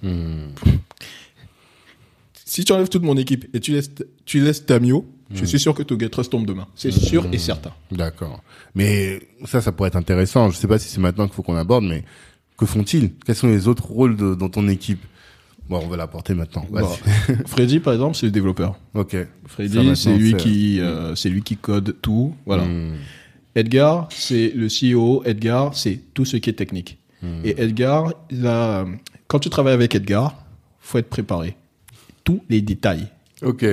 Hmm. 0.01 0.49
si 2.45 2.65
tu 2.65 2.71
enlèves 2.73 2.89
toute 2.89 3.03
mon 3.03 3.15
équipe 3.17 3.45
et 3.55 3.59
tu 3.59 3.71
laisses, 3.71 3.91
tu 4.25 4.39
laisses 4.41 4.65
Tamio, 4.65 5.05
Hmm. 5.29 5.35
je 5.37 5.45
suis 5.45 5.59
sûr 5.59 5.73
que 5.73 5.81
Togetros 5.81 6.23
tombe 6.29 6.45
demain. 6.45 6.67
C'est 6.75 6.91
sûr 6.91 7.25
et 7.31 7.37
certain. 7.37 7.71
D'accord. 7.91 8.43
Mais 8.75 9.21
ça, 9.45 9.61
ça 9.61 9.71
pourrait 9.71 9.87
être 9.87 9.95
intéressant. 9.95 10.49
Je 10.51 10.57
sais 10.57 10.67
pas 10.67 10.77
si 10.77 10.89
c'est 10.89 10.99
maintenant 10.99 11.25
qu'il 11.25 11.33
faut 11.33 11.41
qu'on 11.41 11.55
aborde, 11.55 11.85
mais 11.85 12.03
que 12.57 12.65
font-ils? 12.65 13.11
Quels 13.25 13.35
sont 13.35 13.47
les 13.47 13.67
autres 13.69 13.85
rôles 13.87 14.15
de, 14.17 14.35
dans 14.35 14.49
ton 14.49 14.67
équipe? 14.67 15.01
Bon, 15.69 15.79
on 15.83 15.87
va 15.87 15.97
l'apporter 15.97 16.33
maintenant. 16.33 16.65
Bon. 16.69 16.85
Freddy, 17.47 17.79
par 17.79 17.93
exemple, 17.93 18.15
c'est 18.15 18.25
le 18.25 18.31
développeur. 18.31 18.77
Ok. 18.93 19.15
Freddy, 19.47 19.95
c'est 19.95 20.15
lui 20.17 20.33
qui, 20.35 20.79
euh, 20.79 21.15
c'est 21.15 21.29
lui 21.29 21.41
qui 21.41 21.55
code 21.57 21.95
tout. 22.01 22.33
Voilà. 22.45 22.65
Hmm. 22.65 22.95
Edgar, 23.55 24.07
c'est 24.11 24.51
le 24.55 24.67
CEO. 24.67 25.23
Edgar, 25.25 25.75
c'est 25.75 25.99
tout 26.13 26.25
ce 26.25 26.37
qui 26.37 26.49
est 26.49 26.53
technique. 26.53 26.97
Hmm. 27.21 27.41
Et 27.43 27.61
Edgar, 27.61 28.13
quand 29.27 29.39
tu 29.39 29.49
travailles 29.49 29.73
avec 29.73 29.95
Edgar, 29.95 30.43
faut 30.79 30.97
être 30.97 31.09
préparé. 31.09 31.55
Tous 32.23 32.41
les 32.49 32.61
détails, 32.61 33.07
Ok. 33.41 33.65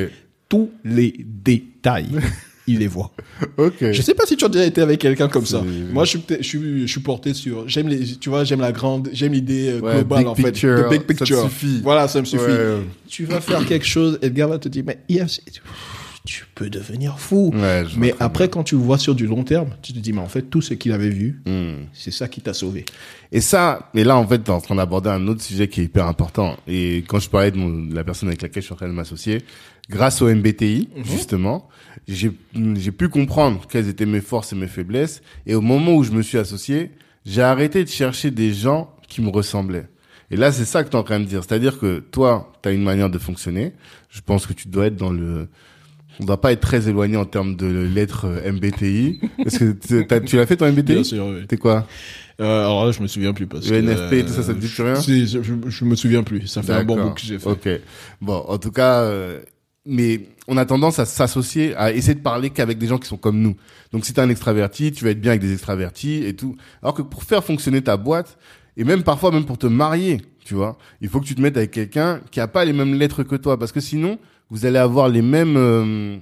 tous 0.48 0.70
les 0.84 1.14
détails, 1.24 2.08
il 2.66 2.78
les 2.78 2.86
voit. 2.86 3.10
Ok. 3.56 3.76
Je 3.92 4.02
sais 4.02 4.14
pas 4.14 4.26
si 4.26 4.36
tu 4.36 4.44
as 4.44 4.48
déjà 4.48 4.64
été 4.66 4.80
avec 4.80 5.00
quelqu'un 5.00 5.28
comme 5.28 5.46
ça. 5.46 5.62
Moi, 5.92 6.04
je 6.04 6.10
suis, 6.10 6.22
je 6.40 6.42
suis, 6.46 6.80
je 6.82 6.86
suis 6.86 7.00
porté 7.00 7.34
sur. 7.34 7.68
J'aime 7.68 7.88
les, 7.88 8.16
tu 8.16 8.28
vois, 8.28 8.44
j'aime 8.44 8.60
la 8.60 8.72
grande, 8.72 9.08
j'aime 9.12 9.32
l'idée 9.32 9.68
euh, 9.70 9.80
Ouais, 9.80 9.94
globale 9.96 10.28
en 10.28 10.34
fait, 10.34 10.52
picture, 10.52 10.86
the 10.86 10.90
big 10.90 11.00
ça 11.00 11.06
te 11.06 11.12
picture. 11.14 11.42
suffit. 11.42 11.80
Voilà, 11.82 12.06
ça 12.08 12.20
me 12.20 12.24
suffit. 12.26 12.42
Ouais. 12.44 12.80
Tu 13.08 13.24
vas 13.24 13.40
faire 13.40 13.64
quelque 13.66 13.86
chose, 13.86 14.18
Edgar 14.22 14.48
va 14.48 14.58
te 14.58 14.68
dire, 14.68 14.84
mais 14.86 14.98
a- 15.20 15.26
tu 16.26 16.44
peux 16.54 16.68
devenir 16.68 17.18
fou. 17.18 17.50
Ouais, 17.54 17.84
mais 17.96 18.14
après, 18.20 18.48
quand 18.50 18.62
tu 18.62 18.74
vois 18.74 18.98
sur 18.98 19.14
du 19.14 19.26
long 19.26 19.42
terme, 19.42 19.70
tu 19.82 19.92
te 19.94 19.98
dis, 19.98 20.12
mais 20.12 20.20
en 20.20 20.28
fait, 20.28 20.42
tout 20.42 20.60
ce 20.60 20.74
qu'il 20.74 20.92
avait 20.92 21.08
vu, 21.08 21.40
Hmm. 21.46 21.86
c'est 21.94 22.10
ça 22.10 22.28
qui 22.28 22.42
t'a 22.42 22.52
sauvé. 22.52 22.84
Et 23.32 23.40
ça, 23.40 23.90
et 23.94 24.04
là, 24.04 24.16
en 24.18 24.26
fait, 24.26 24.38
t'es 24.38 24.50
en 24.50 24.60
train 24.60 24.74
d'aborder 24.74 25.08
un 25.08 25.26
autre 25.28 25.40
sujet 25.42 25.66
qui 25.68 25.80
est 25.80 25.84
hyper 25.84 26.06
important. 26.06 26.56
Et 26.68 27.04
quand 27.08 27.18
je 27.20 27.30
parlais 27.30 27.50
de, 27.50 27.56
mon- 27.56 27.86
de 27.86 27.94
la 27.94 28.04
personne 28.04 28.28
avec 28.28 28.42
laquelle 28.42 28.62
je 28.62 28.66
suis 28.66 28.74
en 28.74 28.76
train 28.76 28.88
de 28.88 28.92
m'associer, 28.92 29.42
grâce 29.88 30.20
au 30.20 30.28
MBTI, 30.28 30.88
justement, 31.04 31.68
j'ai, 32.14 32.32
j'ai 32.74 32.92
pu 32.92 33.08
comprendre 33.08 33.62
quelles 33.68 33.88
étaient 33.88 34.06
mes 34.06 34.20
forces 34.20 34.52
et 34.52 34.56
mes 34.56 34.66
faiblesses. 34.66 35.22
Et 35.46 35.54
au 35.54 35.60
moment 35.60 35.94
où 35.94 36.02
je 36.04 36.12
me 36.12 36.22
suis 36.22 36.38
associé, 36.38 36.90
j'ai 37.26 37.42
arrêté 37.42 37.84
de 37.84 37.88
chercher 37.88 38.30
des 38.30 38.52
gens 38.52 38.94
qui 39.08 39.20
me 39.22 39.28
ressemblaient. 39.30 39.86
Et 40.30 40.36
là, 40.36 40.52
c'est 40.52 40.64
ça 40.64 40.84
que 40.84 40.90
tu 40.90 40.96
es 40.96 40.98
en 40.98 41.02
train 41.02 41.18
de 41.20 41.24
dire. 41.24 41.42
C'est-à-dire 41.42 41.78
que 41.78 41.98
toi, 41.98 42.52
tu 42.62 42.68
as 42.68 42.72
une 42.72 42.84
manière 42.84 43.10
de 43.10 43.18
fonctionner. 43.18 43.72
Je 44.10 44.20
pense 44.20 44.46
que 44.46 44.52
tu 44.52 44.68
dois 44.68 44.86
être 44.86 44.96
dans 44.96 45.10
le... 45.10 45.48
On 46.20 46.24
doit 46.24 46.40
pas 46.40 46.52
être 46.52 46.60
très 46.60 46.88
éloigné 46.88 47.16
en 47.16 47.24
termes 47.24 47.56
de 47.56 47.66
lettres 47.66 48.26
euh, 48.26 48.52
MBTI. 48.52 49.20
Est-ce 49.44 49.58
que 49.58 50.18
tu- 50.20 50.36
l'as 50.36 50.46
fait 50.46 50.56
ton 50.56 50.66
MBTI 50.70 50.82
Bien 50.94 51.04
sûr, 51.04 51.26
oui. 51.26 51.46
T'es 51.48 51.56
quoi? 51.56 51.86
Euh, 52.40 52.60
alors 52.64 52.86
là, 52.86 52.92
je 52.92 53.00
me 53.02 53.06
souviens 53.06 53.32
plus 53.32 53.46
parce 53.46 53.66
Le 53.68 53.80
que. 53.80 53.86
NFP, 53.86 54.26
tout 54.26 54.32
ça, 54.32 54.42
ça 54.42 54.52
te 54.54 54.58
dit 54.58 54.68
plus 54.68 54.82
rien? 54.82 54.96
Si, 54.96 55.26
je, 55.26 55.42
je, 55.42 55.52
je 55.66 55.84
me 55.84 55.94
souviens 55.96 56.22
plus. 56.22 56.46
Ça 56.46 56.62
fait 56.62 56.72
un 56.74 56.84
bon 56.84 57.02
bout 57.02 57.10
que 57.14 57.20
j'ai 57.22 57.38
fait. 57.38 57.48
Ok. 57.48 57.68
Bon, 58.20 58.44
en 58.46 58.58
tout 58.58 58.70
cas, 58.70 59.00
euh, 59.02 59.40
mais 59.86 60.28
on 60.46 60.56
a 60.56 60.64
tendance 60.66 60.98
à 60.98 61.06
s'associer, 61.06 61.74
à 61.76 61.92
essayer 61.92 62.14
de 62.14 62.20
parler 62.20 62.50
qu'avec 62.50 62.78
des 62.78 62.86
gens 62.86 62.98
qui 62.98 63.08
sont 63.08 63.16
comme 63.16 63.40
nous. 63.40 63.56
Donc, 63.92 64.04
si 64.04 64.12
t'es 64.12 64.20
un 64.20 64.28
extraverti, 64.28 64.92
tu 64.92 65.04
vas 65.04 65.10
être 65.10 65.20
bien 65.20 65.32
avec 65.32 65.40
des 65.40 65.52
extravertis 65.52 66.24
et 66.24 66.34
tout. 66.34 66.56
Alors 66.82 66.94
que 66.94 67.02
pour 67.02 67.24
faire 67.24 67.44
fonctionner 67.44 67.82
ta 67.82 67.96
boîte, 67.96 68.38
et 68.76 68.84
même 68.84 69.02
parfois 69.02 69.30
même 69.30 69.44
pour 69.44 69.58
te 69.58 69.66
marier, 69.66 70.22
tu 70.44 70.54
vois, 70.54 70.78
il 71.00 71.08
faut 71.08 71.20
que 71.20 71.26
tu 71.26 71.34
te 71.34 71.40
mettes 71.40 71.56
avec 71.56 71.70
quelqu'un 71.70 72.20
qui 72.30 72.40
a 72.40 72.48
pas 72.48 72.64
les 72.64 72.72
mêmes 72.72 72.94
lettres 72.94 73.22
que 73.22 73.36
toi, 73.36 73.58
parce 73.58 73.72
que 73.72 73.80
sinon, 73.80 74.18
vous 74.50 74.66
allez 74.66 74.78
avoir 74.78 75.08
les 75.08 75.22
mêmes 75.22 75.56
euh, 75.56 76.16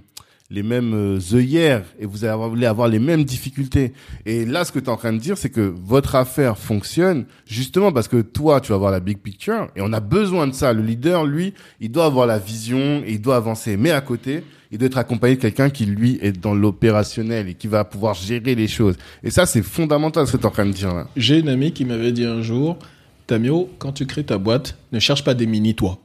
les 0.50 0.62
mêmes 0.62 0.94
euh, 0.94 1.18
œillères 1.34 1.84
et 1.98 2.06
vous 2.06 2.24
allez 2.24 2.66
avoir, 2.66 2.88
les 2.88 2.98
mêmes 2.98 3.24
difficultés. 3.24 3.92
Et 4.24 4.46
là, 4.46 4.64
ce 4.64 4.72
que 4.72 4.78
tu 4.78 4.86
es 4.86 4.88
en 4.88 4.96
train 4.96 5.12
de 5.12 5.18
dire, 5.18 5.36
c'est 5.36 5.50
que 5.50 5.60
votre 5.60 6.14
affaire 6.14 6.56
fonctionne 6.56 7.26
justement 7.46 7.92
parce 7.92 8.08
que 8.08 8.22
toi, 8.22 8.60
tu 8.60 8.70
vas 8.70 8.76
avoir 8.76 8.90
la 8.90 9.00
big 9.00 9.18
picture 9.18 9.68
et 9.76 9.82
on 9.82 9.92
a 9.92 10.00
besoin 10.00 10.46
de 10.46 10.54
ça. 10.54 10.72
Le 10.72 10.82
leader, 10.82 11.26
lui, 11.26 11.52
il 11.80 11.90
doit 11.90 12.06
avoir 12.06 12.26
la 12.26 12.38
vision 12.38 13.02
et 13.04 13.12
il 13.12 13.20
doit 13.20 13.36
avancer. 13.36 13.76
Mais 13.76 13.90
à 13.90 14.00
côté, 14.00 14.42
il 14.70 14.78
doit 14.78 14.86
être 14.86 14.98
accompagné 14.98 15.36
de 15.36 15.40
quelqu'un 15.42 15.68
qui, 15.68 15.84
lui, 15.84 16.18
est 16.22 16.32
dans 16.32 16.54
l'opérationnel 16.54 17.48
et 17.48 17.54
qui 17.54 17.66
va 17.66 17.84
pouvoir 17.84 18.14
gérer 18.14 18.54
les 18.54 18.68
choses. 18.68 18.96
Et 19.22 19.30
ça, 19.30 19.44
c'est 19.44 19.62
fondamental 19.62 20.26
ce 20.26 20.32
que 20.32 20.36
tu 20.38 20.42
es 20.44 20.46
en 20.46 20.50
train 20.50 20.66
de 20.66 20.72
dire 20.72 20.94
là. 20.94 21.08
J'ai 21.16 21.40
une 21.40 21.48
amie 21.50 21.72
qui 21.72 21.84
m'avait 21.84 22.12
dit 22.12 22.24
un 22.24 22.40
jour, 22.40 22.78
Tamio, 23.26 23.68
quand 23.78 23.92
tu 23.92 24.06
crées 24.06 24.24
ta 24.24 24.38
boîte, 24.38 24.78
ne 24.92 24.98
cherche 24.98 25.24
pas 25.24 25.34
des 25.34 25.46
mini 25.46 25.74
toi. 25.74 25.98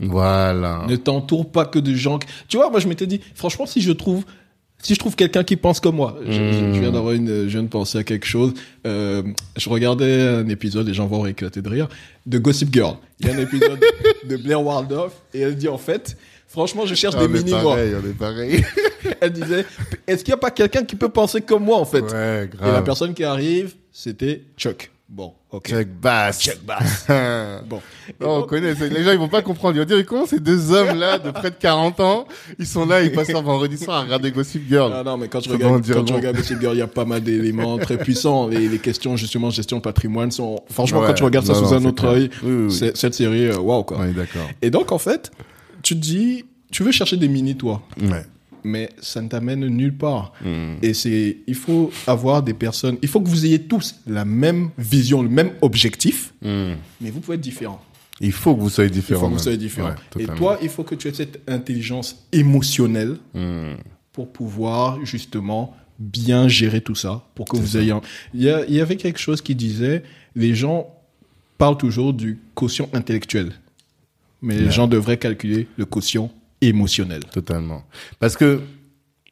Voilà. 0.00 0.84
Ne 0.88 0.96
t'entoure 0.96 1.50
pas 1.50 1.64
que 1.66 1.78
de 1.78 1.94
gens. 1.94 2.18
qui- 2.18 2.26
Tu 2.48 2.56
vois, 2.56 2.70
moi 2.70 2.80
je 2.80 2.88
m'étais 2.88 3.06
dit, 3.06 3.20
franchement, 3.34 3.66
si 3.66 3.80
je 3.80 3.92
trouve, 3.92 4.24
si 4.82 4.94
je 4.94 4.98
trouve 4.98 5.14
quelqu'un 5.14 5.44
qui 5.44 5.56
pense 5.56 5.78
comme 5.78 5.96
moi, 5.96 6.18
je, 6.26 6.32
je- 6.32 6.74
je 6.74 6.80
viens 6.80 6.90
d'avoir 6.90 7.12
une, 7.12 7.28
je 7.44 7.48
viens 7.48 7.62
de 7.62 7.68
penser 7.68 7.98
à 7.98 8.04
quelque 8.04 8.26
chose. 8.26 8.54
Euh, 8.86 9.22
je 9.56 9.68
regardais 9.68 10.22
un 10.22 10.48
épisode, 10.48 10.86
les 10.88 10.94
gens 10.94 11.06
vont 11.06 11.26
éclater 11.26 11.60
de 11.62 11.68
rire, 11.68 11.88
de 12.26 12.38
Gossip 12.38 12.72
Girl. 12.72 12.94
Il 13.20 13.26
y 13.26 13.30
a 13.30 13.34
un 13.34 13.38
épisode 13.38 13.78
de 14.28 14.36
Blair 14.36 14.62
Waldorf 14.64 15.12
et 15.34 15.40
elle 15.40 15.56
dit 15.56 15.68
en 15.68 15.76
fait, 15.78 16.16
franchement, 16.48 16.86
je 16.86 16.94
cherche 16.94 17.14
on 17.16 17.18
des 17.18 17.24
est 17.26 17.28
mini 17.44 17.50
moi. 17.50 17.74
pareil, 17.76 17.92
on 18.02 18.08
est 18.08 18.12
pareil. 18.18 18.64
Elle 19.22 19.32
disait, 19.32 19.64
est-ce 20.06 20.22
qu'il 20.24 20.32
n'y 20.32 20.36
a 20.36 20.40
pas 20.40 20.50
quelqu'un 20.50 20.82
qui 20.84 20.94
peut 20.96 21.08
penser 21.08 21.40
comme 21.40 21.64
moi 21.64 21.78
en 21.78 21.84
fait? 21.86 22.00
Ouais, 22.02 22.44
Et 22.44 22.64
la 22.64 22.70
grave. 22.72 22.84
personne 22.84 23.12
qui 23.14 23.24
arrive, 23.24 23.74
c'était 23.92 24.42
Chuck. 24.58 24.90
Bon, 25.08 25.32
ok. 25.52 25.68
Chuck 25.68 25.88
Bass. 26.00 26.40
Chuck 26.42 26.58
Bass. 26.64 27.06
bon. 27.68 27.80
Non, 28.20 28.38
on 28.38 28.42
connaît, 28.42 28.74
les 28.74 29.04
gens 29.04 29.12
ils 29.12 29.18
vont 29.18 29.28
pas 29.28 29.42
comprendre. 29.42 29.76
Ils 29.76 29.80
vont 29.80 29.84
dire 29.84 30.04
comment 30.06 30.26
ces 30.26 30.40
deux 30.40 30.72
hommes 30.72 30.98
là 30.98 31.18
de 31.18 31.30
près 31.30 31.50
de 31.50 31.56
40 31.56 32.00
ans, 32.00 32.26
ils 32.58 32.66
sont 32.66 32.84
là, 32.86 33.02
ils 33.02 33.12
passent 33.12 33.30
leur 33.30 33.42
vendredi 33.42 33.78
soir 33.78 33.98
à 33.98 34.02
regarder 34.02 34.30
Gossip 34.32 34.62
Girl. 34.68 34.92
Ah 34.94 35.02
non, 35.04 35.16
mais 35.16 35.28
quand 35.28 35.40
je 35.40 35.50
regarde, 35.50 35.82
quand 35.86 36.06
je 36.06 36.12
regarde 36.14 36.36
Gossip 36.36 36.60
Girl, 36.60 36.74
il 36.74 36.78
y 36.78 36.82
a 36.82 36.86
pas 36.86 37.04
mal 37.04 37.22
d'éléments 37.22 37.78
très 37.78 37.98
puissants. 37.98 38.48
Les, 38.48 38.68
les 38.68 38.78
questions, 38.78 39.16
justement, 39.16 39.50
gestion 39.50 39.80
patrimoine 39.80 40.30
sont, 40.30 40.60
franchement, 40.70 41.00
Ouais, 41.00 41.06
quand 41.08 41.14
tu 41.14 41.22
regardes 41.24 41.46
ça 41.46 41.52
non, 41.54 41.58
sous 41.66 41.74
non, 41.74 41.80
un 41.80 41.84
autre 41.88 42.02
clair. 42.02 42.12
œil, 42.12 42.30
Oui, 42.42 42.50
oui, 42.52 42.64
oui. 42.66 42.72
c'est- 42.72 42.96
cette 42.96 43.14
série, 43.14 43.46
euh, 43.46 43.58
waouh, 43.58 43.84
quoi. 43.84 43.98
On 44.00 44.04
est 44.04 44.12
d'accord. 44.12 44.48
Et 44.62 44.70
donc, 44.70 44.92
en 44.92 44.98
fait, 44.98 45.30
tu 45.82 45.94
te 45.94 46.00
dis, 46.00 46.44
tu 46.72 46.82
veux 46.82 46.92
chercher 46.92 47.16
des 47.16 47.28
mini, 47.28 47.56
toi. 47.56 47.82
Ouais. 48.00 48.24
Mais 48.64 48.90
ça 49.00 49.20
ne 49.22 49.28
t'amène 49.28 49.66
nulle 49.66 49.96
part. 49.96 50.32
Hmm. 50.44 50.74
Et 50.82 50.94
c'est, 50.94 51.38
il 51.46 51.54
faut 51.54 51.90
avoir 52.06 52.42
des 52.42 52.54
personnes, 52.54 52.96
il 53.02 53.08
faut 53.08 53.20
que 53.20 53.28
vous 53.28 53.46
ayez 53.46 53.60
tous 53.62 53.96
la 54.06 54.24
même 54.24 54.70
vision, 54.78 55.22
le 55.22 55.28
même 55.28 55.52
objectif, 55.62 56.32
Hmm. 56.42 56.74
mais 57.00 57.10
vous 57.10 57.20
pouvez 57.20 57.36
être 57.36 57.40
différents. 57.40 57.80
Il 58.22 58.32
faut 58.32 58.54
que 58.54 58.60
vous 58.60 58.68
soyez 58.70 58.90
Il 58.90 58.94
différents. 58.94 59.20
faut 59.22 59.28
que 59.28 59.32
vous 59.34 59.38
soyez 59.38 59.56
différents. 59.58 59.94
Ouais, 60.16 60.22
Et 60.24 60.26
toi, 60.26 60.58
il 60.62 60.68
faut 60.68 60.84
que 60.84 60.94
tu 60.94 61.08
aies 61.08 61.14
cette 61.14 61.40
intelligence 61.48 62.26
émotionnelle 62.32 63.16
Hmm. 63.34 63.74
pour 64.12 64.30
pouvoir 64.32 65.04
justement 65.06 65.74
bien 65.98 66.48
gérer 66.48 66.80
tout 66.80 66.94
ça, 66.94 67.22
pour 67.34 67.46
que 67.46 67.56
vous 67.56 67.76
ayez... 67.76 67.92
un- 67.92 68.00
Il 68.34 68.42
y, 68.42 68.50
a- 68.50 68.64
il 68.66 68.74
y 68.74 68.80
avait 68.80 68.96
quelque 68.96 69.18
chose 69.18 69.40
qui 69.42 69.54
disait, 69.54 70.02
les 70.34 70.54
gens 70.54 70.86
parlent 71.58 71.76
toujours 71.76 72.12
du 72.14 72.38
quotient 72.54 72.88
intellectuel, 72.94 73.52
mais 74.42 74.56
les 74.58 74.70
gens 74.70 74.86
devraient 74.86 75.18
calculer 75.18 75.68
le 75.76 75.84
quotient 75.84 76.30
émotionnel. 76.60 77.24
Totalement. 77.32 77.82
Parce 78.18 78.36
que, 78.36 78.60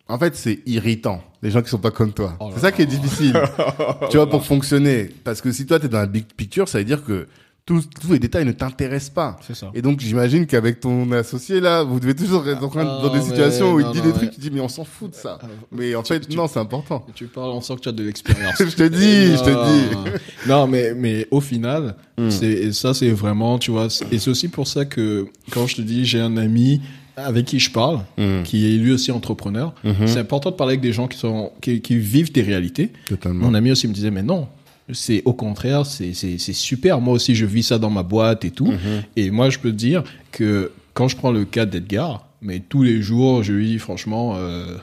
en 0.09 0.19
fait, 0.19 0.35
c'est 0.37 0.61
irritant. 0.67 1.23
Les 1.43 1.51
gens 1.51 1.63
qui 1.63 1.69
sont 1.69 1.79
pas 1.79 1.91
comme 1.91 2.13
toi. 2.13 2.37
Oh 2.41 2.51
c'est 2.55 2.61
ça 2.61 2.73
qui 2.73 2.83
est 2.83 2.87
difficile. 2.87 3.39
tu 4.11 4.17
vois, 4.17 4.29
pour 4.29 4.45
fonctionner. 4.45 5.11
Parce 5.25 5.41
que 5.41 5.53
si 5.53 5.67
toi, 5.67 5.79
t'es 5.79 5.89
dans 5.89 5.99
la 5.99 6.07
big 6.07 6.25
picture, 6.37 6.69
ça 6.69 6.79
veut 6.79 6.85
dire 6.85 7.05
que 7.05 7.29
tous, 7.65 7.87
tous 8.01 8.13
les 8.13 8.19
détails 8.19 8.47
ne 8.47 8.53
t'intéressent 8.53 9.11
pas. 9.13 9.37
C'est 9.47 9.55
ça. 9.55 9.71
Et 9.75 9.83
donc, 9.83 10.01
j'imagine 10.01 10.47
qu'avec 10.47 10.81
ton 10.81 11.13
associé, 11.13 11.61
là, 11.61 11.83
vous 11.85 12.01
devez 12.01 12.15
toujours 12.15 12.49
être 12.49 12.65
en 12.65 12.69
train 12.71 12.83
de- 12.83 12.89
Ah, 12.91 13.01
dans 13.03 13.13
des 13.13 13.19
mais 13.19 13.25
situations 13.27 13.75
où 13.75 13.79
il 13.81 13.85
non, 13.85 13.93
dit 13.93 13.99
non, 13.99 14.07
des 14.07 14.13
trucs, 14.15 14.31
tu 14.31 14.41
dis, 14.41 14.51
mais 14.51 14.61
on 14.61 14.69
s'en 14.71 14.85
fout 14.85 15.11
de 15.11 15.15
ça. 15.15 15.39
Ah, 15.43 15.47
Mais 15.71 15.95
en 15.95 16.03
fait, 16.03 16.29
non, 16.35 16.49
c'est 16.49 16.59
important. 16.59 17.05
Tu 17.15 17.27
parles, 17.27 17.51
on 17.51 17.61
sent 17.61 17.77
que 17.77 17.81
tu 17.83 17.89
as 17.91 17.93
de 17.93 18.03
l'expérience. 18.03 18.55
Je 18.59 18.75
te 18.75 18.83
dis, 18.89 19.37
je 19.37 19.45
te 19.45 19.51
Non. 19.51 20.05
Non, 20.49 20.67
mais, 20.67 20.95
mais 20.95 21.29
au 21.31 21.43
final, 21.43 21.95
c'est, 22.31 22.47
et 22.47 22.73
ça, 22.73 22.95
c'est 22.95 23.11
vraiment, 23.11 23.59
tu 23.59 23.71
vois, 23.71 23.91
c'est- 23.91 24.11
et 24.11 24.19
c'est 24.19 24.31
aussi 24.31 24.49
pour 24.49 24.67
ça 24.67 24.87
que, 24.87 25.27
quand 25.53 25.67
je 25.67 25.77
te 25.77 25.83
dis, 25.83 26.07
j'ai 26.07 26.21
un 26.21 26.39
ami 26.39 26.81
avec 27.25 27.47
qui 27.47 27.59
je 27.59 27.71
parle, 27.71 28.01
Mm. 28.17 28.43
qui 28.45 28.67
est 28.67 28.77
lui 28.79 28.93
aussi 28.93 29.11
entrepreneur, 29.13 29.75
Mhm. 29.85 30.07
c'est 30.07 30.19
important 30.19 30.51
de 30.51 30.57
parler 30.57 30.73
avec 30.73 30.81
des 30.81 30.93
gens 30.93 31.09
qui 31.09 31.19
sont, 31.19 31.53
qui, 31.61 31.81
qui 31.81 31.97
vivent 31.99 32.33
tes 32.33 32.43
réalités. 32.43 32.93
Totalement. 33.07 33.47
Mon 33.47 33.55
ami 33.55 33.71
aussi 33.71 33.89
me 33.89 33.93
disait, 33.93 34.11
mais 34.11 34.23
non, 34.23 34.49
c'est 34.93 35.23
au 35.25 35.33
contraire, 35.35 35.85
c'est, 35.87 36.13
super. 36.39 37.01
Moi 37.01 37.15
aussi, 37.15 37.35
je 37.35 37.45
vis 37.47 37.63
ça 37.65 37.79
dans 37.79 37.91
ma 37.91 38.03
boîte 38.03 38.45
et 38.45 38.51
tout. 38.51 38.67
Mhm. 38.67 39.03
Et 39.17 39.31
moi, 39.31 39.51
je 39.51 39.59
peux 39.59 39.71
te 39.71 39.77
dire 39.77 40.03
que 40.33 40.73
quand 40.95 41.09
je 41.09 41.17
prends 41.17 41.31
le 41.33 41.45
cas 41.45 41.67
d'Edgar, 41.67 42.27
mais 42.41 42.61
tous 42.61 42.83
les 42.83 43.03
jours, 43.03 43.43
je 43.43 43.53
lui 43.53 43.67
dis, 43.67 43.79
franchement, 43.79 44.35
euh, 44.37 44.77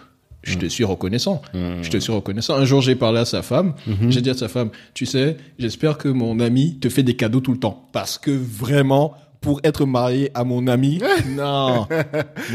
je 0.44 0.58
te 0.60 0.66
suis 0.68 0.84
reconnaissant. 0.84 1.42
Mhm. 1.56 1.82
Je 1.82 1.90
te 1.90 1.98
suis 1.98 2.14
reconnaissant. 2.14 2.56
Un 2.56 2.66
jour, 2.66 2.82
j'ai 2.82 2.96
parlé 2.96 3.20
à 3.20 3.26
sa 3.26 3.42
femme. 3.42 3.74
J'ai 4.10 4.22
dit 4.22 4.30
à 4.30 4.36
sa 4.36 4.48
femme, 4.48 4.70
tu 4.94 5.06
sais, 5.08 5.38
j'espère 5.58 5.98
que 5.98 6.08
mon 6.08 6.40
ami 6.40 6.78
te 6.80 6.88
fait 6.90 7.02
des 7.04 7.16
cadeaux 7.16 7.40
tout 7.40 7.52
le 7.54 7.58
temps. 7.60 7.88
Parce 7.94 8.18
que 8.20 8.30
vraiment, 8.30 9.16
pour 9.42 9.60
être 9.64 9.86
marié 9.86 10.32
à 10.34 10.44
mon 10.44 10.68
ami. 10.68 11.00
Non. 11.36 11.88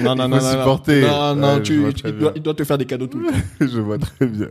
Non, 0.03 0.14
non, 0.14 0.26
Il 0.26 0.31
non, 0.31 0.39
faut 0.39 0.45
non, 0.45 0.51
supporter. 0.51 1.01
Non, 1.03 1.35
non, 1.35 1.55
Ouais, 1.57 1.62
tu, 1.62 1.83
tu- 1.95 2.07
il, 2.09 2.12
doit, 2.18 2.33
il 2.37 2.43
doit 2.43 2.55
te 2.55 2.62
faire 2.64 2.78
des 2.78 2.85
cadeaux 2.85 3.07
tout 3.07 3.18
le 3.18 3.26
temps. 3.26 3.35
je 3.61 3.81
vois 3.81 3.99
très 3.99 4.26
bien. 4.26 4.49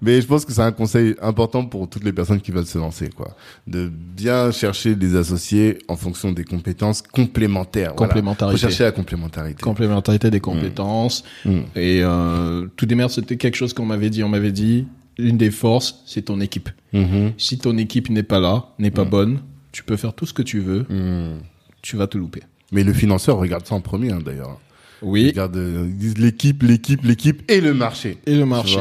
Mais 0.00 0.20
je 0.20 0.26
pense 0.26 0.44
que 0.44 0.52
c'est 0.52 0.62
un 0.62 0.72
conseil 0.72 1.14
important 1.20 1.64
pour 1.64 1.88
toutes 1.88 2.04
les 2.04 2.12
personnes 2.12 2.40
qui 2.40 2.50
veulent 2.52 2.66
se 2.66 2.78
lancer, 2.78 3.08
quoi. 3.08 3.36
De 3.66 3.88
bien 3.88 4.50
chercher 4.52 4.94
des 4.94 5.16
associés 5.16 5.78
en 5.88 5.96
fonction 5.96 6.32
des 6.32 6.44
compétences 6.44 7.02
complémentaires. 7.02 7.92
Voilà. 7.96 8.08
Complémentarité. 8.12 8.56
Faut 8.60 8.68
chercher 8.68 8.84
la 8.84 8.92
complémentarité. 8.92 9.60
Complémentarité 9.62 10.30
des 10.30 10.40
compétences. 10.40 11.24
Mm. 11.44 11.58
Et 11.74 12.00
euh, 12.02 12.66
tout 12.76 12.86
démarre, 12.86 13.10
c'était 13.10 13.36
quelque 13.36 13.56
chose 13.56 13.72
qu'on 13.74 13.86
m'avait 13.86 14.10
dit. 14.10 14.22
On 14.22 14.28
m'avait 14.28 14.52
dit, 14.52 14.86
l'une 15.18 15.36
des 15.36 15.50
forces, 15.50 16.02
c'est 16.06 16.22
ton 16.22 16.40
équipe. 16.40 16.68
Mhm. 16.92 17.32
Si 17.38 17.58
ton 17.58 17.76
équipe 17.76 18.08
n'est 18.10 18.22
pas 18.22 18.38
là, 18.40 18.66
n'est 18.78 18.90
pas 18.90 19.04
bonne, 19.04 19.40
tu 19.72 19.82
peux 19.82 19.96
faire 19.96 20.14
tout 20.14 20.26
ce 20.26 20.32
que 20.32 20.42
tu 20.42 20.60
veux, 20.60 20.86
Mm. 20.88 21.40
Tu 21.86 21.96
vas 21.96 22.06
te 22.06 22.18
louper. 22.18 22.42
Mais 22.72 22.82
le 22.84 22.92
financeur 22.92 23.38
regarde 23.38 23.64
ça 23.66 23.74
en 23.74 23.80
premier, 23.80 24.10
hein, 24.12 24.18
d'ailleurs. 24.24 24.58
Il 25.02 25.08
Oui. 25.08 25.26
regarde, 25.28 25.56
euh, 25.56 25.86
ils 25.88 25.96
disent 25.96 26.18
l'équipe, 26.18 26.62
l'équipe, 26.62 27.04
l'équipe 27.04 27.42
et 27.50 27.60
le 27.60 27.74
marché. 27.74 28.18
Et 28.26 28.34
le 28.34 28.44
marché. 28.46 28.78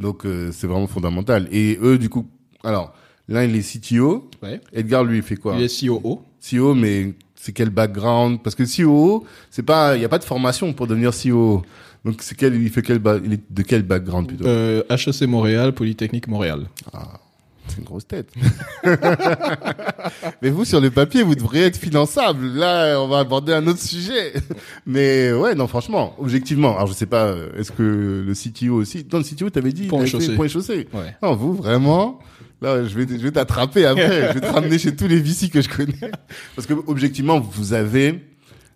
Donc 0.00 0.26
euh, 0.26 0.50
c'est 0.52 0.66
vraiment 0.66 0.86
fondamental. 0.88 1.48
Et 1.52 1.78
eux, 1.82 1.98
du 1.98 2.08
coup, 2.08 2.26
alors 2.64 2.92
l'un 3.28 3.44
il 3.44 3.54
est 3.56 3.62
CTO. 3.78 4.28
Ouais. 4.42 4.60
Edgar 4.72 5.04
lui 5.04 5.18
il 5.18 5.22
fait 5.22 5.36
quoi 5.36 5.54
Il 5.56 5.62
est 5.62 5.86
COO. 5.86 6.22
CEO, 6.40 6.74
mais 6.74 7.14
c'est 7.36 7.52
quel 7.52 7.70
background? 7.70 8.40
Parce 8.42 8.54
que 8.56 8.64
CEO, 8.64 9.24
c'est 9.50 9.62
pas, 9.62 9.96
il 9.96 10.02
y 10.02 10.04
a 10.04 10.08
pas 10.08 10.18
de 10.18 10.24
formation 10.24 10.72
pour 10.72 10.86
devenir 10.88 11.12
CEO. 11.12 11.62
Donc 12.04 12.16
c'est 12.20 12.34
quel, 12.36 12.60
il 12.60 12.68
fait 12.70 12.82
quel, 12.82 13.00
il 13.24 13.32
est 13.34 13.40
de 13.48 13.62
quel 13.62 13.82
background 13.82 14.26
plutôt? 14.26 14.44
Euh, 14.44 14.82
HEC 14.90 15.22
Montréal, 15.28 15.72
Polytechnique 15.72 16.26
Montréal. 16.26 16.66
C'est 17.68 17.78
une 17.78 17.84
grosse 17.84 18.06
tête. 18.06 18.28
mais 20.42 20.50
vous 20.50 20.64
sur 20.64 20.80
le 20.80 20.90
papier, 20.90 21.22
vous 21.22 21.34
devriez 21.34 21.64
être 21.64 21.76
finançable. 21.76 22.46
Là, 22.46 23.00
on 23.00 23.08
va 23.08 23.20
aborder 23.20 23.52
un 23.52 23.66
autre 23.66 23.80
sujet. 23.80 24.32
Mais 24.86 25.32
ouais, 25.32 25.54
non, 25.54 25.66
franchement, 25.66 26.14
objectivement. 26.18 26.74
Alors 26.76 26.88
je 26.88 26.92
sais 26.92 27.06
pas, 27.06 27.26
euh, 27.26 27.50
est-ce 27.58 27.72
que 27.72 28.24
le 28.26 28.32
CTO 28.34 28.74
aussi 28.74 29.04
Dans 29.04 29.18
le 29.18 29.24
CTO, 29.24 29.50
t'avais 29.50 29.72
dit, 29.72 29.88
fait 29.88 30.06
chaussée. 30.06 30.34
Pont 30.34 30.44
et 30.44 30.48
chaussée. 30.48 30.88
Ouais. 30.92 31.16
Non, 31.22 31.34
vous 31.34 31.54
vraiment 31.54 32.18
Là, 32.60 32.84
je 32.84 32.96
vais, 32.96 33.06
je 33.08 33.22
vais 33.22 33.32
t'attraper 33.32 33.86
après. 33.86 34.28
je 34.28 34.34
vais 34.34 34.40
te 34.40 34.52
ramener 34.52 34.78
chez 34.78 34.94
tous 34.94 35.08
les 35.08 35.20
VC 35.20 35.50
que 35.50 35.60
je 35.60 35.68
connais. 35.68 36.12
Parce 36.54 36.66
que 36.68 36.74
objectivement, 36.86 37.40
vous 37.40 37.72
avez 37.72 38.22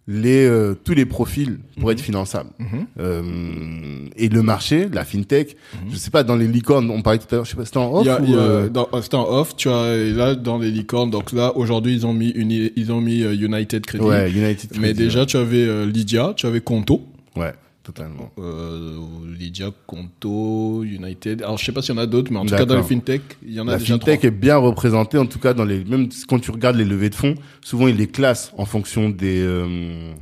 les 0.08 0.46
euh, 0.46 0.74
tous 0.84 0.94
les 0.94 1.04
profils 1.04 1.58
pour 1.80 1.90
être 1.90 2.00
finançables. 2.00 2.50
Mhm. 2.60 2.86
Euh, 3.00 4.08
et 4.16 4.28
le 4.28 4.42
marché, 4.42 4.88
la 4.92 5.04
fintech, 5.04 5.56
je 5.90 5.96
sais 5.96 6.10
pas 6.10 6.22
dans 6.22 6.36
les 6.36 6.46
licornes, 6.46 6.90
on 6.90 7.02
parlait 7.02 7.18
tout 7.18 7.26
à 7.32 7.36
l'heure, 7.36 7.44
je 7.44 7.50
sais 7.50 7.56
pas, 7.56 7.64
c'était 7.64 7.78
en 7.78 7.92
off 7.92 8.06
a, 8.06 8.20
ou 8.20 8.34
a- 8.34 8.38
euh, 8.38 8.68
dans, 8.68 8.88
c'était 9.02 9.16
en 9.16 9.28
off, 9.28 9.56
tu 9.56 9.68
as 9.68 9.94
et 9.96 10.12
là 10.12 10.34
dans 10.34 10.58
les 10.58 10.70
licornes. 10.70 11.10
Donc 11.10 11.32
là 11.32 11.56
aujourd'hui 11.56 11.94
ils 11.94 12.06
ont 12.06 12.12
mis 12.12 12.28
une, 12.30 12.50
ils 12.52 12.92
ont 12.92 13.00
mis 13.00 13.22
euh, 13.22 13.34
United 13.34 13.84
Credit. 13.84 14.04
ouais, 14.04 14.30
United. 14.30 14.70
Mais 14.74 14.88
Credit, 14.92 14.94
déjà 14.94 15.26
tu 15.26 15.36
avais 15.36 15.64
euh, 15.64 15.86
Lydia, 15.86 16.32
tu 16.36 16.46
avais 16.46 16.60
Conto. 16.60 17.02
ouais, 17.36 17.52
totalement. 17.86 18.32
Euh, 18.38 18.98
Lydia, 19.38 19.70
Conto, 19.86 20.82
United. 20.82 21.42
Alors 21.42 21.56
je 21.56 21.64
sais 21.64 21.72
pas 21.72 21.82
s'il 21.82 21.94
y 21.94 21.98
en 21.98 22.00
a 22.00 22.06
d'autres, 22.06 22.32
mais 22.32 22.38
en 22.38 22.44
tout 22.44 22.54
cas 22.56 22.64
dans 22.64 22.76
les 22.76 22.82
fintech, 22.82 23.22
il 23.46 23.52
y 23.52 23.60
en 23.60 23.68
a 23.68 23.72
La 23.72 23.78
déjà 23.78 23.94
fintech 23.94 24.18
trois. 24.20 24.28
est 24.28 24.32
bien 24.32 24.56
représentée, 24.56 25.18
en 25.18 25.26
tout 25.26 25.38
cas 25.38 25.54
dans 25.54 25.64
les 25.64 25.84
même 25.84 26.08
quand 26.28 26.40
tu 26.40 26.50
regardes 26.50 26.76
les 26.76 26.84
levées 26.84 27.10
de 27.10 27.14
fonds, 27.14 27.36
souvent 27.62 27.86
ils 27.86 27.96
les 27.96 28.08
classent 28.08 28.52
en 28.58 28.64
fonction 28.64 29.08
des 29.08 29.40
euh, 29.40 30.12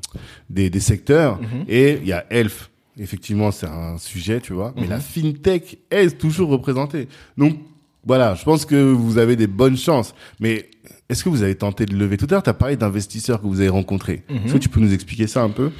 des, 0.50 0.68
des 0.68 0.80
secteurs. 0.80 1.40
Mhm. 1.40 1.64
Et 1.68 1.98
il 2.02 2.06
y 2.06 2.12
a 2.12 2.26
Elf, 2.28 2.70
effectivement, 2.98 3.50
c'est 3.50 3.66
un 3.66 3.96
sujet, 3.96 4.40
tu 4.42 4.52
vois. 4.52 4.68
Mhm. 4.76 4.82
Mais 4.82 4.86
la 4.88 5.00
fintech 5.00 5.78
est 5.90 6.18
toujours 6.18 6.50
représentée. 6.50 7.08
Donc 7.38 7.56
voilà, 8.04 8.34
je 8.34 8.44
pense 8.44 8.66
que 8.66 8.76
vous 8.92 9.16
avez 9.16 9.36
des 9.36 9.46
bonnes 9.46 9.78
chances. 9.78 10.14
Mais 10.38 10.68
est-ce 11.08 11.24
que 11.24 11.30
vous 11.30 11.42
avez 11.42 11.54
tenté 11.54 11.86
de 11.86 11.96
lever 11.96 12.18
Tout 12.18 12.26
à 12.26 12.32
l'heure, 12.32 12.42
tu 12.42 12.50
as 12.50 12.54
parlé 12.54 12.76
d'investisseurs 12.76 13.40
que 13.40 13.46
vous 13.46 13.60
avez 13.60 13.70
rencontrés. 13.70 14.22
Mhm. 14.28 14.36
Est-ce 14.44 14.52
que 14.52 14.58
tu 14.58 14.68
peux 14.68 14.80
nous 14.80 14.92
expliquer 14.92 15.26
ça 15.26 15.42
un 15.42 15.50
peu? 15.50 15.70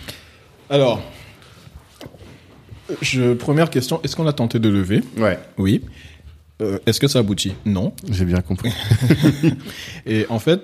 Alors, 0.71 1.03
je, 3.01 3.35
première 3.35 3.71
question, 3.71 4.01
est-ce 4.03 4.17
qu'on 4.17 4.27
a 4.27 4.33
tenté 4.33 4.59
de 4.59 4.69
lever 4.69 5.03
Ouais, 5.17 5.39
Oui. 5.59 5.83
Euh, 6.63 6.79
est-ce 6.87 7.01
que 7.01 7.09
ça 7.09 7.19
aboutit? 7.19 7.55
Non. 7.67 7.93
j'ai 8.11 8.25
bien 8.25 8.41
compris. 8.41 8.71
Et 10.07 10.25
en 10.29 10.39
fait, 10.39 10.61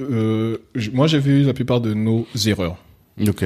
euh, 0.00 0.58
moi 0.92 1.08
j'ai 1.08 1.18
vu 1.18 1.42
la 1.42 1.52
plupart 1.52 1.80
de 1.80 1.94
nos 1.94 2.26
erreurs. 2.46 2.76
ok. 3.26 3.44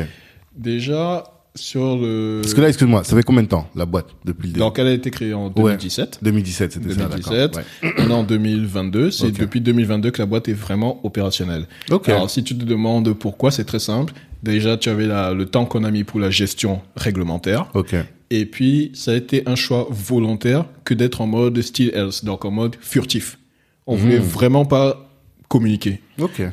Déjà 0.54 1.24
sur 1.54 1.96
le. 1.96 2.40
Parce 2.42 2.54
que 2.54 2.60
là, 2.60 2.68
excuse-moi, 2.68 3.02
ça 3.04 3.16
fait 3.16 3.22
combien 3.22 3.42
de 3.42 3.48
temps 3.48 3.68
la 3.74 3.86
boîte 3.86 4.08
depuis 4.24 4.48
le 4.48 4.52
début 4.52 4.60
Donc 4.60 4.78
elle 4.78 4.88
a 4.88 4.92
été 4.92 5.10
créée 5.10 5.32
en 5.34 5.48
2017. 5.50 6.18
2017, 6.22 6.72
c'était 6.72 6.88
ça, 6.90 6.94
2017. 7.06 7.32
d'accord. 7.54 7.62
Ouais. 7.82 7.92
On 7.98 8.10
est 8.10 8.12
en 8.12 8.24
2022. 8.24 9.10
C'est 9.10 9.30
depuis 9.32 9.60
2022 9.60 10.10
que 10.10 10.18
la 10.20 10.26
boîte 10.26 10.48
est 10.48 10.52
vraiment 10.54 11.04
opérationnelle. 11.04 11.66
Ok. 11.90 12.08
Alors, 12.08 12.30
si 12.30 12.44
tu 12.44 12.56
te 12.56 12.64
demandes 12.64 13.12
pourquoi, 13.14 13.50
c'est 13.50 13.64
très 13.64 13.78
simple. 13.80 14.12
Déjà, 14.42 14.76
tu 14.76 14.88
avais 14.88 15.06
la- 15.06 15.32
le 15.34 15.46
temps 15.46 15.66
qu'on 15.66 15.84
a 15.84 15.90
mis 15.90 16.04
pour 16.04 16.18
la 16.20 16.30
gestion 16.30 16.80
réglementaire. 16.96 17.70
Et 18.30 18.46
puis, 18.46 18.90
ça 18.94 19.10
a 19.12 19.14
été 19.16 19.42
un 19.46 19.54
choix 19.56 19.86
volontaire 19.90 20.64
que 20.84 20.94
d'être 20.94 21.20
en 21.20 21.26
mode 21.26 21.60
still 21.62 21.90
else, 21.94 22.24
donc 22.24 22.44
en 22.44 22.50
mode 22.50 22.76
furtif. 22.80 23.38
On 23.86 23.96
voulait 23.96 24.18
Mhm. 24.20 24.24
vraiment 24.24 24.64
pas 24.64 25.06
communiquer. 25.48 26.00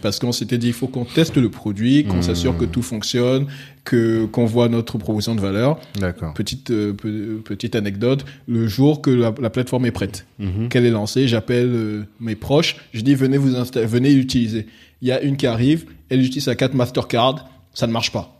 Parce 0.02 0.18
qu'on 0.18 0.32
s'était 0.32 0.58
dit, 0.58 0.68
il 0.68 0.74
faut 0.74 0.88
qu'on 0.88 1.06
teste 1.06 1.38
le 1.38 1.50
produit, 1.50 2.04
qu'on 2.06 2.16
Mhm. 2.16 2.22
s'assure 2.24 2.58
que 2.58 2.66
tout 2.66 2.82
fonctionne, 2.82 3.46
que 3.84 4.26
qu'on 4.26 4.46
voit 4.48 4.70
notre 4.70 4.98
proposition 4.98 5.36
de 5.36 5.40
valeur. 5.42 5.80
Petite 6.34 6.72
euh, 6.72 6.94
pe- 6.94 7.40
petite 7.46 7.76
anecdote, 7.76 8.26
le 8.48 8.68
jour 8.68 9.02
que 9.04 9.12
la, 9.12 9.34
la 9.40 9.50
plateforme 9.52 9.86
est 9.86 9.92
prête, 9.92 10.26
Mhm. 10.40 10.70
qu'elle 10.70 10.86
est 10.86 10.90
lancée, 10.92 11.28
j'appelle 11.28 11.68
euh, 11.72 12.04
mes 12.20 12.36
proches, 12.36 12.78
je 12.92 13.02
dis 13.02 13.14
venez 13.14 13.38
vous 13.38 13.50
venez 13.86 14.14
l'utiliser. 14.16 14.66
Il 15.04 15.08
y 15.08 15.12
a 15.12 15.22
une 15.22 15.38
qui 15.38 15.46
arrive, 15.46 15.86
elle 16.10 16.22
utilise 16.22 16.46
sa 16.46 16.56
carte 16.56 16.74
Mastercard, 16.74 17.48
ça 17.78 17.86
ne 17.86 17.92
marche 17.92 18.12
pas. 18.12 18.34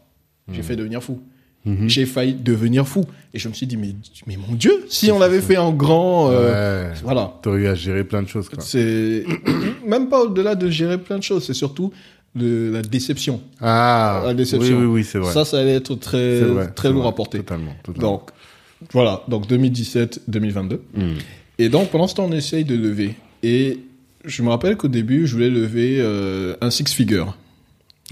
J'ai 0.52 0.64
fait 0.64 0.76
devenir 0.76 1.04
fou. 1.04 1.20
Mhm. 1.66 1.90
J'ai 1.90 2.06
failli 2.06 2.34
devenir 2.34 2.88
fou. 2.88 3.04
Et 3.34 3.40
je 3.40 3.50
me 3.50 3.54
suis 3.54 3.68
dit, 3.68 3.76
mais, 3.78 3.94
mais 4.26 4.38
mon 4.38 4.56
Dieu, 4.56 4.86
si 4.90 5.12
on 5.12 5.20
l'avait 5.20 5.42
fait 5.42 5.58
en 5.58 5.74
grand, 5.74 6.32
euh, 6.32 6.90
Ouais. 6.90 6.96
voilà. 7.04 7.34
T'aurais 7.42 7.60
eu 7.60 7.68
à 7.68 7.76
gérer 7.76 8.04
plein 8.06 8.22
de 8.24 8.28
choses, 8.30 8.48
quoi. 8.50 8.60
C'est 8.62 9.26
même 9.86 10.08
pas 10.10 10.22
au-delà 10.22 10.56
de 10.56 10.70
gérer 10.70 10.98
plein 10.98 11.18
de 11.18 11.24
choses, 11.24 11.44
c'est 11.46 11.54
surtout 11.54 11.92
le- 12.34 12.72
la 12.72 12.82
déception. 12.82 13.42
Ah, 13.60 14.24
La 14.28 14.34
déception. 14.34 14.78
Oui, 14.78 14.86
oui, 14.86 14.92
oui, 15.00 15.04
c'est 15.04 15.18
vrai. 15.20 15.34
Ça, 15.34 15.44
ça 15.46 15.60
allait 15.60 15.76
être 15.76 15.96
très, 15.96 16.40
vrai, 16.42 16.72
très 16.72 16.90
lourd 16.90 17.02
vrai. 17.02 17.10
à 17.10 17.12
porter. 17.12 17.38
Totalement, 17.40 17.76
totalement. 17.84 18.10
Donc, 18.12 18.30
voilà. 18.94 19.24
Donc, 19.28 19.48
2017-2022. 19.48 20.80
Hmm. 20.96 21.02
Et 21.60 21.68
donc, 21.70 21.90
pendant 21.90 22.08
ce 22.08 22.16
temps, 22.16 22.26
on 22.26 22.32
essaye 22.32 22.64
de 22.64 22.76
lever. 22.76 23.16
Et 23.44 23.80
je 24.24 24.42
me 24.42 24.50
rappelle 24.50 24.78
qu'au 24.78 24.88
début, 24.88 25.28
je 25.28 25.34
voulais 25.34 25.50
lever 25.50 25.98
euh, 26.00 26.56
un 26.62 26.70
six 26.72 26.86
figure. 26.94 27.36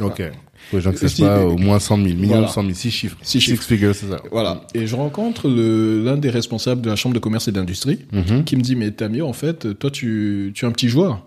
Ok. 0.01 0.21
Pour 0.69 0.77
les 0.79 0.81
gens 0.83 0.91
qui 0.91 1.07
savent 1.09 1.27
pas, 1.27 1.45
au 1.45 1.57
moins 1.57 1.79
100 1.79 1.95
000, 1.97 2.07
minimum 2.09 2.27
Voilà. 2.29 2.47
100 2.47 2.61
000, 2.63 2.73
6 2.73 2.91
chiffres. 2.91 3.17
Six 3.21 3.39
chiffres. 3.41 3.61
Six 3.63 3.67
figures, 3.67 3.95
c'est 3.95 4.07
ça. 4.07 4.21
Voilà. 4.31 4.61
Et 4.73 4.87
je 4.87 4.95
rencontre 4.95 5.47
l'un 5.49 6.17
des 6.17 6.29
responsables 6.29 6.81
de 6.81 6.89
la 6.89 6.95
chambre 6.95 7.13
de 7.15 7.19
commerce 7.19 7.47
et 7.47 7.51
d'industrie 7.51 7.99
Mhm. 8.11 8.43
qui 8.43 8.55
me 8.55 8.61
dit, 8.61 8.75
mais 8.75 8.91
Tamio, 8.91 9.27
en 9.27 9.33
fait, 9.33 9.77
toi, 9.79 9.91
tu, 9.91 10.51
tu 10.55 10.65
es 10.65 10.67
un 10.67 10.71
petit 10.71 10.89
joueur. 10.89 11.23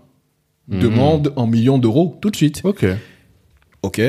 Mhm. 0.69 0.81
Demande 0.81 1.33
en 1.37 1.47
millions 1.47 1.79
d'euros 1.79 2.19
tout 2.21 2.31
de 2.31 2.37
suite. 2.37 2.61
Ok. 2.65 2.85
Ok, 3.83 4.01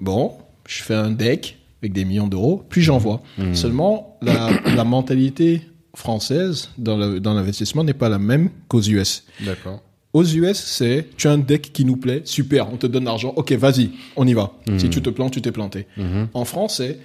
bon, 0.00 0.32
je 0.68 0.82
fais 0.82 0.94
un 0.94 1.10
deck 1.10 1.58
avec 1.82 1.92
des 1.92 2.04
millions 2.04 2.28
d'euros, 2.28 2.62
puis 2.68 2.82
j'envoie. 2.82 3.20
Mhm. 3.38 3.54
Seulement, 3.54 4.16
la, 4.22 4.50
la 4.76 4.84
mentalité 4.84 5.62
française 5.94 6.70
dans 6.78 6.96
l'investissement 6.96 7.84
n'est 7.84 7.92
pas 7.94 8.08
la 8.08 8.18
même 8.18 8.48
qu'aux 8.68 8.80
US. 8.80 9.24
D'accord. 9.44 9.82
Aux 10.12 10.24
US, 10.24 10.58
c'est 10.58 11.08
tu 11.16 11.26
as 11.28 11.32
un 11.32 11.38
deck 11.38 11.72
qui 11.72 11.84
nous 11.84 11.96
plaît, 11.96 12.20
super, 12.24 12.70
on 12.72 12.76
te 12.76 12.86
donne 12.86 13.04
l'argent, 13.04 13.32
ok, 13.36 13.52
vas-y, 13.52 13.90
on 14.16 14.26
y 14.26 14.34
va. 14.34 14.52
Si 14.78 14.90
tu 14.90 15.00
te 15.00 15.08
plantes, 15.10 15.32
tu 15.32 15.40
t'es 15.40 15.52
planté. 15.52 15.86
Mhm. 15.96 16.28
En 16.34 16.44
France, 16.44 16.76
c'est 16.76 16.98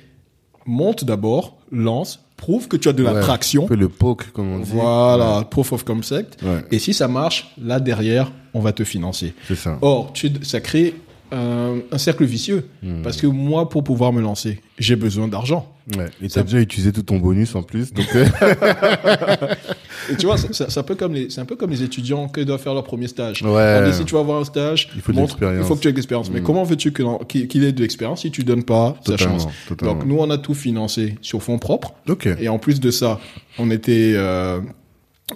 monte 0.65 1.05
d'abord, 1.05 1.55
lance, 1.71 2.19
prouve 2.35 2.67
que 2.67 2.75
tu 2.75 2.89
as 2.89 2.93
de 2.93 3.03
la 3.03 3.13
Ouais. 3.13 3.19
Un 3.19 3.21
traction. 3.21 3.65
peu 3.65 3.75
le 3.75 3.87
poke, 3.87 4.31
comme 4.33 4.51
on 4.51 4.59
dit. 4.59 4.69
Voilà, 4.73 5.47
proof 5.49 5.71
of 5.71 5.83
concept. 5.85 6.37
Ouais, 6.43 6.65
Et 6.71 6.79
si 6.79 6.93
ça 6.93 7.07
marche, 7.07 7.53
là 7.61 7.79
derrière, 7.79 8.31
on 8.53 8.59
va 8.59 8.73
te 8.73 8.83
financer. 8.83 9.33
c'est 9.47 9.55
ça. 9.55 9.77
Or, 9.81 10.11
tu, 10.13 10.29
ça 10.43 10.59
crée 10.59 10.93
un, 11.31 11.75
un 11.91 11.97
cercle 11.97 12.25
vicieux. 12.25 12.67
Hmm. 12.83 13.01
Parce 13.03 13.17
que 13.17 13.27
moi, 13.27 13.69
pour 13.69 13.83
pouvoir 13.83 14.13
me 14.13 14.21
lancer, 14.21 14.61
j'ai 14.79 14.95
besoin 14.95 15.27
d'argent. 15.27 15.73
Ouais. 15.97 16.07
Et 16.21 16.27
t'as 16.27 16.43
déjà 16.43 16.59
utilisé 16.59 16.91
tout 16.91 17.03
ton 17.03 17.17
bonus 17.17 17.55
en 17.55 17.63
plus, 17.63 17.93
donc 17.93 18.07
euh, 18.15 18.25
Et 20.11 20.15
tu 20.15 20.25
vois, 20.25 20.37
c'est- 20.37 20.77
un 20.77 20.83
peu 20.83 20.95
comme 20.95 21.13
les, 21.13 21.29
c'est 21.29 21.41
un 21.41 21.45
peu 21.45 21.55
comme 21.55 21.69
les 21.71 21.83
étudiants 21.83 22.27
qui 22.27 22.45
doivent 22.45 22.61
faire 22.61 22.73
leur 22.73 22.83
premier 22.83 23.07
stage. 23.07 23.41
Ouais. 23.41 23.89
Dit 23.89 23.95
si 23.97 24.05
tu 24.05 24.13
vas 24.13 24.19
avoir 24.21 24.39
un 24.39 24.45
stage, 24.45 24.89
Il 24.95 25.01
faut 25.01 25.13
montre- 25.13 25.37
il 25.41 25.63
faut 25.63 25.75
que 25.75 25.81
tu 25.81 25.87
aies 25.87 25.91
de 25.91 25.97
l'expérience. 25.97 26.29
Mais 26.31 26.39
Mm. 26.41 26.43
comment 26.43 26.63
veux-tu 26.63 26.91
qu'il 26.91 27.63
ait 27.63 27.71
de 27.71 27.81
l'expérience 27.81 28.21
si 28.21 28.31
tu 28.31 28.43
donnes 28.43 28.63
pas 28.63 28.97
sa 29.05 29.17
chance? 29.17 29.47
totalement. 29.67 29.95
Donc 29.95 30.05
nous, 30.05 30.17
on 30.19 30.29
a 30.29 30.37
tout 30.37 30.53
financé 30.53 31.15
sur 31.21 31.41
fonds 31.43 31.57
propres. 31.59 31.93
Ok. 32.07 32.27
Et 32.39 32.49
en 32.49 32.59
plus 32.59 32.79
de 32.79 32.91
ça, 32.91 33.19
on 33.57 33.69
était, 33.71 34.13
euh, 34.15 34.59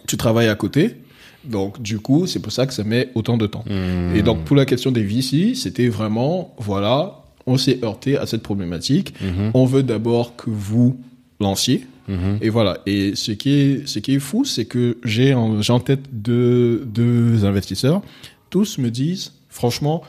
tu 0.07 0.17
travailles 0.17 0.47
à 0.49 0.55
côté. 0.55 0.97
Donc, 1.43 1.81
du 1.81 1.99
coup, 1.99 2.27
c'est 2.27 2.39
pour 2.39 2.51
ça 2.51 2.67
que 2.67 2.73
ça 2.73 2.83
met 2.83 3.09
autant 3.15 3.37
de 3.37 3.47
temps. 3.47 3.63
Hmm. 3.67 4.15
Et 4.15 4.21
donc, 4.21 4.43
pour 4.45 4.55
la 4.55 4.65
question 4.65 4.91
des 4.91 5.03
VC, 5.03 5.55
c'était 5.55 5.87
vraiment, 5.87 6.53
voilà, 6.57 7.21
on 7.45 7.57
s'est 7.57 7.79
heurté 7.83 8.17
à 8.17 8.25
cette 8.25 8.43
problématique. 8.43 9.13
Mhm. 9.21 9.51
On 9.53 9.65
veut 9.65 9.83
d'abord 9.83 10.35
que 10.35 10.49
vous 10.49 10.99
lanciez. 11.39 11.85
Mhm. 12.07 12.39
Et 12.41 12.49
voilà. 12.49 12.79
Et 12.85 13.15
ce 13.15 13.31
qui 13.31 13.51
est, 13.51 13.87
ce 13.87 13.99
qui 13.99 14.15
est 14.15 14.19
fou, 14.19 14.45
c'est 14.45 14.65
que 14.65 14.97
j'ai 15.03 15.33
en, 15.33 15.61
j'ai 15.61 15.73
en 15.73 15.79
tête 15.79 16.01
deux, 16.11 16.83
deux 16.85 17.45
investisseurs. 17.45 18.01
Tous 18.49 18.77
me 18.77 18.89
disent, 18.89 19.33
franchement, 19.49 20.03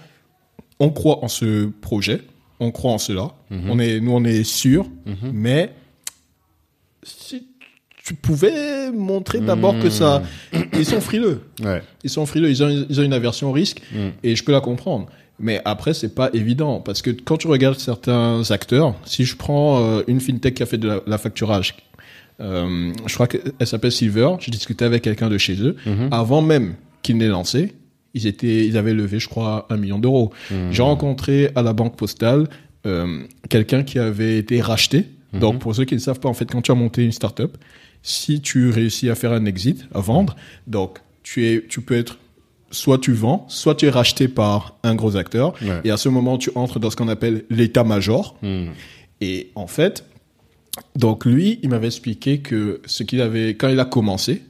on 0.80 0.90
croit 0.90 1.24
en 1.24 1.28
ce 1.28 1.66
projet, 1.80 2.22
on 2.60 2.70
croit 2.70 2.92
en 2.92 2.98
cela, 2.98 3.32
on 3.50 3.78
est, 3.78 4.00
nous 4.00 4.12
on 4.12 4.24
est 4.24 4.42
sûr, 4.42 4.86
mais 5.32 5.72
si 7.04 7.46
tu 8.04 8.14
pouvais 8.14 8.90
montrer 8.92 9.40
d'abord 9.40 9.78
que 9.78 9.90
ça, 9.90 10.22
ils 10.72 10.84
sont 10.86 11.00
frileux, 11.00 11.42
Ouais. 11.64 11.82
ils 12.04 12.10
sont 12.10 12.26
frileux, 12.26 12.50
ils 12.50 12.62
ont, 12.62 12.86
ils 12.88 13.00
ont 13.00 13.04
une 13.04 13.12
aversion 13.12 13.50
au 13.50 13.52
risque, 13.52 13.80
et 14.22 14.34
je 14.36 14.42
peux 14.44 14.52
la 14.52 14.60
comprendre. 14.60 15.06
Mais 15.38 15.60
après, 15.64 15.92
c'est 15.94 16.14
pas 16.14 16.30
évident 16.34 16.80
parce 16.80 17.02
que 17.02 17.10
quand 17.10 17.36
tu 17.36 17.48
regardes 17.48 17.78
certains 17.78 18.42
acteurs, 18.50 18.94
si 19.04 19.24
je 19.24 19.36
prends 19.36 19.82
euh, 19.82 20.02
une 20.06 20.20
fintech 20.20 20.54
qui 20.54 20.62
a 20.62 20.66
fait 20.66 20.78
de 20.78 20.86
la, 20.88 21.00
la 21.06 21.18
facturage, 21.18 21.74
euh, 22.40 22.92
je 23.06 23.14
crois 23.14 23.26
qu'elle 23.26 23.66
s'appelle 23.66 23.92
Silver. 23.92 24.30
J'ai 24.40 24.50
discuté 24.50 24.84
avec 24.84 25.02
quelqu'un 25.02 25.28
de 25.28 25.38
chez 25.38 25.60
eux. 25.62 25.76
Avant 26.10 26.42
même 26.42 26.74
qu'ils 27.02 27.16
n'aient 27.16 27.28
lancé, 27.28 27.72
ils 28.14 28.26
étaient, 28.26 28.66
ils 28.66 28.76
avaient 28.76 28.94
levé, 28.94 29.18
je 29.18 29.28
crois, 29.28 29.66
un 29.70 29.76
million 29.76 29.98
d'euros. 29.98 30.32
J'ai 30.70 30.82
rencontré 30.82 31.50
à 31.56 31.62
la 31.62 31.72
banque 31.72 31.96
postale 31.96 32.46
euh, 32.86 33.22
quelqu'un 33.48 33.82
qui 33.84 33.98
avait 33.98 34.38
été 34.38 34.60
racheté. 34.60 35.06
Donc, 35.32 35.60
pour 35.60 35.74
ceux 35.74 35.84
qui 35.86 35.94
ne 35.94 36.00
savent 36.00 36.20
pas, 36.20 36.28
en 36.28 36.34
fait, 36.34 36.44
quand 36.44 36.60
tu 36.62 36.70
as 36.72 36.74
monté 36.74 37.02
une 37.04 37.12
startup, 37.12 37.56
si 38.02 38.40
tu 38.40 38.70
réussis 38.70 39.08
à 39.10 39.14
faire 39.14 39.32
un 39.32 39.44
exit, 39.44 39.86
à 39.94 40.00
vendre, 40.00 40.36
donc 40.66 40.98
tu 41.22 41.46
es, 41.46 41.64
tu 41.68 41.80
peux 41.80 41.96
être 41.96 42.18
soit 42.70 42.98
tu 42.98 43.12
vends, 43.12 43.44
soit 43.48 43.74
tu 43.74 43.86
es 43.86 43.90
racheté 43.90 44.28
par 44.28 44.76
un 44.82 44.94
gros 44.94 45.16
acteur. 45.16 45.54
Ouais. 45.62 45.80
Et 45.84 45.90
à 45.90 45.96
ce 45.96 46.08
moment, 46.08 46.38
tu 46.38 46.50
entres 46.54 46.80
dans 46.80 46.88
ce 46.90 46.96
qu'on 46.96 47.08
appelle 47.08 47.44
l'état-major. 47.50 48.36
Hmm. 48.42 48.68
Et 49.20 49.50
en 49.54 49.66
fait, 49.66 50.04
donc 50.96 51.24
lui, 51.26 51.58
il 51.62 51.68
m'avait 51.68 51.86
expliqué 51.88 52.38
que 52.40 52.80
ce 52.86 53.02
qu'il 53.02 53.20
avait, 53.20 53.50
quand 53.50 53.68
il 53.68 53.78
a 53.78 53.84
commencé, 53.84 54.42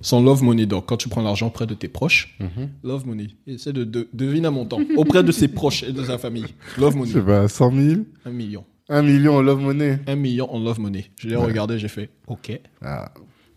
son 0.00 0.22
love 0.22 0.44
money, 0.44 0.66
donc 0.66 0.86
quand 0.86 0.96
tu 0.98 1.08
prends 1.08 1.22
l'argent 1.22 1.48
auprès 1.48 1.66
de 1.66 1.74
tes 1.74 1.88
proches, 1.88 2.36
Mhm. 2.38 2.68
love 2.84 3.06
money, 3.06 3.28
essaie 3.48 3.72
de, 3.72 3.82
de 3.82 4.06
deviner 4.12 4.46
un 4.46 4.50
montant, 4.52 4.78
auprès 4.96 5.24
de 5.24 5.32
ses 5.32 5.48
proches 5.48 5.82
et 5.82 5.90
de 5.92 6.04
sa 6.04 6.18
famille, 6.18 6.44
love 6.78 6.94
money, 6.96 7.10
Je 7.10 7.18
sais 7.18 7.24
pas, 7.24 7.48
100 7.48 7.72
000 7.72 8.00
un 8.24 8.30
million. 8.30 8.64
Un 8.88 9.02
million 9.02 9.36
en 9.36 9.42
love 9.42 9.60
money. 9.60 9.98
Un 10.06 10.16
million 10.16 10.52
en 10.52 10.58
love 10.58 10.80
money. 10.80 11.10
Je 11.20 11.28
l'ai 11.28 11.36
regardé, 11.36 11.78
j'ai 11.78 11.88
fait, 11.88 12.08
ok. 12.26 12.58
Ah. 12.82 13.12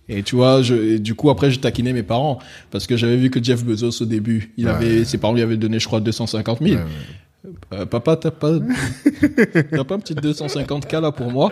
Et 0.10 0.24
tu 0.24 0.36
vois, 0.36 0.62
je, 0.62 0.76
et 0.76 1.00
du 1.00 1.16
coup, 1.16 1.30
après, 1.30 1.52
j'ai 1.52 1.60
taquiné 1.62 1.94
mes 1.94 2.04
parents. 2.04 2.40
Parce 2.70 2.86
que 2.86 2.98
j'avais 2.98 3.16
vu 3.16 3.30
que 3.30 3.42
Jeff 3.42 3.64
Bezos, 3.64 4.02
au 4.02 4.06
début, 4.06 4.52
il 4.58 4.66
Ouais. 4.66 4.72
avait, 4.72 5.06
ses 5.06 5.18
parents 5.18 5.34
lui 5.34 5.42
avaient 5.42 5.56
donné, 5.58 5.80
je 5.80 5.86
crois, 5.88 6.02
250 6.02 6.60
000. 6.62 6.72
Ouais, 6.76 6.82
ouais. 6.82 7.52
Euh, 7.74 7.86
papa, 7.86 8.18
t'as 8.18 8.30
pas, 8.32 8.52
t'as 9.72 9.84
pas 9.86 9.96
un 9.96 10.00
petit 10.00 10.14
250K 10.14 11.02
là 11.02 11.12
pour 11.12 11.32
moi? 11.32 11.52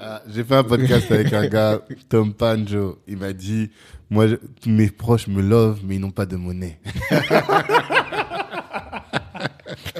Ah, 0.00 0.22
J'ai 0.32 0.42
fait 0.44 0.54
un 0.56 0.64
podcast 0.64 1.10
avec 1.10 1.32
un 1.32 1.46
gars, 1.46 1.80
Tom 2.08 2.34
Panjo. 2.34 2.98
Il 3.08 3.16
m'a 3.18 3.32
dit, 3.32 3.70
moi, 4.10 4.26
je- 4.26 4.36
mes 4.68 4.88
proches 4.90 5.28
me 5.28 5.40
love, 5.40 5.80
mais 5.86 5.94
ils 5.96 6.00
n'ont 6.00 6.10
pas 6.10 6.26
de 6.26 6.36
monnaie. 6.36 6.78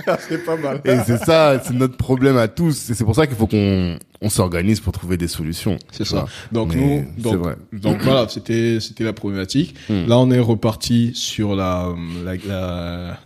Et 0.84 0.98
c'est 1.06 1.18
ça, 1.18 1.60
c'est 1.62 1.74
notre 1.74 1.96
problème 1.96 2.36
à 2.36 2.48
tous. 2.48 2.90
Et 2.90 2.94
c'est 2.94 3.04
pour 3.04 3.14
ça 3.14 3.26
qu'il 3.26 3.36
faut 3.36 3.46
qu'on 3.46 3.98
on 4.24 4.30
s'organise 4.30 4.80
pour 4.80 4.92
trouver 4.92 5.16
des 5.16 5.28
solutions. 5.28 5.76
C'est 5.92 6.04
ça. 6.04 6.20
vois. 6.20 6.28
Donc 6.50 6.74
Mais 6.74 6.80
nous, 6.80 7.04
c'est 7.16 7.22
donc, 7.22 7.36
vrai. 7.36 7.56
donc 7.72 8.00
voilà, 8.02 8.26
c'était 8.28 8.78
c'était 8.80 9.04
la 9.04 9.12
problématique. 9.12 9.74
Hmm. 9.88 10.06
Là, 10.08 10.18
on 10.18 10.30
est 10.30 10.40
reparti 10.40 11.12
sur 11.14 11.54
la 11.54 11.94
la 12.24 12.34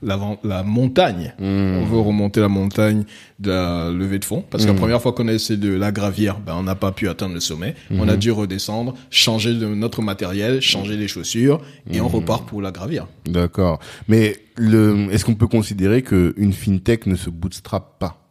la, 0.03 0.19
la, 0.45 0.63
montagne. 0.65 1.33
Hmm. 1.39 1.79
On 1.81 1.85
veut 1.85 1.99
remonter 2.01 2.41
la 2.41 2.49
montagne 2.49 3.05
de 3.39 3.51
la 3.51 3.91
levée 3.91 4.19
de 4.19 4.25
fonds 4.25 4.45
parce 4.51 4.65
que 4.65 4.69
la 4.69 4.75
Hmm. 4.75 4.81
première 4.81 5.01
fois 5.01 5.13
qu'on 5.13 5.29
a 5.29 5.33
essayé 5.33 5.59
de 5.59 5.73
la 5.73 5.93
gravir, 5.93 6.39
ben 6.45 6.55
on 6.57 6.65
n'a 6.65 6.75
pas 6.75 6.93
pu 6.93 7.09
atteindre 7.09 7.35
le 7.35 7.41
sommet. 7.41 7.75
On 7.91 8.09
a 8.09 8.17
dû 8.17 8.31
redescendre, 8.33 8.95
changer 9.11 9.55
de 9.55 9.67
notre 9.67 10.03
matériel, 10.03 10.61
changer 10.61 10.97
les 10.97 11.09
chaussures 11.09 11.61
et 11.91 12.01
on 12.01 12.09
repart 12.09 12.47
pour 12.49 12.61
la 12.61 12.71
gravir. 12.73 13.07
D'accord. 13.25 13.79
Mais 14.09 14.37
le, 14.57 15.07
est-ce 15.13 15.25
qu'on 15.25 15.37
peut 15.37 15.47
considérer 15.47 16.03
que 16.03 16.35
une 16.37 16.53
fintech 16.53 17.07
ne 17.07 17.15
se 17.15 17.31
bootstrap 17.31 17.99
pas? 18.01 18.28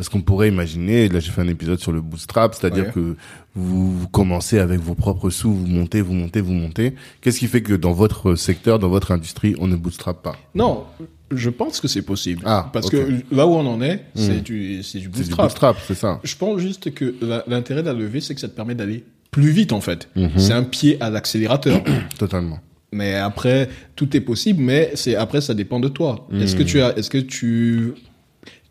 Parce 0.00 0.08
qu'on 0.08 0.22
pourrait 0.22 0.48
imaginer, 0.48 1.10
là 1.10 1.20
j'ai 1.20 1.30
fait 1.30 1.42
un 1.42 1.48
épisode 1.48 1.78
sur 1.78 1.92
le 1.92 2.00
bootstrap, 2.00 2.54
c'est-à-dire 2.54 2.84
Ouais. 2.86 2.92
que 2.94 3.16
vous, 3.54 3.92
vous 3.98 4.08
commencez 4.08 4.58
avec 4.58 4.80
vos 4.80 4.94
propres 4.94 5.28
sous, 5.28 5.52
vous 5.52 5.66
montez, 5.66 6.00
vous 6.00 6.14
montez, 6.14 6.40
vous 6.40 6.54
montez. 6.54 6.94
Qu'est-ce 7.20 7.38
qui 7.38 7.46
fait 7.48 7.60
que 7.60 7.74
dans 7.74 7.92
votre 7.92 8.34
secteur, 8.34 8.78
dans 8.78 8.88
votre 8.88 9.12
industrie, 9.12 9.54
on 9.58 9.66
ne 9.66 9.76
bootstrap 9.76 10.22
pas? 10.22 10.36
Non, 10.54 10.84
je 11.30 11.50
pense 11.50 11.80
que 11.82 11.86
c'est 11.86 12.00
possible. 12.00 12.40
Ah, 12.46 12.70
parce 12.72 12.88
que 12.88 12.96
là 13.30 13.46
où 13.46 13.50
on 13.50 13.66
en 13.66 13.82
est, 13.82 14.06
c'est 14.14 14.38
Hmm. 14.38 14.40
du 14.40 14.82
c'est 14.82 15.00
du 15.00 15.10
C'est 15.12 15.28
du 15.28 15.34
bootstrap. 15.34 15.76
c'est 15.86 15.94
ça. 15.94 16.18
Je 16.24 16.34
pense 16.34 16.60
juste 16.60 16.94
que 16.94 17.14
l'intérêt 17.46 17.82
de 17.82 17.88
la 17.88 17.92
levée, 17.92 18.22
c'est 18.22 18.34
que 18.34 18.40
ça 18.40 18.48
te 18.48 18.56
permet 18.56 18.74
d'aller 18.74 19.04
plus 19.30 19.50
vite 19.50 19.72
en 19.74 19.82
fait. 19.82 20.08
Mhm. 20.16 20.30
C'est 20.38 20.54
un 20.54 20.62
pied 20.62 20.96
à 21.02 21.10
l'accélérateur. 21.10 21.82
Totalement. 22.18 22.58
mais 22.90 23.14
après, 23.16 23.68
tout 23.96 24.16
est 24.16 24.20
possible, 24.22 24.62
mais 24.62 24.92
c'est 24.94 25.14
après 25.14 25.42
ça 25.42 25.52
dépend 25.52 25.78
de 25.78 25.88
toi. 25.88 26.26
Est-ce 26.40 26.56
que 26.56 26.62
tu 26.62 26.80
as, 26.80 26.96
est-ce 26.96 27.10
que 27.10 27.18
tu 27.18 27.92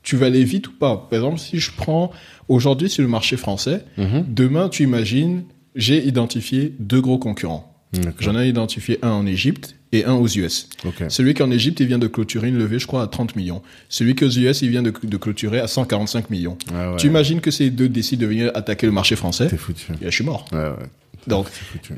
tu 0.04 0.16
vas 0.16 0.28
aller 0.28 0.44
vite 0.44 0.68
ou 0.68 0.72
pas 0.72 1.08
Par 1.10 1.20
exemple, 1.20 1.40
si 1.40 1.60
je 1.60 1.72
prends 1.76 2.12
aujourd'hui 2.48 2.90
sur 2.90 3.02
le 3.04 3.10
marché 3.10 3.38
français, 3.38 3.84
Mhm. 3.98 4.26
demain 4.28 4.70
tu 4.70 4.84
imagines, 4.84 5.44
j'ai 5.76 6.04
identifié 6.06 6.74
deux 6.80 7.02
gros 7.02 7.18
concurrents. 7.20 7.66
J'en 8.20 8.40
ai 8.40 8.48
identifié 8.48 9.00
un 9.02 9.10
en 9.10 9.26
Égypte 9.26 9.76
et 9.92 10.06
un 10.06 10.14
aux 10.14 10.28
US. 10.28 10.70
Celui 11.10 11.34
qui 11.34 11.42
en 11.42 11.50
Égypte, 11.50 11.80
il 11.80 11.88
vient 11.88 11.98
de 11.98 12.06
clôturer 12.06 12.48
une 12.50 12.58
levée, 12.60 12.78
je 12.78 12.86
crois, 12.86 13.02
à 13.02 13.08
30 13.08 13.36
millions. 13.36 13.64
Celui 13.90 14.14
qui 14.14 14.24
aux 14.26 14.30
US, 14.30 14.62
il 14.62 14.70
vient 14.70 14.84
de, 14.84 14.94
de 15.02 15.18
clôturer 15.18 15.60
à 15.60 15.68
145 15.68 16.30
millions. 16.30 16.56
Ah 16.72 16.92
ouais. 16.92 16.98
Tu 16.98 17.08
imagines 17.08 17.42
que 17.42 17.50
ces 17.50 17.72
deux 17.72 17.90
décident 17.90 18.22
de 18.22 18.28
venir 18.28 18.52
attaquer 18.54 18.86
le 18.86 18.92
marché 18.92 19.16
français? 19.16 19.48
T'es 19.48 19.58
foutu. 19.58 19.92
et 20.02 20.06
je 20.06 20.12
suis 20.12 20.24
mort. 20.24 20.46
Ouais. 20.52 20.70
Donc, 21.28 21.48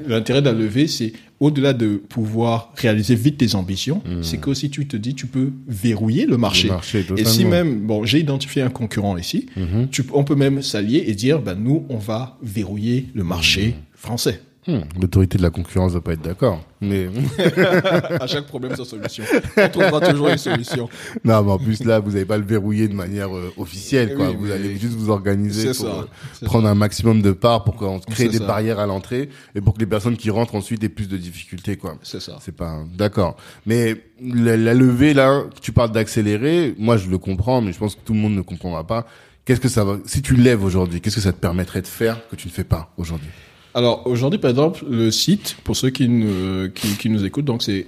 l'intérêt 0.07 0.41
de 0.41 0.47
la 0.47 0.53
levée, 0.53 0.87
c'est 0.87 1.13
au-delà 1.39 1.73
de 1.73 1.95
pouvoir 1.97 2.71
réaliser 2.75 3.15
vite 3.15 3.37
tes 3.37 3.55
ambitions, 3.55 4.03
c'est 4.21 4.37
qu'aussi 4.37 4.69
tu 4.69 4.87
te 4.87 4.97
dis, 4.97 5.15
tu 5.15 5.27
peux 5.27 5.51
verrouiller 5.67 6.25
le 6.25 6.37
marché. 6.37 6.67
Le 6.67 6.73
marché, 6.73 7.05
et 7.17 7.25
si 7.25 7.45
même, 7.45 7.81
bon, 7.87 8.05
j'ai 8.05 8.19
identifié 8.19 8.61
un 8.61 8.69
concurrent 8.69 9.17
ici, 9.17 9.47
tu, 9.91 10.03
on 10.13 10.23
peut 10.23 10.35
même 10.35 10.61
s'allier 10.61 11.05
et 11.07 11.15
dire, 11.15 11.39
ben, 11.39 11.55
nous, 11.55 11.85
on 11.89 11.97
va 11.97 12.37
verrouiller 12.41 13.07
le 13.13 13.23
marché 13.23 13.75
français. 13.93 14.41
Hmm, 14.67 14.81
L'autorité 15.01 15.39
de 15.39 15.43
la 15.43 15.49
concurrence 15.49 15.93
va 15.93 16.01
pas 16.01 16.13
être 16.13 16.21
d'accord. 16.21 16.63
Mais 16.81 17.09
à 18.19 18.27
chaque 18.27 18.45
problème, 18.45 18.75
sa 18.75 18.85
solution. 18.85 19.23
On 19.57 19.69
trouvera 19.69 19.99
toujours 20.01 20.27
une 20.29 20.37
solution. 20.37 20.87
non, 21.25 21.41
mais 21.43 21.51
en 21.51 21.57
plus 21.57 21.83
là, 21.83 21.99
vous 21.99 22.11
n'allez 22.11 22.25
pas 22.25 22.37
le 22.37 22.43
verrouiller 22.45 22.87
de 22.87 22.93
manière 22.93 23.35
euh, 23.35 23.51
officielle, 23.57 24.13
quoi. 24.15 24.29
Oui, 24.29 24.35
vous 24.39 24.51
allez 24.51 24.77
juste 24.77 24.93
vous 24.93 25.09
organiser 25.09 25.67
pour 25.67 25.75
ça. 25.75 26.05
euh, 26.43 26.45
prendre 26.45 26.67
un 26.67 26.75
maximum 26.75 27.23
de 27.23 27.31
parts 27.31 27.63
pour 27.63 27.75
qu'on 27.75 27.99
crée 27.99 28.27
des 28.29 28.37
ça. 28.37 28.45
barrières 28.45 28.77
à 28.79 28.85
l'entrée 28.85 29.29
et 29.55 29.61
pour 29.61 29.73
que 29.73 29.79
les 29.79 29.87
personnes 29.87 30.15
qui 30.15 30.29
rentrent 30.29 30.53
ensuite 30.53 30.83
aient 30.83 30.89
plus 30.89 31.07
de 31.09 31.17
difficultés, 31.17 31.77
quoi. 31.77 31.95
C'est 32.03 32.21
ça. 32.21 32.37
C'est 32.39 32.55
pas 32.55 32.83
d'accord. 32.95 33.37
Mais 33.65 33.95
la, 34.23 34.57
la 34.57 34.75
levée 34.75 35.15
là, 35.15 35.43
tu 35.61 35.71
parles 35.71 35.91
d'accélérer. 35.91 36.75
Moi, 36.77 36.97
je 36.97 37.09
le 37.09 37.17
comprends, 37.17 37.61
mais 37.61 37.73
je 37.73 37.79
pense 37.79 37.95
que 37.95 38.01
tout 38.05 38.13
le 38.13 38.19
monde 38.19 38.35
ne 38.35 38.41
comprendra 38.41 38.85
pas. 38.85 39.07
Qu'est-ce 39.43 39.59
que 39.59 39.69
ça 39.69 39.83
va 39.83 39.97
Si 40.05 40.21
tu 40.21 40.35
lèves 40.35 40.63
aujourd'hui, 40.63 41.01
qu'est-ce 41.01 41.15
que 41.15 41.21
ça 41.21 41.33
te 41.33 41.39
permettrait 41.39 41.81
de 41.81 41.87
faire 41.87 42.19
que 42.29 42.35
tu 42.35 42.47
ne 42.47 42.53
fais 42.53 42.63
pas 42.63 42.93
aujourd'hui? 42.97 43.29
Alors 43.73 44.05
aujourd'hui, 44.05 44.39
par 44.39 44.49
exemple, 44.51 44.83
le 44.89 45.09
site, 45.11 45.57
pour 45.63 45.75
ceux 45.75 45.89
qui, 45.89 46.07
ne, 46.09 46.67
qui, 46.67 46.95
qui 46.97 47.09
nous 47.09 47.23
écoutent, 47.25 47.45
donc 47.45 47.63
c'est 47.63 47.87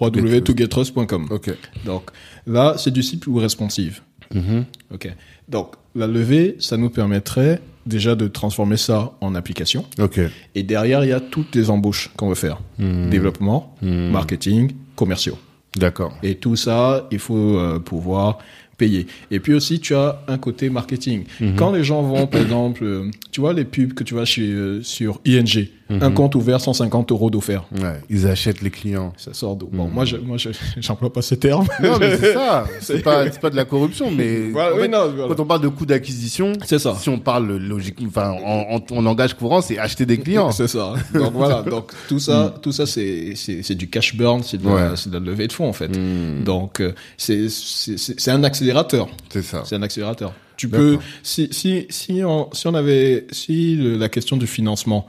www.togettrust.com. 0.00 1.26
ok. 1.30 1.50
Donc 1.84 2.10
là, 2.46 2.74
c'est 2.78 2.90
du 2.90 3.02
site 3.02 3.26
ou 3.26 3.36
responsive. 3.36 4.00
Mhm. 4.34 4.64
Ok. 4.92 5.08
Donc 5.48 5.74
la 5.94 6.06
levée, 6.06 6.56
ça 6.58 6.76
nous 6.76 6.90
permettrait 6.90 7.60
déjà 7.86 8.14
de 8.14 8.28
transformer 8.28 8.76
ça 8.76 9.12
en 9.20 9.34
application. 9.34 9.84
Ok. 10.00 10.20
Et 10.54 10.62
derrière, 10.62 11.04
il 11.04 11.10
y 11.10 11.12
a 11.12 11.20
toutes 11.20 11.54
les 11.54 11.70
embauches 11.70 12.10
qu'on 12.16 12.28
veut 12.28 12.34
faire. 12.34 12.60
Mhm. 12.78 13.10
Développement, 13.10 13.74
Mhm. 13.82 14.10
marketing, 14.10 14.72
commerciaux. 14.96 15.38
D'accord. 15.76 16.16
Et 16.22 16.36
tout 16.36 16.56
ça, 16.56 17.08
il 17.10 17.18
faut 17.18 17.58
euh, 17.58 17.78
pouvoir 17.80 18.38
payer. 18.76 19.06
Et 19.30 19.40
puis 19.40 19.54
aussi, 19.54 19.80
tu 19.80 19.94
as 19.94 20.22
un 20.28 20.38
côté 20.38 20.70
marketing. 20.70 21.24
Mhm. 21.40 21.56
Quand 21.56 21.72
les 21.72 21.84
gens 21.84 22.02
vont, 22.02 22.26
par 22.26 22.40
exemple, 22.40 22.84
euh, 22.84 23.10
tu 23.30 23.40
vois 23.40 23.52
les 23.52 23.64
pubs 23.64 23.94
que 23.94 24.04
tu 24.04 24.14
vois 24.14 24.24
chez, 24.24 24.42
euh, 24.42 24.82
sur 24.82 25.20
ING, 25.26 25.68
Mhm. 25.96 26.02
un 26.02 26.10
compte 26.12 26.34
ouvert, 26.34 26.60
150 26.60 27.10
euros 27.12 27.30
d'offert. 27.30 27.64
Ouais, 27.76 28.00
ils 28.10 28.26
achètent 28.26 28.62
les 28.62 28.70
clients. 28.70 29.12
Ça 29.16 29.32
sort 29.34 29.56
d'où? 29.56 29.68
Bon, 29.72 29.86
Mhm. 29.86 29.92
moi, 29.92 30.04
je, 30.04 30.16
moi, 30.16 30.36
je, 30.36 30.50
j'emploie 30.80 31.12
pas 31.12 31.22
ces 31.22 31.38
termes. 31.38 31.66
Non, 31.82 31.98
mais 31.98 32.16
c'est 32.16 32.32
ça. 32.34 32.64
C'est 32.80 33.02
pas, 33.02 33.30
c'est 33.30 33.40
pas 33.40 33.50
de 33.50 33.56
la 33.56 33.64
corruption, 33.64 34.10
mais 34.10 34.48
Voilà, 34.52 34.72
en 34.72 34.76
oui, 34.76 34.82
fait, 34.82 34.88
non, 34.88 35.10
voilà. 35.14 35.34
quand 35.34 35.42
on 35.42 35.46
parle 35.46 35.62
de 35.62 35.68
coût 35.68 35.86
d'acquisition, 35.86 36.52
C'est 36.64 36.78
ça. 36.78 36.94
si 36.98 37.08
on 37.08 37.18
parle 37.18 37.56
logique, 37.56 37.96
enfin, 38.06 38.30
en, 38.44 38.76
en, 38.76 38.96
en 38.96 39.02
langage 39.02 39.34
courant, 39.34 39.60
c'est 39.62 39.78
acheter 39.78 40.06
des 40.06 40.18
clients. 40.18 40.50
C'est 40.52 40.68
ça. 40.68 40.94
Donc 41.14 41.32
voilà. 41.32 41.62
Donc 41.62 41.92
tout 42.08 42.18
ça, 42.18 42.54
tout 42.62 42.72
ça, 42.72 42.86
c'est 42.86 43.32
c'est 43.36 43.62
c'est 43.62 43.74
du 43.74 43.88
cash 43.88 44.14
burn, 44.16 44.42
c'est 44.42 44.58
de, 44.58 44.64
la- 44.66 44.70
Mm. 44.70 44.74
Ouais. 44.90 44.96
c'est 44.96 45.10
de 45.10 45.18
la 45.18 45.24
levée 45.24 45.46
de 45.46 45.52
fonds 45.52 45.68
en 45.68 45.72
fait. 45.72 45.88
Hmm, 45.88 46.44
Donc 46.44 46.80
euh, 46.80 46.92
c'est 47.16 47.48
c'est 47.48 47.96
c'est 47.98 48.18
c'est 48.20 48.30
un 48.30 48.42
accélérateur. 48.44 49.08
c'est 49.30 49.42
ça. 49.42 49.62
C'est 49.64 49.76
un 49.76 49.82
accélérateur. 49.82 50.32
Tu 50.56 50.68
peux 50.68 50.98
si 51.22 51.48
si 51.50 51.86
si 51.90 52.22
on 52.24 52.48
si 52.52 52.66
on 52.68 52.74
avait 52.74 53.26
si 53.32 53.74
le- 53.76 53.96
la 53.96 54.08
question 54.08 54.36
du 54.36 54.46
financement 54.46 55.06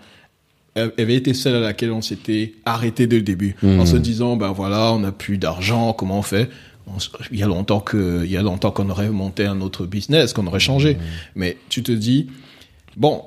avait 0.76 1.15
été 1.15 1.34
celle 1.34 1.56
à 1.56 1.60
laquelle 1.61 1.91
on 1.91 2.02
s'était 2.02 2.53
arrêté 2.65 3.07
dès 3.07 3.15
le 3.18 3.22
début 3.22 3.56
en 3.64 3.85
se 3.85 3.95
disant 3.95 4.35
ben 4.35 4.52
voilà 4.52 4.91
on 4.93 4.99
n'a 4.99 5.11
plus 5.11 5.38
d'argent 5.38 5.93
comment 5.93 6.19
on 6.19 6.23
fait? 6.23 6.49
On 6.88 6.97
il 7.31 7.39
y 7.39 7.43
a 7.43 7.47
longtemps 7.47 7.80
que 7.80 8.22
il 8.26 8.31
y 8.31 8.38
a 8.38 8.41
longtemps 8.41 8.72
qu'on 8.72 8.89
aurait 8.89 9.10
monté 9.10 9.45
un 9.45 9.61
autre 9.61 9.85
business 9.85 10.34
qu'on 10.34 10.45
aurait 10.47 10.60
changé 10.60 10.95
Mhm. 10.95 10.99
mais 11.35 11.57
tu 11.69 11.81
te 11.81 11.91
dis 11.91 12.27
bon 12.97 13.22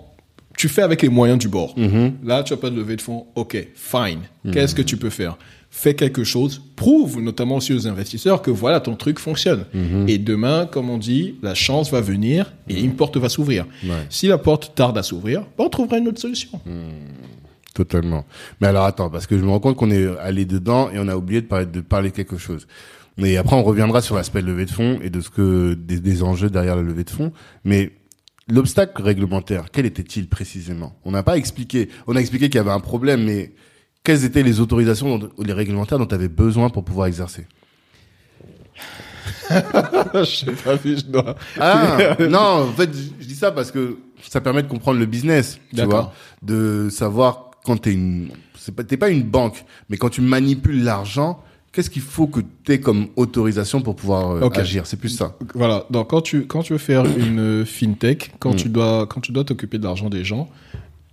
tu 0.56 0.68
fais 0.68 0.82
avec 0.82 1.02
les 1.02 1.08
moyens 1.08 1.38
du 1.38 1.46
bord. 1.46 1.78
Mhm. 1.78 2.14
Là, 2.24 2.42
tu 2.42 2.52
as 2.52 2.56
pas 2.56 2.68
de 2.68 2.74
levée 2.74 2.96
de 2.96 3.00
fonds. 3.00 3.26
OK, 3.36 3.56
fine. 3.76 4.18
Qu'est-ce 4.52 4.74
que 4.74 4.82
tu 4.82 4.96
peux 4.96 5.08
faire? 5.08 5.38
Fais 5.70 5.94
quelque 5.94 6.24
chose, 6.24 6.60
prouve 6.74 7.20
notamment 7.22 7.54
aussi 7.58 7.72
aux 7.72 7.86
investisseurs 7.86 8.42
que 8.42 8.50
voilà, 8.50 8.80
ton 8.80 8.96
truc 8.96 9.20
fonctionne. 9.20 9.66
Et 10.08 10.18
demain, 10.18 10.66
comme 10.66 10.90
on 10.90 10.98
dit, 10.98 11.36
la 11.44 11.54
chance 11.54 11.92
va 11.92 12.00
venir 12.00 12.52
et 12.68 12.80
une 12.80 12.94
porte 12.96 13.16
va 13.18 13.28
s'ouvrir. 13.28 13.66
Ouais. 13.84 13.90
Si 14.10 14.26
la 14.26 14.36
porte 14.36 14.74
tarde 14.74 14.98
à 14.98 15.04
s'ouvrir, 15.04 15.42
bah, 15.56 15.62
on 15.64 15.68
trouvera 15.68 15.98
une 15.98 16.08
autre 16.08 16.20
solution. 16.20 16.50
Totalement. 17.78 18.24
Mais 18.60 18.66
alors 18.66 18.86
attends, 18.86 19.08
parce 19.08 19.28
que 19.28 19.38
je 19.38 19.44
me 19.44 19.50
rends 19.50 19.60
compte 19.60 19.76
qu'on 19.76 19.92
est 19.92 20.18
allé 20.18 20.44
dedans 20.46 20.90
et 20.90 20.98
on 20.98 21.06
a 21.06 21.14
oublié 21.14 21.42
de 21.42 21.46
parler 21.46 21.64
de 21.64 21.80
parler 21.80 22.10
quelque 22.10 22.36
chose. 22.36 22.66
Mais 23.16 23.36
après, 23.36 23.54
on 23.54 23.62
reviendra 23.62 24.00
sur 24.02 24.16
l'aspect 24.16 24.42
levée 24.42 24.64
de 24.64 24.72
fonds 24.72 24.98
et 25.00 25.10
de 25.10 25.20
ce 25.20 25.30
que 25.30 25.74
des, 25.74 26.00
des 26.00 26.24
enjeux 26.24 26.50
derrière 26.50 26.74
la 26.74 26.82
levée 26.82 27.04
de 27.04 27.10
fonds. 27.10 27.32
Mais 27.62 27.92
l'obstacle 28.48 29.00
réglementaire, 29.00 29.66
quel 29.70 29.86
était-il 29.86 30.28
précisément? 30.28 30.96
On 31.04 31.12
n'a 31.12 31.22
pas 31.22 31.36
expliqué. 31.36 31.88
On 32.08 32.16
a 32.16 32.20
expliqué 32.20 32.48
qu'il 32.48 32.56
y 32.56 32.60
avait 32.60 32.72
un 32.72 32.80
problème, 32.80 33.22
mais 33.22 33.52
quelles 34.02 34.24
étaient 34.24 34.42
les 34.42 34.58
autorisations 34.58 35.20
ou 35.36 35.44
les 35.44 35.52
réglementaires 35.52 36.00
dont 36.00 36.06
tu 36.06 36.16
avais 36.16 36.26
besoin 36.26 36.70
pour 36.70 36.82
pouvoir 36.82 37.06
exercer? 37.06 37.46
Je 39.50 40.24
sais 40.24 40.52
pas 40.64 40.76
si 40.78 40.96
je 40.96 41.04
dois. 41.04 41.36
Ah 41.60 42.16
non, 42.28 42.68
en 42.68 42.72
fait, 42.72 42.90
je 42.92 43.24
dis 43.24 43.36
ça 43.36 43.52
parce 43.52 43.70
que 43.70 43.98
ça 44.22 44.40
permet 44.40 44.64
de 44.64 44.68
comprendre 44.68 44.98
le 44.98 45.06
business, 45.06 45.60
tu 45.72 45.82
vois, 45.84 46.12
de 46.42 46.88
savoir 46.90 47.47
quand 47.68 47.76
t'es 47.76 47.92
une, 47.92 48.30
t'es 48.88 48.96
pas 48.96 49.10
une 49.10 49.22
banque, 49.22 49.62
mais 49.90 49.98
quand 49.98 50.08
tu 50.08 50.22
manipules 50.22 50.82
l'argent, 50.82 51.42
qu'est-ce 51.70 51.90
qu'il 51.90 52.00
faut 52.00 52.26
que 52.26 52.40
t'aies 52.64 52.80
comme 52.80 53.08
autorisation 53.16 53.82
pour 53.82 53.94
pouvoir 53.94 54.30
euh, 54.30 54.48
agir? 54.54 54.86
C'est 54.86 54.96
plus 54.96 55.10
ça. 55.10 55.36
Voilà. 55.54 55.84
Donc 55.90 56.08
quand 56.08 56.22
tu 56.22 56.46
quand 56.46 56.62
tu 56.62 56.72
veux 56.72 56.78
faire 56.78 57.04
une 57.18 57.40
euh, 57.40 57.64
fintech, 57.66 58.32
quand 58.38 58.54
tu 58.54 58.70
dois 58.70 59.06
quand 59.06 59.20
tu 59.20 59.32
dois 59.32 59.44
t'occuper 59.44 59.76
de 59.76 59.84
l'argent 59.84 60.08
des 60.08 60.24
gens, 60.24 60.48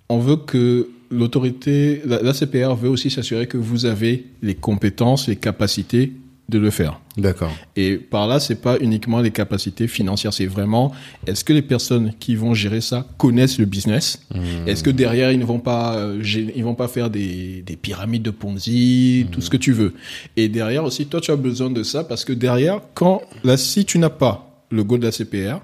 on 0.08 0.20
veut 0.20 0.38
que 0.38 0.88
l'autorité, 1.12 2.02
la, 2.06 2.22
la 2.22 2.34
CPR 2.34 2.74
veut 2.76 2.90
aussi 2.90 3.10
s'assurer 3.12 3.48
que 3.48 3.58
vous 3.58 3.86
avez 3.86 4.28
les 4.42 4.56
compétences, 4.56 5.28
les 5.28 5.36
capacités 5.36 6.14
de 6.48 6.60
le 6.60 6.70
faire. 6.70 7.00
D'accord. 7.18 7.52
Et 7.76 7.96
par 7.96 8.28
là, 8.28 8.40
c'est 8.40 8.62
pas 8.62 8.78
uniquement 8.80 9.20
les 9.20 9.32
capacités 9.32 9.88
financières, 9.88 10.34
c'est 10.34 10.46
vraiment 10.46 10.92
est-ce 11.26 11.44
que 11.44 11.54
les 11.54 11.62
personnes 11.62 12.14
qui 12.20 12.36
vont 12.36 12.54
gérer 12.54 12.82
ça 12.82 13.06
connaissent 13.18 13.58
le 13.58 13.66
business? 13.66 14.22
Est-ce 14.68 14.84
que 14.84 14.92
derrière 14.92 15.32
ils 15.32 15.40
ne 15.40 15.46
vont 15.46 15.60
pas 15.60 15.96
euh, 15.96 16.22
ils 16.24 16.64
vont 16.64 16.76
pas 16.76 16.88
faire 16.88 17.10
des, 17.10 17.64
des 17.66 17.76
pyramides 17.76 18.22
de 18.22 18.32
Ponzi, 18.32 19.26
tout 19.32 19.42
ce 19.42 19.50
que 19.50 19.58
tu 19.58 19.72
veux? 19.72 19.94
Et 20.38 20.48
derrière 20.48 20.84
aussi, 20.84 21.08
toi 21.08 21.20
tu 21.20 21.32
as 21.32 21.36
besoin 21.36 21.72
de 21.72 21.82
ça 21.84 22.04
parce 22.04 22.24
que 22.26 22.34
derrière, 22.34 22.82
quand 22.94 23.22
là, 23.44 23.58
si 23.58 23.86
tu 23.86 23.98
n'as 23.98 24.10
pas 24.10 24.64
le 24.70 24.84
go 24.84 24.98
de 24.98 25.06
la 25.06 25.12
CPR, 25.12 25.62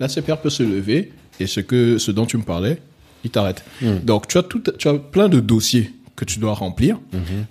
la 0.00 0.08
CPR 0.08 0.38
peut 0.38 0.50
se 0.50 0.62
lever 0.62 1.12
et 1.38 1.46
ce 1.46 1.60
que 1.60 1.98
ce 1.98 2.10
dont 2.10 2.26
tu 2.26 2.38
me 2.38 2.42
parlais, 2.42 2.78
il 3.24 3.30
t'arrête. 3.30 3.64
Donc 4.04 4.26
tu 4.26 4.38
as 4.38 4.42
tout, 4.42 4.62
tu 4.78 4.88
as 4.88 4.94
plein 4.94 5.28
de 5.28 5.38
dossiers 5.40 5.92
que 6.18 6.24
tu 6.24 6.40
dois 6.40 6.54
remplir. 6.54 6.98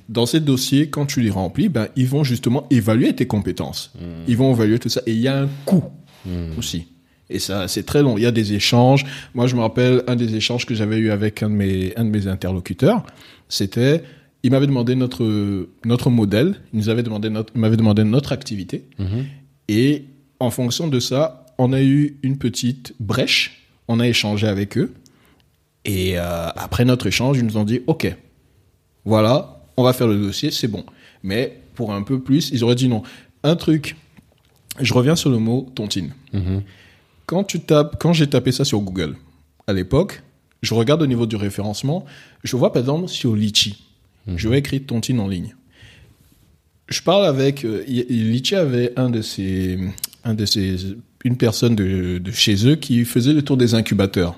Dans 0.09 0.25
ces 0.25 0.41
dossiers, 0.41 0.89
quand 0.89 1.05
tu 1.05 1.21
les 1.21 1.29
remplis, 1.29 1.69
ben, 1.69 1.87
ils 1.95 2.07
vont 2.07 2.25
justement 2.25 2.67
évaluer 2.69 3.15
tes 3.15 3.25
compétences. 3.25 3.93
Ils 4.27 4.35
vont 4.35 4.53
évaluer 4.53 4.77
tout 4.77 4.89
ça. 4.89 5.01
Et 5.07 5.13
il 5.13 5.19
y 5.19 5.29
a 5.29 5.39
un 5.39 5.47
coût 5.65 5.85
aussi. 6.57 6.87
Et 7.29 7.39
ça, 7.39 7.67
c'est 7.67 7.83
très 7.83 8.03
long. 8.03 8.17
Il 8.17 8.23
y 8.23 8.25
a 8.25 8.31
des 8.31 8.53
échanges. 8.53 9.05
Moi, 9.33 9.47
je 9.47 9.55
me 9.55 9.61
rappelle 9.61 10.03
un 10.07 10.15
des 10.15 10.35
échanges 10.35 10.65
que 10.65 10.75
j'avais 10.75 10.97
eu 10.97 11.11
avec 11.11 11.43
un 11.43 11.49
de 11.49 11.55
mes, 11.55 11.93
un 11.97 12.05
de 12.05 12.09
mes 12.09 12.27
interlocuteurs. 12.27 13.03
C'était, 13.49 14.03
il 14.43 14.51
m'avait 14.51 14.67
demandé 14.67 14.95
notre, 14.95 15.67
notre 15.85 16.09
modèle. 16.09 16.55
Il 16.73 16.79
nous 16.79 16.89
avait 16.89 17.03
demandé 17.03 17.29
notre, 17.29 17.53
il 17.55 17.61
m'avait 17.61 17.77
demandé 17.77 18.03
notre 18.03 18.33
activité. 18.33 18.83
Et 19.69 20.05
en 20.39 20.51
fonction 20.51 20.87
de 20.87 20.99
ça, 20.99 21.45
on 21.57 21.71
a 21.71 21.81
eu 21.81 22.17
une 22.21 22.37
petite 22.37 22.93
brèche. 22.99 23.63
On 23.87 24.01
a 24.01 24.07
échangé 24.07 24.47
avec 24.47 24.77
eux. 24.77 24.93
Et 25.85 26.19
euh, 26.19 26.49
après 26.55 26.83
notre 26.83 27.07
échange, 27.07 27.37
ils 27.37 27.45
nous 27.45 27.55
ont 27.55 27.63
dit, 27.63 27.81
OK, 27.87 28.13
voilà, 29.07 29.61
on 29.77 29.83
va 29.83 29.93
faire 29.93 30.07
le 30.07 30.17
dossier, 30.17 30.51
c'est 30.51 30.67
bon. 30.67 30.83
Mais 31.23 31.61
pour 31.75 31.93
un 31.93 32.03
peu 32.03 32.19
plus, 32.19 32.49
ils 32.51 32.61
auraient 32.65 32.75
dit 32.75 32.89
non. 32.89 33.03
Un 33.41 33.55
truc, 33.55 33.95
je 34.81 34.93
reviens 34.93 35.15
sur 35.15 35.29
le 35.29 35.37
mot 35.37 35.71
tontine. 35.75 36.11
Quand 37.25 37.45
tu 37.45 37.61
tapes, 37.61 37.95
quand 38.01 38.11
j'ai 38.11 38.27
tapé 38.27 38.51
ça 38.51 38.65
sur 38.65 38.81
Google, 38.81 39.15
à 39.65 39.71
l'époque, 39.71 40.23
je 40.61 40.73
regarde 40.73 41.01
au 41.01 41.07
niveau 41.07 41.25
du 41.25 41.37
référencement, 41.37 42.03
je 42.43 42.57
vois 42.57 42.73
par 42.73 42.81
exemple 42.81 43.07
sur 43.07 43.33
Litchi, 43.33 43.81
je 44.27 44.49
vais 44.49 44.59
écrire 44.59 44.81
tontine 44.85 45.21
en 45.21 45.29
ligne. 45.29 45.55
Je 46.89 47.01
parle 47.01 47.25
avec 47.25 47.63
euh, 47.63 47.85
Litchi 47.87 48.55
avait 48.55 48.91
un 48.99 49.09
de 49.09 49.21
ses, 49.21 49.79
un 50.25 50.33
de 50.33 50.45
ses, 50.45 50.75
une 51.27 51.37
personne 51.37 51.75
de, 51.75 52.17
de 52.17 52.31
chez 52.31 52.67
eux 52.67 52.75
qui 52.75 53.05
faisait 53.05 53.33
le 53.33 53.41
tour 53.41 53.57
des 53.57 53.75
incubateurs. 53.75 54.35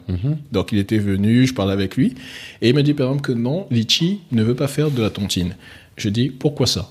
Donc 0.52 0.72
il 0.72 0.78
était 0.80 0.98
venu, 0.98 1.46
je 1.48 1.54
parlais 1.54 1.74
avec 1.74 1.96
lui, 1.96 2.16
et 2.62 2.70
il 2.70 2.76
m'a 2.76 2.82
dit 2.82 2.94
par 2.94 3.08
exemple 3.08 3.22
que 3.22 3.32
non, 3.32 3.68
Litchi 3.72 4.20
ne 4.32 4.44
veut 4.44 4.56
pas 4.56 4.68
faire 4.68 4.92
de 4.92 5.02
la 5.02 5.10
tontine. 5.10 5.56
Je 5.98 6.10
dis 6.10 6.30
pourquoi 6.30 6.68
ça? 6.68 6.90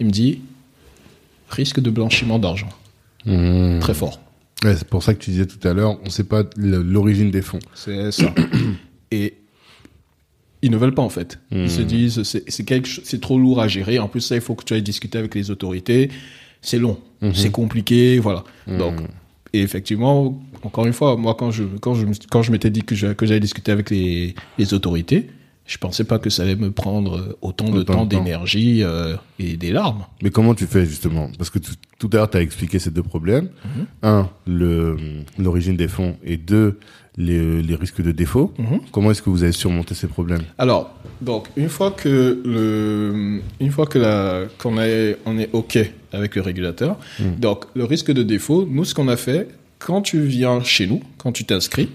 Il 0.00 0.06
me 0.06 0.10
dit 0.10 0.40
risque 1.48 1.80
de 1.80 1.90
blanchiment 1.90 2.38
d'argent, 2.38 2.68
très 3.80 3.94
fort. 3.94 4.20
Ouais, 4.64 4.74
c'est 4.76 4.88
pour 4.88 5.02
ça 5.02 5.14
que 5.14 5.22
tu 5.22 5.30
disais 5.30 5.46
tout 5.46 5.66
à 5.68 5.72
l'heure, 5.74 5.98
on 6.04 6.10
sait 6.10 6.24
pas 6.24 6.42
l'origine 6.56 7.30
des 7.30 7.42
fonds. 7.42 7.58
C'est 7.74 8.12
ça. 8.12 8.32
Et 9.10 9.34
ils 10.62 10.70
ne 10.70 10.76
veulent 10.78 10.94
pas 10.94 11.02
en 11.02 11.10
fait. 11.10 11.38
Ils 11.52 11.70
se 11.70 11.82
disent 11.82 12.22
quelque 12.66 12.88
cho- 12.88 13.02
c'est 13.04 13.20
trop 13.20 13.38
lourd 13.38 13.60
à 13.60 13.68
gérer. 13.68 13.98
En 13.98 14.08
plus 14.08 14.20
ça 14.22 14.34
il 14.34 14.40
faut 14.40 14.54
que 14.54 14.64
tu 14.64 14.72
ailles 14.74 14.82
discuter 14.82 15.18
avec 15.18 15.34
les 15.34 15.50
autorités. 15.50 16.10
C'est 16.64 16.78
long, 16.78 16.98
c'est 17.34 17.50
compliqué, 17.50 18.18
voilà. 18.18 18.42
Donc 18.66 18.94
et 19.52 19.60
effectivement 19.62 20.42
encore 20.62 20.84
une 20.86 20.92
fois 20.92 21.16
moi 21.16 21.34
quand 21.38 21.50
je 21.52 21.64
quand 21.80 21.94
je 21.94 22.06
me- 22.06 22.14
quand 22.30 22.42
je 22.42 22.50
m'étais 22.50 22.70
dit 22.70 22.82
que 22.82 22.94
je- 22.94 23.12
que 23.12 23.24
j'allais 23.26 23.38
discuter 23.48 23.70
avec 23.70 23.90
les 23.90 24.34
les 24.58 24.74
autorités, 24.74 25.28
je 25.66 25.76
pensais 25.78 26.04
pas 26.04 26.18
que 26.18 26.28
ça 26.30 26.42
allait 26.42 26.56
me 26.56 26.70
prendre 26.72 27.36
autant 27.40 27.70
de 27.70 27.78
Autant 27.80 27.92
temps, 27.94 28.04
de 28.06 28.14
temps. 28.16 28.22
d'énergie 28.22 28.82
euh, 28.82 29.16
et 29.38 29.56
des 29.56 29.70
larmes. 29.72 30.04
Mais 30.22 30.30
comment 30.30 30.54
tu 30.54 30.66
fais 30.66 30.84
justement? 30.86 31.30
Parce 31.38 31.50
que 31.50 31.58
tout, 31.60 31.72
tout 31.98 32.10
à 32.12 32.16
l'heure, 32.16 32.30
tu 32.30 32.36
as 32.38 32.42
expliqué 32.42 32.78
ces 32.78 32.90
deux 32.90 33.02
problèmes. 33.04 33.48
Un, 34.02 34.28
le 34.46 34.96
l'origine 35.38 35.76
des 35.76 35.88
fonds 35.88 36.16
et 36.24 36.36
deux, 36.36 36.78
les, 37.16 37.62
les 37.62 37.74
risques 37.74 38.02
de 38.02 38.12
défaut. 38.12 38.52
Comment 38.92 39.10
est-ce 39.10 39.22
que 39.22 39.30
vous 39.30 39.42
avez 39.42 39.52
surmonté 39.52 39.94
ces 39.94 40.08
problèmes? 40.08 40.42
Alors, 40.58 40.94
donc, 41.20 41.48
une 41.56 41.68
fois 41.68 41.90
que 41.90 42.42
le, 42.44 43.40
une 43.60 43.70
fois 43.70 43.86
que 43.86 43.98
la, 43.98 44.44
qu'on 44.58 44.78
est, 44.78 45.18
on 45.24 45.38
est 45.38 45.48
OK 45.52 45.78
avec 46.12 46.34
le 46.34 46.42
régulateur, 46.42 46.98
donc, 47.38 47.64
le 47.74 47.84
risque 47.84 48.12
de 48.12 48.22
défaut, 48.22 48.66
nous, 48.68 48.84
ce 48.84 48.94
qu'on 48.94 49.08
a 49.08 49.16
fait, 49.16 49.48
quand 49.78 50.02
tu 50.02 50.20
viens 50.22 50.62
chez 50.62 50.86
nous, 50.86 51.02
quand 51.18 51.32
tu 51.32 51.44
t'inscris, 51.44 51.88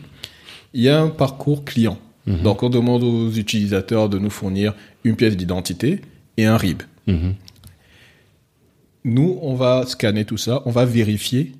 il 0.73 0.83
y 0.83 0.89
a 0.89 1.01
un 1.01 1.09
parcours 1.09 1.65
client. 1.65 1.97
Donc, 2.27 2.61
on 2.61 2.69
demande 2.69 3.03
aux 3.03 3.31
utilisateurs 3.31 4.07
de 4.07 4.19
nous 4.19 4.29
fournir 4.29 4.75
une 5.03 5.15
pièce 5.15 5.35
d'identité 5.35 6.01
et 6.37 6.45
un 6.45 6.57
RIB. 6.57 6.83
Nous, 9.03 9.39
on 9.41 9.55
va 9.55 9.85
scanner 9.87 10.25
tout 10.25 10.37
ça, 10.37 10.61
on 10.65 10.71
va 10.71 10.85
vérifier 10.85 11.53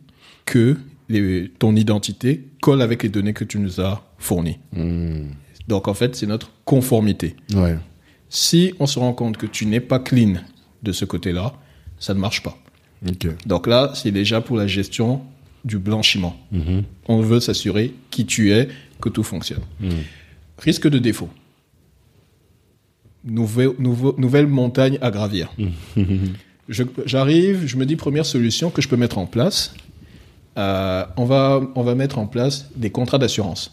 que 0.45 0.77
les- 1.10 1.49
ton 1.60 1.76
identité 1.76 2.45
colle 2.61 2.81
avec 2.81 3.03
les 3.03 3.10
données 3.10 3.34
que 3.34 3.44
tu 3.44 3.60
nous 3.60 3.81
as 3.81 4.03
fournies. 4.18 4.60
Donc, 5.68 5.88
en 5.88 5.94
fait, 5.94 6.15
c'est 6.15 6.27
notre 6.27 6.52
conformité. 6.65 7.36
Ouais. 7.53 7.77
Si 8.30 8.73
on 8.80 8.86
se 8.86 8.99
rend 8.99 9.14
compte 9.14 9.38
que 9.38 9.45
tu 9.48 9.65
n'es 9.65 9.80
pas 9.80 9.99
clean 9.99 10.36
de 10.84 10.91
ce 10.91 11.06
côté-là, 11.06 11.53
ça 11.99 12.14
ne 12.14 12.19
marche 12.19 12.44
pas. 12.44 12.57
Donc 13.45 13.65
là, 13.68 13.91
c'est 13.95 14.11
déjà 14.11 14.41
pour 14.41 14.57
la 14.57 14.68
gestion 14.68 15.22
du 15.65 15.77
blanchiment. 15.77 16.36
On 17.07 17.22
veut 17.22 17.40
s'assurer 17.40 17.94
qui 18.11 18.26
tu 18.26 18.52
es, 18.53 18.68
que 19.02 19.10
tout 19.10 19.23
fonctionne. 19.23 19.61
Risque 20.57 20.88
de 20.90 20.99
défaut. 20.99 21.30
Nouvel- 23.26 23.73
nouveau- 23.80 24.15
nouvelle 24.18 24.48
montagne 24.48 24.98
à 25.02 25.11
gravir. 25.11 25.52
Je- 26.69 26.84
J'arrive, 27.06 27.65
je 27.65 27.77
me 27.77 27.86
dis 27.86 27.95
première 27.95 28.26
solution 28.27 28.69
que 28.69 28.80
je 28.81 28.88
peux 28.88 28.95
mettre 28.95 29.18
en 29.18 29.26
place. 29.26 29.73
Euh, 30.60 31.06
on, 31.18 31.26
va, 31.26 31.61
on 31.76 31.84
va 31.84 31.95
mettre 31.95 32.19
en 32.19 32.27
place 32.27 32.69
des 32.76 32.91
contrats 32.91 33.18
d'assurance. 33.18 33.72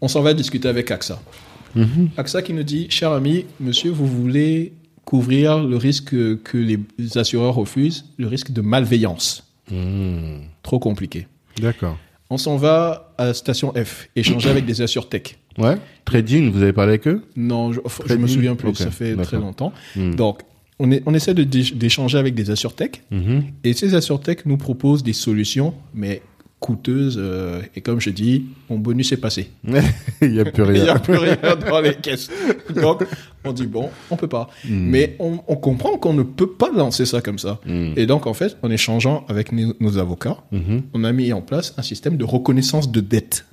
On 0.00 0.08
s'en 0.08 0.22
va 0.22 0.32
discuter 0.34 0.66
avec 0.66 0.90
AXA. 0.90 1.20
AXA 2.16 2.42
qui 2.42 2.52
nous 2.54 2.62
dit, 2.62 2.86
cher 2.90 3.12
ami, 3.12 3.44
monsieur, 3.60 3.90
vous 3.90 4.06
voulez 4.06 4.72
couvrir 5.04 5.58
le 5.62 5.76
risque 5.76 6.10
que 6.10 6.56
les 6.56 6.78
assureurs 7.18 7.54
refusent, 7.54 8.06
le 8.16 8.26
risque 8.26 8.50
de 8.50 8.60
malveillance. 8.60 9.44
Trop 10.62 10.78
compliqué. 10.78 11.26
D'accord. 11.60 11.98
On 12.30 12.38
s'en 12.38 12.56
va 12.56 13.12
à 13.18 13.34
Station 13.34 13.72
F, 13.74 14.08
échanger 14.14 14.50
avec 14.50 14.64
des 14.64 14.82
assurtech. 14.82 15.36
Ouais. 15.58 15.76
Trading, 16.04 16.50
vous 16.50 16.62
avez 16.62 16.72
parlé 16.72 16.90
avec 16.90 17.08
eux? 17.08 17.24
Non, 17.34 17.72
je, 17.72 17.80
je 18.06 18.14
me 18.14 18.28
souviens 18.28 18.54
plus, 18.54 18.74
ça 18.76 18.90
fait 18.90 19.16
très 19.16 19.36
longtemps. 19.36 19.72
Hmm. 19.96 20.14
Donc, 20.14 20.42
on, 20.80 20.90
est, 20.90 21.02
on 21.06 21.14
essaie 21.14 21.34
de 21.34 21.44
d'échanger 21.44 22.18
avec 22.18 22.34
des 22.34 22.50
assurtech, 22.50 23.02
Mhm. 23.12 23.44
et 23.62 23.72
ces 23.74 23.94
assurtech 23.94 24.44
nous 24.46 24.56
proposent 24.56 25.02
des 25.04 25.12
solutions, 25.12 25.74
mais 25.94 26.22
coûteuses, 26.58 27.16
euh, 27.18 27.62
et 27.74 27.80
comme 27.80 28.00
je 28.02 28.10
dis, 28.10 28.44
mon 28.68 28.78
bonus 28.78 29.12
est 29.12 29.16
passé. 29.16 29.48
Il 30.20 30.32
n'y 30.32 30.40
a 30.40 30.44
plus 30.44 30.62
Il 30.66 30.72
n'y 30.72 30.80
rien. 30.80 30.94
a 30.96 30.98
plus 30.98 31.16
rien 31.16 31.38
dans 31.68 31.80
les 31.80 31.94
caisses. 31.94 32.28
Donc, 32.74 33.02
on 33.44 33.52
dit, 33.52 33.66
bon, 33.66 33.88
on 34.10 34.16
peut 34.16 34.28
pas. 34.28 34.50
Mais 34.68 35.16
on, 35.20 35.38
on 35.48 35.56
comprend 35.56 35.96
qu'on 35.96 36.12
ne 36.12 36.22
peut 36.22 36.50
pas 36.50 36.70
lancer 36.70 37.06
ça 37.06 37.22
comme 37.22 37.38
ça. 37.38 37.60
Et 37.96 38.04
donc, 38.04 38.26
en 38.26 38.34
fait, 38.34 38.58
en 38.62 38.70
échangeant 38.70 39.24
avec 39.28 39.52
nos, 39.52 39.72
nos 39.80 39.96
avocats, 39.96 40.36
on 40.92 41.04
a 41.04 41.12
mis 41.12 41.32
en 41.32 41.40
place 41.40 41.72
un 41.78 41.82
système 41.82 42.18
de 42.18 42.24
reconnaissance 42.24 42.90
de 42.92 43.00
dette. 43.00 43.46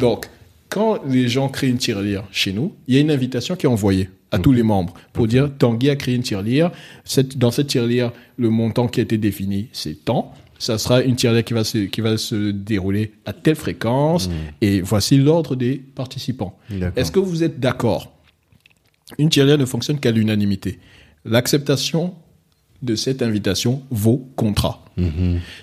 Donc, 0.00 0.26
quand 0.70 1.04
les 1.04 1.28
gens 1.28 1.48
créent 1.48 1.68
une 1.68 1.78
tirelire 1.78 2.24
chez 2.30 2.52
nous, 2.52 2.74
il 2.88 2.94
y 2.94 2.98
a 2.98 3.00
une 3.00 3.10
invitation 3.10 3.56
qui 3.56 3.66
est 3.66 3.68
envoyée 3.68 4.08
à 4.30 4.38
tous 4.38 4.52
les 4.52 4.62
membres 4.62 4.94
pour 5.12 5.26
dire 5.26 5.50
Tanguy 5.58 5.90
a 5.90 5.96
créé 5.96 6.14
une 6.14 6.22
tirelire. 6.22 6.70
Cette, 7.04 7.36
dans 7.36 7.50
cette 7.50 7.66
tirelire, 7.66 8.12
le 8.36 8.48
montant 8.48 8.86
qui 8.86 9.00
a 9.00 9.02
été 9.02 9.18
défini, 9.18 9.68
c'est 9.72 10.04
tant. 10.04 10.32
Ça 10.58 10.78
sera 10.78 11.02
une 11.02 11.16
tirelire 11.16 11.44
qui 11.44 11.52
va 11.52 11.64
se, 11.64 11.78
qui 11.78 12.00
va 12.00 12.16
se 12.16 12.50
dérouler 12.52 13.12
à 13.26 13.32
telle 13.32 13.56
fréquence. 13.56 14.30
Et 14.60 14.80
voici 14.80 15.16
l'ordre 15.18 15.56
des 15.56 15.76
participants. 15.76 16.56
Est-ce 16.96 17.10
que 17.10 17.18
vous 17.18 17.42
êtes 17.42 17.58
d'accord? 17.58 18.12
Une 19.18 19.28
tirelire 19.28 19.58
ne 19.58 19.64
fonctionne 19.64 19.98
qu'à 19.98 20.12
l'unanimité. 20.12 20.78
L'acceptation 21.24 22.14
de 22.82 22.94
cette 22.94 23.22
invitation 23.22 23.82
vaut 23.90 24.30
contrat. 24.36 24.84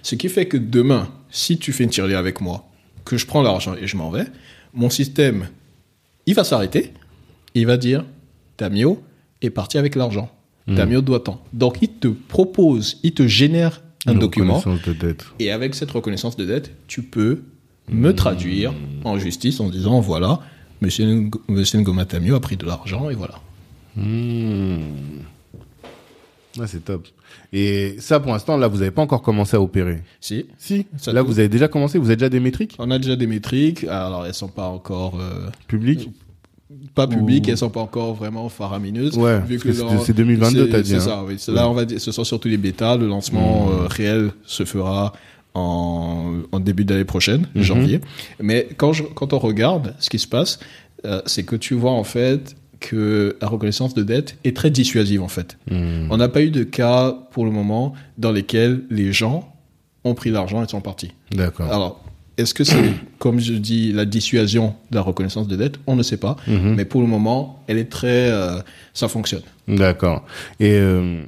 Ce 0.04 0.16
qui 0.16 0.28
fait 0.28 0.48
que 0.48 0.58
demain, 0.58 1.10
si 1.30 1.58
tu 1.58 1.72
fais 1.72 1.86
une 1.86 1.90
tirelire 1.92 2.18
avec 2.18 2.42
moi, 2.42 2.70
que 3.06 3.18
je 3.18 3.26
prends 3.26 3.42
l'argent 3.42 3.76
et 3.76 3.88
je 3.88 3.96
m'en 3.96 4.10
vais, 4.10 4.26
mon 4.78 4.90
système, 4.90 5.50
il 6.26 6.36
va 6.36 6.44
s'arrêter. 6.44 6.94
Il 7.56 7.66
va 7.66 7.78
dire, 7.78 8.06
Tamio 8.56 9.02
est 9.42 9.50
parti 9.50 9.78
avec 9.78 9.96
l'argent. 9.96 10.32
Tamio 10.76 11.02
doit 11.02 11.22
tant. 11.22 11.42
Donc, 11.54 11.78
il 11.82 11.90
te 11.90 12.08
propose, 12.10 13.00
il 13.04 13.14
te 13.14 13.26
génère 13.26 13.82
un 14.06 14.14
Une 14.14 14.20
document. 14.20 14.58
reconnaissance 14.60 14.88
de 14.88 14.94
dette. 14.94 15.26
Et 15.40 15.52
avec 15.52 15.74
cette 15.76 15.92
reconnaissance 15.92 16.36
de 16.36 16.46
dette, 16.46 16.72
tu 16.88 17.02
peux 17.04 17.44
me 17.90 18.14
traduire 18.14 18.74
en 19.06 19.18
justice 19.18 19.60
en 19.62 19.70
disant, 19.70 20.02
voilà, 20.02 20.42
monsieur, 20.82 21.30
monsieur 21.48 21.80
Ngoma 21.80 22.06
Tamio 22.06 22.36
a 22.36 22.42
pris 22.42 22.58
de 22.58 22.66
l'argent 22.66 23.10
et 23.10 23.16
voilà. 23.16 23.40
Hmm. 23.96 24.78
C'est 26.66 26.84
top. 26.86 27.08
Et 27.54 27.96
ça, 28.00 28.20
pour 28.20 28.32
l'instant, 28.32 28.58
là, 28.58 28.68
vous 28.68 28.78
n'avez 28.80 28.92
pas 28.92 29.02
encore 29.02 29.22
commencé 29.22 29.56
à 29.56 29.62
opérer. 29.62 30.02
Si. 30.20 30.46
Si. 30.58 30.86
Ça 30.98 31.14
là, 31.14 31.22
vous 31.22 31.38
avez 31.40 31.50
déjà 31.50 31.68
commencé. 31.68 32.00
Vous 32.00 32.08
avez 32.08 32.16
déjà 32.16 32.30
des 32.30 32.40
métriques? 32.40 32.76
On 32.80 32.90
a 32.92 32.98
déjà 32.98 33.16
des 33.16 33.28
métriques, 33.28 33.84
alors 33.84 34.26
elles 34.26 34.34
sont 34.34 34.48
pas 34.48 34.68
encore 34.68 35.20
euh, 35.20 35.50
publiques? 35.68 36.10
pas 36.96 37.08
publiques, 37.08 37.46
Ou- 37.48 37.52
elles 37.52 37.58
sont 37.58 37.70
pas 37.70 37.80
encore 37.80 38.14
vraiment 38.14 38.50
faramineuses. 38.50 39.18
Ouais, 39.18 39.40
vu 39.42 39.58
que 39.58 39.72
c'est- 39.72 39.84
c'est 40.06 40.14
2022, 40.14 40.66
c'est- 40.66 40.72
t'as 40.72 40.82
dit, 40.82 40.90
C'est 40.90 40.96
hein. 40.98 41.00
ça, 41.00 41.24
oui. 41.26 41.38
Là, 41.48 41.70
on 41.70 41.74
va 41.74 41.86
dire, 41.86 42.00
ce 42.02 42.12
sont 42.12 42.24
surtout 42.26 42.50
les 42.50 42.58
bêtas. 42.58 42.98
Le 42.98 43.08
lancement 43.08 43.70
euh, 43.72 43.88
réel 43.88 44.32
se 44.46 44.66
fera 44.66 45.14
en, 45.54 46.42
en 46.52 46.60
début 46.60 46.84
d'année 46.86 47.06
prochaine, 47.06 47.48
Mhm. 47.56 47.62
janvier. 47.64 48.02
Mais 48.42 48.68
quand, 48.78 48.94
je, 48.94 49.04
quand 49.04 49.34
on 49.34 49.40
regarde 49.40 49.96
ce 50.00 50.10
qui 50.10 50.20
se 50.20 50.28
passe, 50.28 50.60
euh, 51.06 51.22
c'est 51.26 51.44
que 51.44 51.56
tu 51.56 51.74
vois 51.74 51.92
en 51.92 52.04
fait 52.04 52.56
que 52.80 53.38
la 53.42 53.48
reconnaissance 53.48 53.94
de 53.94 54.04
dette 54.04 54.38
est 54.44 54.56
très 54.56 54.70
dissuasive 54.70 55.22
en 55.22 55.28
fait. 55.28 55.58
Hmm. 55.70 56.08
On 56.10 56.18
n'a 56.18 56.30
pas 56.30 56.42
eu 56.42 56.52
de 56.52 56.64
cas 56.64 57.12
pour 57.32 57.46
le 57.46 57.52
moment 57.52 57.94
dans 58.18 58.32
lesquels 58.32 58.84
les 58.90 59.14
gens 59.14 59.54
ont 60.04 60.16
pris 60.16 60.30
l'argent 60.32 60.64
et 60.64 60.68
sont 60.68 60.82
partis. 60.82 61.12
D'accord. 61.32 61.72
Alors, 61.72 62.04
est-ce 62.38 62.54
que 62.54 62.64
c'est, 62.64 62.94
comme 63.20 63.40
je 63.40 63.54
dis, 63.54 63.92
la 63.92 64.06
dissuasion 64.06 64.76
de 64.92 64.96
la 64.96 65.02
reconnaissance 65.02 65.48
de 65.48 65.56
dette 65.56 65.80
On 65.88 65.96
ne 65.96 66.04
sait 66.04 66.18
pas. 66.18 66.38
Mhm. 66.48 66.76
Mais 66.76 66.86
pour 66.86 67.02
le 67.02 67.08
moment, 67.08 67.64
elle 67.68 67.78
est 67.78 67.90
très... 67.90 68.32
euh, 68.32 68.60
ça 68.94 69.08
fonctionne. 69.08 69.42
D'accord. 69.68 70.26
Et 70.60 70.74
euh, 70.74 71.24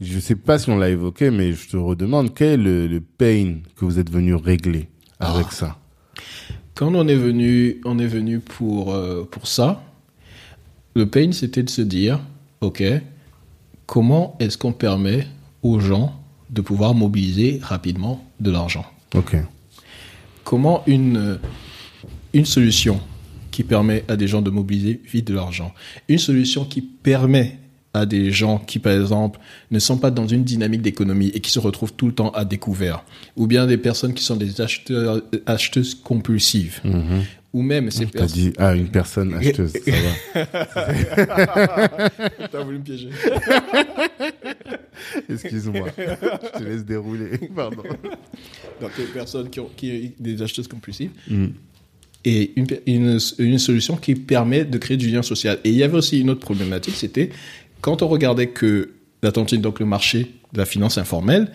je 0.00 0.18
sais 0.18 0.36
pas 0.36 0.58
si 0.58 0.70
on 0.70 0.76
l'a 0.78 0.88
évoqué, 0.88 1.30
mais 1.30 1.52
je 1.52 1.68
te 1.68 1.76
redemande 1.76 2.34
quel 2.34 2.48
est 2.48 2.56
le, 2.56 2.86
le 2.86 3.00
pain 3.00 3.56
que 3.76 3.84
vous 3.84 3.98
êtes 3.98 4.10
venu 4.10 4.34
régler 4.34 4.88
avec 5.20 5.52
ça? 5.52 5.76
Quand 6.74 6.94
on 6.94 7.08
est 7.08 7.16
venu, 7.16 7.80
on 7.84 7.98
est 7.98 8.06
venu 8.06 8.38
pour, 8.38 8.94
euh, 8.94 9.28
pour 9.28 9.48
ça, 9.48 9.82
le 10.94 11.06
pain, 11.06 11.32
c'était 11.32 11.62
de 11.62 11.70
se 11.70 11.82
dire, 11.82 12.20
OK, 12.60 12.82
comment 13.86 14.36
est-ce 14.40 14.58
qu'on 14.58 14.72
permet 14.72 15.26
aux 15.62 15.80
gens 15.80 16.14
de 16.50 16.60
pouvoir 16.60 16.94
mobiliser 16.94 17.60
rapidement 17.62 18.24
de 18.40 18.50
l'argent 18.50 18.84
Ok. 19.14 19.36
comment 20.44 20.82
une, 20.86 21.38
une 22.32 22.44
solution 22.46 23.00
qui 23.50 23.64
permet 23.64 24.04
à 24.08 24.16
des 24.16 24.28
gens 24.28 24.42
de 24.42 24.50
mobiliser 24.50 25.00
vite 25.10 25.26
de 25.26 25.34
l'argent, 25.34 25.72
une 26.08 26.18
solution 26.18 26.64
qui 26.64 26.80
permet 26.80 27.58
à 27.94 28.06
des 28.06 28.30
gens 28.30 28.58
qui, 28.58 28.78
par 28.78 28.92
exemple, 28.92 29.40
ne 29.70 29.78
sont 29.78 29.96
pas 29.98 30.10
dans 30.10 30.26
une 30.26 30.44
dynamique 30.44 30.82
d'économie 30.82 31.28
et 31.28 31.40
qui 31.40 31.50
se 31.50 31.58
retrouvent 31.58 31.94
tout 31.94 32.06
le 32.06 32.12
temps 32.14 32.30
à 32.30 32.44
découvert, 32.44 33.02
ou 33.36 33.46
bien 33.46 33.66
des 33.66 33.78
personnes 33.78 34.14
qui 34.14 34.22
sont 34.22 34.36
des 34.36 34.60
acheteurs, 34.60 35.22
acheteuses 35.46 35.94
compulsives, 35.94 36.80
ou 37.52 37.62
même 37.62 37.90
ces 37.90 38.06
personnes... 38.06 38.38
dit 38.38 38.52
ah 38.58 38.74
une 38.74 38.88
personne 38.88 39.34
acheteuse. 39.34 39.72
ça 39.72 39.90
va. 39.90 41.98
T'as 42.52 42.62
voulu 42.62 42.78
me 42.78 42.84
piéger. 42.84 43.08
Excuse-moi. 45.28 45.88
je 45.96 46.58
te 46.58 46.64
laisse 46.64 46.84
dérouler. 46.84 47.38
Pardon. 47.54 47.82
Donc, 48.80 48.90
des 48.96 49.04
personnes 49.04 49.48
qui 49.48 49.60
ont 49.60 49.70
qui, 49.76 50.12
des 50.18 50.42
acheteuses 50.42 50.68
compulsives. 50.68 51.10
Mm. 51.28 51.46
Et 52.24 52.52
une, 52.56 52.66
une, 52.86 53.18
une 53.38 53.58
solution 53.58 53.96
qui 53.96 54.14
permet 54.14 54.64
de 54.64 54.76
créer 54.76 54.96
du 54.96 55.08
lien 55.08 55.22
social. 55.22 55.58
Et 55.64 55.70
il 55.70 55.76
y 55.76 55.82
avait 55.82 55.96
aussi 55.96 56.20
une 56.20 56.30
autre 56.30 56.40
problématique, 56.40 56.94
c'était 56.96 57.30
quand 57.80 58.02
on 58.02 58.08
regardait 58.08 58.48
que 58.48 58.90
la 59.22 59.32
tontine, 59.32 59.60
donc 59.60 59.80
le 59.80 59.86
marché 59.86 60.32
de 60.52 60.58
la 60.58 60.66
finance 60.66 60.98
informelle, 60.98 61.50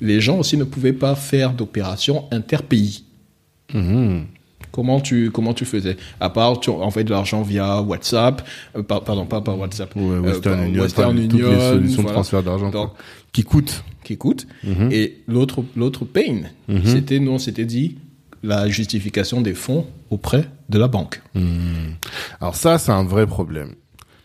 les 0.00 0.20
gens 0.20 0.38
aussi 0.38 0.56
ne 0.56 0.64
pouvaient 0.64 0.92
pas 0.92 1.14
faire 1.14 1.52
d'opérations 1.52 2.26
interpays. 2.30 3.02
Mhm. 3.72 4.26
Comment 4.72 5.00
tu, 5.00 5.30
comment 5.30 5.54
tu 5.54 5.64
faisais? 5.64 5.96
À 6.18 6.30
part, 6.30 6.58
tu 6.60 6.70
envoyais 6.70 7.04
de 7.04 7.10
l'argent 7.10 7.42
via 7.42 7.80
WhatsApp, 7.82 8.42
euh, 8.76 8.82
par- 8.82 9.04
pardon, 9.04 9.26
pas 9.26 9.40
par 9.40 9.58
WhatsApp, 9.58 9.94
Ouais, 9.94 10.02
euh, 10.02 10.20
Western 10.20 10.56
par 10.58 10.66
Union, 10.66 10.82
Western 10.82 11.18
enfin, 11.18 11.28
toutes 11.28 11.40
les 11.40 11.46
Union, 11.46 11.60
solutions 11.60 12.02
de 12.02 12.08
transfert 12.08 12.42
d'argent 12.42 12.70
qui 13.32 13.44
coûtent. 13.44 13.84
qui 14.02 14.16
coûte. 14.16 14.46
Mhm. 14.64 14.88
Et 14.90 15.18
l'autre, 15.28 15.62
l'autre 15.76 16.04
pain, 16.04 16.42
c'était, 16.84 17.18
nous, 17.20 17.30
on 17.32 17.38
s'était 17.38 17.64
dit, 17.66 17.98
la 18.42 18.68
justification 18.68 19.40
des 19.40 19.54
fonds 19.54 19.86
auprès 20.10 20.48
de 20.68 20.78
la 20.78 20.88
banque. 20.88 21.22
Mhm. 21.34 21.94
Alors 22.40 22.56
ça, 22.56 22.78
c'est 22.78 22.90
un 22.92 23.04
vrai 23.04 23.26
problème. 23.26 23.74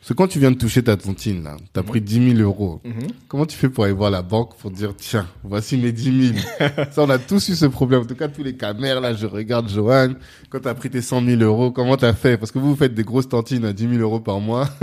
Parce 0.08 0.16
que 0.16 0.24
quand 0.24 0.30
tu 0.30 0.40
viens 0.40 0.52
de 0.52 0.58
toucher 0.58 0.82
ta 0.82 0.96
tontine, 0.96 1.44
là, 1.44 1.58
t'as 1.74 1.84
pris 1.84 2.00
10 2.00 2.36
000 2.38 2.40
euros. 2.40 2.80
Comment 3.28 3.46
tu 3.46 3.58
fais 3.58 3.68
pour 3.68 3.84
aller 3.84 3.92
voir 3.92 4.10
la 4.10 4.22
banque 4.22 4.56
pour 4.56 4.72
dire, 4.72 4.94
tiens, 4.96 5.28
voici 5.44 5.76
mes 5.76 5.92
10 5.92 6.34
000 6.34 6.40
Ça, 6.92 7.04
on 7.04 7.10
a 7.10 7.18
tous 7.18 7.50
eu 7.50 7.56
ce 7.56 7.66
problème. 7.66 8.04
En 8.04 8.06
tout 8.06 8.16
cas, 8.16 8.30
tous 8.30 8.42
les 8.42 8.56
caméras, 8.56 9.02
là, 9.02 9.14
je 9.14 9.26
regarde 9.26 9.70
Johan. 9.70 10.14
Quand 10.50 10.62
t'as 10.62 10.74
pris 10.76 10.90
tes 10.90 11.02
100 11.02 11.26
000 11.26 11.42
euros, 11.42 11.72
comment 11.72 11.98
t'as 11.98 12.14
fait? 12.14 12.38
Parce 12.38 12.54
que 12.54 12.60
vous, 12.60 12.70
vous 12.70 12.76
faites 12.78 12.94
des 12.94 13.04
grosses 13.04 13.28
tontines 13.28 13.66
à 13.66 13.74
10 13.74 13.90
000 13.96 14.02
euros 14.02 14.22
par 14.22 14.40
mois. 14.40 14.70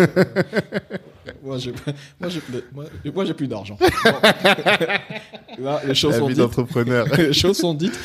Moi, 1.42 1.56
j'ai, 1.56 1.72
moi, 2.20 2.28
j'ai, 2.28 2.40
moi, 2.74 2.84
moi, 3.14 3.24
j'ai 3.24 3.32
plus 3.32 3.48
d'argent. 3.48 3.78
Là, 5.58 5.80
les 5.86 5.94
choses 5.94 6.12
La 6.12 6.18
sont 6.18 6.26
vie 6.26 6.34
dites. 6.34 6.42
d'entrepreneur. 6.42 7.06
les 7.16 7.32
choses 7.32 7.56
sont 7.56 7.72
dites. 7.72 7.98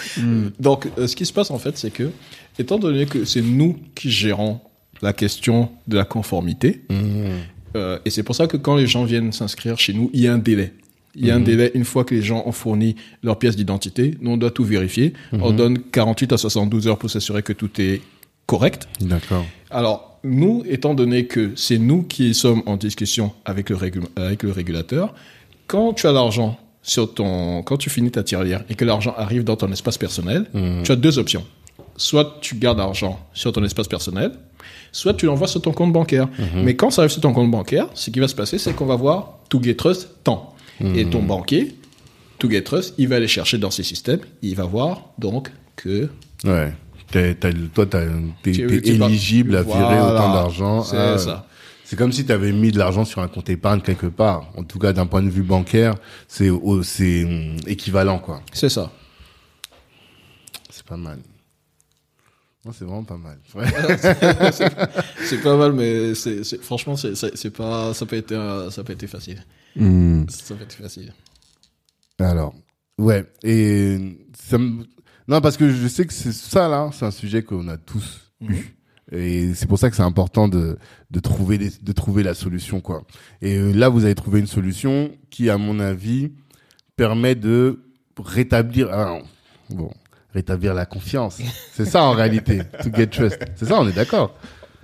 Donc, 0.58 0.88
euh, 0.98 1.06
ce 1.06 1.18
qui 1.18 1.26
se 1.26 1.34
passe 1.34 1.52
en 1.52 1.58
fait, 1.58 1.78
c'est 1.78 1.92
que, 1.92 2.12
étant 2.58 2.78
donné 2.80 3.06
que 3.06 3.26
c'est 3.26 3.42
nous 3.42 3.78
qui 3.94 4.10
gérons 4.10 4.62
la 5.02 5.14
question 5.14 5.70
de 5.88 5.96
la 5.98 6.06
conformité, 6.06 6.82
euh, 7.76 8.00
et 8.06 8.10
c'est 8.10 8.24
pour 8.24 8.36
ça 8.36 8.48
que 8.48 8.58
quand 8.58 8.76
les 8.76 8.88
gens 8.88 9.04
viennent 9.06 9.32
s'inscrire 9.32 9.78
chez 9.80 9.94
nous, 9.94 10.10
il 10.14 10.22
y 10.22 10.28
a 10.28 10.34
un 10.34 10.38
délai. 10.40 10.74
Il 11.16 11.26
y 11.26 11.32
a 11.32 11.36
un 11.36 11.40
délai, 11.40 11.72
une 11.74 11.86
fois 11.86 12.04
que 12.04 12.14
les 12.14 12.22
gens 12.22 12.44
ont 12.46 12.52
fourni 12.52 12.96
leur 13.24 13.40
pièce 13.40 13.56
d'identité, 13.56 14.16
nous 14.22 14.32
on 14.32 14.38
doit 14.38 14.52
tout 14.52 14.64
vérifier. 14.64 15.14
On 15.34 15.52
donne 15.52 15.80
48 15.80 16.34
à 16.34 16.38
72 16.38 16.88
heures 16.88 16.98
pour 17.00 17.10
s'assurer 17.10 17.42
que 17.44 17.52
tout 17.54 17.70
est 17.82 18.02
correct. 18.46 18.88
D'accord. 19.02 19.46
Alors, 19.72 20.20
nous, 20.24 20.64
étant 20.68 20.94
donné 20.94 21.26
que 21.26 21.52
c'est 21.56 21.78
nous 21.80 22.04
qui 22.04 22.34
sommes 22.34 22.62
en 22.68 22.78
discussion 22.78 23.32
avec 23.46 23.70
le, 23.70 23.76
régu- 23.76 24.04
avec 24.16 24.44
le 24.44 24.52
régulateur, 24.52 25.14
quand 25.68 25.94
tu 25.94 26.08
as 26.08 26.12
l'argent 26.12 26.58
sur 26.84 27.14
ton, 27.14 27.64
quand 27.64 27.78
tu 27.78 27.90
finis 27.90 28.12
ta 28.12 28.24
tirelire 28.24 28.64
et 28.70 28.76
que 28.76 28.86
l'argent 28.86 29.14
arrive 29.18 29.44
dans 29.44 29.56
ton 29.56 29.72
espace 29.72 29.98
personnel, 29.98 30.46
tu 30.84 30.92
as 30.92 30.96
deux 30.96 31.18
options. 31.20 31.44
Soit 31.98 32.38
tu 32.42 32.56
gardes 32.56 32.78
l'argent 32.78 33.20
sur 33.34 33.52
ton 33.52 33.64
espace 33.64 33.88
personnel, 33.88 34.32
soit 34.92 35.14
tu 35.14 35.26
l'envoies 35.26 35.48
sur 35.48 35.62
ton 35.62 35.72
compte 35.72 35.94
bancaire. 35.94 36.28
Mais 36.56 36.76
quand 36.76 36.90
ça 36.92 37.02
arrive 37.02 37.12
sur 37.12 37.22
ton 37.22 37.34
compte 37.34 37.52
bancaire, 37.52 37.88
ce 37.94 38.10
qui 38.10 38.20
va 38.20 38.28
se 38.28 38.36
passer, 38.36 38.58
c'est 38.58 38.74
qu'on 38.74 38.86
va 38.86 38.96
voir 38.96 39.40
To 39.50 39.62
Get 39.62 39.76
Trust 39.76 40.10
tant. 40.24 40.56
Et 40.96 41.06
ton 41.10 41.22
banquier, 41.24 41.76
To 42.40 42.50
Get 42.50 42.62
Trust, 42.64 42.94
il 42.98 43.08
va 43.10 43.18
aller 43.18 43.28
chercher 43.28 43.58
dans 43.58 43.72
ses 43.72 43.84
systèmes, 43.84 44.22
il 44.42 44.56
va 44.56 44.64
voir 44.64 45.10
donc 45.18 45.52
que 45.76 46.10
Ouais. 46.46 46.74
T'es- 47.12 47.34
t'as- 47.36 47.52
toi, 47.74 47.86
t'as- 47.88 48.06
t'es 48.44 48.52
éligible 48.52 49.56
à 49.56 49.64
virer 49.64 49.80
Voilà. 49.80 50.14
autant 50.14 50.34
d'argent. 50.34 50.84
C'est 50.84 50.96
Ah, 50.96 51.18
ça. 51.18 51.48
C'est 51.84 51.96
comme 51.98 52.12
si 52.12 52.24
tu 52.24 52.32
avais 52.32 52.52
mis 52.52 52.72
de 52.72 52.78
l'argent 52.78 53.04
sur 53.04 53.20
un 53.22 53.28
compte 53.28 53.50
épargne 53.50 53.82
quelque 53.82 54.06
part. 54.06 54.52
En 54.56 54.64
tout 54.64 54.78
cas, 54.78 54.94
d'un 54.94 55.08
point 55.08 55.24
de 55.24 55.30
vue 55.30 55.42
bancaire, 55.42 55.96
c'est 56.28 56.50
hum, 56.52 57.58
équivalent, 57.66 58.20
quoi. 58.20 58.42
c'est 58.54 58.70
ça. 58.70 58.92
C'est 60.70 60.86
pas 60.86 60.98
mal. 60.98 61.18
Non, 62.66 62.72
c'est 62.74 62.84
vraiment 62.84 63.06
pas 63.06 63.18
mal. 63.18 63.40
C'est 65.24 65.42
pas 65.42 65.56
mal, 65.56 65.72
mais 65.72 66.14
c'est, 66.14 66.44
franchement, 66.62 66.96
c'est, 66.98 67.50
pas, 67.52 67.94
ça 67.94 68.06
peut 68.06 68.18
être, 68.18 68.34
euh, 68.34 68.70
ça 68.70 68.84
peut 68.84 68.94
être 68.94 69.08
facile. 69.08 69.46
Hum. 69.80 70.26
Ça 70.30 70.56
peut 70.56 70.64
être 70.64 70.74
facile. 70.74 71.14
Alors, 72.20 72.54
ouais. 72.98 73.26
Et 73.44 74.18
ça 74.34 74.58
me... 74.58 74.84
non, 75.28 75.40
parce 75.40 75.56
que 75.56 75.70
je 75.72 75.88
sais 75.88 76.06
que 76.06 76.14
c'est 76.14 76.34
ça 76.34 76.68
là, 76.68 76.90
c'est 76.92 77.06
un 77.06 77.12
sujet 77.12 77.44
qu'on 77.44 77.68
a 77.70 77.78
tous 77.78 78.32
eu. 78.42 78.76
Et 79.12 79.54
c'est 79.54 79.68
pour 79.68 79.80
ça 79.80 79.90
que 79.90 79.96
c'est 79.96 80.04
important 80.04 80.48
de 80.48 80.78
de 81.10 81.20
trouver 81.20 81.58
de 81.58 81.92
trouver 81.94 82.24
la 82.24 82.34
solution 82.36 82.82
quoi. 82.82 83.04
Et 83.42 83.58
euh, 83.58 83.72
là, 83.72 83.90
vous 83.90 84.04
avez 84.06 84.16
trouvé 84.16 84.40
une 84.40 84.48
solution 84.48 85.12
qui, 85.30 85.50
à 85.50 85.58
mon 85.58 85.80
avis, 85.80 86.34
permet 86.96 87.36
de 87.36 87.80
rétablir. 88.18 88.90
ah, 88.92 89.20
bon, 89.70 89.92
rétablir 90.34 90.74
la 90.74 90.86
confiance. 90.86 91.40
C'est 91.74 91.86
ça 91.86 92.04
en 92.04 92.12
réalité, 92.12 92.62
to 92.84 92.90
get 92.94 93.08
trust. 93.08 93.40
C'est 93.56 93.66
ça, 93.66 93.80
on 93.80 93.88
est 93.88 93.94
d'accord. 93.94 94.32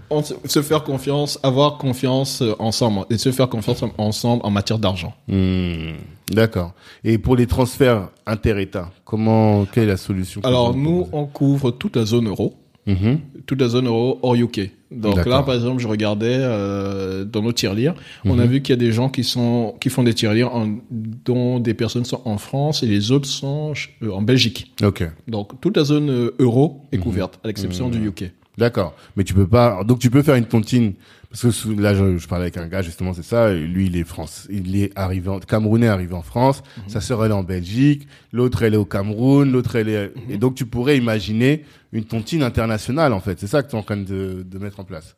On 0.10 0.22
se 0.24 0.62
faire 0.62 0.84
confiance, 0.84 1.40
avoir 1.42 1.80
confiance 1.80 2.44
euh, 2.44 2.54
ensemble 2.60 3.06
et 3.10 3.18
se 3.18 3.32
faire 3.32 3.50
confiance 3.50 3.82
en- 3.82 3.92
ensemble 3.98 4.42
en 4.46 4.52
matière 4.52 4.78
d'argent. 4.78 5.14
Hmm, 5.28 5.94
D'accord. 6.30 6.74
Et 7.04 7.18
pour 7.18 7.36
les 7.36 7.48
transferts 7.48 8.10
inter-État, 8.28 8.92
comment, 9.04 9.66
quelle 9.66 9.86
est 9.86 9.88
la 9.88 9.98
solution 9.98 10.42
Alors 10.44 10.76
nous, 10.76 11.08
on 11.12 11.26
couvre 11.26 11.72
toute 11.72 11.96
la 11.96 12.06
zone 12.06 12.28
euro, 12.28 12.54
Mhm. 12.88 13.20
toute 13.46 13.60
la 13.62 13.68
zone 13.68 13.88
euro 13.88 14.20
hors 14.22 14.36
UK. 14.36 14.70
Donc 14.92 15.26
là, 15.26 15.42
par 15.44 15.56
exemple, 15.56 15.82
je 15.82 15.88
regardais 15.88 16.38
euh, 16.40 17.26
dans 17.26 17.42
nos 17.42 17.52
tirelires, 17.52 17.96
on 18.24 18.36
Mhm. 18.36 18.40
a 18.40 18.46
vu 18.46 18.62
qu'il 18.62 18.74
y 18.74 18.78
a 18.78 18.80
des 18.80 18.92
gens 18.92 19.10
qui 19.10 19.24
sont 19.24 19.76
qui 19.82 19.90
font 19.90 20.04
des 20.04 20.14
tirelires 20.14 20.52
dont 20.92 21.60
des 21.60 21.74
personnes 21.74 22.06
sont 22.06 22.22
en 22.26 22.38
France 22.38 22.84
et 22.84 22.88
les 22.88 23.12
autres 23.12 23.28
sont 23.28 23.74
euh, 24.04 24.12
en 24.12 24.22
Belgique. 24.22 24.72
Ok. 24.84 25.04
Donc 25.28 25.60
toute 25.62 25.76
la 25.78 25.84
zone 25.84 26.10
euh, 26.10 26.36
euro 26.40 26.82
Mhm. 26.92 27.00
est 27.00 27.02
couverte, 27.04 27.40
à 27.44 27.48
l'exception 27.48 27.90
du 27.90 28.08
UK. 28.08 28.32
D'accord. 28.58 28.94
Mais 29.18 29.24
tu 29.24 29.34
peux 29.34 29.48
pas. 29.48 29.84
Donc 29.84 30.00
tu 30.00 30.10
peux 30.10 30.22
faire 30.22 30.36
une 30.36 30.46
tontine 30.46 30.94
parce 31.36 31.42
que 31.42 31.52
sous- 31.52 31.76
là 31.78 31.94
je, 31.94 32.18
je 32.18 32.28
parlais 32.28 32.44
avec 32.46 32.56
un 32.58 32.68
gars 32.68 32.82
justement 32.82 33.14
c'est 33.14 33.24
ça. 33.24 33.52
Lui 33.54 33.88
il 33.88 33.98
est 33.98 34.04
France, 34.06 34.48
il 34.50 34.76
est 34.82 34.92
arrivé 34.98 35.28
en 35.30 35.40
Camerounais 35.40 35.88
arrivé 35.88 36.14
en 36.14 36.22
France. 36.22 36.64
Sa 36.88 37.02
sœur 37.02 37.26
elle 37.26 37.32
est 37.32 37.36
en 37.36 37.44
Belgique, 37.44 38.08
l'autre 38.32 38.64
elle 38.64 38.74
est 38.74 38.78
au 38.78 38.86
Cameroun, 38.86 39.52
l'autre 39.52 39.76
elle 39.76 39.90
est. 39.90 40.14
Et 40.30 40.38
donc 40.38 40.56
tu 40.56 40.66
pourrais 40.66 40.98
imaginer 40.98 41.66
une 41.92 42.06
tontine 42.06 42.42
internationale 42.44 43.12
en 43.14 43.20
fait. 43.20 43.40
C'est 43.40 43.48
ça 43.48 43.64
que 43.64 43.70
tu 43.70 43.76
es 43.76 43.80
en 43.80 43.84
train 43.84 43.98
de, 43.98 44.46
de 44.50 44.58
mettre 44.60 44.80
en 44.80 44.86
place. 44.86 45.18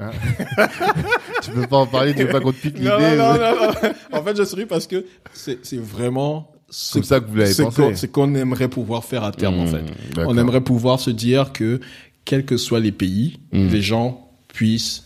Hein 0.00 0.10
tu 1.42 1.50
peux 1.50 1.66
pas 1.66 1.78
en 1.78 1.86
parler, 1.86 2.14
tu 2.14 2.22
veux 2.22 2.28
pas 2.28 2.40
qu'on 2.40 2.52
te 2.52 2.60
pique 2.60 2.76
l'idée. 2.78 2.88
Non, 2.88 2.98
non, 3.00 3.34
non, 3.34 3.50
non. 3.56 3.72
En 4.12 4.22
fait, 4.22 4.36
je 4.36 4.44
souris 4.44 4.66
parce 4.66 4.86
que 4.86 5.04
c'est 5.32 5.58
c'est 5.64 5.78
vraiment 5.80 6.52
ce 6.70 6.94
Comme 6.94 7.02
ça 7.02 7.18
que 7.20 7.26
vous 7.28 7.34
l'avez 7.36 7.52
ce 7.52 7.62
pensé. 7.62 8.08
qu'on- 8.08 8.34
aimerait 8.34 8.68
pouvoir 8.68 9.04
faire 9.04 9.24
à 9.24 9.32
terme, 9.32 9.58
en 9.58 9.66
fait. 9.66 9.82
d'accord. 10.14 10.30
On 10.32 10.36
aimerait 10.38 10.60
pouvoir 10.60 11.00
se 11.00 11.10
dire 11.10 11.52
que, 11.52 11.80
quels 12.24 12.44
que 12.44 12.56
soient 12.58 12.78
les 12.80 12.92
pays, 12.92 13.40
Mmh. 13.52 13.68
les 13.68 13.80
gens 13.82 14.30
puissent 14.52 15.04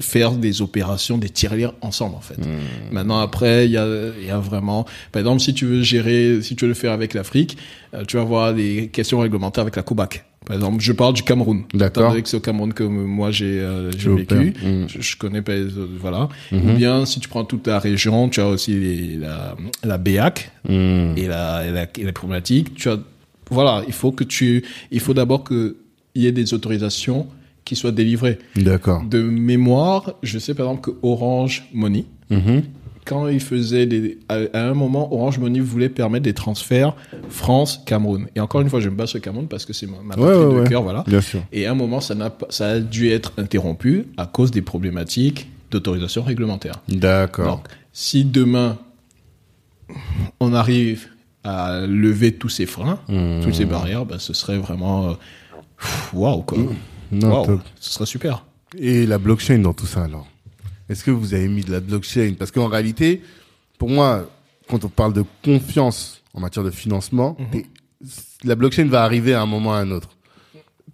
faire 0.00 0.32
des 0.32 0.62
opérations, 0.62 1.18
des 1.18 1.30
tirelires 1.30 1.72
ensemble, 1.80 2.14
en 2.16 2.20
fait. 2.20 2.38
Mmh. 2.38 2.92
Maintenant, 2.92 3.18
après, 3.18 3.66
il 3.66 3.72
y 3.72 3.76
a, 3.76 3.86
y 4.24 4.30
a 4.30 4.38
vraiment, 4.38 4.86
par 5.12 5.20
exemple, 5.20 5.40
si 5.40 5.54
tu 5.54 5.66
veux 5.66 5.82
gérer, 5.82 6.40
si 6.42 6.56
tu 6.56 6.64
veux 6.64 6.68
le 6.68 6.74
faire 6.74 6.92
avec 6.92 7.14
l'Afrique, 7.14 7.56
euh, 7.94 8.04
tu 8.06 8.16
vas 8.16 8.22
avoir 8.22 8.54
des 8.54 8.88
questions 8.92 9.18
réglementaires 9.20 9.62
avec 9.62 9.76
la 9.76 9.82
COBAC. 9.82 10.24
Par 10.44 10.56
exemple, 10.56 10.80
je 10.80 10.92
parle 10.92 11.14
du 11.14 11.22
Cameroun. 11.22 11.62
D'accord. 11.72 12.12
C'est 12.24 12.36
au 12.36 12.40
Cameroun 12.40 12.72
que 12.72 12.82
moi 12.82 13.30
j'ai 13.30 13.60
euh, 13.60 13.90
vécu. 13.96 14.52
Mm. 14.60 14.86
Je, 14.88 15.00
je 15.00 15.16
connais 15.16 15.40
pas 15.40 15.54
les 15.54 15.78
autres, 15.78 15.92
voilà. 16.00 16.28
Mhm. 16.50 16.70
Ou 16.70 16.76
bien 16.76 17.06
si 17.06 17.20
tu 17.20 17.28
prends 17.28 17.44
toute 17.44 17.64
la 17.68 17.78
région, 17.78 18.28
tu 18.28 18.40
as 18.40 18.48
aussi 18.48 18.72
les- 18.72 19.16
la, 19.18 19.54
la 19.84 19.98
BEAC 19.98 20.50
Hmm. 20.68 21.14
et 21.16 21.26
la, 21.28 21.64
et 21.66 21.70
la, 21.70 21.82
et 21.96 22.02
la 22.04 22.12
problématique. 22.12 22.74
Tu 22.74 22.88
as, 22.88 22.98
voilà, 23.50 23.82
il 23.86 23.92
faut 23.92 24.10
que 24.10 24.24
tu, 24.24 24.64
il 24.90 24.98
faut 25.00 25.14
d'abord 25.14 25.44
que 25.44 25.76
il 26.16 26.22
y 26.22 26.26
ait 26.26 26.32
des 26.32 26.54
autorisations 26.54 27.26
qui 27.64 27.76
soient 27.76 27.92
délivrées. 27.92 28.38
D'accord. 28.56 29.02
De 29.04 29.22
mémoire, 29.22 30.14
je 30.22 30.38
sais 30.38 30.54
par 30.54 30.66
exemple 30.66 30.90
que 30.92 30.96
Orange 31.02 31.64
Money, 31.72 32.04
Mhm. 32.30 32.62
quand 33.04 33.28
il 33.28 33.40
faisait 33.40 33.86
des, 33.86 34.18
à, 34.28 34.38
à 34.54 34.62
un 34.68 34.74
moment, 34.74 35.12
Orange 35.12 35.38
Money 35.38 35.60
voulait 35.60 35.88
permettre 35.88 36.24
des 36.24 36.32
transferts 36.34 36.94
France-Cameroun. 37.28 38.26
Et 38.36 38.40
encore 38.40 38.60
une 38.62 38.68
fois, 38.70 38.80
je 38.80 38.88
me 38.88 38.94
base 38.96 39.10
sur 39.10 39.20
Cameroun 39.20 39.48
parce 39.48 39.64
que 39.66 39.72
c'est 39.72 39.86
ma, 39.86 39.98
ma 40.02 40.14
patrie 40.14 40.24
ouais, 40.24 40.54
de 40.54 40.60
ouais. 40.60 40.68
cœur, 40.68 40.82
voilà. 40.82 41.04
Bien 41.06 41.20
sûr. 41.20 41.42
Et 41.52 41.66
à 41.66 41.72
un 41.72 41.74
moment, 41.74 42.00
ça, 42.00 42.14
n'a 42.14 42.32
ça 42.48 42.68
a 42.68 42.80
dû 42.80 43.10
être 43.10 43.32
interrompu 43.38 44.06
à 44.16 44.26
cause 44.26 44.50
des 44.50 44.62
problématiques 44.62 45.48
d'autorisation 45.70 46.22
réglementaire. 46.22 46.80
D'accord. 46.88 47.46
Donc, 47.56 47.66
si 47.92 48.24
demain, 48.24 48.78
on 50.40 50.52
arrive 50.54 51.08
à 51.44 51.80
lever 51.86 52.32
tous 52.32 52.48
ces 52.48 52.66
freins, 52.66 52.98
Hmm. 53.08 53.40
toutes 53.42 53.54
ces 53.54 53.64
barrières, 53.64 54.04
ben, 54.06 54.18
ce 54.18 54.32
serait 54.32 54.58
vraiment... 54.58 55.08
euh, 55.10 55.12
Waouh, 56.12 56.42
quoi. 56.42 56.58
Non, 57.12 57.60
ce 57.78 57.92
serait 57.92 58.06
super. 58.06 58.44
Et 58.78 59.06
la 59.06 59.18
blockchain 59.18 59.58
dans 59.58 59.72
tout 59.74 59.86
ça 59.86 60.04
alors? 60.04 60.26
Est-ce 60.88 61.04
que 61.04 61.10
vous 61.10 61.34
avez 61.34 61.48
mis 61.48 61.62
de 61.62 61.70
la 61.70 61.80
blockchain? 61.80 62.34
Parce 62.38 62.50
qu'en 62.50 62.66
réalité, 62.66 63.22
pour 63.78 63.88
moi, 63.90 64.28
quand 64.68 64.84
on 64.84 64.88
parle 64.88 65.12
de 65.12 65.24
confiance 65.44 66.22
en 66.34 66.40
matière 66.40 66.64
de 66.64 66.70
financement, 66.70 67.36
Mhm. 67.38 67.62
la 68.44 68.54
blockchain 68.54 68.86
va 68.86 69.02
arriver 69.04 69.34
à 69.34 69.42
un 69.42 69.46
moment 69.46 69.70
ou 69.70 69.72
à 69.74 69.78
un 69.78 69.90
autre. 69.90 70.08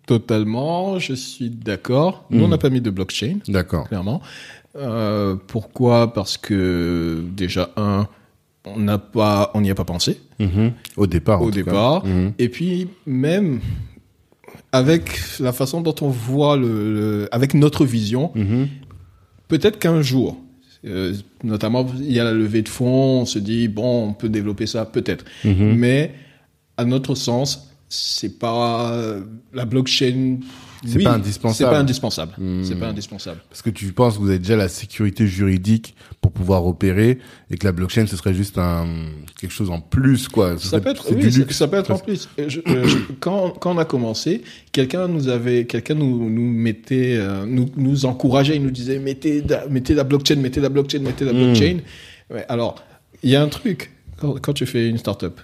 Totalement, 0.06 0.98
je 0.98 1.12
suis 1.14 1.50
d'accord. 1.50 2.24
Nous, 2.30 2.40
on 2.40 2.44
Mhm. 2.44 2.50
n'a 2.50 2.58
pas 2.58 2.70
mis 2.70 2.80
de 2.80 2.90
blockchain. 2.90 3.38
D'accord. 3.48 3.88
clairement. 3.88 4.22
Euh, 4.76 5.36
pourquoi? 5.46 6.12
Parce 6.12 6.36
que 6.38 7.22
déjà 7.30 7.70
un, 7.76 8.06
on 8.64 8.78
n'a 8.78 8.98
pas, 8.98 9.50
on 9.54 9.60
n'y 9.60 9.70
a 9.70 9.74
pas 9.74 9.84
pensé 9.84 10.20
Mhm. 10.38 10.72
Au 10.96 11.06
départ. 11.06 11.42
au 11.42 11.50
départ. 11.50 12.04
Et 12.38 12.48
puis 12.48 12.88
même 13.06 13.60
avec 14.72 15.18
la 15.40 15.52
façon 15.52 15.80
dont 15.80 15.94
on 16.02 16.08
voit 16.08 16.56
le, 16.56 16.94
le- 16.94 17.28
avec 17.32 17.54
notre 17.54 17.84
vision, 17.84 18.30
Mhm. 18.34 18.68
peut-être 19.48 19.78
qu'un 19.78 20.02
jour. 20.02 20.36
euh, 20.84 21.12
notamment, 21.42 21.84
il 21.98 22.12
y 22.12 22.20
a 22.20 22.24
la 22.24 22.32
levée 22.32 22.62
de 22.62 22.68
fonds, 22.68 23.22
on 23.22 23.26
se 23.26 23.40
dit, 23.40 23.66
bon, 23.66 24.08
on 24.10 24.12
peut 24.12 24.28
développer 24.28 24.66
ça, 24.66 24.84
peut-être. 24.84 25.24
Mhm. 25.44 25.74
Mais, 25.74 26.14
à 26.76 26.84
notre 26.84 27.16
sens, 27.16 27.68
c'est 27.88 28.38
pas 28.38 28.94
la 29.52 29.64
blockchain. 29.64 30.36
C'est 30.86 30.96
oui, 30.98 31.04
pas 31.04 31.14
indispensable. 31.14 31.56
C'est 31.56 31.64
pas 31.64 31.78
indispensable. 31.80 32.32
Hmm. 32.38 32.62
C'est 32.64 32.74
pas 32.76 32.86
indispensable. 32.88 33.40
Parce 33.48 33.62
que 33.62 33.70
tu 33.70 33.92
penses 33.92 34.14
que 34.14 34.20
vous 34.20 34.28
avez 34.28 34.38
déjà 34.38 34.54
la 34.56 34.68
sécurité 34.68 35.26
juridique 35.26 35.96
pour 36.20 36.30
pouvoir 36.32 36.64
opérer 36.66 37.18
et 37.50 37.56
que 37.56 37.64
la 37.66 37.72
blockchain 37.72 38.06
ce 38.06 38.16
serait 38.16 38.34
juste 38.34 38.58
un 38.58 38.86
quelque 39.40 39.50
chose 39.52 39.70
en 39.70 39.80
plus 39.80 40.28
quoi. 40.28 40.56
Ce 40.56 40.64
Ça 40.64 40.70
serait- 40.70 40.80
peut 40.82 40.90
être, 40.90 41.06
oui, 41.12 41.46
ça, 41.52 41.66
peut 41.68 41.76
être 41.78 41.90
en 41.90 41.98
plus. 41.98 42.28
Euh, 42.38 42.48
je- 42.48 42.60
je- 42.64 42.98
quand, 43.20 43.50
quand 43.58 43.74
on 43.74 43.78
a 43.78 43.84
commencé, 43.84 44.42
quelqu'un 44.72 45.08
nous 45.08 45.28
avait, 45.28 45.64
quelqu'un 45.66 45.94
nous, 45.94 46.30
nous 46.30 46.50
mettait, 46.52 47.16
euh, 47.16 47.44
nous, 47.46 47.68
nous 47.76 48.06
encourageait, 48.06 48.56
il 48.56 48.62
nous 48.62 48.70
disait 48.70 48.98
mettez, 48.98 49.42
la- 49.42 49.66
mettez 49.68 49.94
la 49.94 50.04
blockchain, 50.04 50.36
mettez 50.36 50.60
la 50.60 50.68
blockchain, 50.68 51.00
mettez 51.00 51.24
la 51.24 51.32
Mm. 51.32 51.36
blockchain. 51.44 51.78
Ouais, 52.30 52.44
alors, 52.48 52.84
il 53.22 53.30
y 53.30 53.36
a 53.36 53.42
un 53.42 53.48
truc 53.48 53.90
quand, 54.20 54.34
quand 54.40 54.52
tu 54.52 54.66
fais 54.66 54.88
une 54.88 54.98
startup, 54.98 55.40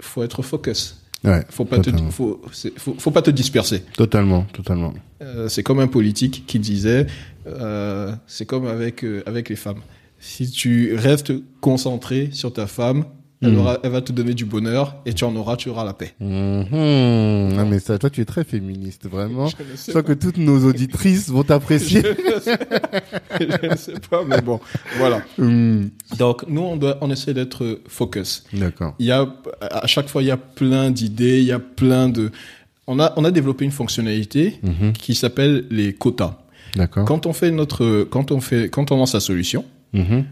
faut 0.00 0.22
être 0.22 0.42
focus. 0.42 1.02
Ouais. 1.26 1.44
Faut 1.50 1.64
pas 1.64 1.80
te, 1.80 1.90
faut, 2.10 2.40
faut, 2.76 2.94
faut 2.98 3.10
pas 3.10 3.22
te 3.22 3.30
disperser. 3.30 3.82
Totalement, 3.96 4.46
totalement. 4.52 4.94
Euh, 5.22 5.48
c'est 5.48 5.62
comme 5.62 5.80
un 5.80 5.88
politique 5.88 6.44
qui 6.46 6.58
disait, 6.58 7.06
euh, 7.46 8.14
c'est 8.26 8.46
comme 8.46 8.66
avec 8.66 9.04
euh, 9.04 9.22
avec 9.26 9.48
les 9.48 9.56
femmes. 9.56 9.80
Si 10.18 10.50
tu 10.50 10.94
restes 10.94 11.32
concentré 11.60 12.30
sur 12.32 12.52
ta 12.52 12.66
femme, 12.66 13.04
elle, 13.42 13.56
aura- 13.56 13.78
elle 13.82 13.90
va 13.90 14.00
te 14.00 14.12
donner 14.12 14.34
du 14.34 14.44
bonheur 14.44 14.96
et 15.04 15.12
tu 15.12 15.24
en 15.24 15.34
auras, 15.36 15.56
tu 15.56 15.68
auras 15.68 15.84
la 15.84 15.92
paix. 15.92 16.14
Mhm. 16.20 17.58
Ah, 17.58 17.64
mais 17.64 17.78
ça, 17.78 17.98
toi, 17.98 18.10
tu 18.10 18.20
es 18.20 18.24
très 18.24 18.44
féministe, 18.44 19.08
vraiment. 19.08 19.46
Je 19.48 19.54
Je 19.86 19.92
sens 19.92 20.02
que 20.02 20.12
toutes 20.12 20.38
nos 20.38 20.64
auditrices 20.66 21.28
vont 21.28 21.42
t'apprécier. 21.42 22.02
je 23.40 23.66
ne 23.70 23.76
sais 23.76 23.94
pas, 24.10 24.24
mais 24.24 24.40
bon, 24.40 24.60
voilà. 24.98 25.22
Mhm. 25.38 25.90
Donc 26.18 26.44
nous, 26.48 26.62
on 26.62 26.76
doit, 26.76 26.98
on 27.00 27.10
essaie 27.10 27.34
d'être 27.34 27.80
focus. 27.88 28.44
D'accord. 28.52 28.94
Il 28.98 29.06
y 29.06 29.12
a, 29.12 29.26
à 29.60 29.86
chaque 29.86 30.08
fois, 30.08 30.22
il 30.22 30.26
y 30.26 30.30
a 30.30 30.36
plein 30.36 30.90
d'idées, 30.90 31.38
il 31.40 31.46
y 31.46 31.52
a 31.52 31.58
plein 31.58 32.08
de. 32.08 32.30
On 32.86 33.00
a, 33.00 33.12
on 33.16 33.24
a 33.24 33.30
développé 33.30 33.64
une 33.64 33.70
fonctionnalité 33.72 34.58
Mhm. 34.62 34.92
qui 34.92 35.14
s'appelle 35.14 35.64
les 35.70 35.92
quotas. 35.92 36.38
D'accord. 36.76 37.04
Quand 37.04 37.26
on 37.26 37.32
fait 37.32 37.50
notre, 37.50 38.04
quand 38.10 38.30
on 38.32 38.40
fait, 38.40 38.68
quand 38.68 38.92
on 38.92 38.96
lance 38.96 39.14
la 39.14 39.20
solution, 39.20 39.64
Mhm. 39.92 40.24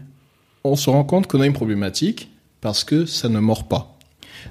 on 0.63 0.75
se 0.75 0.89
rend 0.89 1.03
compte 1.03 1.27
qu'on 1.27 1.41
a 1.41 1.45
une 1.45 1.53
problématique 1.53 2.29
parce 2.65 2.83
que 2.83 3.05
ça 3.05 3.29
ne 3.29 3.39
mord 3.39 3.67
pas. 3.67 3.95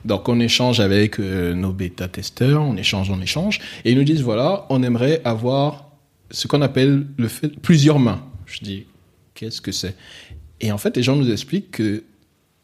Donc 0.05 0.28
on 0.28 0.39
échange 0.39 0.78
avec 0.78 1.19
euh, 1.19 1.53
nos 1.53 1.73
bêta-testeurs, 1.73 2.62
on 2.62 2.77
échange, 2.77 3.11
on 3.11 3.20
échange, 3.20 3.59
et 3.85 3.91
ils 3.91 3.99
nous 3.99 4.05
disent 4.05 4.23
voilà, 4.23 4.66
on 4.70 4.85
aimerait 4.85 5.20
avoir 5.24 5.91
ce 6.31 6.47
qu'on 6.47 6.62
appelle 6.62 7.09
le 7.16 7.27
fait 7.27 7.49
plusieurs 7.61 7.99
mains. 7.99 8.23
Je 8.47 8.61
dis 8.61 8.86
qu'est-ce 9.35 9.61
que 9.61 9.73
c'est? 9.73 9.97
Et 10.61 10.70
en 10.70 10.78
fait, 10.78 10.97
les 10.97 11.03
gens 11.03 11.16
nous 11.16 11.28
expliquent 11.32 11.73
que 11.73 12.05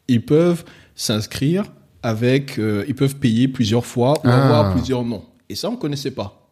ils 0.07 0.21
peuvent 0.25 0.63
s'inscrire 0.95 1.65
avec, 2.01 2.57
euh, 2.57 2.85
ils 2.87 2.95
peuvent 2.95 3.17
payer 3.17 3.49
plusieurs 3.49 3.85
fois 3.85 4.13
ou 4.23 4.29
Ah. 4.29 4.45
avoir 4.45 4.71
plusieurs 4.73 5.03
noms. 5.03 5.25
Et 5.49 5.55
ça, 5.55 5.69
on 5.69 5.75
connaissait 5.75 6.11
pas. 6.11 6.47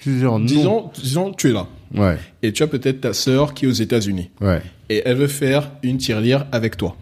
Plusieurs 0.00 0.38
noms. 0.38 0.44
Disons, 0.46 0.90
disons, 0.94 1.32
tu 1.32 1.50
es 1.50 1.52
là 1.52 1.66
Ouais. 1.96 2.16
et 2.44 2.52
tu 2.52 2.62
as 2.62 2.68
peut-être 2.68 3.00
ta 3.00 3.12
sœur 3.12 3.54
qui 3.54 3.64
est 3.64 3.68
aux 3.68 3.72
États-Unis 3.72 4.30
Ouais. 4.40 4.62
Et 4.88 5.02
elle 5.04 5.16
veut 5.16 5.26
faire 5.28 5.70
une 5.82 5.98
tirelire 5.98 6.46
avec 6.52 6.76
toi 6.76 6.96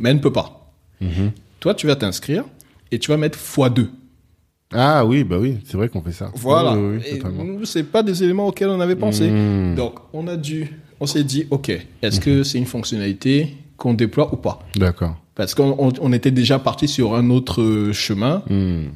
mais 0.00 0.10
elle 0.10 0.16
ne 0.16 0.20
peut 0.22 0.32
pas. 0.32 0.70
Mhm. 1.00 1.32
Toi, 1.60 1.74
tu 1.74 1.86
vas 1.86 1.96
t'inscrire 1.96 2.44
et 2.90 2.98
tu 2.98 3.10
vas 3.10 3.16
mettre 3.16 3.38
x2. 3.38 3.86
Ah 4.74 5.04
oui, 5.04 5.22
bah 5.22 5.36
oui, 5.38 5.58
c'est 5.66 5.76
vrai 5.76 5.88
qu'on 5.88 6.00
fait 6.00 6.12
ça. 6.12 6.30
Voilà. 6.34 6.74
Oui, 6.76 6.98
oui, 7.02 7.20
oui, 7.58 7.66
c'est 7.66 7.82
pas 7.84 8.02
des 8.02 8.22
éléments 8.24 8.46
auxquels 8.48 8.68
on 8.70 8.80
avait 8.80 8.96
pensé. 8.96 9.28
Mhm. 9.30 9.74
Donc, 9.74 9.94
on 10.12 10.26
a 10.28 10.36
dû, 10.36 10.72
on 10.98 11.06
s'est 11.06 11.24
dit, 11.24 11.46
OK, 11.50 11.70
est-ce 12.00 12.20
que 12.20 12.42
c'est 12.42 12.58
une 12.58 12.66
fonctionnalité 12.66 13.54
qu'on 13.76 13.92
déploie 13.94 14.32
ou 14.32 14.36
pas? 14.36 14.60
D'accord. 14.76 15.16
Parce 15.34 15.54
qu'on 15.54 15.74
on- 15.78 15.92
on 16.00 16.12
était 16.12 16.30
déjà 16.30 16.58
parti 16.58 16.88
sur 16.88 17.14
un 17.14 17.28
autre 17.30 17.60
euh, 17.62 17.92
chemin. 17.92 18.42
Mhm. 18.48 18.90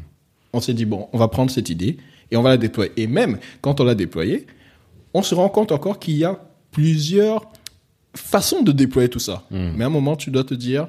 On 0.53 0.61
s'est 0.61 0.75
dit, 0.75 0.87
bon, 0.87 1.09
on 1.13 1.19
va 1.19 1.29
prendre 1.29 1.51
cette 1.51 1.69
idée 1.69 1.99
et 2.31 2.37
on 2.37 2.43
va 2.43 2.51
la 2.51 2.57
déployer. 2.57 2.93
Et 2.97 3.07
même 3.07 3.39
quand 3.61 3.81
on 3.81 3.85
l'a 3.85 3.95
déployée, 3.95 4.47
on 5.13 5.23
se 5.23 5.35
rend 5.35 5.49
compte 5.51 5.73
encore 5.73 5.99
qu'il 5.99 6.17
y 6.17 6.25
a 6.25 6.39
plusieurs 6.73 7.47
façons 8.17 8.63
de 8.63 8.73
déployer 8.73 9.09
tout 9.09 9.19
ça. 9.19 9.45
Mhm. 9.51 9.73
Mais 9.77 9.85
à 9.85 9.87
un 9.87 9.91
moment, 9.91 10.17
tu 10.17 10.31
dois 10.31 10.45
te 10.45 10.55
dire, 10.55 10.89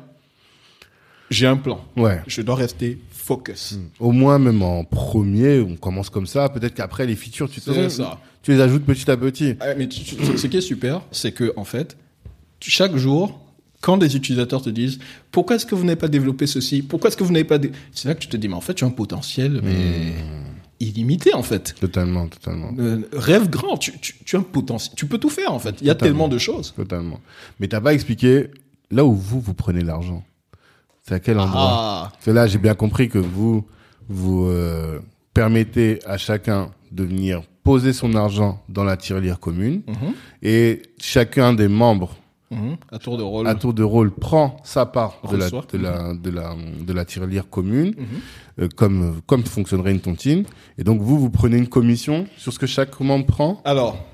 j'ai 1.30 1.48
un 1.48 1.58
plan. 1.58 1.84
Ouais. 1.96 2.22
Je 2.28 2.42
dois 2.42 2.56
rester 2.56 3.00
focus. 3.12 3.78
Au 4.00 4.12
moins, 4.12 4.40
même 4.40 4.62
en 4.62 4.84
premier, 4.86 5.60
on 5.60 5.76
commence 5.76 6.10
comme 6.10 6.28
ça. 6.28 6.48
Peut-être 6.50 6.74
qu'après, 6.74 7.06
les 7.06 7.16
features, 7.16 7.50
tu, 7.50 7.60
ça. 7.60 8.20
tu 8.42 8.52
les 8.52 8.62
ajoutes 8.62 8.86
petit 8.86 9.10
à 9.12 9.18
petit. 9.18 9.56
Ah, 9.60 9.76
mais 9.78 9.88
tu- 9.88 10.04
tu- 10.04 10.38
ce 10.38 10.48
qui 10.48 10.58
est 10.58 10.62
super, 10.62 11.02
c'est 11.12 11.34
que 11.34 11.52
en 11.58 11.66
fait, 11.66 11.98
chaque 12.62 12.96
jour, 12.96 13.40
quand 13.82 13.98
des 13.98 14.16
utilisateurs 14.16 14.62
te 14.62 14.70
disent 14.70 15.00
pourquoi 15.32 15.58
est-ce 15.58 15.66
que 15.66 15.76
vous 15.76 15.84
n'avez 15.84 15.98
pas 15.98 16.08
développé 16.08 16.48
ceci, 16.48 16.82
pourquoi 16.82 17.10
est-ce 17.10 17.18
que 17.18 17.24
vous 17.24 17.32
n'avez 17.34 17.44
pas, 17.46 17.58
dé- 17.60 17.72
c'est 17.92 18.08
là 18.08 18.16
que 18.16 18.20
tu 18.22 18.28
te 18.28 18.36
dis 18.38 18.48
mais 18.48 18.56
en 18.56 18.62
fait 18.62 18.74
tu 18.74 18.84
as 18.84 18.88
un 18.88 18.92
potentiel 18.92 19.60
mais 19.64 20.14
illimité 20.80 21.34
en 21.34 21.44
fait. 21.44 21.76
Totalement, 21.80 22.28
totalement. 22.28 22.72
Euh, 22.78 23.02
rêve 23.14 23.50
grand, 23.50 23.78
tu, 23.78 23.98
tu, 24.00 24.16
tu 24.26 24.36
as 24.36 24.40
un 24.40 24.44
potentiel, 24.44 24.96
tu 24.96 25.06
peux 25.08 25.18
tout 25.18 25.30
faire 25.30 25.52
en 25.54 25.60
fait. 25.60 25.76
Il 25.82 25.88
y 25.88 25.90
a 25.90 25.96
Totalement. 25.96 26.14
tellement 26.26 26.28
de 26.30 26.38
choses. 26.38 26.74
Totalement. 26.76 27.20
Mais 27.60 27.68
t'as 27.68 27.82
pas 27.82 27.94
expliqué 27.94 28.48
là 28.92 29.04
où 29.06 29.14
vous, 29.14 29.40
vous 29.42 29.54
prenez 29.54 29.82
l'argent. 29.82 30.24
C'est 31.04 31.16
à 31.16 31.20
quel 31.20 31.40
endroit 31.40 31.62
Ah, 31.62 32.12
que 32.24 32.32
là, 32.32 32.48
j'ai 32.48 32.58
bien 32.58 32.74
compris 32.76 33.08
que 33.10 33.18
vous, 33.18 33.66
vous 34.10 34.46
euh, 34.48 35.00
permettez 35.34 36.00
à 36.06 36.18
chacun 36.18 36.70
de 36.92 37.04
venir 37.04 37.42
poser 37.64 37.92
son 37.94 38.14
argent 38.16 38.62
dans 38.70 38.84
la 38.84 38.96
tirelire 38.98 39.40
commune 39.40 39.82
mhm, 39.88 40.14
et 40.42 40.82
chacun 41.00 41.54
des 41.54 41.68
membres 41.68 42.16
mhm, 42.50 42.78
à 42.92 42.98
tour 43.00 43.18
de 43.18 43.24
rôle. 43.24 43.46
à 43.48 43.56
tour 43.56 43.74
de 43.74 43.84
rôle 43.84 44.10
prend 44.12 44.58
sa 44.64 44.86
part 44.86 45.20
de 45.30 45.36
la, 45.36 45.46
Reçoit. 45.46 45.66
de 45.74 45.78
la, 45.78 46.14
de 46.14 46.30
la, 46.30 46.56
de 46.86 46.94
la 46.94 47.04
tirelire 47.06 47.50
commune 47.50 47.94
Mhm. 47.98 48.06
Euh, 48.60 48.68
comme, 48.76 49.22
comme 49.26 49.44
fonctionnerait 49.44 49.92
une 49.92 50.00
tontine. 50.00 50.44
Et 50.78 50.84
donc 50.84 51.02
vous, 51.02 51.20
vous 51.20 51.30
prenez 51.30 51.58
une 51.58 51.68
commission 51.68 52.28
sur 52.38 52.54
ce 52.54 52.60
que 52.60 52.68
chaque 52.68 53.00
membre 53.00 53.26
prend 53.26 53.62
Alors, 53.66 54.06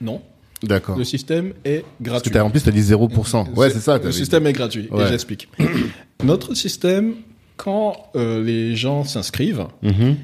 non, 0.00 0.22
D'accord. 0.62 0.96
le 0.96 1.04
système 1.04 1.52
est 1.64 1.80
Parce 1.80 1.92
que 1.98 2.04
gratuit. 2.04 2.30
t'as, 2.32 2.42
en 2.42 2.50
plus, 2.50 2.62
t'as 2.62 2.70
dit 2.70 2.80
0%. 2.82 3.54
Ouais, 3.54 3.70
c'est 3.70 3.80
ça. 3.80 3.98
Le 3.98 4.12
système 4.12 4.46
est 4.46 4.52
gratuit. 4.52 4.88
Ouais. 4.90 5.04
Et 5.04 5.08
j'explique. 5.08 5.48
Notre 6.24 6.54
système, 6.54 7.14
quand 7.56 7.96
euh, 8.16 8.42
les 8.42 8.76
gens 8.76 9.04
s'inscrivent. 9.04 9.66
Mhm. 9.82 10.16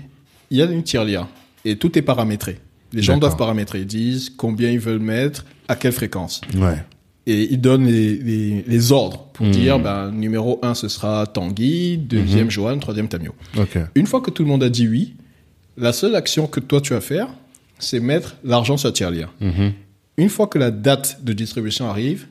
il 0.50 0.58
y 0.58 0.62
a 0.62 0.66
une 0.66 0.82
tirelire 0.82 1.26
et 1.64 1.76
tout 1.76 1.98
est 1.98 2.02
paramétré. 2.02 2.58
Les 2.92 3.02
gens 3.02 3.18
doivent 3.18 3.36
paramétrer, 3.36 3.80
ils 3.80 3.86
disent 3.86 4.30
combien 4.30 4.70
ils 4.70 4.78
veulent 4.78 5.00
mettre, 5.00 5.44
à 5.68 5.74
quelle 5.74 5.92
fréquence. 5.92 6.40
Ouais. 6.56 6.76
Et 7.28 7.52
ils 7.52 7.60
donnent 7.60 7.86
les, 7.86 8.16
les, 8.16 8.62
les 8.62 8.92
ordres 8.92 9.24
pour 9.32 9.46
Mhm. 9.46 9.52
dire, 9.52 9.78
ben, 9.80 10.12
numéro 10.12 10.60
1, 10.62 10.74
ce 10.74 10.86
sera 10.88 11.26
Tanguy, 11.26 11.98
deuxième 11.98 12.44
Mhm. 12.44 12.50
Johan, 12.50 12.78
troisième 12.78 13.08
Tamio. 13.08 13.34
Une 13.96 14.06
fois 14.06 14.20
que 14.20 14.30
tout 14.30 14.42
le 14.44 14.48
monde 14.48 14.62
a 14.62 14.68
dit 14.68 14.86
oui, 14.86 15.14
la 15.76 15.92
seule 15.92 16.14
action 16.14 16.46
que 16.46 16.60
toi 16.60 16.80
tu 16.80 16.94
as 16.94 16.98
à 16.98 17.00
faire, 17.00 17.28
c'est 17.80 17.98
mettre 18.00 18.36
l'argent 18.44 18.76
sur 18.76 18.88
la 18.88 18.92
tirelire. 18.92 19.32
Mhm. 19.40 19.72
Une 20.18 20.28
fois 20.28 20.46
que 20.46 20.58
la 20.58 20.70
date 20.70 21.24
de 21.24 21.32
distribution 21.32 21.88
arrive, 21.90 22.26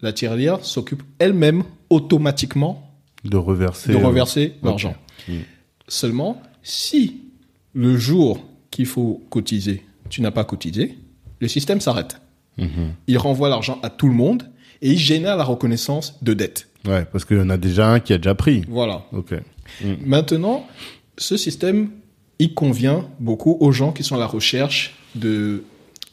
la 0.00 0.12
tirelire 0.12 0.64
s'occupe 0.64 1.02
elle-même 1.18 1.62
automatiquement 1.90 2.90
De 3.24 3.36
reverser. 3.36 3.92
de 3.92 3.96
reverser 3.96 4.54
l'argent. 4.62 4.94
Mm. 5.28 5.32
Seulement, 5.88 6.40
si 6.62 7.20
le 7.74 7.96
jour 7.96 8.44
qu'il 8.70 8.86
faut 8.86 9.22
cotiser, 9.30 9.84
tu 10.08 10.20
n'as 10.22 10.30
pas 10.30 10.44
cotisé, 10.44 10.98
le 11.40 11.48
système 11.48 11.80
s'arrête. 11.80 12.20
Il 13.06 13.18
renvoie 13.18 13.48
l'argent 13.48 13.78
à 13.82 13.90
tout 13.90 14.08
le 14.08 14.14
monde 14.14 14.44
et 14.82 14.90
il 14.92 14.98
génère 14.98 15.36
la 15.36 15.44
reconnaissance 15.44 16.16
de 16.22 16.34
dette. 16.34 16.68
Ouais, 16.86 17.04
parce 17.10 17.24
qu'il 17.24 17.36
y 17.36 17.40
en 17.40 17.50
a 17.50 17.56
déjà 17.56 17.90
un 17.90 18.00
qui 18.00 18.12
a 18.12 18.18
déjà 18.18 18.34
pris. 18.34 18.64
Voilà. 18.68 19.04
Ok. 19.12 19.34
Maintenant, 20.04 20.66
ce 21.16 21.36
système, 21.36 21.90
il 22.38 22.54
convient 22.54 23.06
beaucoup 23.20 23.56
aux 23.60 23.72
gens 23.72 23.92
qui 23.92 24.02
sont 24.04 24.16
à 24.16 24.18
la 24.18 24.26
recherche 24.26 24.94
de, 25.14 25.64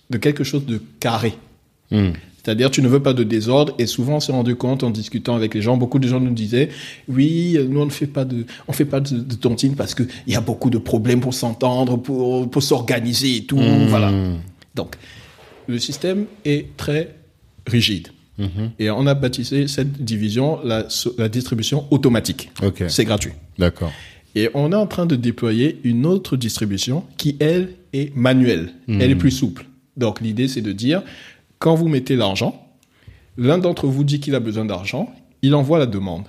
de 0.09 0.17
quelque 0.17 0.43
chose 0.43 0.65
de 0.65 0.81
carré. 0.99 1.35
Mhm. 1.91 2.13
C'est-à-dire, 2.43 2.69
tu 2.69 2.83
ne 2.83 2.87
veux 2.87 3.01
pas 3.01 3.13
de 3.13 3.23
désordre. 3.23 3.73
Et 3.79 3.87
souvent, 3.87 4.17
on 4.17 4.19
s'est 4.19 4.31
rendu 4.31 4.55
compte 4.55 4.83
en 4.83 4.91
discutant 4.91 5.35
avec 5.35 5.55
les 5.55 5.63
gens, 5.63 5.77
beaucoup 5.77 5.97
de 5.97 6.07
gens 6.07 6.19
nous 6.19 6.33
disaient, 6.33 6.69
oui, 7.07 7.57
nous, 7.69 7.79
on 7.79 7.85
ne 7.85 7.91
fait 7.91 8.05
pas 8.05 8.23
de, 8.23 8.45
on 8.67 8.73
fait 8.73 8.85
pas 8.85 8.99
de, 8.99 9.17
de 9.17 9.35
tontine 9.35 9.75
parce 9.75 9.95
qu'il 9.95 10.07
y 10.27 10.35
a 10.35 10.41
beaucoup 10.41 10.69
de 10.69 10.77
problèmes 10.77 11.21
pour 11.21 11.33
s'entendre, 11.33 11.97
pour, 11.97 12.49
pour 12.49 12.61
s'organiser 12.61 13.37
et 13.37 13.45
tout. 13.45 13.57
Mhm. 13.57 13.87
Voilà. 13.87 14.11
Donc, 14.75 14.95
le 15.67 15.79
système 15.79 16.25
est 16.43 16.75
très 16.77 17.15
rigide. 17.67 18.09
Mhm. 18.37 18.71
Et 18.79 18.89
on 18.89 19.07
a 19.07 19.13
baptisé 19.13 19.67
cette 19.67 20.03
division 20.03 20.59
la, 20.63 20.85
la 21.17 21.29
distribution 21.29 21.85
automatique. 21.91 22.51
C'est 22.89 23.05
gratuit. 23.05 23.31
D'accord. 23.57 23.91
Et 24.35 24.49
on 24.53 24.71
est 24.73 24.75
en 24.75 24.87
train 24.87 25.05
de 25.05 25.15
déployer 25.15 25.79
une 25.85 26.05
autre 26.05 26.35
distribution 26.35 27.05
qui, 27.17 27.37
elle, 27.39 27.69
est 27.93 28.13
manuelle. 28.15 28.73
Elle 28.89 29.11
est 29.11 29.15
plus 29.15 29.31
souple. 29.31 29.65
Donc 29.95 30.19
l'idée, 30.19 30.49
c'est 30.49 30.61
de 30.61 30.73
dire, 30.73 31.01
quand 31.59 31.75
vous 31.75 31.87
mettez 31.87 32.17
l'argent, 32.17 32.67
l'un 33.37 33.57
d'entre 33.57 33.87
vous 33.87 34.03
dit 34.03 34.19
qu'il 34.19 34.35
a 34.35 34.41
besoin 34.41 34.65
d'argent, 34.65 35.09
il 35.41 35.55
envoie 35.55 35.79
la 35.79 35.85
demande. 35.85 36.25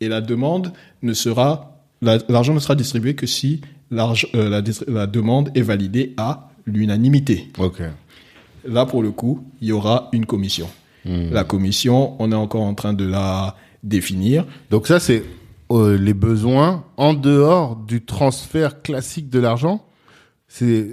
Et 0.00 0.08
la 0.08 0.22
demande 0.22 0.72
ne 1.02 1.12
sera, 1.12 1.82
la- 2.00 2.18
l'argent 2.30 2.54
ne 2.54 2.60
sera 2.60 2.74
distribué 2.74 3.14
que 3.14 3.26
si 3.26 3.60
euh, 3.92 4.62
la, 4.88 5.06
demande 5.06 5.50
est 5.54 5.62
validée 5.62 6.14
à 6.16 6.48
l'unanimité. 6.64 7.48
Ok. 7.58 7.82
Là, 8.68 8.86
pour 8.86 9.02
le 9.02 9.10
coup, 9.10 9.44
il 9.60 9.68
y 9.68 9.72
aura 9.72 10.08
une 10.12 10.26
commission. 10.26 10.68
Mhm. 11.04 11.30
La 11.32 11.44
commission, 11.44 12.16
on 12.20 12.32
est 12.32 12.36
encore 12.36 12.62
en 12.62 12.74
train 12.74 12.92
de 12.92 13.04
la 13.06 13.56
définir. 13.82 14.44
Donc 14.70 14.86
ça, 14.86 14.98
c'est 15.00 15.22
euh, 15.70 15.96
les 15.98 16.14
besoins 16.14 16.84
en 16.96 17.14
dehors 17.14 17.76
du 17.76 18.04
transfert 18.04 18.82
classique 18.82 19.30
de 19.30 19.38
l'argent. 19.38 19.82
C'est 20.48 20.86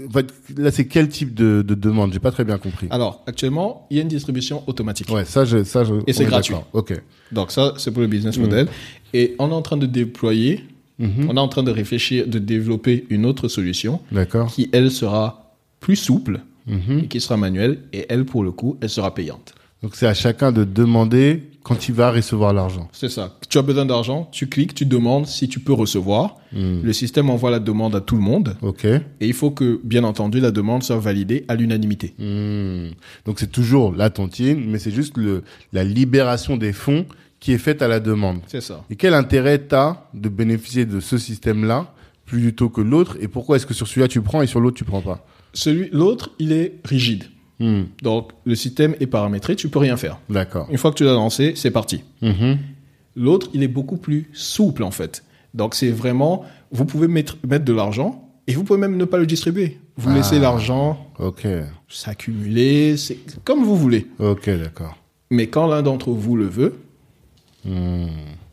là, 0.58 0.72
c'est 0.72 0.88
quel 0.88 1.10
type 1.10 1.34
de, 1.36 1.62
de 1.62 1.76
demande? 1.76 2.12
J'ai 2.12 2.20
pas 2.20 2.32
très 2.32 2.44
bien 2.44 2.58
compris. 2.58 2.88
Alors, 2.90 3.24
actuellement, 3.28 3.88
il 3.92 3.98
y 3.98 4.00
a 4.00 4.02
une 4.04 4.08
distribution 4.10 4.64
automatique. 4.68 5.10
Ouais, 5.12 5.26
ça, 5.26 5.46
je, 5.46 5.64
ça, 5.64 5.84
je. 5.84 5.94
Et 6.08 6.14
c'est 6.14 6.26
gratuit. 6.26 6.56
Ok. 6.74 7.00
Donc 7.32 7.52
ça, 7.52 7.74
c'est 7.78 7.92
pour 7.92 8.02
le 8.02 8.08
business 8.08 8.38
model. 8.38 8.68
Et 9.14 9.36
on 9.40 9.50
est 9.50 9.54
en 9.54 9.62
train 9.62 9.78
de 9.78 9.86
déployer, 9.86 10.64
Mhm. 11.00 11.28
on 11.30 11.38
est 11.38 11.40
en 11.40 11.48
train 11.48 11.64
de 11.64 11.72
réfléchir, 11.72 12.28
de 12.28 12.38
développer 12.40 13.06
une 13.10 13.26
autre 13.26 13.48
solution 13.48 14.00
D'accord. 14.12 14.48
qui, 14.52 14.70
elle, 14.74 14.92
sera 14.92 15.56
plus 15.80 15.96
souple 15.96 16.42
Mhm. 16.68 17.00
et 17.04 17.08
qui 17.08 17.20
sera 17.20 17.38
manuelle. 17.38 17.80
Et 17.94 18.06
elle, 18.10 18.26
pour 18.26 18.44
le 18.44 18.52
coup, 18.52 18.78
elle 18.82 18.90
sera 18.90 19.14
payante. 19.14 19.54
Donc 19.82 19.96
c'est 19.96 20.08
à 20.08 20.14
chacun 20.14 20.54
de 20.54 20.64
demander 20.64 21.44
quand 21.62 21.90
il 21.90 21.94
va 21.94 22.12
recevoir 22.12 22.54
l'argent. 22.54 22.90
C'est 22.94 23.10
ça. 23.10 23.38
Tu 23.50 23.58
as 23.58 23.62
besoin 23.62 23.86
d'argent, 23.86 24.30
tu 24.32 24.48
cliques, 24.48 24.74
tu 24.74 24.86
demandes 24.86 25.28
si 25.28 25.50
tu 25.50 25.60
peux 25.60 25.74
recevoir. 25.74 26.38
Mhm. 26.54 26.82
Le 26.84 26.94
système 26.94 27.30
envoie 27.30 27.52
la 27.52 27.60
demande 27.60 27.94
à 27.96 28.02
tout 28.02 28.16
le 28.16 28.22
monde. 28.22 28.56
Ok. 28.62 28.86
Et 28.86 29.02
il 29.22 29.34
faut 29.34 29.52
que, 29.52 29.82
bien 29.84 30.06
entendu, 30.06 30.40
la 30.40 30.52
demande 30.52 30.84
soit 30.84 30.98
validée 30.98 31.44
à 31.50 31.56
l'unanimité. 31.56 32.14
Hmm. 32.18 32.92
Donc 33.26 33.40
c'est 33.40 33.52
toujours 33.52 33.94
la 33.94 34.10
tontine, 34.10 34.64
mais 34.70 34.80
c'est 34.80 34.92
juste 34.92 35.18
le, 35.18 35.44
la 35.74 35.84
libération 35.84 36.56
des 36.56 36.72
fonds 36.74 37.06
qui 37.42 37.52
est 37.52 37.58
faite 37.58 37.82
à 37.82 37.90
la 37.90 38.00
demande. 38.00 38.40
C'est 38.48 38.62
ça. 38.62 38.86
Et 38.90 38.96
quel 38.96 39.14
intérêt 39.14 39.60
t'as 39.60 40.06
de 40.14 40.30
bénéficier 40.30 40.86
de 40.86 41.02
ce 41.02 41.18
système-là 41.18 41.94
plutôt 42.26 42.70
que 42.70 42.80
l'autre? 42.80 43.18
Et 43.20 43.28
pourquoi 43.28 43.58
est-ce 43.58 43.66
que 43.66 43.74
sur 43.74 43.88
celui-là 43.88 44.08
tu 44.08 44.22
prends 44.22 44.42
et 44.42 44.48
sur 44.48 44.62
l'autre 44.62 44.78
tu 44.78 44.86
prends 44.86 45.02
pas? 45.02 45.26
Celui, 45.54 45.90
l'autre, 45.92 46.32
il 46.40 46.52
est 46.52 46.74
rigide. 46.84 47.26
Hmm. 47.60 47.84
Donc, 48.02 48.32
le 48.46 48.56
système 48.56 48.96
est 49.00 49.06
paramétré, 49.08 49.56
tu 49.56 49.70
peux 49.70 49.80
rien 49.80 49.96
faire. 49.98 50.20
D'accord. 50.30 50.68
Une 50.72 50.78
fois 50.78 50.92
que 50.92 50.98
tu 50.98 51.04
l'as 51.04 51.14
lancé, 51.14 51.54
c'est 51.56 51.72
parti. 51.72 52.04
Mhm. 52.22 52.58
L'autre, 53.16 53.50
il 53.54 53.62
est 53.64 53.68
beaucoup 53.68 53.98
plus 53.98 54.30
souple 54.34 54.84
en 54.84 54.90
fait. 54.92 55.24
Donc 55.54 55.76
c'est 55.76 55.92
vraiment, 55.92 56.44
vous 56.72 56.84
pouvez 56.86 57.08
mettre, 57.08 57.38
mettre 57.48 57.64
de 57.64 57.74
l'argent 57.74 58.28
et 58.48 58.54
vous 58.56 58.64
pouvez 58.64 58.80
même 58.80 58.98
ne 58.98 59.06
pas 59.06 59.20
le 59.20 59.28
distribuer. 59.28 59.78
Vous 59.98 60.10
Ah. 60.10 60.16
laissez 60.16 60.40
l'argent 60.40 61.08
s'accumuler, 61.88 62.98
c'est 62.98 63.18
comme 63.46 63.64
vous 63.64 63.78
voulez. 63.78 64.08
Ok, 64.18 64.50
d'accord. 64.50 64.98
Mais 65.30 65.46
quand 65.48 65.68
l'un 65.68 65.84
d'entre 65.84 66.10
vous 66.10 66.36
le 66.36 66.46
veut, 66.48 66.80
Hmm. 67.66 68.08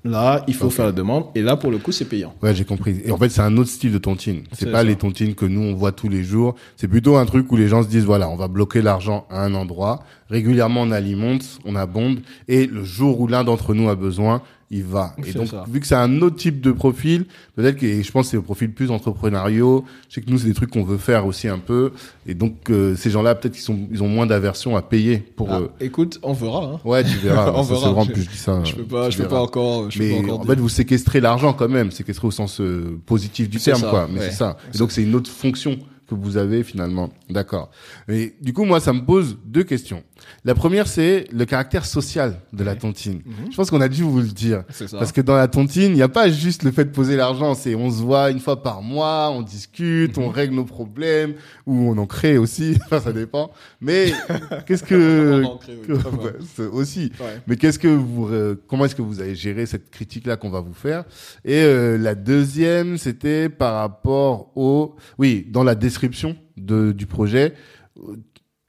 Là, 0.05 0.43
il 0.49 0.55
faut 0.55 0.71
faire 0.71 0.87
la 0.87 0.93
demande 0.93 1.25
et 1.35 1.43
là, 1.43 1.57
pour 1.57 1.71
le 1.71 1.79
coup, 1.79 1.93
c'est 1.93 2.05
payant. 2.07 2.35
Ouais, 2.43 2.55
j'ai 2.55 2.65
compris. 2.65 3.01
Et 3.05 3.11
en 3.11 3.17
fait, 3.19 3.29
c'est 3.29 3.41
un 3.43 3.57
autre 3.57 3.71
style 3.71 3.93
de 3.93 3.99
tontine. 3.99 4.43
C'est 4.53 4.65
C'est 4.67 4.73
pas 4.73 4.79
ça. 4.79 4.85
les 4.85 4.97
tontines 4.97 5.35
que 5.35 5.45
nous 5.47 5.61
on 5.63 5.75
voit 5.75 5.93
tous 5.93 6.09
les 6.09 6.23
jours. 6.25 6.55
C'est 6.77 6.89
plutôt 6.89 7.17
un 7.17 7.27
truc 7.27 7.51
où 7.53 7.57
les 7.57 7.69
gens 7.69 7.83
se 7.83 7.89
disent 7.89 8.05
voilà, 8.05 8.29
on 8.29 8.37
va 8.37 8.49
bloquer 8.49 8.83
l'argent 8.83 9.27
à 9.31 9.43
un 9.45 9.55
endroit. 9.55 10.01
Régulièrement, 10.31 10.83
on 10.83 10.91
alimente, 10.93 11.59
on 11.65 11.75
abonde, 11.77 12.21
et 12.49 12.67
le 12.67 12.85
jour 12.85 13.21
où 13.21 13.27
l'un 13.27 13.43
d'entre 13.45 13.75
nous 13.75 13.89
a 13.89 13.97
besoin, 13.97 14.43
il 14.73 14.85
va. 14.85 15.17
Et 15.27 15.33
donc, 15.33 15.49
ça. 15.49 15.65
vu 15.69 15.81
que 15.81 15.87
c'est 15.87 15.97
un 15.97 16.23
autre 16.23 16.37
type 16.37 16.61
de 16.61 16.71
profil, 16.71 17.27
peut-être 17.57 17.77
que 17.77 18.03
je 18.03 18.11
pense 18.13 18.27
que 18.27 18.31
c'est 18.31 18.37
un 18.37 18.41
profil 18.43 18.73
plus 18.73 18.91
entrepreneuriaux. 18.91 19.85
Je 20.09 20.15
sais 20.15 20.21
que 20.21 20.31
nous, 20.31 20.39
c'est 20.39 20.47
des 20.47 20.55
trucs 20.55 20.71
qu'on 20.71 20.85
veut 20.85 20.97
faire 20.97 21.27
aussi 21.27 21.49
un 21.49 21.59
peu. 21.59 21.93
Et 22.27 22.35
donc, 22.35 22.71
euh, 22.71 22.95
ces 22.97 23.11
gens-là, 23.11 23.35
peut-être 23.35 23.55
qu'ils 23.55 23.63
sont, 23.65 23.79
ils 23.91 24.03
ont 24.03 24.09
moins 24.09 24.27
d'aversion 24.27 24.77
à 24.77 24.83
payer 24.83 25.19
pour. 25.19 25.51
Ah, 25.51 25.61
euh, 25.61 25.69
écoute, 25.81 26.19
on 26.23 26.33
verra. 26.33 26.65
hein. 26.75 26.81
Ouais, 26.85 27.03
tu 27.03 27.17
verras. 27.19 27.51
On 27.57 27.65
Ça, 27.65 27.75
verra. 27.75 27.87
Vraiment 27.93 28.07
plus 28.07 28.23
je 28.23 28.31
dis 28.31 28.37
ça. 28.37 28.63
Je 28.65 28.75
peux 28.75 28.85
pas, 28.85 29.11
je 29.11 29.19
peux 29.19 29.29
pas 29.29 29.41
encore. 29.41 29.91
Je 29.91 29.99
peux 29.99 30.05
Mais 30.05 30.11
pas 30.15 30.23
encore 30.23 30.41
en 30.41 30.45
dire. 30.45 30.55
fait, 30.55 30.61
vous 30.61 30.69
séquestrez 30.69 31.21
l'argent 31.21 31.53
quand 31.53 31.69
même, 31.69 31.91
séquestrez 31.91 32.29
au 32.29 32.31
sens 32.31 32.61
euh, 32.61 32.99
positif 33.07 33.49
du 33.51 33.59
terme, 33.59 33.81
ça, 33.81 33.91
quoi. 33.91 34.09
Mais 34.13 34.21
ouais. 34.21 34.27
c'est 34.31 34.37
ça. 34.37 34.57
Et 34.73 34.79
donc 34.79 34.93
c'est 34.93 35.03
une 35.03 35.15
autre 35.15 35.31
fonction 35.31 35.79
que 36.09 36.15
vous 36.15 36.37
avez 36.37 36.65
finalement. 36.65 37.11
D'accord. 37.29 37.71
Mais 38.09 38.35
du 38.41 38.53
coup, 38.53 38.65
moi, 38.65 38.81
ça 38.81 38.93
me 38.93 39.05
pose 39.05 39.39
deux 39.45 39.63
questions. 39.63 40.03
La 40.45 40.55
première, 40.55 40.87
c'est 40.87 41.27
le 41.33 41.45
caractère 41.45 41.85
social 41.85 42.41
de 42.53 42.65
la 42.65 42.77
tontine. 42.77 43.23
Je 43.51 43.57
pense 43.57 43.71
qu'on 43.71 43.81
a 43.81 43.89
dû 43.89 44.03
vous 44.03 44.21
le 44.21 44.29
dire. 44.29 44.65
Ça. 44.71 44.87
Parce 44.99 45.13
que 45.13 45.21
dans 45.21 45.37
la 45.37 45.49
tontine, 45.49 45.91
il 45.91 45.95
n'y 45.95 46.03
a 46.03 46.09
pas 46.09 46.31
juste 46.31 46.63
le 46.63 46.71
fait 46.71 46.85
de 46.85 46.91
poser 46.91 47.17
l'argent. 47.17 47.55
C'est 47.55 47.75
on 47.75 47.91
se 47.91 48.03
voit 48.03 48.31
une 48.31 48.41
fois 48.41 48.63
par 48.63 48.83
mois, 48.83 49.31
on 49.31 49.43
discute, 49.43 50.19
on 50.19 50.29
règle 50.29 50.55
nos 50.55 50.65
problèmes, 50.65 51.35
ou 51.67 51.91
on 51.91 51.99
en 51.99 52.07
crée 52.07 52.39
aussi. 52.39 52.79
Enfin, 52.91 53.01
ça 53.01 53.13
dépend. 53.13 53.53
Mais 53.81 54.13
qu'est-ce 54.67 54.83
que... 54.83 55.43
On 55.45 55.47
en 55.47 55.57
crée, 55.59 55.79
oui. 55.89 55.95
Ouais, 55.95 56.33
c'est 56.57 56.67
aussi. 56.67 57.13
Ouais. 57.21 57.41
Mais 57.47 57.57
qu'est-ce 57.57 57.79
que 57.79 57.89
vous, 57.89 58.27
euh, 58.29 58.61
comment 58.67 58.85
est-ce 58.85 58.97
que 58.97 59.03
vous 59.03 59.21
avez 59.21 59.37
géré 59.37 59.67
cette 59.67 59.91
critique-là 59.91 60.37
qu'on 60.37 60.51
va 60.51 60.61
vous 60.61 60.75
faire? 60.75 61.05
Et 61.45 61.63
euh, 61.63 61.99
la 61.99 62.15
deuxième, 62.15 62.99
c'était 62.99 63.49
par 63.49 63.75
rapport 63.75 64.51
au, 64.57 64.97
oui, 65.19 65.47
dans 65.49 65.63
la 65.63 65.75
description 65.75 66.37
de, 66.57 66.93
du 66.93 67.07
projet, 67.07 67.55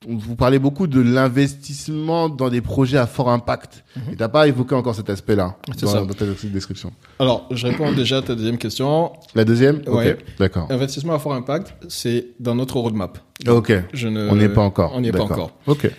vous 0.07 0.35
parlez 0.35 0.57
beaucoup 0.57 0.87
de 0.87 0.99
l'investissement 0.99 2.27
dans 2.29 2.49
des 2.49 2.61
projets 2.61 2.97
à 2.97 3.05
fort 3.05 3.29
impact. 3.29 3.83
Et 4.11 4.15
t'as 4.15 4.29
pas 4.29 4.47
évoqué 4.47 4.73
encore 4.73 4.95
cet 4.95 5.09
aspect-là 5.09 5.57
dans, 5.81 6.05
dans 6.05 6.13
ta 6.13 6.25
description. 6.25 6.91
Alors, 7.19 7.47
je 7.51 7.67
réponds 7.67 7.91
déjà 7.95 8.17
à 8.17 8.21
ta 8.21 8.33
deuxième 8.35 8.57
question. 8.57 9.11
La 9.35 9.45
deuxième? 9.45 9.81
Ouais. 9.87 10.13
Ok, 10.13 10.17
d'accord. 10.39 10.67
Investissement 10.71 11.13
à 11.13 11.19
fort 11.19 11.33
impact, 11.33 11.75
c'est 11.87 12.27
dans 12.39 12.55
notre 12.55 12.77
roadmap. 12.79 13.19
Ok, 13.47 13.71
Je 13.93 14.07
ne, 14.07 14.27
on 14.29 14.35
n'y 14.35 14.43
est 14.43 14.49
pas 14.49 14.61
encore. 14.61 14.91
On 14.95 15.01
n'y 15.01 15.09
est 15.09 15.11
pas 15.11 15.21
encore. 15.23 15.51
Ok. 15.67 15.89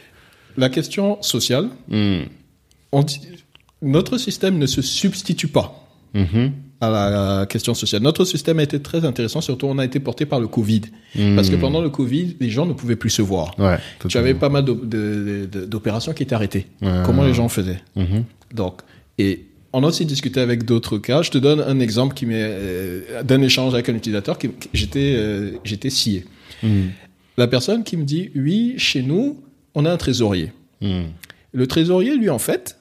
La 0.57 0.69
question 0.69 1.23
sociale, 1.23 1.69
Hmm. 1.89 2.23
on 2.91 3.03
dit, 3.05 3.21
notre 3.81 4.19
système 4.19 4.59
ne 4.59 4.67
se 4.67 4.83
substitue 4.83 5.49
pas 5.49 5.79
Mhm. 6.15 6.53
À 6.83 6.91
la 7.41 7.47
question 7.47 7.75
sociale. 7.75 8.03
Notre 8.03 8.25
système 8.25 8.59
a 8.59 8.63
été 8.65 8.81
très 8.81 9.05
intéressant, 9.05 9.41
surtout 9.41 9.67
on 9.67 9.79
a 9.79 9.85
été 9.85 10.01
porté 10.01 10.27
par 10.27 10.41
le 10.41 10.49
Covid. 10.49 10.83
Parce 11.37 11.49
que 11.49 11.57
Hmm. 11.57 11.61
pendant 11.61 11.81
le 11.81 11.91
Covid, 11.91 12.37
les 12.41 12.51
gens 12.51 12.67
ne 12.67 12.73
pouvaient 12.73 12.97
plus 12.97 13.11
se 13.11 13.23
voir. 13.23 13.57
Ouais. 13.59 13.79
Tu 14.09 14.19
avais 14.19 14.35
pas 14.35 14.49
mal 14.49 14.65
d'opérations 14.65 16.13
qui 16.13 16.23
étaient 16.25 16.35
arrêtées. 16.35 16.67
Ouais. 16.81 17.03
Comment 17.05 17.25
les 17.25 17.35
gens 17.35 17.49
faisaient 17.49 17.81
Mhm. 17.97 18.25
Donc, 18.55 18.81
et 19.19 19.45
on 19.73 19.83
a 19.85 19.87
aussi 19.87 20.05
discuté 20.05 20.41
avec 20.41 20.65
d'autres 20.65 20.99
cas. 20.99 21.23
Je 21.23 21.31
te 21.31 21.39
donne 21.39 21.61
un 21.61 21.79
exemple 21.81 22.15
qui 22.15 22.27
euh, 22.31 23.23
d'un 23.23 23.41
échange 23.43 23.75
avec 23.75 23.89
un 23.89 23.95
utilisateur 23.95 24.37
qui, 24.39 24.49
qui- 24.49 24.69
j'étais 24.75 25.15
euh, 25.17 25.53
j'étais 25.65 25.91
scié. 25.91 26.25
Hmm. 26.63 26.89
La 27.39 27.47
personne 27.47 27.83
qui 27.85 27.97
me 27.97 28.05
dit 28.05 28.31
oui, 28.35 28.75
chez 28.77 29.03
nous, 29.03 29.41
on 29.75 29.85
a 29.87 29.91
un 29.93 29.97
trésorier. 29.97 30.53
Hmm. 30.81 31.05
Le 31.53 31.67
trésorier, 31.67 32.17
lui, 32.17 32.29
en 32.31 32.39
fait, 32.39 32.77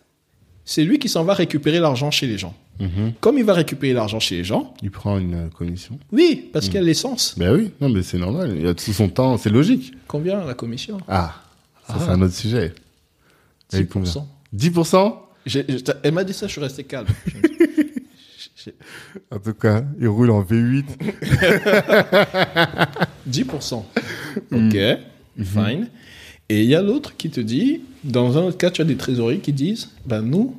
c'est 0.65 0.83
lui 0.83 0.97
qui 0.99 1.07
s'en 1.09 1.23
va 1.23 1.33
récupérer 1.33 1.79
l'argent 1.79 2.09
chez 2.11 2.27
les 2.27 2.37
gens. 2.37 2.55
Mhm. 2.81 3.13
Comme 3.19 3.37
il 3.37 3.43
va 3.45 3.53
récupérer 3.53 3.93
l'argent 3.93 4.19
chez 4.19 4.37
les 4.37 4.43
gens, 4.43 4.73
Il 4.81 4.89
prend 4.91 5.17
une 5.19 5.33
euh, 5.35 5.47
commission. 5.49 5.99
oui, 6.11 6.49
parce 6.51 6.65
qu'il 6.65 6.75
y 6.75 6.77
a 6.79 6.81
l'essence. 6.81 7.35
Ben 7.37 7.53
oui, 7.55 7.71
non 7.79 7.89
mais 7.89 8.01
c'est 8.03 8.17
normal. 8.17 8.55
Il 8.57 8.65
a 8.67 8.73
tout 8.73 8.91
son 8.91 9.07
temps, 9.07 9.37
c'est 9.37 9.49
logique. 9.51 9.93
Combien 10.07 10.43
la 10.43 10.53
commission? 10.55 10.97
Ah, 11.07 11.35
ça 11.87 11.93
Ah. 11.95 12.01
c'est 12.03 12.09
un 12.11 12.21
autre 12.21 12.33
sujet. 12.33 12.73
Elle 13.71 13.81
est 13.81 13.83
10%. 13.93 14.25
10% 14.53 15.17
J'ai- 15.45 15.65
j'ai- 15.69 15.83
Elle 16.03 16.13
m'a 16.13 16.23
dit 16.23 16.33
ça, 16.33 16.47
je 16.47 16.51
suis 16.51 16.61
resté 16.61 16.83
calme. 16.83 17.07
En 19.31 19.39
tout 19.39 19.55
cas, 19.55 19.83
il 19.99 20.07
roule 20.07 20.29
en 20.29 20.43
V8. 20.43 20.85
10%. 23.27 23.85
Ok, 24.51 24.77
fine. 25.43 25.89
Et 26.47 26.63
il 26.63 26.69
y 26.69 26.75
a 26.75 26.81
l'autre 26.81 27.15
qui 27.17 27.29
te 27.29 27.39
dit, 27.41 27.81
dans 28.03 28.37
un 28.37 28.43
autre 28.43 28.57
cas, 28.57 28.69
tu 28.71 28.81
as 28.81 28.85
des 28.85 28.95
trésoriers 28.97 29.39
qui 29.39 29.51
disent, 29.51 29.89
ben 30.05 30.21
nous, 30.21 30.55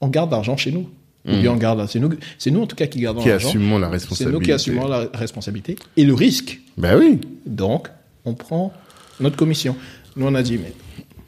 on 0.00 0.08
garde 0.08 0.30
l'argent 0.30 0.56
chez 0.56 0.72
nous. 0.72 0.88
Ou 1.26 1.32
bien 1.40 1.52
on 1.52 1.56
garde, 1.56 1.86
c'est 1.88 1.98
nous, 2.00 2.10
c'est 2.38 2.50
nous 2.50 2.62
en 2.62 2.66
tout 2.66 2.76
cas 2.76 2.86
qui 2.86 3.00
gardons 3.00 3.20
Qui 3.22 3.28
l'argent. 3.28 3.48
assumons 3.48 3.78
la 3.78 3.88
C'est 3.88 3.92
responsabilité. 3.92 4.32
nous 4.32 4.40
qui 4.40 4.52
assumons 4.52 4.88
la 4.88 5.08
responsabilité 5.12 5.76
et 5.96 6.04
le 6.04 6.14
risque. 6.14 6.60
Ben 6.78 6.96
oui. 6.98 7.20
Donc, 7.44 7.88
on 8.24 8.34
prend 8.34 8.72
notre 9.20 9.36
commission. 9.36 9.76
Nous, 10.16 10.26
on 10.26 10.34
a 10.34 10.42
dit, 10.42 10.56
mais 10.58 10.72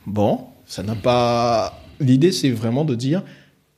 bon, 0.07 0.41
ça 0.67 0.83
n'a 0.83 0.95
pas. 0.95 1.83
L'idée, 2.01 2.33
c'est 2.33 2.51
vraiment 2.51 2.85
de 2.85 2.95
dire, 2.95 3.23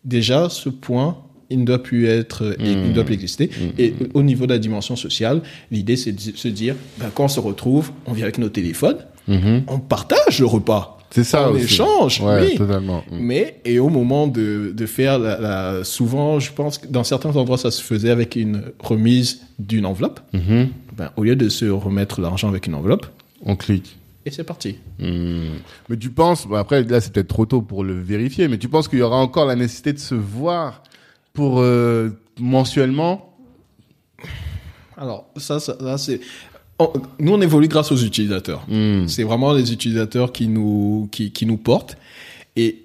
déjà, 0.05 0.49
ce 0.49 0.69
point, 0.69 1.17
il 1.51 1.61
ne 1.61 1.65
doit 1.65 1.83
plus 1.83 2.07
être, 2.07 2.55
il 2.61 2.83
ne 2.89 2.93
doit 2.93 3.05
plus 3.05 3.15
exister. 3.15 3.51
Et 3.79 3.95
au 4.15 4.23
niveau 4.23 4.47
de 4.47 4.53
la 4.53 4.59
dimension 4.59 4.95
sociale, 4.97 5.43
l'idée, 5.71 5.97
c'est 5.97 6.13
de 6.13 6.21
se 6.37 6.49
dire, 6.49 6.77
ben, 6.99 7.11
quand 7.15 7.25
on 7.25 7.29
se 7.29 7.41
retrouve, 7.41 7.91
on 8.07 8.13
vient 8.13 8.25
avec 8.25 8.39
nos 8.39 8.49
téléphones, 8.49 8.99
Mhm. 9.29 9.63
on 9.69 9.79
partage 9.79 10.41
le 10.41 10.47
repas. 10.47 10.99
C'est 11.15 11.25
ça 11.25 11.49
On 11.51 11.53
aussi. 11.55 11.65
échange, 11.65 12.21
Ouais, 12.21 12.49
oui. 12.51 12.57
totalement. 12.57 13.05
Mm. 13.11 13.17
Mais, 13.19 13.61
et 13.65 13.79
au 13.79 13.89
moment 13.91 14.27
de, 14.27 14.73
de 14.75 14.87
faire 14.87 15.19
la, 15.19 15.39
la- 15.39 15.85
souvent, 15.85 16.41
je 16.41 16.51
pense 16.53 16.79
que 16.79 16.87
dans 16.87 17.05
certains 17.05 17.37
endroits, 17.37 17.59
ça 17.59 17.71
se 17.71 17.83
faisait 17.83 18.11
avec 18.11 18.35
une 18.37 18.63
remise 18.79 19.43
d'une 19.59 19.85
enveloppe. 19.87 20.21
Mhm. 20.33 20.69
Ben, 20.97 21.11
au 21.17 21.25
lieu 21.25 21.37
de 21.37 21.49
se 21.49 21.67
remettre 21.67 22.21
l'argent 22.21 22.49
avec 22.49 22.67
une 22.67 22.75
enveloppe, 22.75 23.07
On 23.45 23.57
clique. 23.57 23.97
et 24.27 24.31
c'est 24.31 24.45
parti. 24.45 24.77
Hmm. 24.99 25.55
Mais 25.89 25.97
tu 25.97 26.11
penses, 26.11 26.47
après 26.55 26.83
là 26.85 27.01
c'est 27.01 27.13
peut-être 27.13 27.29
trop 27.29 27.47
tôt 27.47 27.61
pour 27.63 27.83
le 27.85 28.01
vérifier, 28.01 28.49
mais 28.49 28.59
tu 28.59 28.69
penses 28.69 28.89
qu'il 28.89 28.99
y 28.99 29.03
aura 29.03 29.17
encore 29.19 29.47
la 29.47 29.57
nécessité 29.57 29.93
de 29.93 29.99
se 29.99 30.15
voir 30.15 30.83
pour 31.33 31.61
euh, 31.61 32.11
mensuellement? 32.39 33.35
Alors, 34.97 35.27
ça, 35.37 35.59
ça, 35.61 35.77
là, 35.81 35.99
c'est. 35.99 36.21
On- 36.78 36.93
nous, 37.19 37.32
on 37.32 37.40
évolue 37.40 37.69
grâce 37.69 37.93
aux 37.93 37.97
utilisateurs. 37.97 38.65
Hmm. 38.69 39.07
C'est 39.09 39.23
vraiment 39.24 39.53
les 39.53 39.73
utilisateurs 39.73 40.32
qui 40.32 40.49
nous, 40.49 41.09
qui, 41.12 41.31
qui 41.31 41.47
nous 41.47 41.57
portent. 41.57 41.97
Et 42.57 42.85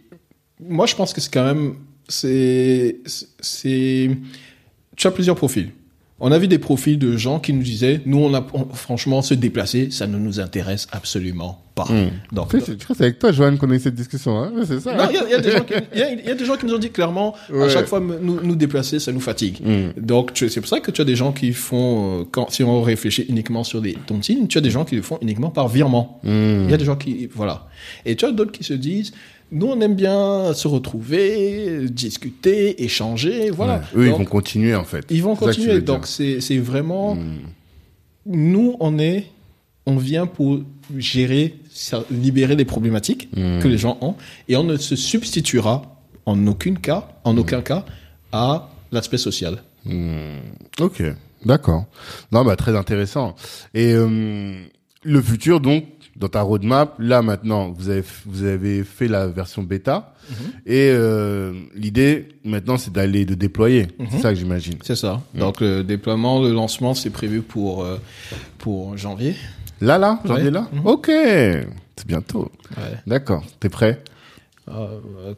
moi, 0.60 0.86
je 0.86 0.96
pense 0.96 1.14
que 1.14 1.22
c'est 1.22 1.34
quand 1.34 1.46
même. 1.46 1.76
C'est. 2.08 2.98
c'est 3.40 4.10
Tu 4.96 5.08
as 5.08 5.12
plusieurs 5.12 5.36
profils. 5.36 5.72
On 6.20 6.32
a 6.32 6.40
vu 6.40 6.48
des 6.48 6.58
profils 6.58 6.98
de 6.98 7.16
gens 7.16 7.40
qui 7.40 7.54
nous 7.54 7.62
disaient 7.62 8.02
nous, 8.06 8.18
on 8.18 8.34
a, 8.34 8.46
on- 8.54 8.66
franchement, 8.74 9.22
se 9.22 9.34
déplacer, 9.36 9.92
ça 9.92 10.08
ne 10.08 10.18
nous 10.18 10.40
intéresse 10.40 10.88
absolument 10.92 11.62
pas. 11.78 11.88
Donc, 12.32 12.50
Tu 12.50 12.60
sais, 12.60 12.74
Je 12.80 12.86
que 12.88 12.94
c'est 12.96 13.04
avec 13.04 13.20
toi, 13.20 13.32
Joanne, 13.32 13.58
qu'on 13.58 13.70
a 13.72 13.76
eu 13.76 13.80
cette 13.80 13.96
discussion. 13.96 14.38
Hein 14.40 14.52
c'est 14.66 14.80
ça. 14.82 14.94
non, 14.96 15.04
hein 15.04 15.10
il 15.12 15.16
y, 15.16 15.34
a- 15.34 15.38
y 15.38 15.42
des 15.42 15.52
gens 15.52 15.64
qui- 15.64 15.74
il 15.94 16.00
y 16.00 16.04
a- 16.04 16.12
il 16.12 16.26
y 16.26 16.30
a 16.30 16.36
des 16.36 16.46
gens 16.46 16.58
qui 16.58 16.66
nous 16.66 16.74
ont 16.74 16.80
dit 16.80 16.90
clairement, 16.90 17.36
à 17.66 17.70
chaque 17.70 17.86
fois, 17.88 18.00
nous, 18.02 18.40
nous 18.42 18.56
déplacer, 18.56 19.00
ça 19.00 19.12
nous 19.12 19.20
fatigue. 19.22 19.60
Mm. 19.66 20.02
Donc, 20.02 20.34
tu- 20.34 20.50
c'est 20.50 20.60
pour 20.62 20.70
ça 20.70 20.80
que 20.80 20.92
tu 20.92 21.00
as 21.02 21.06
des 21.06 21.16
gens 21.16 21.32
qui 21.32 21.54
font, 21.54 22.22
euh, 22.22 22.24
quand, 22.30 22.50
si 22.52 22.64
on 22.64 22.82
réfléchit 22.82 23.26
uniquement 23.30 23.64
sur 23.64 23.82
des 23.82 23.94
tontines, 23.94 24.48
tu 24.48 24.58
as 24.58 24.62
des 24.62 24.72
gens 24.72 24.84
qui 24.86 24.96
le 24.96 25.02
font 25.04 25.18
uniquement 25.22 25.50
par 25.52 25.68
virement. 25.70 26.20
Hmm. 26.24 26.64
Il 26.66 26.72
y 26.72 26.74
a 26.74 26.78
des 26.78 26.86
gens 26.86 26.96
qui, 26.98 27.30
voilà. 27.34 27.68
Et 28.06 28.16
tu 28.16 28.26
as 28.26 28.32
d'autres 28.32 28.52
qui 28.52 28.64
se 28.64 28.74
disent, 28.74 29.12
nous, 29.52 29.68
on 29.68 29.80
aime 29.80 29.96
bien 29.96 30.54
se 30.54 30.68
retrouver, 30.68 31.86
discuter, 31.90 32.84
échanger, 32.84 33.50
voilà. 33.52 33.76
Ouais. 33.76 34.02
Eux, 34.02 34.06
ils 34.08 34.10
Donc, 34.10 34.20
vont 34.20 34.26
continuer 34.26 34.76
en 34.76 34.84
fait. 34.84 35.06
ils 35.10 35.24
vont 35.24 35.36
continuer. 35.36 35.80
Donc, 35.82 36.06
c'est 36.08 36.42
c'est 36.42 36.58
vraiment, 36.58 37.16
Hmm. 37.16 37.22
nous, 38.26 38.76
on 38.80 39.00
est, 39.00 39.28
on 39.86 39.96
vient 39.98 40.26
pour 40.26 40.60
gérer, 40.98 41.56
libérer 42.12 42.56
les 42.56 42.66
problématiques 42.66 43.30
Mm. 43.36 43.60
que 43.60 43.68
les 43.68 43.78
gens 43.78 43.98
ont, 44.02 44.16
et 44.48 44.56
on 44.56 44.64
ne 44.64 44.78
se 44.78 44.96
substituera 44.96 45.82
en 46.26 46.48
aucun 46.48 46.76
cas, 46.76 47.08
en 47.24 47.34
Mm. 47.34 47.40
aucun 47.40 47.62
cas, 47.62 47.86
à 48.32 48.70
l'aspect 48.92 49.18
social. 49.18 49.64
Hmm. 49.86 50.40
Ok, 50.82 51.02
d'accord. 51.46 51.86
Non, 52.32 52.44
bah 52.44 52.56
très 52.56 52.76
intéressant. 52.76 53.36
Et 53.74 53.94
euh, 53.94 54.60
le 55.04 55.22
futur, 55.22 55.62
donc, 55.62 55.86
dans 56.18 56.28
ta 56.28 56.42
roadmap, 56.42 56.96
là 57.00 57.22
maintenant, 57.22 57.70
vous 57.72 57.90
avez 57.90 58.04
vous 58.26 58.44
avez 58.44 58.84
fait 58.84 59.08
la 59.08 59.28
version 59.28 59.62
bêta, 59.64 60.14
et 60.66 60.90
euh, 60.92 61.54
l'idée 61.76 62.28
maintenant, 62.44 62.78
c'est 62.78 62.92
d'aller 62.92 63.24
de 63.24 63.36
déployer. 63.36 63.88
C'est 64.12 64.20
ça 64.20 64.30
que 64.34 64.40
j'imagine. 64.40 64.78
C'est 64.84 64.96
ça. 64.98 65.22
Donc, 65.36 65.62
le 65.62 65.84
déploiement, 65.84 66.42
le 66.42 66.52
lancement, 66.52 66.94
c'est 66.96 67.12
prévu 67.12 67.42
pour, 67.42 67.84
euh, 67.84 67.98
pour 68.58 68.98
janvier. 68.98 69.36
Là, 69.82 69.98
là, 69.98 70.20
j'en 70.26 70.38
ai 70.38 70.50
là. 70.52 70.68
Ok, 70.86 71.08
c'est 71.08 72.08
bientôt. 72.08 72.52
Ouais. 72.78 72.98
D'accord. 73.06 73.44
T'es 73.60 73.70
prêt? 73.70 74.02
Euh, 74.70 75.00
euh, 75.28 75.34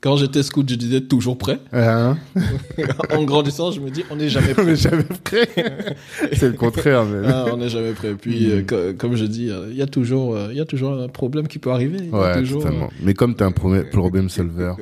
quand 0.00 0.16
j'étais 0.16 0.42
scout, 0.42 0.66
je 0.68 0.74
disais 0.76 1.00
toujours 1.02 1.36
prêt. 1.36 1.58
hein 1.72 2.16
en 3.10 3.24
grandissant, 3.24 3.70
je 3.70 3.80
me 3.80 3.90
dis, 3.90 4.02
on 4.10 4.16
n'est 4.16 4.28
jamais 4.28 4.50
On 4.52 4.54
prêt. 4.54 4.64
n'est 4.64 4.76
jamais 4.76 5.02
prêt. 5.24 5.48
c'est 6.32 6.46
le 6.48 6.52
contraire. 6.54 7.04
Mais... 7.04 7.26
Ah, 7.28 7.46
on 7.52 7.56
n'est 7.56 7.68
jamais 7.68 7.92
prêt. 7.92 8.14
Puis, 8.14 8.50
euh, 8.50 8.62
co- 8.62 8.94
comme 8.96 9.16
je 9.16 9.24
dis, 9.24 9.50
euh, 9.50 9.66
il 9.70 9.76
y 9.76 9.82
a 9.82 9.86
toujours, 9.86 10.34
euh, 10.36 10.48
il 10.50 10.56
y 10.56 10.60
a 10.60 10.64
toujours 10.64 10.92
un 11.00 11.08
problème 11.08 11.48
qui 11.48 11.58
peut 11.58 11.70
arriver. 11.70 12.08
Ouais, 12.10 12.38
toujours, 12.38 12.62
totalement. 12.62 12.90
Mais 13.02 13.14
comme 13.14 13.34
t'es 13.34 13.44
un 13.44 13.52
problème 13.52 14.28
solver, 14.28 14.72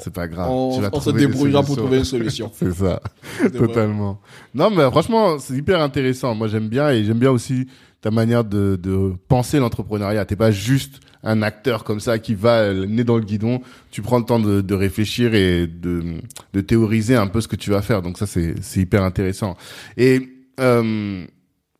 c'est 0.00 0.12
pas 0.12 0.26
grave. 0.28 0.48
on, 0.50 0.76
Tu 0.76 0.82
vas 0.82 0.90
on 0.92 1.00
se 1.00 1.10
débrouillera 1.10 1.62
pour 1.62 1.76
trouver 1.76 1.98
une 1.98 2.04
solution. 2.04 2.50
C'est 2.54 2.72
ça, 2.72 3.00
totalement. 3.56 4.20
Non, 4.54 4.70
mais 4.70 4.88
franchement, 4.90 5.38
c'est 5.38 5.54
hyper 5.54 5.80
intéressant. 5.80 6.34
Moi, 6.34 6.48
j'aime 6.48 6.68
bien 6.68 6.90
et 6.90 7.04
j'aime 7.04 7.18
bien 7.18 7.30
aussi 7.30 7.66
ta 8.02 8.10
manière 8.10 8.44
de, 8.44 8.76
de 8.76 9.12
penser 9.28 9.58
l'entrepreneuriat. 9.58 10.24
T'es 10.26 10.36
pas 10.36 10.50
juste 10.50 11.00
un 11.22 11.40
acteur 11.40 11.84
comme 11.84 12.00
ça 12.00 12.18
qui 12.18 12.34
va 12.34 12.58
euh, 12.58 12.84
nez 12.86 13.04
dans 13.04 13.16
le 13.16 13.22
guidon. 13.24 13.62
Tu 13.90 14.02
prends 14.02 14.18
le 14.18 14.24
temps 14.24 14.40
de, 14.40 14.60
de 14.60 14.74
réfléchir 14.74 15.34
et 15.34 15.66
de, 15.68 16.20
de 16.52 16.60
théoriser 16.60 17.14
un 17.16 17.28
peu 17.28 17.40
ce 17.40 17.48
que 17.48 17.56
tu 17.56 17.70
vas 17.70 17.80
faire. 17.80 18.02
Donc 18.02 18.18
ça, 18.18 18.26
c'est 18.26 18.56
c'est 18.60 18.80
hyper 18.80 19.02
intéressant. 19.04 19.56
Et 19.96 20.28
euh, 20.60 21.24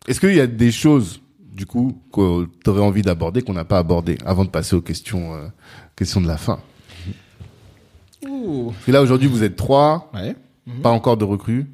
est-ce 0.08 0.20
qu'il 0.20 0.34
y 0.34 0.40
a 0.40 0.46
des 0.46 0.70
choses 0.70 1.20
du 1.52 1.66
coup 1.66 2.00
que 2.12 2.46
tu 2.64 2.70
aurais 2.70 2.80
envie 2.80 3.02
d'aborder 3.02 3.42
qu'on 3.42 3.52
n'a 3.52 3.64
pas 3.64 3.78
abordé 3.78 4.16
avant 4.24 4.44
de 4.44 4.50
passer 4.50 4.74
aux 4.76 4.80
questions 4.80 5.34
euh, 5.34 5.48
questions 5.96 6.20
de 6.20 6.28
la 6.28 6.36
fin? 6.38 6.60
Ouh. 8.28 8.72
Que 8.86 8.92
là 8.92 9.02
aujourd'hui, 9.02 9.28
vous 9.28 9.42
êtes 9.42 9.56
trois, 9.56 10.10
Ouais. 10.14 10.36
pas 10.82 10.90
encore 10.90 11.16
de 11.16 11.24
recrues. 11.24 11.66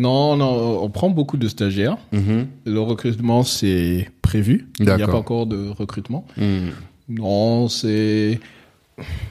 Non, 0.00 0.36
non, 0.36 0.82
on 0.82 0.88
prend 0.90 1.10
beaucoup 1.10 1.36
de 1.36 1.48
stagiaires. 1.48 1.98
Mhm. 2.12 2.46
Le 2.64 2.80
recrutement, 2.80 3.42
c'est 3.42 4.08
prévu. 4.22 4.68
Il 4.78 4.86
n'y 4.86 4.90
a 4.90 5.06
pas 5.06 5.16
encore 5.16 5.46
de 5.46 5.68
recrutement. 5.68 6.26
Mhm. 6.36 6.70
Non, 7.08 7.68
c'est. 7.68 8.40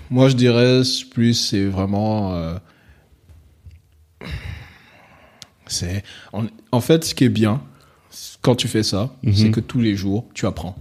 Moi, 0.09 0.29
je 0.29 0.35
dirais 0.35 0.81
plus, 1.11 1.33
c'est 1.33 1.65
vraiment. 1.65 2.33
euh, 2.35 2.55
C'est. 5.67 6.03
En, 6.33 6.45
en 6.71 6.81
fait, 6.81 7.03
ce 7.05 7.13
qui 7.15 7.23
est 7.25 7.29
bien 7.29 7.61
quand 8.41 8.55
tu 8.55 8.67
fais 8.67 8.83
ça, 8.83 9.15
Mhm. 9.23 9.33
c'est 9.33 9.51
que 9.51 9.59
tous 9.59 9.79
les 9.81 9.95
jours, 9.95 10.25
tu 10.33 10.45
apprends. 10.45 10.75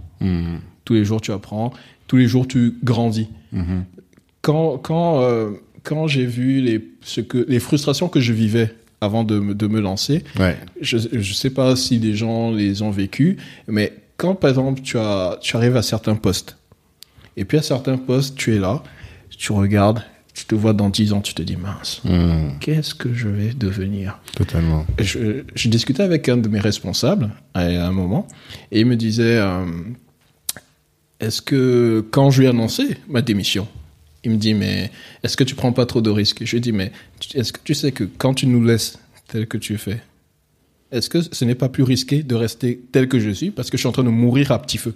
Tous 0.85 0.93
les 0.95 1.05
jours, 1.05 1.21
tu 1.21 1.31
apprends. 1.31 1.71
Tous 2.07 2.17
les 2.17 2.27
jours, 2.27 2.47
tu 2.47 2.75
grandis. 2.83 3.29
Quand, 4.41 4.77
quand, 4.77 5.21
euh, 5.21 5.51
quand 5.83 6.07
j'ai 6.07 6.25
vu 6.25 6.61
les, 6.61 6.91
ce 7.01 7.21
que, 7.21 7.45
les 7.47 7.59
frustrations 7.59 8.07
que 8.09 8.19
je 8.19 8.33
vivais 8.33 8.73
avant 9.01 9.23
de, 9.23 9.39
me- 9.39 9.55
de 9.55 9.67
me 9.67 9.79
lancer, 9.79 10.23
Ouais. 10.37 10.57
je 10.81 10.97
ne 10.97 11.23
sais 11.23 11.49
pas 11.51 11.75
si 11.75 11.99
les 11.99 12.15
gens 12.15 12.51
les 12.51 12.81
ont 12.81 12.91
vécus, 12.91 13.37
mais 13.67 13.93
quand 14.17 14.35
par 14.35 14.49
exemple 14.49 14.81
tu, 14.81 14.97
as, 14.97 15.37
tu 15.41 15.55
arrives 15.55 15.77
à 15.77 15.81
certains 15.81 16.15
postes, 16.15 16.57
et 17.37 17.45
puis 17.45 17.57
à 17.57 17.61
certains 17.61 17.97
postes, 17.97 18.35
tu 18.35 18.55
es 18.55 18.59
là, 18.59 18.83
tu 19.29 19.53
regardes, 19.53 20.03
tu 20.33 20.45
te 20.45 20.55
vois 20.55 20.73
dans 20.73 20.89
10 20.89 21.13
ans, 21.13 21.21
tu 21.21 21.33
te 21.33 21.41
dis 21.41 21.55
mince, 21.55 22.01
Mhm. 22.03 22.59
qu'est-ce 22.59 22.93
que 22.93 23.13
je 23.13 23.29
vais 23.29 23.53
devenir? 23.53 24.19
Totalement. 24.35 24.85
Je 24.99 25.67
discutais 25.69 26.03
avec 26.03 26.27
un 26.29 26.37
de 26.37 26.49
mes 26.49 26.59
responsables 26.59 27.29
à 27.53 27.61
un 27.65 27.91
moment, 27.91 28.27
et 28.71 28.81
il 28.81 28.85
me 28.85 28.95
disait 28.97 29.37
euh, 29.37 29.65
est-ce 31.19 31.41
que 31.41 32.05
quand 32.11 32.29
je 32.31 32.39
lui 32.41 32.47
ai 32.47 32.49
annoncé 32.49 32.97
ma 33.07 33.21
démission, 33.21 33.67
il 34.23 34.31
me 34.31 34.37
dit 34.37 34.53
mais 34.53 34.91
est-ce 35.23 35.37
que 35.37 35.43
tu 35.43 35.55
prends 35.55 35.71
pas 35.71 35.85
trop 35.85 36.01
de 36.01 36.09
risques? 36.09 36.43
Je 36.45 36.55
lui 36.55 36.61
dit 36.61 36.71
mais 36.71 36.91
est-ce 37.33 37.53
que 37.53 37.59
tu 37.63 37.73
sais 37.73 37.91
que 37.91 38.03
quand 38.03 38.33
tu 38.33 38.47
nous 38.47 38.63
laisses 38.63 38.97
tel 39.27 39.47
que 39.47 39.57
tu 39.57 39.73
es 39.73 39.77
fait, 39.77 40.01
est-ce 40.91 41.09
que 41.09 41.21
ce 41.21 41.45
n'est 41.45 41.55
pas 41.55 41.69
plus 41.69 41.83
risqué 41.83 42.23
de 42.23 42.35
rester 42.35 42.79
tel 42.91 43.07
que 43.07 43.19
je 43.19 43.29
suis 43.29 43.51
parce 43.51 43.69
que 43.69 43.77
je 43.77 43.81
suis 43.81 43.87
en 43.87 43.91
train 43.91 44.03
de 44.03 44.09
mourir 44.09 44.51
à 44.51 44.61
petit 44.61 44.77
feu? 44.77 44.93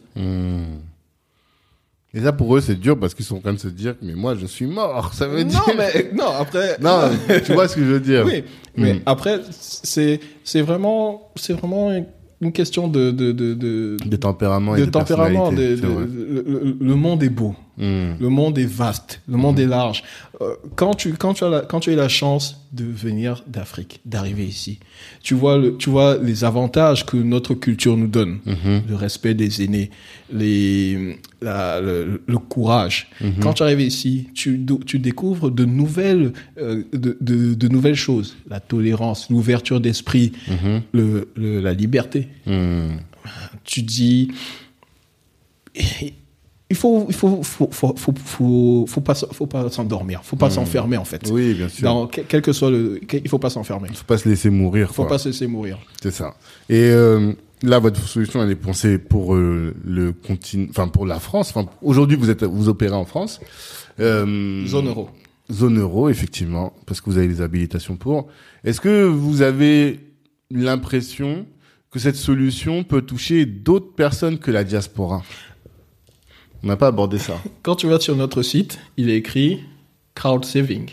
Et 2.16 2.22
ça, 2.22 2.32
pour 2.32 2.56
eux, 2.56 2.62
c'est 2.62 2.80
dur 2.80 3.00
parce 3.00 3.16
qu'ils 3.16 3.26
sont 3.26 3.38
en 3.38 3.40
train 3.40 3.54
de 3.54 3.60
se 3.60 3.68
dire, 3.68 3.96
mais 4.04 4.14
moi, 4.14 4.36
je 4.40 4.46
suis 4.46 4.68
mort. 4.68 5.14
Ça 5.16 5.28
veut 5.28 5.44
dire. 5.44 5.64
Non 5.68 5.74
mais 5.76 6.12
non 6.14 6.28
après 6.28 6.78
Non, 6.82 7.10
tu 7.44 7.54
vois 7.54 7.68
ce 7.68 7.76
que 7.76 7.82
je 7.82 7.88
veux 7.92 8.00
dire. 8.00 8.24
Oui, 8.26 8.44
mais 8.78 8.94
Mm. 8.96 9.00
après 9.06 9.40
c'est 9.52 10.20
c'est 10.44 10.62
vraiment 10.62 11.32
c'est 11.36 11.54
vraiment 11.54 11.92
une 12.42 12.52
question 12.52 12.88
de 12.88 13.10
de 13.12 13.32
de, 13.32 13.54
de 13.56 13.98
De 14.06 14.16
tempérament 14.16 14.76
et 14.76 14.80
de 14.82 14.86
de 14.86 14.92
tempérament. 14.92 15.52
vrai. 15.52 15.76
le 15.76 16.96
monde 16.96 17.24
est 17.24 17.30
beau. 17.30 17.56
Mhm. 17.78 18.18
Le 18.20 18.30
monde 18.30 18.58
est 18.60 18.66
vaste. 18.66 19.22
Le 19.28 19.38
monde 19.38 19.60
est 19.60 19.66
large. 19.66 20.04
Euh, 20.42 20.56
quand 20.76 20.94
tu 20.94 21.14
quand 21.14 21.34
tu 21.34 21.44
as 21.44 21.50
la, 21.50 21.62
quand 21.62 21.80
tu 21.80 21.92
as 21.92 21.96
la 21.96 22.08
chance 22.10 22.60
de 22.72 22.84
venir 22.86 23.44
d'Afrique, 23.48 24.00
d'arriver 24.06 24.46
ici, 24.46 24.80
tu 25.22 25.34
vois 25.34 25.58
le, 25.58 25.76
tu 25.78 25.90
vois 25.90 26.18
les 26.18 26.44
avantages 26.44 27.06
que 27.06 27.18
notre 27.18 27.54
culture 27.56 27.98
nous 27.98 28.08
donne. 28.08 28.40
Mhm. 28.46 28.84
Le 28.90 28.96
respect 28.96 29.34
des 29.34 29.64
aînés, 29.64 29.90
les 30.32 31.20
la- 31.42 31.82
le, 31.82 32.22
le 32.26 32.38
courage. 32.38 33.10
Mhm. 33.22 33.34
Quand 33.42 33.54
tu 33.54 33.64
arrives 33.64 33.82
ici, 33.82 34.28
tu 34.36 34.64
tu 34.86 35.00
découvres 35.00 35.50
de 35.50 35.66
nouvelles 35.66 36.34
euh, 36.60 36.84
de, 36.94 37.18
de, 37.22 37.54
de 37.56 37.68
nouvelles 37.68 37.96
choses. 37.96 38.36
La 38.50 38.60
tolérance, 38.60 39.30
l'ouverture 39.30 39.80
d'esprit, 39.82 40.32
Mhm. 40.48 40.82
le, 40.94 41.28
la 41.36 41.74
liberté 41.74 42.28
Mhm. 42.46 43.00
tu 43.64 43.82
dis 43.84 44.32
il 46.74 46.76
faut 46.76 47.06
il 47.08 47.16
faut 47.16 47.44
faut 47.44 47.70
faut 47.72 47.94
faut, 47.96 48.14
faut, 48.26 48.86
faut 48.88 49.02
pas 49.02 49.14
faut 49.14 49.46
pas 49.46 49.70
s'endormir 49.70 50.22
faut 50.24 50.36
pas 50.36 50.50
s'enfermer 50.50 50.98
en 50.98 51.06
fait 51.06 51.30
Oui, 51.32 51.54
bien 51.54 51.70
sûr. 51.70 51.84
Dans, 51.84 52.08
quel, 52.08 52.26
quel 52.26 52.42
que 52.42 52.52
soit 52.52 52.72
le 52.72 53.00
il 53.12 53.30
faut 53.30 53.38
pas 53.38 53.52
s'enfermer 53.52 53.90
Faut 53.94 54.06
pas 54.06 54.18
se 54.18 54.28
laisser 54.28 54.50
mourir. 54.50 54.88
faut 54.90 55.04
quoi. 55.04 55.10
pas 55.10 55.18
se 55.20 55.30
laisser 55.30 55.46
mourir 55.48 55.78
C'est 56.02 56.12
ça. 56.12 56.34
Et 56.70 56.82
euh, 56.90 57.34
là, 57.62 57.80
votre 57.80 58.02
solution, 58.08 58.42
elle 58.44 58.52
est 58.52 58.56
pensée 58.56 58.98
pour 58.98 59.36
euh, 59.36 59.74
le 59.86 60.14
continent, 60.14 60.68
enfin 60.70 60.88
pour 60.88 61.06
la 61.06 61.20
France. 61.20 61.54
Enfin, 61.54 61.70
aujourd'hui, 61.82 62.18
vous 62.18 62.30
êtes, 62.30 62.44
vous 62.44 62.70
opérez 62.70 62.96
en 62.96 63.06
France. 63.06 63.40
Euh, 64.00 64.66
zone 64.66 64.88
euro 64.88 65.10
Zone 65.52 65.80
euro, 65.80 66.10
effectivement, 66.10 66.74
parce 66.86 67.02
que 67.02 67.10
vous 67.10 67.18
avez 67.18 67.28
les 67.28 67.42
habilitations 67.42 67.96
pour. 67.98 68.28
Est-ce 68.64 68.82
que 68.82 69.04
vous 69.04 69.42
avez 69.42 70.00
l'impression 70.50 71.46
que 71.92 72.00
cette 72.00 72.16
solution 72.16 72.84
peut 72.84 73.02
toucher 73.02 73.46
d'autres 73.46 73.94
personnes 73.94 74.40
que 74.40 74.52
la 74.52 74.64
diaspora? 74.64 75.24
On 76.64 76.68
n'a 76.68 76.78
pas 76.78 76.88
abordé 76.88 77.18
ça. 77.20 77.34
quand 77.64 77.76
tu 77.76 77.88
vas 77.88 78.00
sur 78.00 78.16
notre 78.16 78.42
site 78.42 78.80
il 78.98 79.10
est 79.10 79.18
écrit 79.18 79.60
crowd 80.16 80.46
saving 80.46 80.90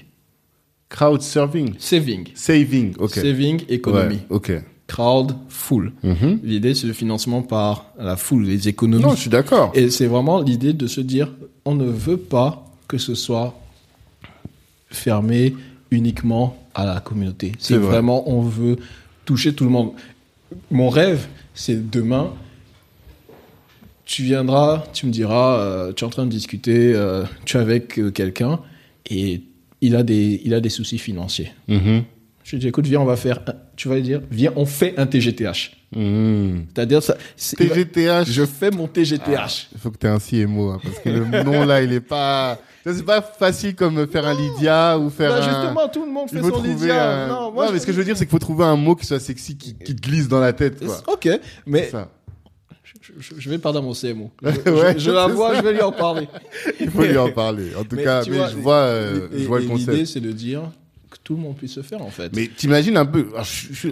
Crowd 0.88 1.22
serving, 1.22 1.74
saving 1.78 2.26
saving, 2.34 2.94
ok. 2.98 3.10
saving 3.14 3.62
économie 3.68 4.16
Ouais, 4.28 4.36
ok. 4.36 4.52
crowd 4.88 5.36
full 5.48 5.92
Mhm. 6.02 6.40
l'idée 6.42 6.74
c'est 6.74 6.88
le 6.88 6.92
financement 6.92 7.42
par 7.42 7.86
la 7.98 8.16
foule 8.16 8.44
les 8.44 8.66
économies 8.68 9.02
Non, 9.04 9.14
je 9.14 9.20
suis 9.20 9.30
d'accord. 9.30 9.70
Et 9.74 9.88
c'est 9.90 10.06
vraiment 10.08 10.40
l'idée 10.40 10.72
de 10.72 10.86
se 10.88 11.00
dire, 11.00 11.28
on 11.64 11.76
ne 11.76 11.84
veut 11.86 12.16
pas 12.16 12.66
que 12.88 12.98
ce 12.98 13.14
soit 13.14 13.54
fermé 14.90 15.54
uniquement 15.92 16.56
à 16.74 16.84
la 16.84 17.00
communauté. 17.00 17.52
C'est 17.58 17.74
C'est 17.74 17.78
vrai. 17.78 17.92
vraiment, 17.92 18.28
on 18.28 18.42
veut 18.42 18.76
toucher 19.24 19.54
tout 19.54 19.64
le 19.64 19.70
monde. 19.70 19.92
Mon 20.70 20.88
rêve, 20.88 21.26
c'est 21.54 21.88
demain, 21.90 22.32
tu 24.10 24.24
viendras, 24.24 24.82
tu 24.92 25.06
me 25.06 25.12
diras, 25.12 25.60
euh, 25.60 25.92
tu 25.92 26.02
es 26.02 26.06
en 26.06 26.10
train 26.10 26.24
de 26.26 26.30
discuter, 26.30 26.92
euh, 26.96 27.22
tu 27.44 27.56
es 27.56 27.60
avec 27.60 27.96
euh, 27.98 28.10
quelqu'un 28.10 28.58
et 29.08 29.42
il 29.80 29.94
a 29.94 30.02
des, 30.02 30.40
il 30.44 30.52
a 30.52 30.60
des 30.60 30.68
soucis 30.68 30.98
financiers. 30.98 31.52
Mhm. 31.68 32.02
Je 32.42 32.56
dis, 32.56 32.66
écoute, 32.66 32.86
viens, 32.88 33.00
on 33.00 33.04
va 33.04 33.14
faire, 33.14 33.38
un- 33.46 33.54
tu 33.76 33.88
vas 33.88 33.94
lui 33.94 34.02
dire, 34.02 34.20
viens, 34.28 34.52
on 34.56 34.66
fait 34.66 34.94
un 34.98 35.06
TGTH. 35.06 35.76
Mhm. 35.94 36.64
C'est-à-dire, 36.74 37.02
ça, 37.04 37.16
TGTH. 37.56 38.24
je 38.32 38.44
fais 38.44 38.72
mon 38.72 38.88
TGTH. 38.88 39.68
Il 39.72 39.78
faut 39.78 39.90
que 39.92 39.98
tu 39.98 40.06
aies 40.08 40.10
un 40.10 40.18
CMO, 40.18 40.70
hein, 40.70 40.80
parce 40.82 40.98
que 40.98 41.08
le 41.08 41.24
nom 41.44 41.64
là, 41.64 41.80
il 41.80 41.92
est 41.92 42.00
pas. 42.00 42.58
C'est 42.84 43.04
pas 43.04 43.20
facile 43.20 43.74
comme 43.76 44.06
faire 44.08 44.26
un 44.26 44.34
Lydia 44.34 44.98
ou 44.98 45.10
faire 45.10 45.30
Bah, 45.32 45.38
un. 45.38 45.42
justement, 45.42 45.88
tout 45.88 46.04
le 46.04 46.10
monde 46.10 46.30
fait 46.30 46.40
son 46.40 46.62
Lydia. 46.62 47.24
un. 47.26 47.28
Non, 47.28 47.52
moi, 47.52 47.70
mais 47.72 47.78
ce 47.78 47.86
que 47.86 47.92
je 47.92 47.98
veux 47.98 48.04
dire, 48.04 48.16
c'est 48.16 48.24
qu'il 48.24 48.30
faut 48.32 48.38
trouver 48.38 48.64
un 48.64 48.74
mot 48.76 48.94
qui 48.96 49.04
soit 49.06 49.20
sexy, 49.20 49.56
qui, 49.56 49.74
qui 49.74 49.94
te 49.94 50.00
glisse 50.00 50.26
dans 50.28 50.40
la 50.40 50.52
tête, 50.54 50.82
quoi. 50.84 50.96
Ok, 51.12 51.28
mais 51.66 51.84
C'est 51.84 51.90
ça. 51.90 52.08
Je, 53.18 53.34
je- 53.38 53.50
vais 53.50 53.58
parler 53.58 53.78
à 53.78 53.82
mon 53.82 53.92
CMO. 53.94 54.30
Je, 54.42 54.70
Ouais, 54.70 54.94
je- 54.94 54.98
je 55.04 55.10
la 55.10 55.26
vois, 55.26 55.50
ça. 55.52 55.58
je 55.58 55.62
vais 55.64 55.72
lui 55.72 55.82
en 55.82 55.92
parler. 55.92 56.28
Il 56.80 56.90
faut 56.90 57.02
lui 57.02 57.16
en 57.18 57.30
parler. 57.32 57.70
En 57.78 57.84
tout 57.84 57.96
Mais 57.96 58.04
cas, 58.04 58.22
mais 58.28 58.36
vois, 58.36 58.48
je 58.48 58.56
vois, 58.56 58.74
euh, 58.76 59.28
Et- 59.34 59.40
je 59.42 59.46
vois 59.46 59.58
le 59.58 59.64
et 59.64 59.68
concept. 59.68 59.90
L'idée, 59.92 60.06
c'est 60.06 60.20
de 60.20 60.32
dire 60.32 60.62
que 61.10 61.16
tout 61.24 61.34
le 61.34 61.40
monde 61.40 61.56
puisse 61.56 61.72
se 61.72 61.82
faire, 61.82 62.02
en 62.02 62.10
fait. 62.10 62.30
Mais 62.34 62.48
t'imagines 62.56 62.96
un 62.96 63.06
peu. 63.06 63.26
alors, 63.32 63.46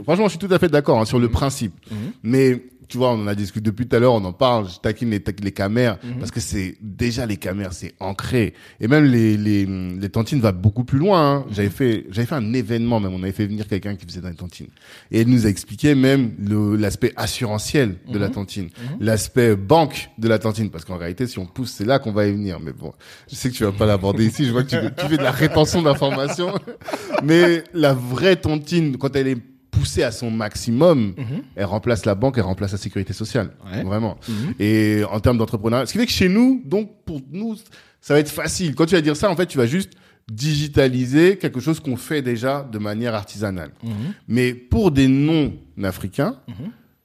franchement, 0.04 0.24
je 0.26 0.30
suis 0.30 0.38
tout 0.38 0.52
à 0.52 0.58
fait 0.58 0.68
d'accord 0.68 1.00
hein, 1.00 1.04
sur 1.04 1.18
le 1.18 1.28
principe. 1.28 1.72
Mhm. 1.90 1.96
Mais 2.22 2.62
tu 2.88 2.98
vois, 2.98 3.10
on 3.12 3.22
en 3.22 3.26
a 3.26 3.34
discuté 3.34 3.60
depuis 3.70 3.86
tout 3.86 3.96
à 3.96 3.98
l'heure, 3.98 4.14
on 4.14 4.24
en 4.24 4.32
parle. 4.32 4.68
Je 4.68 4.78
taquine 4.80 5.10
les, 5.10 5.22
les 5.42 5.52
caméras 5.52 5.98
Mhm. 6.02 6.18
parce 6.18 6.30
que 6.30 6.40
c'est 6.40 6.76
déjà 6.80 7.26
les 7.26 7.36
caméras, 7.36 7.72
c'est 7.72 7.94
ancré. 8.00 8.54
Et 8.80 8.88
même 8.88 9.04
les 9.04 9.36
les 9.36 9.66
les 9.66 10.08
tantines 10.08 10.40
va 10.40 10.52
beaucoup 10.52 10.84
plus 10.84 10.98
loin. 10.98 11.20
hein. 11.36 11.44
Mhm. 11.48 11.54
J'avais 11.54 11.70
fait 11.70 12.06
j'avais 12.10 12.26
fait 12.26 12.34
un 12.34 12.52
événement 12.52 13.00
même. 13.00 13.12
On 13.14 13.22
avait 13.22 13.32
fait 13.32 13.46
venir 13.46 13.66
quelqu'un 13.68 13.94
qui 13.96 14.06
faisait 14.06 14.20
dans 14.20 14.28
les 14.30 14.34
tantines 14.34 14.68
et 15.10 15.20
elle 15.20 15.28
nous 15.28 15.46
a 15.46 15.48
expliqué 15.48 15.94
même 15.94 16.32
l'aspect 16.78 17.12
assurantiel 17.16 17.96
de 18.08 18.14
Mhm. 18.14 18.20
la 18.20 18.28
tantine, 18.30 18.68
l'aspect 19.00 19.54
banque 19.56 20.10
de 20.18 20.28
la 20.28 20.38
tantine. 20.38 20.70
Parce 20.70 20.84
qu'en 20.84 20.96
réalité, 20.96 21.26
si 21.26 21.38
on 21.38 21.46
pousse, 21.46 21.70
c'est 21.72 21.84
là 21.84 21.98
qu'on 21.98 22.12
va 22.12 22.26
y 22.26 22.32
venir. 22.32 22.58
Mais 22.60 22.72
bon, 22.72 22.92
je 23.30 23.34
sais 23.36 23.50
que 23.50 23.54
tu 23.54 23.64
vas 23.64 23.72
pas 23.72 23.86
l'aborder 23.86 24.26
ici. 24.26 24.44
Je 24.46 24.52
vois 24.52 24.64
que 24.64 24.70
tu, 24.70 24.94
tu 24.96 25.06
fais 25.06 25.16
de 25.16 25.22
la 25.22 25.30
rétention 25.30 25.82
d'informations. 25.82 26.52
Mais 27.22 27.64
la 27.74 27.92
vraie 27.94 28.36
tontine, 28.36 28.96
quand 28.96 29.14
elle 29.16 29.28
est 29.28 29.38
poussée 29.78 30.02
à 30.02 30.10
son 30.12 30.30
maximum, 30.30 31.14
Mhm. 31.16 31.42
elle 31.56 31.64
remplace 31.66 32.04
la 32.04 32.14
banque, 32.14 32.36
elle 32.38 32.44
remplace 32.44 32.72
la 32.72 32.78
sécurité 32.78 33.12
sociale. 33.12 33.50
Ouais. 33.72 33.82
Vraiment. 33.84 34.16
Mhm. 34.28 34.54
Et 34.58 35.02
en 35.10 35.20
termes 35.20 35.38
d'entrepreneuriat, 35.38 35.86
ce 35.86 35.92
qui 35.92 35.98
fait 35.98 36.06
que 36.06 36.12
chez 36.12 36.28
nous, 36.28 36.62
donc 36.64 36.90
pour 37.04 37.20
nous, 37.30 37.56
ça 38.00 38.14
va 38.14 38.20
être 38.20 38.30
facile. 38.30 38.74
Quand 38.74 38.86
tu 38.86 38.94
vas 38.94 39.00
dire 39.00 39.16
ça, 39.16 39.30
en 39.30 39.36
fait, 39.36 39.46
tu 39.46 39.58
vas 39.58 39.66
juste 39.66 39.92
digitaliser 40.30 41.36
quelque 41.38 41.60
chose 41.60 41.80
qu'on 41.80 41.96
fait 41.96 42.22
déjà 42.22 42.66
de 42.70 42.78
manière 42.78 43.14
artisanale. 43.14 43.70
Mhm. 43.82 43.90
Mais 44.28 44.52
pour 44.54 44.90
des 44.90 45.08
non-africains, 45.08 46.36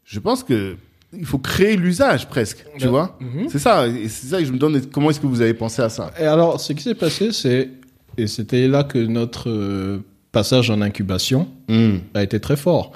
je 0.03 0.19
pense 0.19 0.43
que 0.43 0.75
il 1.15 1.25
faut 1.25 1.37
créer 1.37 1.75
l'usage 1.75 2.27
presque, 2.27 2.65
tu 2.79 2.85
Ben, 2.85 2.89
vois. 2.89 3.19
C'est 3.47 3.59
ça, 3.59 3.87
et 3.87 4.09
c'est 4.09 4.27
ça 4.27 4.39
que 4.39 4.45
je 4.45 4.51
me 4.51 4.57
demande 4.57 4.81
comment 4.91 5.11
est-ce 5.11 5.19
que 5.19 5.27
vous 5.27 5.41
avez 5.41 5.53
pensé 5.53 5.81
à 5.83 5.89
ça? 5.89 6.11
Et 6.19 6.23
alors, 6.25 6.59
ce 6.59 6.73
qui 6.73 6.81
s'est 6.81 6.95
passé, 6.95 7.31
c'est, 7.31 7.69
et 8.17 8.25
c'était 8.25 8.67
là 8.67 8.83
que 8.83 8.97
notre 8.97 9.49
euh, 9.49 9.99
passage 10.33 10.69
en 10.69 10.81
incubation 10.81 11.47
Hmm. 11.69 11.99
a 12.13 12.21
été 12.23 12.41
très 12.41 12.57
fort. 12.57 12.91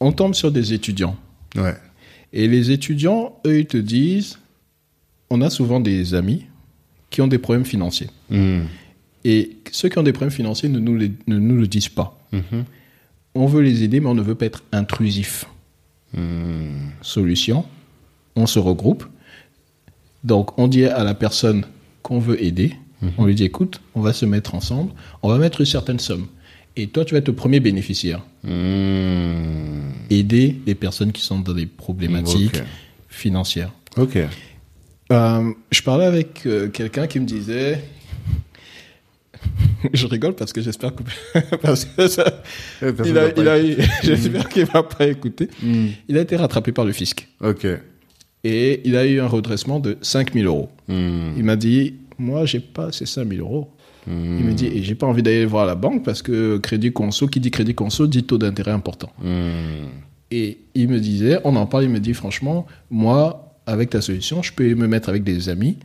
On 0.00 0.12
tombe 0.12 0.34
sur 0.34 0.52
des 0.52 0.74
étudiants. 0.74 1.16
Ouais. 1.56 1.76
Et 2.34 2.46
les 2.48 2.70
étudiants, 2.72 3.38
eux, 3.46 3.60
ils 3.60 3.66
te 3.66 3.78
disent, 3.78 4.38
on 5.30 5.40
a 5.40 5.48
souvent 5.48 5.80
des 5.80 6.12
amis 6.14 6.44
qui 7.08 7.22
ont 7.22 7.28
des 7.28 7.38
problèmes 7.38 7.64
financiers. 7.64 8.10
Hmm. 8.28 8.64
Et 9.24 9.56
ceux 9.72 9.88
qui 9.88 9.96
ont 9.98 10.02
des 10.02 10.12
problèmes 10.12 10.30
financiers 10.32 10.68
ne 10.68 10.78
nous, 10.78 10.96
les- 10.96 11.12
ne 11.26 11.38
nous 11.38 11.56
le 11.56 11.66
disent 11.66 11.88
pas. 11.88 12.18
Mhm. 12.32 12.64
On 13.36 13.46
veut 13.46 13.62
les 13.62 13.82
aider, 13.84 14.00
mais 14.00 14.08
on 14.08 14.14
ne 14.14 14.20
veut 14.22 14.34
pas 14.34 14.44
être 14.46 14.62
intrusif. 14.72 15.46
Hmm. 16.12 16.90
Solution, 17.00 17.64
on 18.36 18.46
se 18.46 18.58
regroupe. 18.58 19.04
Donc, 20.24 20.58
on 20.58 20.68
dit 20.68 20.84
à 20.84 21.04
la 21.04 21.14
personne 21.14 21.64
qu'on 22.02 22.18
veut 22.18 22.42
aider, 22.42 22.74
on 23.18 23.26
lui 23.26 23.34
dit, 23.34 23.44
écoute, 23.44 23.80
on 23.94 24.00
va 24.00 24.12
se 24.12 24.26
mettre 24.26 24.54
ensemble, 24.54 24.92
on 25.22 25.28
va 25.28 25.38
mettre 25.38 25.60
une 25.60 25.66
certaine 25.66 25.98
somme. 25.98 26.26
Et 26.76 26.88
toi, 26.88 27.04
tu 27.04 27.14
vas 27.14 27.18
être 27.18 27.28
le 27.28 27.34
premier 27.34 27.60
bénéficiaire. 27.60 28.20
Hmm. 28.42 29.92
Aider 30.10 30.56
les 30.66 30.74
personnes 30.74 31.12
qui 31.12 31.22
sont 31.22 31.38
dans 31.38 31.52
des 31.54 31.66
problématiques 31.66 32.60
financières. 33.08 33.70
Ok. 33.96 34.18
Euh, 35.12 35.52
je 35.70 35.82
parlais 35.82 36.06
avec 36.06 36.46
euh, 36.46 36.68
quelqu'un 36.68 37.06
qui 37.06 37.20
me 37.20 37.26
disait. 37.26 37.80
je 39.92 40.06
rigole 40.06 40.34
parce 40.34 40.52
que 40.52 40.60
j'espère 40.60 40.92
que. 40.94 41.02
parce 41.62 41.84
que 41.84 42.08
ça- 42.08 42.42
personne 42.80 43.06
il 43.08 43.18
a, 43.18 43.26
va 43.26 43.30
pas 43.32 43.42
il 43.42 43.48
a 43.48 43.58
écouter. 43.58 43.82
eu- 43.82 43.86
J'espère 44.02 44.48
qu'il 44.48 44.64
va 44.64 44.82
pas 44.82 45.06
écouter. 45.06 45.48
Hmm. 45.62 45.88
Il 46.08 46.18
a 46.18 46.22
été 46.22 46.36
rattrapé 46.36 46.72
par 46.72 46.84
le 46.84 46.92
fisc. 46.92 47.28
Ok. 47.40 47.66
Et 48.46 48.82
il 48.84 48.96
a 48.96 49.06
eu 49.06 49.20
un 49.20 49.26
redressement 49.26 49.80
de 49.80 49.96
5000 50.02 50.44
euros. 50.46 50.70
Hmm. 50.88 51.32
Il 51.36 51.44
m'a 51.44 51.56
dit 51.56 51.94
Moi, 52.18 52.44
j'ai 52.46 52.60
pas 52.60 52.92
ces 52.92 53.06
5000 53.06 53.40
euros. 53.40 53.70
Hmm. 54.06 54.38
Il 54.38 54.44
me 54.44 54.52
dit 54.52 54.66
Et 54.66 54.82
j'ai 54.82 54.94
pas 54.94 55.06
envie 55.06 55.22
d'aller 55.22 55.46
voir 55.46 55.66
la 55.66 55.74
banque 55.74 56.04
parce 56.04 56.22
que 56.22 56.58
crédit 56.58 56.92
conso, 56.92 57.26
qui 57.26 57.40
dit 57.40 57.50
crédit 57.50 57.74
conso, 57.74 58.06
dit 58.06 58.24
taux 58.24 58.38
d'intérêt 58.38 58.72
important. 58.72 59.10
Hmm. 59.22 59.88
Et 60.30 60.58
il 60.74 60.88
me 60.88 60.98
disait, 60.98 61.38
on 61.44 61.54
en 61.56 61.66
parle, 61.66 61.84
il 61.84 61.90
me 61.90 62.00
dit 62.00 62.14
franchement, 62.14 62.66
moi, 62.90 63.54
avec 63.66 63.90
ta 63.90 64.00
solution, 64.00 64.42
je 64.42 64.52
peux 64.52 64.74
me 64.74 64.88
mettre 64.88 65.08
avec 65.08 65.22
des 65.22 65.48
amis 65.48 65.78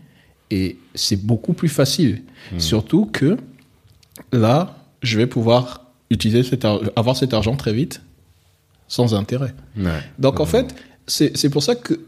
et 0.50 0.78
c'est 0.96 1.24
beaucoup 1.24 1.54
plus 1.54 1.70
facile. 1.70 2.24
Surtout 2.58 3.06
que 3.06 3.38
là, 4.32 4.76
je 5.04 5.18
vais 5.18 5.28
pouvoir 5.28 5.86
utiliser 6.10 6.44
cet 6.44 6.66
avoir 6.66 7.16
cet 7.16 7.34
argent 7.34 7.56
très 7.56 7.74
vite 7.74 8.02
sans 8.88 9.14
intérêt. 9.14 9.54
Ouais. 9.78 10.00
Donc 10.18 10.40
en 10.40 10.46
fait, 10.46 10.76
c'est 11.06 11.50
pour 11.50 11.62
ça 11.62 11.76
que 11.76 12.00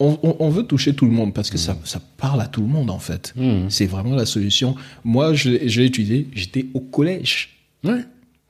on, 0.00 0.18
on- 0.22 0.36
on 0.40 0.48
veut 0.50 0.64
toucher 0.64 0.94
tout 0.94 1.04
le 1.04 1.12
monde 1.12 1.32
parce 1.34 1.50
que 1.50 1.58
ça, 1.58 1.76
ça 1.84 2.00
parle 2.16 2.40
à 2.40 2.46
tout 2.46 2.62
le 2.62 2.66
monde 2.66 2.90
en 2.90 2.98
fait. 2.98 3.32
Hmm. 3.36 3.68
C'est 3.68 3.86
vraiment 3.86 4.16
la 4.16 4.26
solution. 4.26 4.74
Moi, 5.04 5.34
je, 5.34 5.50
l'ai- 5.50 5.68
je 5.68 5.80
l'ai 5.80 5.86
utilisé, 5.86 6.26
j'étais 6.34 6.66
au 6.74 6.80
collège. 6.80 7.50
Ouais. 7.84 8.04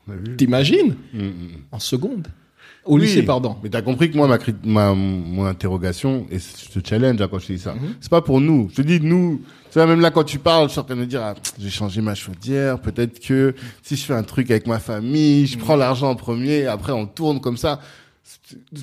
Vu. 0.09 0.37
T'imagines 0.37 0.97
hmm. 1.13 1.31
En 1.71 1.79
seconde. 1.79 2.29
Au 2.87 2.95
Oui, 2.97 3.03
lycée, 3.03 3.23
pardon. 3.23 3.57
Mais 3.63 3.69
t'as 3.69 3.83
compris 3.83 4.11
que 4.11 4.17
moi, 4.17 4.27
ma, 4.65 4.95
mon 4.95 5.45
interrogation, 5.45 6.27
et 6.31 6.39
je 6.39 6.81
te 6.81 6.89
challenge 6.89 7.21
hein, 7.21 7.29
quand 7.31 7.39
je 7.39 7.49
te 7.49 7.53
dis 7.53 7.59
ça, 7.59 7.75
c'est 8.01 8.11
pas 8.11 8.23
pour 8.23 8.41
nous. 8.41 8.69
Je 8.71 8.77
te 8.77 8.83
dis, 8.83 8.99
nous, 9.01 9.43
tu 9.71 9.75
vois, 9.75 9.87
même 9.87 10.01
là, 10.01 10.11
quand 10.11 10.25
tu 10.25 10.39
parles, 10.39 10.69
je 10.69 10.73
suis 10.73 10.81
en 10.81 10.85
train 10.85 10.95
de 10.97 11.01
me 11.01 11.07
dire, 11.07 11.21
ah, 11.23 11.35
je 11.59 11.65
vais 11.65 11.71
changer 11.71 12.01
ma 12.01 12.15
chaudière, 12.15 12.81
peut-être 12.81 13.21
que 13.21 13.55
si 13.83 13.97
je 13.97 14.03
fais 14.05 14.15
un 14.15 14.23
truc 14.23 14.51
avec 14.51 14.67
ma 14.67 14.79
famille, 14.79 15.47
je 15.47 15.59
prends 15.59 15.77
l'argent 15.77 16.09
en 16.09 16.15
premier, 16.17 16.67
après 16.67 16.93
on 16.93 17.07
tourne 17.07 17.39
comme 17.41 17.59
ça. 17.59 17.81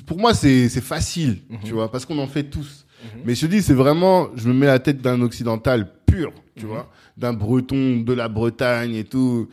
Pour 0.06 0.18
moi, 0.18 0.34
c'est 0.34 0.68
facile, 0.80 1.38
tu 1.64 1.72
vois, 1.72 1.90
parce 1.90 2.04
qu'on 2.04 2.18
en 2.18 2.26
fait 2.26 2.44
tous. 2.44 2.84
Mais 3.24 3.34
je 3.34 3.42
te 3.46 3.50
dis, 3.50 3.62
c'est 3.62 3.74
vraiment, 3.74 4.28
je 4.34 4.48
me 4.48 4.54
mets 4.54 4.66
la 4.66 4.78
tête 4.80 5.00
d'un 5.00 5.20
occidental 5.22 5.88
pur, 6.06 6.32
tu 6.56 6.66
vois, 6.66 6.90
d'un 7.16 7.32
breton 7.32 8.00
de 8.00 8.12
la 8.12 8.28
Bretagne 8.28 8.94
et 8.94 9.04
tout. 9.04 9.48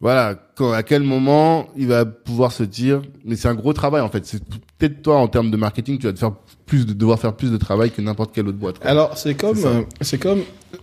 Voilà, 0.00 0.34
quand, 0.54 0.72
à 0.72 0.82
quel 0.82 1.02
moment 1.02 1.68
il 1.76 1.86
va 1.86 2.04
pouvoir 2.04 2.52
se 2.52 2.62
dire, 2.62 3.00
mais 3.24 3.36
c'est 3.36 3.48
un 3.48 3.54
gros 3.54 3.72
travail 3.72 4.02
en 4.02 4.10
fait. 4.10 4.26
C'est 4.26 4.42
peut-être 4.78 5.02
toi 5.02 5.16
en 5.16 5.28
termes 5.28 5.50
de 5.50 5.56
marketing, 5.56 5.98
tu 5.98 6.06
vas 6.06 6.12
te 6.12 6.18
faire 6.18 6.32
plus 6.66 6.84
de 6.84 6.92
devoir 6.92 7.18
faire 7.18 7.34
plus 7.34 7.50
de 7.50 7.56
travail 7.56 7.90
que 7.90 8.02
n'importe 8.02 8.34
quelle 8.34 8.46
autre 8.48 8.58
boîte. 8.58 8.78
quoi. 8.78 8.90
Alors, 8.90 9.16
c'est 9.16 9.34
comme, 9.34 9.56
C'est 10.02 10.16
euh, 10.16 10.18
comme, 10.20 10.42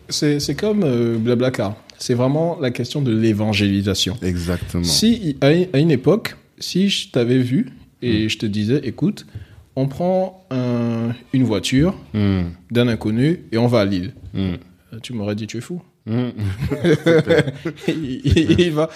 c'est, 0.10 0.40
c'est 0.40 0.56
comme 0.56 0.84
euh, 0.84 1.18
Blablacar. 1.18 1.76
C'est 2.00 2.16
vraiment 2.16 2.58
la 2.60 2.72
question 2.72 3.02
de 3.02 3.16
l'évangélisation. 3.16 4.18
Exactement. 4.24 4.84
Si, 4.84 5.38
à 5.42 5.52
une- 5.78 5.92
époque, 5.92 6.36
si 6.58 6.90
je 6.90 7.10
t'avais 7.12 7.38
vu. 7.38 7.70
Et 8.02 8.30
je 8.30 8.38
te 8.38 8.46
disais, 8.46 8.82
écoute, 8.84 9.26
on 9.76 9.88
prend 9.88 10.46
un- 10.52 11.14
une 11.34 11.44
voiture 11.44 11.96
Hmm, 12.14 12.42
d'un 12.72 12.88
inconnu 12.88 13.40
et 13.52 13.58
on 13.58 13.68
va 13.68 13.82
à 13.82 13.86
Lille. 13.86 14.14
hmm, 14.34 14.40
Euh, 14.94 14.98
Tu 15.02 15.14
m'aurais 15.14 15.36
dit, 15.36 15.48
tu 15.48 15.58
es 15.58 15.62
fou. 15.62 15.82
hmm. 16.06 16.30
il, 17.88 18.22
il- 18.26 18.60
il 18.60 18.72
va. 18.72 18.90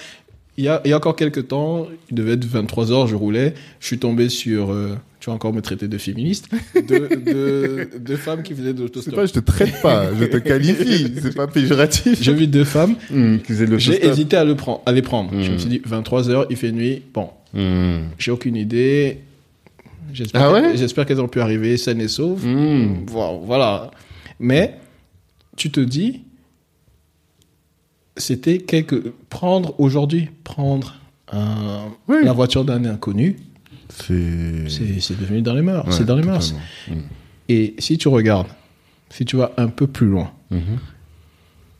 Il 0.58 0.64
y, 0.64 0.70
a, 0.70 0.80
il 0.86 0.90
y 0.90 0.94
a 0.94 0.98
encore 0.98 1.18
quelques 1.18 1.50
temps, 1.50 1.86
il 2.10 2.16
devait 2.16 2.32
être 2.34 2.46
23 2.46 2.90
heures, 2.94 3.08
je 3.08 3.16
roulais, 3.18 3.54
je 3.82 3.88
suis 3.88 3.98
tombé 3.98 4.30
sur, 4.30 4.72
euh, 4.72 4.96
tu 5.20 5.30
vas 5.30 5.34
encore 5.36 5.52
me 5.52 5.62
traiter 5.62 5.90
de 5.90 5.98
féministe, 5.98 6.48
de, 6.76 7.10
de, 7.30 7.90
de 8.00 8.16
femmes 8.16 8.42
qui 8.42 8.54
faisaient 8.56 8.72
de 8.72 8.78
C'est 8.78 8.84
l'autostop. 8.84 9.16
pas, 9.16 9.26
je 9.26 9.34
te 9.34 9.40
traite 9.40 9.82
pas, 9.82 10.14
je 10.18 10.24
te 10.24 10.38
qualifie. 10.38 11.12
C'est 11.22 11.36
pas 11.36 11.48
péjoratif. 11.48 12.22
J'ai 12.24 12.34
vu 12.34 12.48
deux 12.48 12.64
femmes, 12.64 12.96
Hmm, 13.12 13.40
qui 13.40 13.48
faisaient 13.52 13.66
de 13.68 13.78
j'ai 13.78 14.06
hésité 14.08 14.38
à, 14.38 14.46
le 14.46 14.56
prendre, 14.56 14.82
à 14.86 14.94
les 14.94 15.02
prendre. 15.02 15.32
Je 15.42 15.52
me 15.52 15.58
suis 15.58 15.68
dit, 15.68 15.82
23 15.84 16.30
heures, 16.30 16.46
il 16.50 16.56
fait 16.56 16.72
nuit, 16.72 17.02
bon, 17.14 17.28
Hmm, 17.56 18.10
j'ai 18.18 18.32
aucune 18.32 18.56
idée. 18.56 19.20
J'espère 20.14 20.42
Ah 20.44 20.52
ouais 20.54 20.78
j'espère 20.78 21.06
qu'elles 21.06 21.22
ont 21.22 21.28
pu 21.28 21.40
arriver 21.42 21.78
saines 21.78 22.02
et 22.02 22.08
sauves. 22.08 22.46
hmm. 22.46 23.06
Voilà. 23.08 23.92
Mais 24.40 24.78
tu 25.58 25.72
te 25.72 25.80
dis, 25.80 26.22
c'était 28.18 28.60
quelque 28.60 29.14
prendre 29.30 29.74
aujourd'hui, 29.80 30.30
prendre 30.44 30.96
un- 31.32 31.88
Oui. 32.08 32.18
la 32.24 32.34
voiture 32.34 32.64
d'un 32.66 32.86
inconnu, 32.86 33.36
C'est. 33.90 34.06
devenu 35.20 35.42
dans 35.42 35.54
les 35.54 35.62
mœurs. 35.62 35.86
Ouais, 35.88 35.92
c'est 35.94 36.06
dans 36.06 36.16
les 36.16 36.24
mœurs. 36.24 36.54
totalement. 36.86 37.04
Et 37.50 37.76
si 37.80 37.98
tu 37.98 38.08
regardes, 38.08 38.48
si 39.10 39.26
tu 39.26 39.38
vas 39.38 39.52
un 39.58 39.68
peu 39.68 39.88
plus 39.88 40.08
loin, 40.08 40.32
Hmm, 40.52 40.58
mhm. 40.58 40.80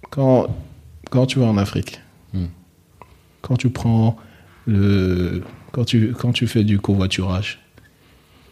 quand, 0.10 0.48
quand 1.12 1.26
tu 1.28 1.40
vas 1.40 1.46
en 1.48 1.58
Afrique, 1.58 2.00
quand 3.42 3.58
tu 3.58 3.70
prends 3.70 4.18
le. 4.66 5.44
Quand 5.76 5.84
tu, 5.84 6.14
quand 6.18 6.32
tu 6.32 6.48
fais 6.48 6.64
du 6.64 6.80
covoiturage, 6.80 7.60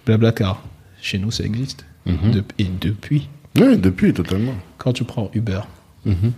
Blablacar, 0.05 0.61
chez 1.01 1.17
nous 1.19 1.31
ça 1.31 1.45
existe. 1.45 1.85
Mhm. 2.05 2.31
De- 2.31 2.43
et 2.57 2.65
depuis, 2.65 3.29
Ouais, 3.57 3.77
depuis, 3.77 4.13
totalement. 4.13 4.55
quand 4.77 4.91
tu 4.91 5.05
prends 5.05 5.31
Uber, 5.33 5.61
Mhm. 6.05 6.33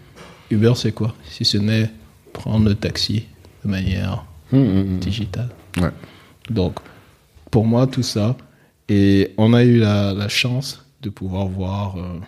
Uber 0.52 0.74
c'est 0.76 0.92
quoi? 0.92 1.16
Si 1.28 1.44
ce 1.44 1.58
n'est 1.58 1.90
prendre 2.34 2.70
le 2.70 2.76
taxi 2.76 3.24
de 3.64 3.70
manière 3.72 4.26
hmm. 4.52 5.00
digitale. 5.00 5.50
Ouais. 5.78 5.90
Donc, 6.52 6.76
pour 7.50 7.66
moi, 7.66 7.88
tout 7.88 8.04
ça, 8.04 8.36
et 8.88 9.32
on 9.38 9.54
a 9.54 9.64
eu 9.64 9.80
la, 9.80 10.14
la 10.14 10.28
chance 10.28 10.86
de 11.02 11.10
pouvoir 11.10 11.48
voir 11.48 11.96
euh, 11.98 12.20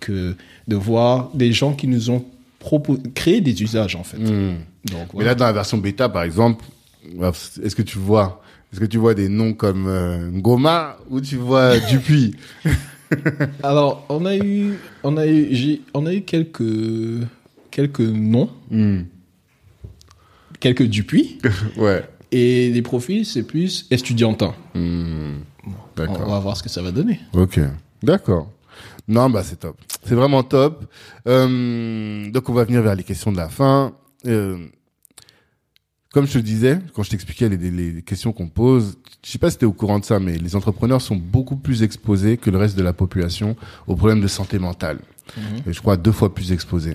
que 0.00 0.36
de 0.68 0.76
voir 0.76 1.30
des 1.32 1.52
gens 1.54 1.72
qui 1.72 1.86
nous 1.88 2.10
ont 2.10 2.22
créé 3.14 3.40
des 3.40 3.62
usages 3.62 3.96
en 3.96 4.04
fait. 4.04 4.18
Donc 4.18 5.14
Mais 5.14 5.24
là, 5.24 5.34
dans 5.34 5.46
la 5.46 5.52
version 5.52 5.78
bêta, 5.78 6.08
par 6.10 6.24
exemple, 6.24 6.64
est-ce 7.04 7.74
que 7.76 7.82
tu 7.82 7.98
vois, 7.98 8.42
est-ce 8.72 8.80
que 8.80 8.86
tu 8.86 8.98
vois 8.98 9.14
des 9.14 9.28
noms 9.28 9.52
comme 9.54 9.86
euh, 9.88 10.30
Ngoma 10.30 10.96
ou 11.10 11.20
tu 11.20 11.36
vois 11.36 11.78
Dupuis? 11.90 12.34
Alors, 13.62 14.06
on 14.08 14.24
a 14.24 14.36
eu, 14.36 14.74
on 15.02 15.16
a 15.16 15.26
eu, 15.26 15.48
j'ai- 15.54 15.82
on 15.94 16.06
a 16.06 16.14
eu 16.14 16.22
quelques 16.22 16.62
quelques 17.70 18.00
noms, 18.00 18.50
Hmm. 18.70 19.02
quelques 20.60 20.84
Dupuis, 20.84 21.38
Ouais. 21.76 22.04
et 22.30 22.70
les 22.70 22.82
profils 22.82 23.26
c'est 23.26 23.42
plus 23.42 23.86
estudiantin. 23.90 24.54
Hmm. 24.74 25.40
On, 25.66 25.70
D'accord. 25.96 26.22
on 26.26 26.30
va 26.30 26.38
voir 26.40 26.56
ce 26.56 26.62
que 26.62 26.68
ça 26.68 26.82
va 26.82 26.90
donner. 26.90 27.20
Ok. 27.34 27.60
D'accord. 28.02 28.50
Non, 29.08 29.28
bah 29.30 29.42
c'est 29.44 29.60
top. 29.60 29.76
C'est 30.04 30.14
vraiment 30.14 30.42
top. 30.42 30.84
Euh, 31.28 32.30
donc 32.30 32.48
on 32.48 32.52
va 32.52 32.64
venir 32.64 32.82
vers 32.82 32.94
les 32.94 33.04
questions 33.04 33.30
de 33.30 33.36
la 33.36 33.48
fin. 33.48 33.92
Euh, 34.26 34.56
comme 36.12 36.26
je 36.26 36.34
te 36.34 36.38
disais, 36.38 36.78
quand 36.94 37.02
je 37.02 37.10
t'expliquais 37.10 37.48
les, 37.48 37.56
les 37.70 38.02
questions 38.02 38.32
qu'on 38.32 38.48
pose, 38.48 38.98
je 39.24 39.30
sais 39.30 39.38
pas 39.38 39.50
si 39.50 39.58
tu 39.58 39.64
es 39.64 39.68
au 39.68 39.72
courant 39.72 39.98
de 39.98 40.04
ça, 40.04 40.18
mais 40.18 40.36
les 40.38 40.56
entrepreneurs 40.56 41.00
sont 41.00 41.16
beaucoup 41.16 41.56
plus 41.56 41.82
exposés 41.82 42.36
que 42.36 42.50
le 42.50 42.58
reste 42.58 42.76
de 42.76 42.82
la 42.82 42.92
population 42.92 43.56
aux 43.86 43.96
problèmes 43.96 44.20
de 44.20 44.28
santé 44.28 44.58
mentale. 44.58 44.98
Et 45.66 45.72
je 45.72 45.80
crois 45.80 45.96
deux 45.96 46.12
fois 46.12 46.34
plus 46.34 46.52
exposés. 46.52 46.94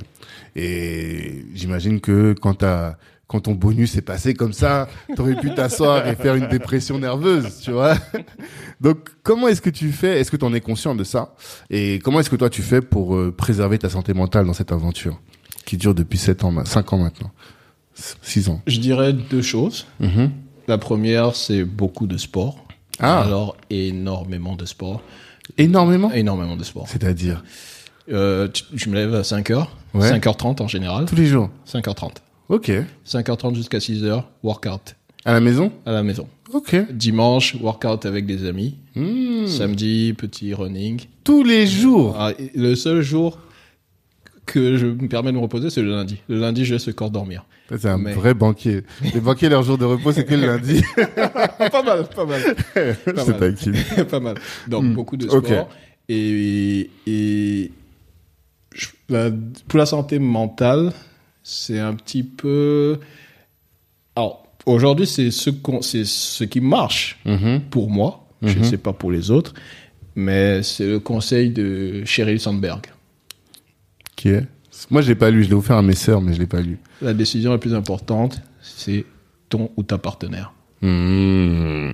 Et 0.55 1.45
j'imagine 1.53 1.99
que 1.99 2.33
quand 2.39 2.55
t'as 2.55 2.95
quand 3.27 3.41
ton 3.41 3.55
bonus 3.55 3.97
est 3.97 4.01
passé 4.01 4.33
comme 4.35 4.53
ça, 4.53 4.87
t'aurais 5.17 5.35
pu 5.35 5.53
t'asseoir 5.53 6.07
et 6.07 6.15
faire 6.15 6.35
une 6.35 6.47
dépression 6.47 6.97
nerveuse, 6.97 7.59
tu 7.61 7.71
vois. 7.71 7.95
Donc, 8.79 9.09
comment 9.21 9.49
est-ce 9.49 9.61
que 9.61 9.69
tu 9.69 9.91
fais 9.91 10.21
Est-ce 10.21 10.31
que 10.31 10.37
tu 10.37 10.45
en 10.45 10.53
es 10.53 10.61
conscient 10.61 10.95
de 10.95 11.03
ça? 11.03 11.35
Et 11.69 11.99
comment 11.99 12.21
est-ce 12.21 12.29
que 12.29 12.37
toi 12.37 12.49
tu 12.49 12.61
fais 12.61 12.79
pour 12.79 13.15
euh, 13.17 13.33
préserver 13.35 13.77
ta 13.79 13.89
santé 13.89 14.13
mentale 14.13 14.45
dans 14.45 14.53
cette 14.53 14.71
aventure 14.71 15.19
qui 15.65 15.75
dure 15.75 15.93
depuis 15.93 16.17
7 16.17 16.45
ans, 16.45 16.51
ma- 16.51 16.63
5 16.63 16.93
ans 16.93 16.99
maintenant? 16.99 17.31
6 18.21 18.49
ans. 18.49 18.61
Je 18.67 18.79
dirais 18.79 19.13
deux 19.13 19.41
choses. 19.41 19.85
Mhm. 19.99 20.31
La 20.67 20.77
première, 20.77 21.35
c'est 21.35 21.63
beaucoup 21.63 22.07
de 22.07 22.17
sport. 22.17 22.57
Ah. 22.99 23.21
Alors, 23.21 23.55
énormément 23.69 24.55
de 24.55 24.65
sport. 24.65 25.01
Énormément? 25.57 26.11
Énormément 26.11 26.55
de 26.57 26.63
sport. 26.63 26.87
C'est-à-dire? 26.87 27.43
Euh, 28.11 28.47
je 28.73 28.89
me 28.89 28.95
lève 28.95 29.13
à 29.15 29.21
5h. 29.21 29.67
Ouais. 29.93 30.11
5h30 30.11 30.61
en 30.61 30.67
général. 30.67 31.05
tous 31.05 31.15
les 31.15 31.25
jours 31.27 31.49
5h30. 31.71 32.11
Ok. 32.49 32.71
5h30 33.05 33.55
jusqu'à 33.55 33.79
6h, 33.79 34.23
workout 34.43 34.95
À 35.25 35.33
la 35.33 35.39
maison? 35.39 35.71
À 35.85 35.91
la 35.91 36.03
maison. 36.03 36.27
Ok. 36.53 36.75
Dimanche, 36.91 37.55
workout 37.61 38.05
avec 38.05 38.25
des 38.25 38.45
amis. 38.47 38.75
Hmm. 38.95 39.47
Samedi, 39.47 40.13
petit 40.17 40.53
running. 40.53 41.01
Tous 41.23 41.43
les 41.43 41.67
jours 41.67 42.15
Ah, 42.17 42.31
le 42.55 42.75
seul 42.75 43.01
jour 43.01 43.37
que 44.47 44.77
je 44.77 44.87
me 44.87 45.07
permets 45.07 45.31
de 45.31 45.35
me 45.37 45.41
reposer, 45.41 45.69
c'est 45.69 45.81
le 45.83 45.91
lundi. 45.91 46.17
Le 46.27 46.39
lundi, 46.39 46.65
je 46.65 46.73
laisse 46.73 46.87
le 46.87 46.93
corps 46.93 47.11
dormir. 47.11 47.45
C'est 47.69 47.85
un 47.85 47.97
Mais- 47.99 48.13
vrai 48.13 48.33
banquier. 48.33 48.81
Les 49.13 49.19
banquiers, 49.19 49.49
leur 49.49 49.61
jour 49.61 49.77
de 49.77 49.85
repos, 49.85 50.11
c'est 50.13 50.25
que 50.25 50.33
le 50.33 50.47
lundi. 50.47 50.81
pas 50.95 51.83
mal, 51.83 52.07
pas 52.15 52.25
mal. 52.25 52.41
Mal. 53.05 53.37
taquine. 53.39 53.75
pas 54.09 54.19
mal. 54.19 54.35
Donc, 54.67 54.83
Hmm. 54.85 54.93
beaucoup 54.93 55.17
de 55.17 55.23
sport. 55.27 55.37
Ok. 55.37 55.51
Et, 56.09 56.89
et 57.05 57.71
je- 58.73 58.87
la- 59.09 59.29
pour 59.67 59.77
la 59.79 59.85
santé 59.85 60.17
mentale, 60.19 60.93
c'est 61.43 61.79
un 61.79 61.93
petit 61.93 62.23
peu. 62.23 62.99
Alors, 64.15 64.47
aujourd'hui, 64.65 65.05
c'est 65.07 65.29
ce, 65.31 65.49
qu'on- 65.49 65.81
c'est 65.81 66.05
ce 66.05 66.43
qui 66.45 66.61
marche 66.61 67.19
Mhm. 67.25 67.61
pour 67.69 67.89
moi. 67.89 68.25
Je 68.41 68.53
ne 68.53 68.59
Mhm. 68.59 68.63
sais 68.63 68.77
pas 68.77 68.93
pour 68.93 69.11
les 69.11 69.29
autres. 69.31 69.53
Mais 70.15 70.63
c'est 70.63 70.87
le 70.87 70.99
conseil 70.99 71.49
de 71.49 72.03
Sheryl 72.05 72.39
Sandberg. 72.39 72.81
Qui 74.17 74.29
est 74.29 74.45
Moi, 74.89 75.01
je 75.01 75.07
l'ai 75.07 75.15
pas 75.15 75.29
lu. 75.29 75.45
Je 75.45 75.49
l'ai 75.49 75.55
offert 75.55 75.77
à 75.77 75.81
mes 75.81 75.95
sœurs, 75.95 76.21
mais 76.21 76.33
je 76.33 76.39
l'ai 76.39 76.45
pas 76.45 76.59
lu. 76.59 76.77
La 77.01 77.13
décision 77.13 77.51
la 77.51 77.57
plus 77.57 77.73
importante, 77.73 78.41
c'est 78.61 79.05
ton 79.47 79.71
ou 79.77 79.83
ta 79.83 79.97
partenaire. 79.97 80.51
Mmh. 80.81 81.91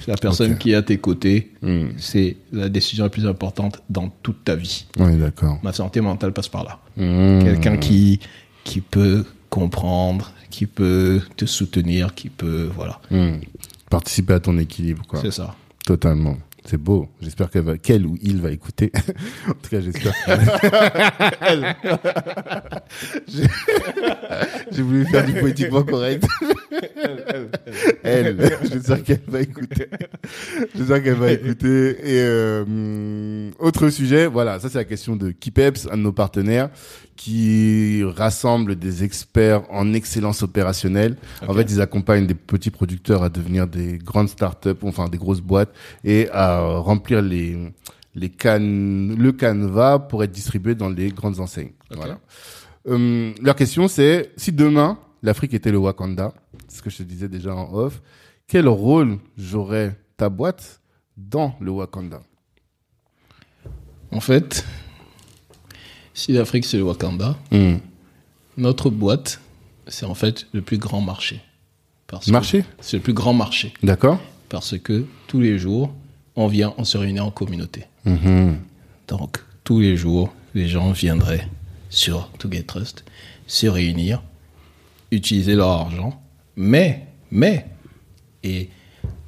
C'est 0.00 0.10
la 0.10 0.16
personne 0.16 0.58
qui 0.58 0.72
est 0.72 0.74
à 0.74 0.82
tes 0.82 0.98
côtés. 0.98 1.52
Mmh. 1.62 1.84
C'est 1.96 2.36
la 2.52 2.68
décision 2.68 3.04
la 3.04 3.10
plus 3.10 3.26
importante 3.26 3.82
dans 3.88 4.08
toute 4.22 4.42
ta 4.44 4.56
vie. 4.56 4.86
Oui, 4.98 5.16
d'accord. 5.16 5.58
Ma 5.62 5.72
santé 5.72 6.00
mentale 6.00 6.32
passe 6.32 6.48
par 6.48 6.64
là. 6.64 6.80
Mmh. 6.96 7.44
Quelqu'un 7.44 7.76
qui, 7.76 8.20
qui 8.64 8.80
peut 8.80 9.24
comprendre, 9.48 10.32
qui 10.50 10.66
peut 10.66 11.20
te 11.36 11.44
soutenir, 11.44 12.14
qui 12.14 12.28
peut, 12.28 12.68
voilà. 12.74 13.00
Participer 13.90 14.34
à 14.34 14.40
ton 14.40 14.58
équilibre, 14.58 15.04
quoi. 15.06 15.20
C'est 15.22 15.30
ça. 15.30 15.54
Totalement. 15.84 16.36
C'est 16.68 16.76
beau. 16.78 17.08
J'espère 17.20 17.48
qu'elle 17.50 17.62
va, 17.62 17.78
qu'elle 17.78 18.04
ou 18.06 18.16
il 18.22 18.40
va 18.40 18.50
écouter. 18.50 18.90
en 19.48 19.52
tout 19.52 19.70
cas, 19.70 19.80
j'espère. 19.80 20.14
Elle. 21.40 21.76
J'ai- 23.28 23.42
J'ai 24.72 24.82
voulu 24.82 25.04
faire 25.06 25.24
du 25.24 25.32
politiquement 25.34 25.82
correct. 25.82 26.24
Elle. 28.02 28.36
J'espère 28.70 29.02
qu'elle 29.04 29.20
va 29.28 29.40
écouter. 29.40 29.86
J'espère 30.74 31.02
qu'elle 31.02 31.14
va 31.14 31.32
écouter. 31.32 31.90
Et 32.02 32.20
euh, 32.20 33.50
autre 33.58 33.88
sujet, 33.88 34.26
voilà, 34.26 34.58
ça 34.60 34.68
c'est 34.68 34.78
la 34.78 34.84
question 34.84 35.16
de 35.16 35.30
Kipeps, 35.30 35.88
un 35.90 35.96
de 35.96 36.02
nos 36.02 36.12
partenaires, 36.12 36.70
qui 37.16 38.02
rassemble 38.04 38.76
des 38.76 39.04
experts 39.04 39.62
en 39.70 39.92
excellence 39.94 40.42
opérationnelle. 40.42 41.16
En 41.46 41.54
fait, 41.54 41.70
ils 41.70 41.80
accompagnent 41.80 42.26
des 42.26 42.34
petits 42.34 42.70
producteurs 42.70 43.22
à 43.22 43.28
devenir 43.28 43.66
des 43.66 43.98
grandes 43.98 44.28
startups, 44.28 44.82
enfin 44.82 45.08
des 45.08 45.18
grosses 45.18 45.40
boîtes, 45.40 45.72
et 46.04 46.28
à 46.30 46.60
remplir 46.78 47.22
les 47.22 47.56
les 48.16 48.30
cannes, 48.30 49.14
le 49.14 49.30
canevas 49.30 49.98
pour 49.98 50.24
être 50.24 50.32
distribué 50.32 50.74
dans 50.74 50.88
les 50.88 51.10
grandes 51.10 51.38
enseignes. 51.38 51.72
Voilà. 51.90 52.18
Hum, 52.88 53.34
leur 53.42 53.54
question 53.54 53.88
c'est 53.88 54.32
si 54.36 54.52
demain 54.52 54.98
l'Afrique 55.22 55.54
était 55.54 55.70
le 55.70 55.78
Wakanda, 55.78 56.32
ce 56.68 56.82
que 56.82 56.90
je 56.90 56.98
te 56.98 57.02
disais 57.02 57.28
déjà 57.28 57.54
en 57.54 57.72
off, 57.74 58.00
quel 58.46 58.68
rôle 58.68 59.18
jouerait 59.36 59.96
ta 60.16 60.28
boîte 60.28 60.80
dans 61.16 61.56
le 61.60 61.70
Wakanda? 61.70 62.22
En 64.12 64.20
fait, 64.20 64.64
si 66.16 66.32
l'Afrique 66.32 66.64
c'est 66.64 66.78
le 66.78 66.82
Wakanda, 66.82 67.36
Hum. 67.52 67.78
notre 68.56 68.88
boîte, 68.90 69.40
c'est 69.86 70.06
en 70.06 70.14
fait 70.14 70.46
le 70.52 70.62
plus 70.62 70.78
grand 70.78 71.00
marché. 71.02 71.40
Parce 72.08 72.28
Marché 72.28 72.64
C'est 72.80 72.96
le 72.96 73.02
plus 73.02 73.12
grand 73.12 73.34
marché. 73.34 73.74
D'accord 73.82 74.18
Parce 74.48 74.78
que 74.78 75.04
tous 75.26 75.40
les 75.40 75.58
jours, 75.58 75.92
on 76.36 76.46
vient, 76.46 76.72
on 76.78 76.84
se 76.84 76.96
réunit 76.96 77.20
en 77.20 77.30
communauté. 77.30 77.84
Mhm. 78.04 78.56
Donc, 79.08 79.38
tous 79.64 79.80
les 79.80 79.96
jours, 79.96 80.32
les 80.54 80.68
gens 80.68 80.90
viendraient 80.92 81.48
sur 81.90 82.28
To 82.38 82.50
Get 82.50 82.62
Trust, 82.62 83.04
se 83.48 83.66
réunir, 83.66 84.22
utiliser 85.10 85.54
leur 85.54 85.68
argent, 85.68 86.20
mais, 86.56 87.06
mais, 87.30 87.66
et 88.44 88.70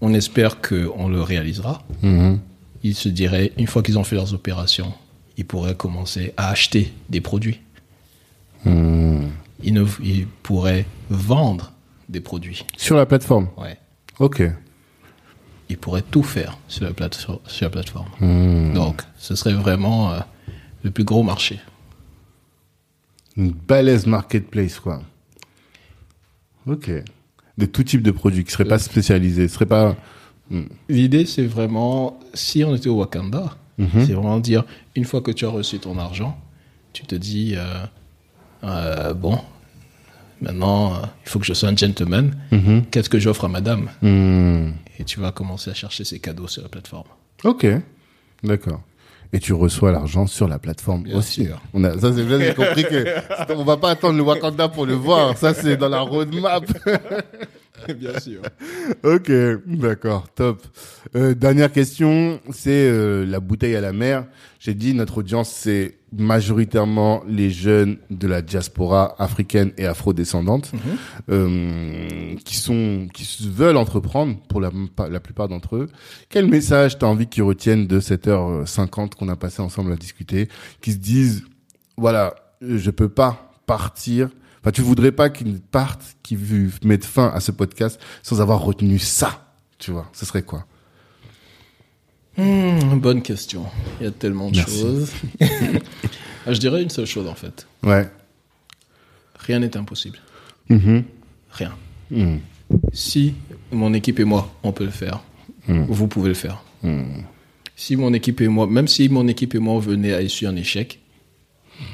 on 0.00 0.14
espère 0.14 0.60
qu'on 0.60 1.08
le 1.08 1.20
réalisera, 1.22 1.82
Mhm. 2.02 2.38
ils 2.84 2.94
se 2.94 3.08
diraient, 3.08 3.52
une 3.58 3.66
fois 3.66 3.82
qu'ils 3.82 3.98
ont 3.98 4.04
fait 4.04 4.16
leurs 4.16 4.34
opérations, 4.34 4.92
ils 5.38 5.46
pourraient 5.46 5.74
commencer 5.76 6.34
à 6.36 6.50
acheter 6.50 6.92
des 7.08 7.22
produits. 7.22 7.60
Mhm. 8.66 9.30
Ils, 9.62 9.72
ne, 9.72 9.84
ils 10.02 10.26
pourraient 10.26 10.84
vendre 11.08 11.72
des 12.10 12.20
produits. 12.20 12.64
Sur 12.76 12.96
la 12.96 13.06
plateforme? 13.06 13.48
Ouais. 13.56 13.78
Ok. 14.18 14.42
Ils 15.70 15.78
pourraient 15.78 16.02
tout 16.02 16.22
faire 16.22 16.58
sur 16.68 16.84
la, 16.84 16.92
plate- 16.92 17.14
sur 17.14 17.40
la 17.62 17.70
plateforme. 17.70 18.08
Mhm. 18.20 18.74
Donc, 18.74 19.02
ce 19.16 19.34
serait 19.34 19.54
vraiment 19.54 20.12
euh, 20.12 20.18
le 20.82 20.90
plus 20.90 21.04
gros 21.04 21.22
marché. 21.22 21.60
Une 23.36 23.52
balèze 23.52 24.06
marketplace, 24.06 24.80
quoi. 24.80 25.02
Ok. 26.66 26.90
De 27.58 27.66
tout 27.66 27.84
type 27.84 28.02
de 28.02 28.10
produits 28.10 28.44
qui 28.44 28.50
seraient 28.50 28.64
pas 28.64 28.78
spécialisés, 28.78 29.48
seraient 29.48 29.66
pas. 29.66 29.96
L'idée, 30.88 31.26
c'est 31.26 31.46
vraiment, 31.46 32.18
si 32.34 32.64
on 32.64 32.74
était 32.74 32.88
au 32.88 32.96
Wakanda, 32.96 33.56
Mhm. 33.78 34.06
c'est 34.06 34.12
vraiment 34.12 34.38
dire, 34.38 34.64
une 34.96 35.04
fois 35.04 35.20
que 35.20 35.30
tu 35.30 35.44
as 35.46 35.50
reçu 35.50 35.78
ton 35.78 35.98
argent, 35.98 36.36
tu 36.92 37.04
te 37.04 37.14
dis, 37.14 37.54
euh, 37.56 37.64
euh, 38.64 39.14
bon, 39.14 39.38
maintenant, 40.40 40.94
euh, 40.94 40.96
il 41.24 41.28
faut 41.28 41.38
que 41.38 41.46
je 41.46 41.52
sois 41.54 41.68
un 41.68 41.76
gentleman. 41.76 42.34
Mhm. 42.50 42.86
Qu'est-ce 42.90 43.08
que 43.08 43.18
j'offre 43.18 43.44
à 43.44 43.48
madame 43.48 43.88
Mhm. 44.02 44.74
Et 44.98 45.04
tu 45.04 45.20
vas 45.20 45.30
commencer 45.32 45.70
à 45.70 45.74
chercher 45.74 46.04
ses 46.04 46.18
cadeaux 46.18 46.48
sur 46.48 46.62
la 46.62 46.68
plateforme. 46.68 47.06
Ok. 47.44 47.66
D'accord. 48.42 48.80
Et 49.32 49.38
tu 49.40 49.52
reçois 49.52 49.92
l'argent 49.92 50.26
sur 50.26 50.48
la 50.48 50.58
plateforme 50.58 51.02
Bien 51.04 51.16
aussi. 51.18 51.44
sûr. 51.44 51.60
On 51.74 51.84
a, 51.84 51.92
ça 51.98 52.12
c'est 52.14 52.24
bien, 52.24 52.40
j'ai 52.40 52.54
compris 52.54 52.82
que 52.84 53.04
on 53.54 53.62
va 53.62 53.76
pas 53.76 53.90
attendre 53.90 54.16
le 54.16 54.22
Wakanda 54.22 54.68
pour 54.68 54.86
le 54.86 54.94
voir. 54.94 55.36
Ça 55.36 55.52
c'est 55.54 55.76
dans 55.76 55.88
la 55.90 56.00
roadmap. 56.00 56.64
Bien 57.98 58.18
sûr. 58.20 58.42
ok, 59.02 59.30
d'accord, 59.66 60.28
top. 60.34 60.62
Euh, 61.14 61.34
dernière 61.34 61.72
question, 61.72 62.40
c'est 62.50 62.88
euh, 62.88 63.24
la 63.26 63.40
bouteille 63.40 63.76
à 63.76 63.80
la 63.80 63.92
mer. 63.92 64.26
J'ai 64.60 64.74
dit 64.74 64.94
notre 64.94 65.18
audience 65.18 65.50
c'est 65.50 65.98
majoritairement 66.12 67.22
les 67.28 67.50
jeunes 67.50 67.98
de 68.10 68.26
la 68.26 68.42
diaspora 68.42 69.14
africaine 69.18 69.72
et 69.76 69.86
afro-descendante 69.86 70.72
euh, 71.28 72.34
qui 72.44 72.56
sont 72.56 73.08
qui 73.12 73.48
veulent 73.50 73.76
entreprendre 73.76 74.36
pour 74.48 74.60
la, 74.60 74.70
la 75.10 75.20
plupart 75.20 75.48
d'entre 75.48 75.76
eux. 75.76 75.88
Quel 76.28 76.48
message 76.48 76.98
t'as 76.98 77.06
envie 77.06 77.26
qu'ils 77.26 77.42
retiennent 77.42 77.86
de 77.86 78.00
cette 78.00 78.26
heure 78.26 78.66
50 78.66 79.14
qu'on 79.14 79.28
a 79.28 79.36
passé 79.36 79.60
ensemble 79.60 79.92
à 79.92 79.96
discuter, 79.96 80.48
qui 80.80 80.92
se 80.92 80.98
disent 80.98 81.44
voilà, 81.96 82.34
je 82.62 82.90
peux 82.90 83.08
pas 83.08 83.52
partir. 83.66 84.30
Enfin, 84.68 84.72
tu 84.74 84.82
voudrais 84.82 85.12
pas 85.12 85.30
qu'ils 85.30 85.60
partent, 85.60 86.04
qu'ils 86.22 86.70
mettent 86.84 87.06
fin 87.06 87.28
à 87.34 87.40
ce 87.40 87.52
podcast 87.52 87.98
sans 88.22 88.42
avoir 88.42 88.60
retenu 88.60 88.98
ça. 88.98 89.54
Tu 89.78 89.90
vois, 89.92 90.10
ce 90.12 90.26
serait 90.26 90.42
quoi? 90.42 90.66
Hmm, 92.36 92.98
bonne 92.98 93.22
question. 93.22 93.64
Il 93.98 94.04
y 94.04 94.06
a 94.06 94.10
tellement 94.10 94.50
de 94.50 94.56
Merci. 94.56 94.80
choses. 94.80 95.12
Ah, 96.46 96.52
je 96.54 96.60
dirais 96.60 96.82
une 96.82 96.88
seule 96.88 97.06
chose 97.06 97.26
en 97.26 97.34
fait. 97.34 97.66
Ouais. 97.82 98.08
Rien 99.38 99.58
n'est 99.58 99.76
impossible. 99.76 100.18
Mhm. 100.70 101.04
Rien. 101.50 101.74
Mhm. 102.10 102.40
Si 102.92 103.34
mon 103.72 103.92
équipe 103.92 104.18
et 104.20 104.24
moi, 104.24 104.54
on 104.62 104.72
peut 104.72 104.84
le 104.84 104.90
faire, 104.90 105.20
vous 105.66 106.08
pouvez 106.08 106.28
le 106.28 106.34
faire. 106.34 106.62
Mhm. 106.82 107.24
Si 107.76 107.96
mon 107.96 108.12
équipe 108.14 108.40
et 108.42 108.48
moi, 108.48 108.66
même 108.66 108.88
si 108.88 109.08
mon 109.10 109.28
équipe 109.28 109.54
et 109.54 109.58
moi 109.58 109.78
venait 109.80 110.14
à 110.14 110.22
essuyer 110.22 110.50
un 110.50 110.56
échec, 110.56 111.00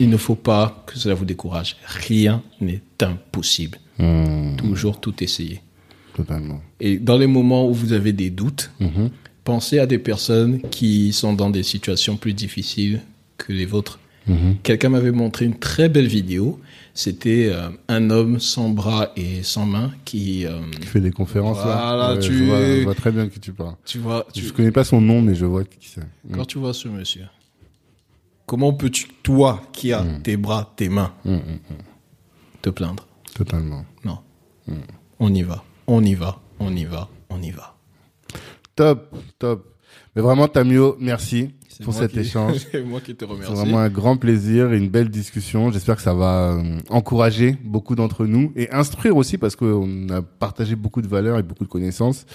il 0.00 0.08
ne 0.08 0.16
faut 0.16 0.34
pas 0.34 0.84
que 0.86 0.98
cela 0.98 1.14
vous 1.14 1.24
décourage. 1.24 1.76
Rien 1.86 2.42
n'est 2.60 2.82
impossible. 3.00 3.78
Mhm. 3.98 4.56
Toujours 4.56 5.00
tout 5.00 5.22
essayer. 5.22 5.60
Totalement. 6.14 6.60
Et 6.80 6.98
dans 6.98 7.16
les 7.18 7.26
moments 7.26 7.68
où 7.68 7.74
vous 7.74 7.92
avez 7.92 8.12
des 8.12 8.30
doutes, 8.30 8.70
Mhm. 8.80 9.10
pensez 9.44 9.78
à 9.78 9.86
des 9.86 9.98
personnes 9.98 10.60
qui 10.70 11.12
sont 11.12 11.32
dans 11.32 11.50
des 11.50 11.62
situations 11.62 12.16
plus 12.16 12.34
difficiles 12.34 13.00
que 13.36 13.52
les 13.52 13.66
vôtres. 13.66 13.98
Mhm. 14.26 14.56
Quelqu'un 14.62 14.88
m'avait 14.88 15.10
montré 15.10 15.44
une 15.44 15.58
très 15.58 15.88
belle 15.88 16.06
vidéo. 16.06 16.60
C'était 16.96 17.50
euh, 17.52 17.68
un 17.88 18.08
homme 18.10 18.38
sans 18.38 18.70
bras 18.70 19.10
et 19.16 19.42
sans 19.42 19.66
mains 19.66 19.92
qui, 20.04 20.46
euh, 20.46 20.60
Tu 20.80 20.86
fais 20.86 21.00
des 21.00 21.10
conférences 21.10 21.58
là. 21.58 22.14
Ouais, 22.14 22.20
tu- 22.20 22.32
je, 22.32 22.44
vois, 22.44 22.60
je 22.64 22.84
vois 22.84 22.94
très 22.94 23.10
bien 23.10 23.28
qui 23.28 23.40
tu 23.40 23.52
parles. 23.52 23.74
tu 23.84 23.98
vois, 23.98 24.24
tu- 24.32 24.44
Je 24.44 24.52
connais 24.52 24.70
pas 24.70 24.84
son 24.84 25.00
nom, 25.00 25.20
mais 25.20 25.34
je 25.34 25.44
vois 25.44 25.64
qui 25.64 25.88
c'est. 25.88 26.00
Quand 26.32 26.44
tu 26.44 26.58
vois 26.58 26.72
ce 26.72 26.86
monsieur, 26.88 27.24
comment 28.46 28.72
peux-tu, 28.72 29.08
toi 29.22 29.60
qui 29.72 29.92
as 29.92 30.04
tes 30.22 30.36
bras, 30.36 30.72
tes 30.76 30.88
mains, 30.88 31.12
Mhm. 31.24 31.58
te 32.62 32.70
plaindre? 32.70 33.06
Totalement. 33.34 33.84
Non. 34.04 34.18
On 35.20 35.32
y 35.34 35.42
va, 35.42 35.64
on 35.86 36.02
y 36.02 36.14
va, 36.14 36.40
on 36.58 36.74
y 36.74 36.84
va, 36.84 37.08
on 37.30 37.40
y 37.42 37.50
va. 37.50 37.76
Top, 38.76 39.14
top. 39.38 39.73
Mais 40.16 40.22
vraiment, 40.22 40.46
Tamio, 40.48 40.96
merci 41.00 41.50
C'est 41.68 41.82
pour 41.82 41.92
cet 41.92 42.12
qui- 42.12 42.20
échange. 42.20 42.58
C'est 42.72 42.84
moi 42.84 43.00
qui 43.00 43.14
te 43.16 43.24
C'est 43.24 43.30
remercie. 43.30 43.52
vraiment 43.52 43.78
un 43.80 43.88
grand 43.88 44.16
plaisir 44.16 44.72
et 44.72 44.78
une 44.78 44.88
belle 44.88 45.08
discussion. 45.08 45.72
J'espère 45.72 45.96
que 45.96 46.02
ça 46.02 46.14
va 46.14 46.52
euh, 46.52 46.78
encourager 46.88 47.56
beaucoup 47.64 47.96
d'entre 47.96 48.24
nous 48.26 48.52
et 48.54 48.70
instruire 48.72 49.16
aussi 49.16 49.38
parce 49.38 49.56
qu'on 49.56 50.08
a 50.10 50.22
partagé 50.22 50.76
beaucoup 50.76 51.02
de 51.02 51.08
valeurs 51.08 51.38
et 51.38 51.42
beaucoup 51.42 51.64
de 51.64 51.68
connaissances. 51.68 52.26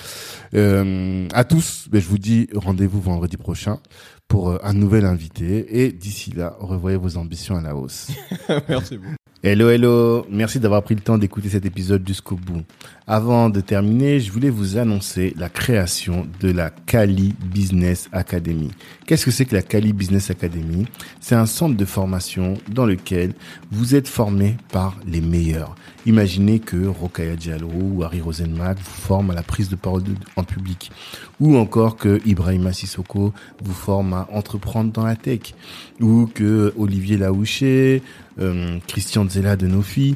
Euh, 0.53 1.27
à 1.33 1.43
tous, 1.45 1.87
je 1.91 1.99
vous 2.07 2.17
dis 2.17 2.47
rendez-vous 2.53 2.99
vendredi 2.99 3.37
prochain 3.37 3.79
pour 4.27 4.49
euh, 4.49 4.57
un 4.61 4.73
nouvel 4.73 5.05
invité 5.05 5.81
et 5.83 5.91
d'ici 5.93 6.31
là, 6.31 6.55
revoyez 6.59 6.97
vos 6.97 7.15
ambitions 7.17 7.55
à 7.55 7.61
la 7.61 7.75
hausse. 7.75 8.07
Merci 8.67 8.97
beaucoup. 8.97 9.13
Hello, 9.41 9.69
hello. 9.69 10.25
Merci 10.29 10.59
d'avoir 10.59 10.83
pris 10.83 10.95
le 10.95 11.01
temps 11.01 11.17
d'écouter 11.17 11.47
cet 11.47 11.65
épisode 11.65 12.05
jusqu'au 12.05 12.35
bout. 12.35 12.61
Avant 13.11 13.49
de 13.49 13.59
terminer, 13.59 14.19
je 14.19 14.31
voulais 14.31 14.51
vous 14.51 14.77
annoncer 14.77 15.33
la 15.35 15.49
création 15.49 16.27
de 16.41 16.51
la 16.51 16.69
Kali 16.69 17.33
Business 17.43 18.07
Academy. 18.11 18.69
Qu'est-ce 19.07 19.25
que 19.25 19.31
c'est 19.31 19.45
que 19.45 19.55
la 19.55 19.63
Kali 19.63 19.93
Business 19.93 20.29
Academy? 20.29 20.85
C'est 21.19 21.33
un 21.33 21.47
centre 21.47 21.75
de 21.75 21.85
formation 21.85 22.53
dans 22.71 22.85
lequel 22.85 23.33
vous 23.71 23.95
êtes 23.95 24.07
formé 24.07 24.57
par 24.71 24.95
les 25.07 25.21
meilleurs. 25.21 25.73
Imaginez 26.05 26.59
que 26.59 26.85
Rokaya 26.85 27.35
Diallo 27.35 27.71
ou 27.73 28.03
Harry 28.03 28.21
Rosenmack 28.21 28.77
vous 28.77 29.01
forment 29.01 29.31
à 29.31 29.33
la 29.33 29.41
prise 29.41 29.69
de 29.69 29.75
parole 29.75 30.03
en 30.35 30.43
public. 30.43 30.91
Ou 31.39 31.57
encore 31.57 31.97
que 31.97 32.21
Ibrahima 32.27 32.73
Sissoko 32.73 33.33
vous 33.63 33.73
forme 33.73 34.13
à 34.13 34.27
entreprendre 34.31 34.91
dans 34.91 35.03
la 35.03 35.15
tech. 35.15 35.55
Ou 35.99 36.29
que 36.31 36.75
Olivier 36.77 37.17
Laouché, 37.17 38.03
euh, 38.39 38.77
Christian 38.87 39.27
Zella 39.27 39.55
de 39.55 39.65
Nofi 39.65 40.15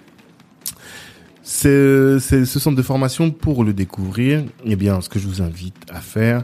C'est 1.43 2.19
ce 2.19 2.59
centre 2.59 2.77
de 2.77 2.81
formation 2.81 3.31
pour 3.31 3.63
le 3.63 3.73
découvrir. 3.73 4.43
Eh 4.65 4.75
bien, 4.75 5.01
ce 5.01 5.09
que 5.09 5.19
je 5.19 5.27
vous 5.27 5.41
invite 5.41 5.75
à 5.89 5.99
faire, 5.99 6.43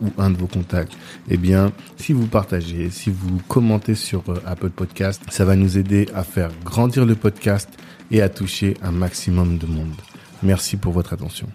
ou 0.01 0.11
un 0.17 0.29
de 0.29 0.37
vos 0.37 0.47
contacts. 0.47 0.93
Eh 1.29 1.37
bien, 1.37 1.71
si 1.97 2.13
vous 2.13 2.27
partagez, 2.27 2.89
si 2.89 3.09
vous 3.09 3.39
commentez 3.47 3.95
sur 3.95 4.23
euh, 4.29 4.41
Apple 4.45 4.69
Podcast, 4.69 5.21
ça 5.29 5.45
va 5.45 5.55
nous 5.55 5.77
aider 5.77 6.07
à 6.13 6.23
faire 6.23 6.49
grandir 6.63 7.05
le 7.05 7.15
podcast 7.15 7.69
et 8.11 8.21
à 8.21 8.29
toucher 8.29 8.75
un 8.81 8.91
maximum 8.91 9.57
de 9.57 9.67
monde. 9.67 9.95
Merci 10.43 10.77
pour 10.77 10.93
votre 10.93 11.13
attention. 11.13 11.47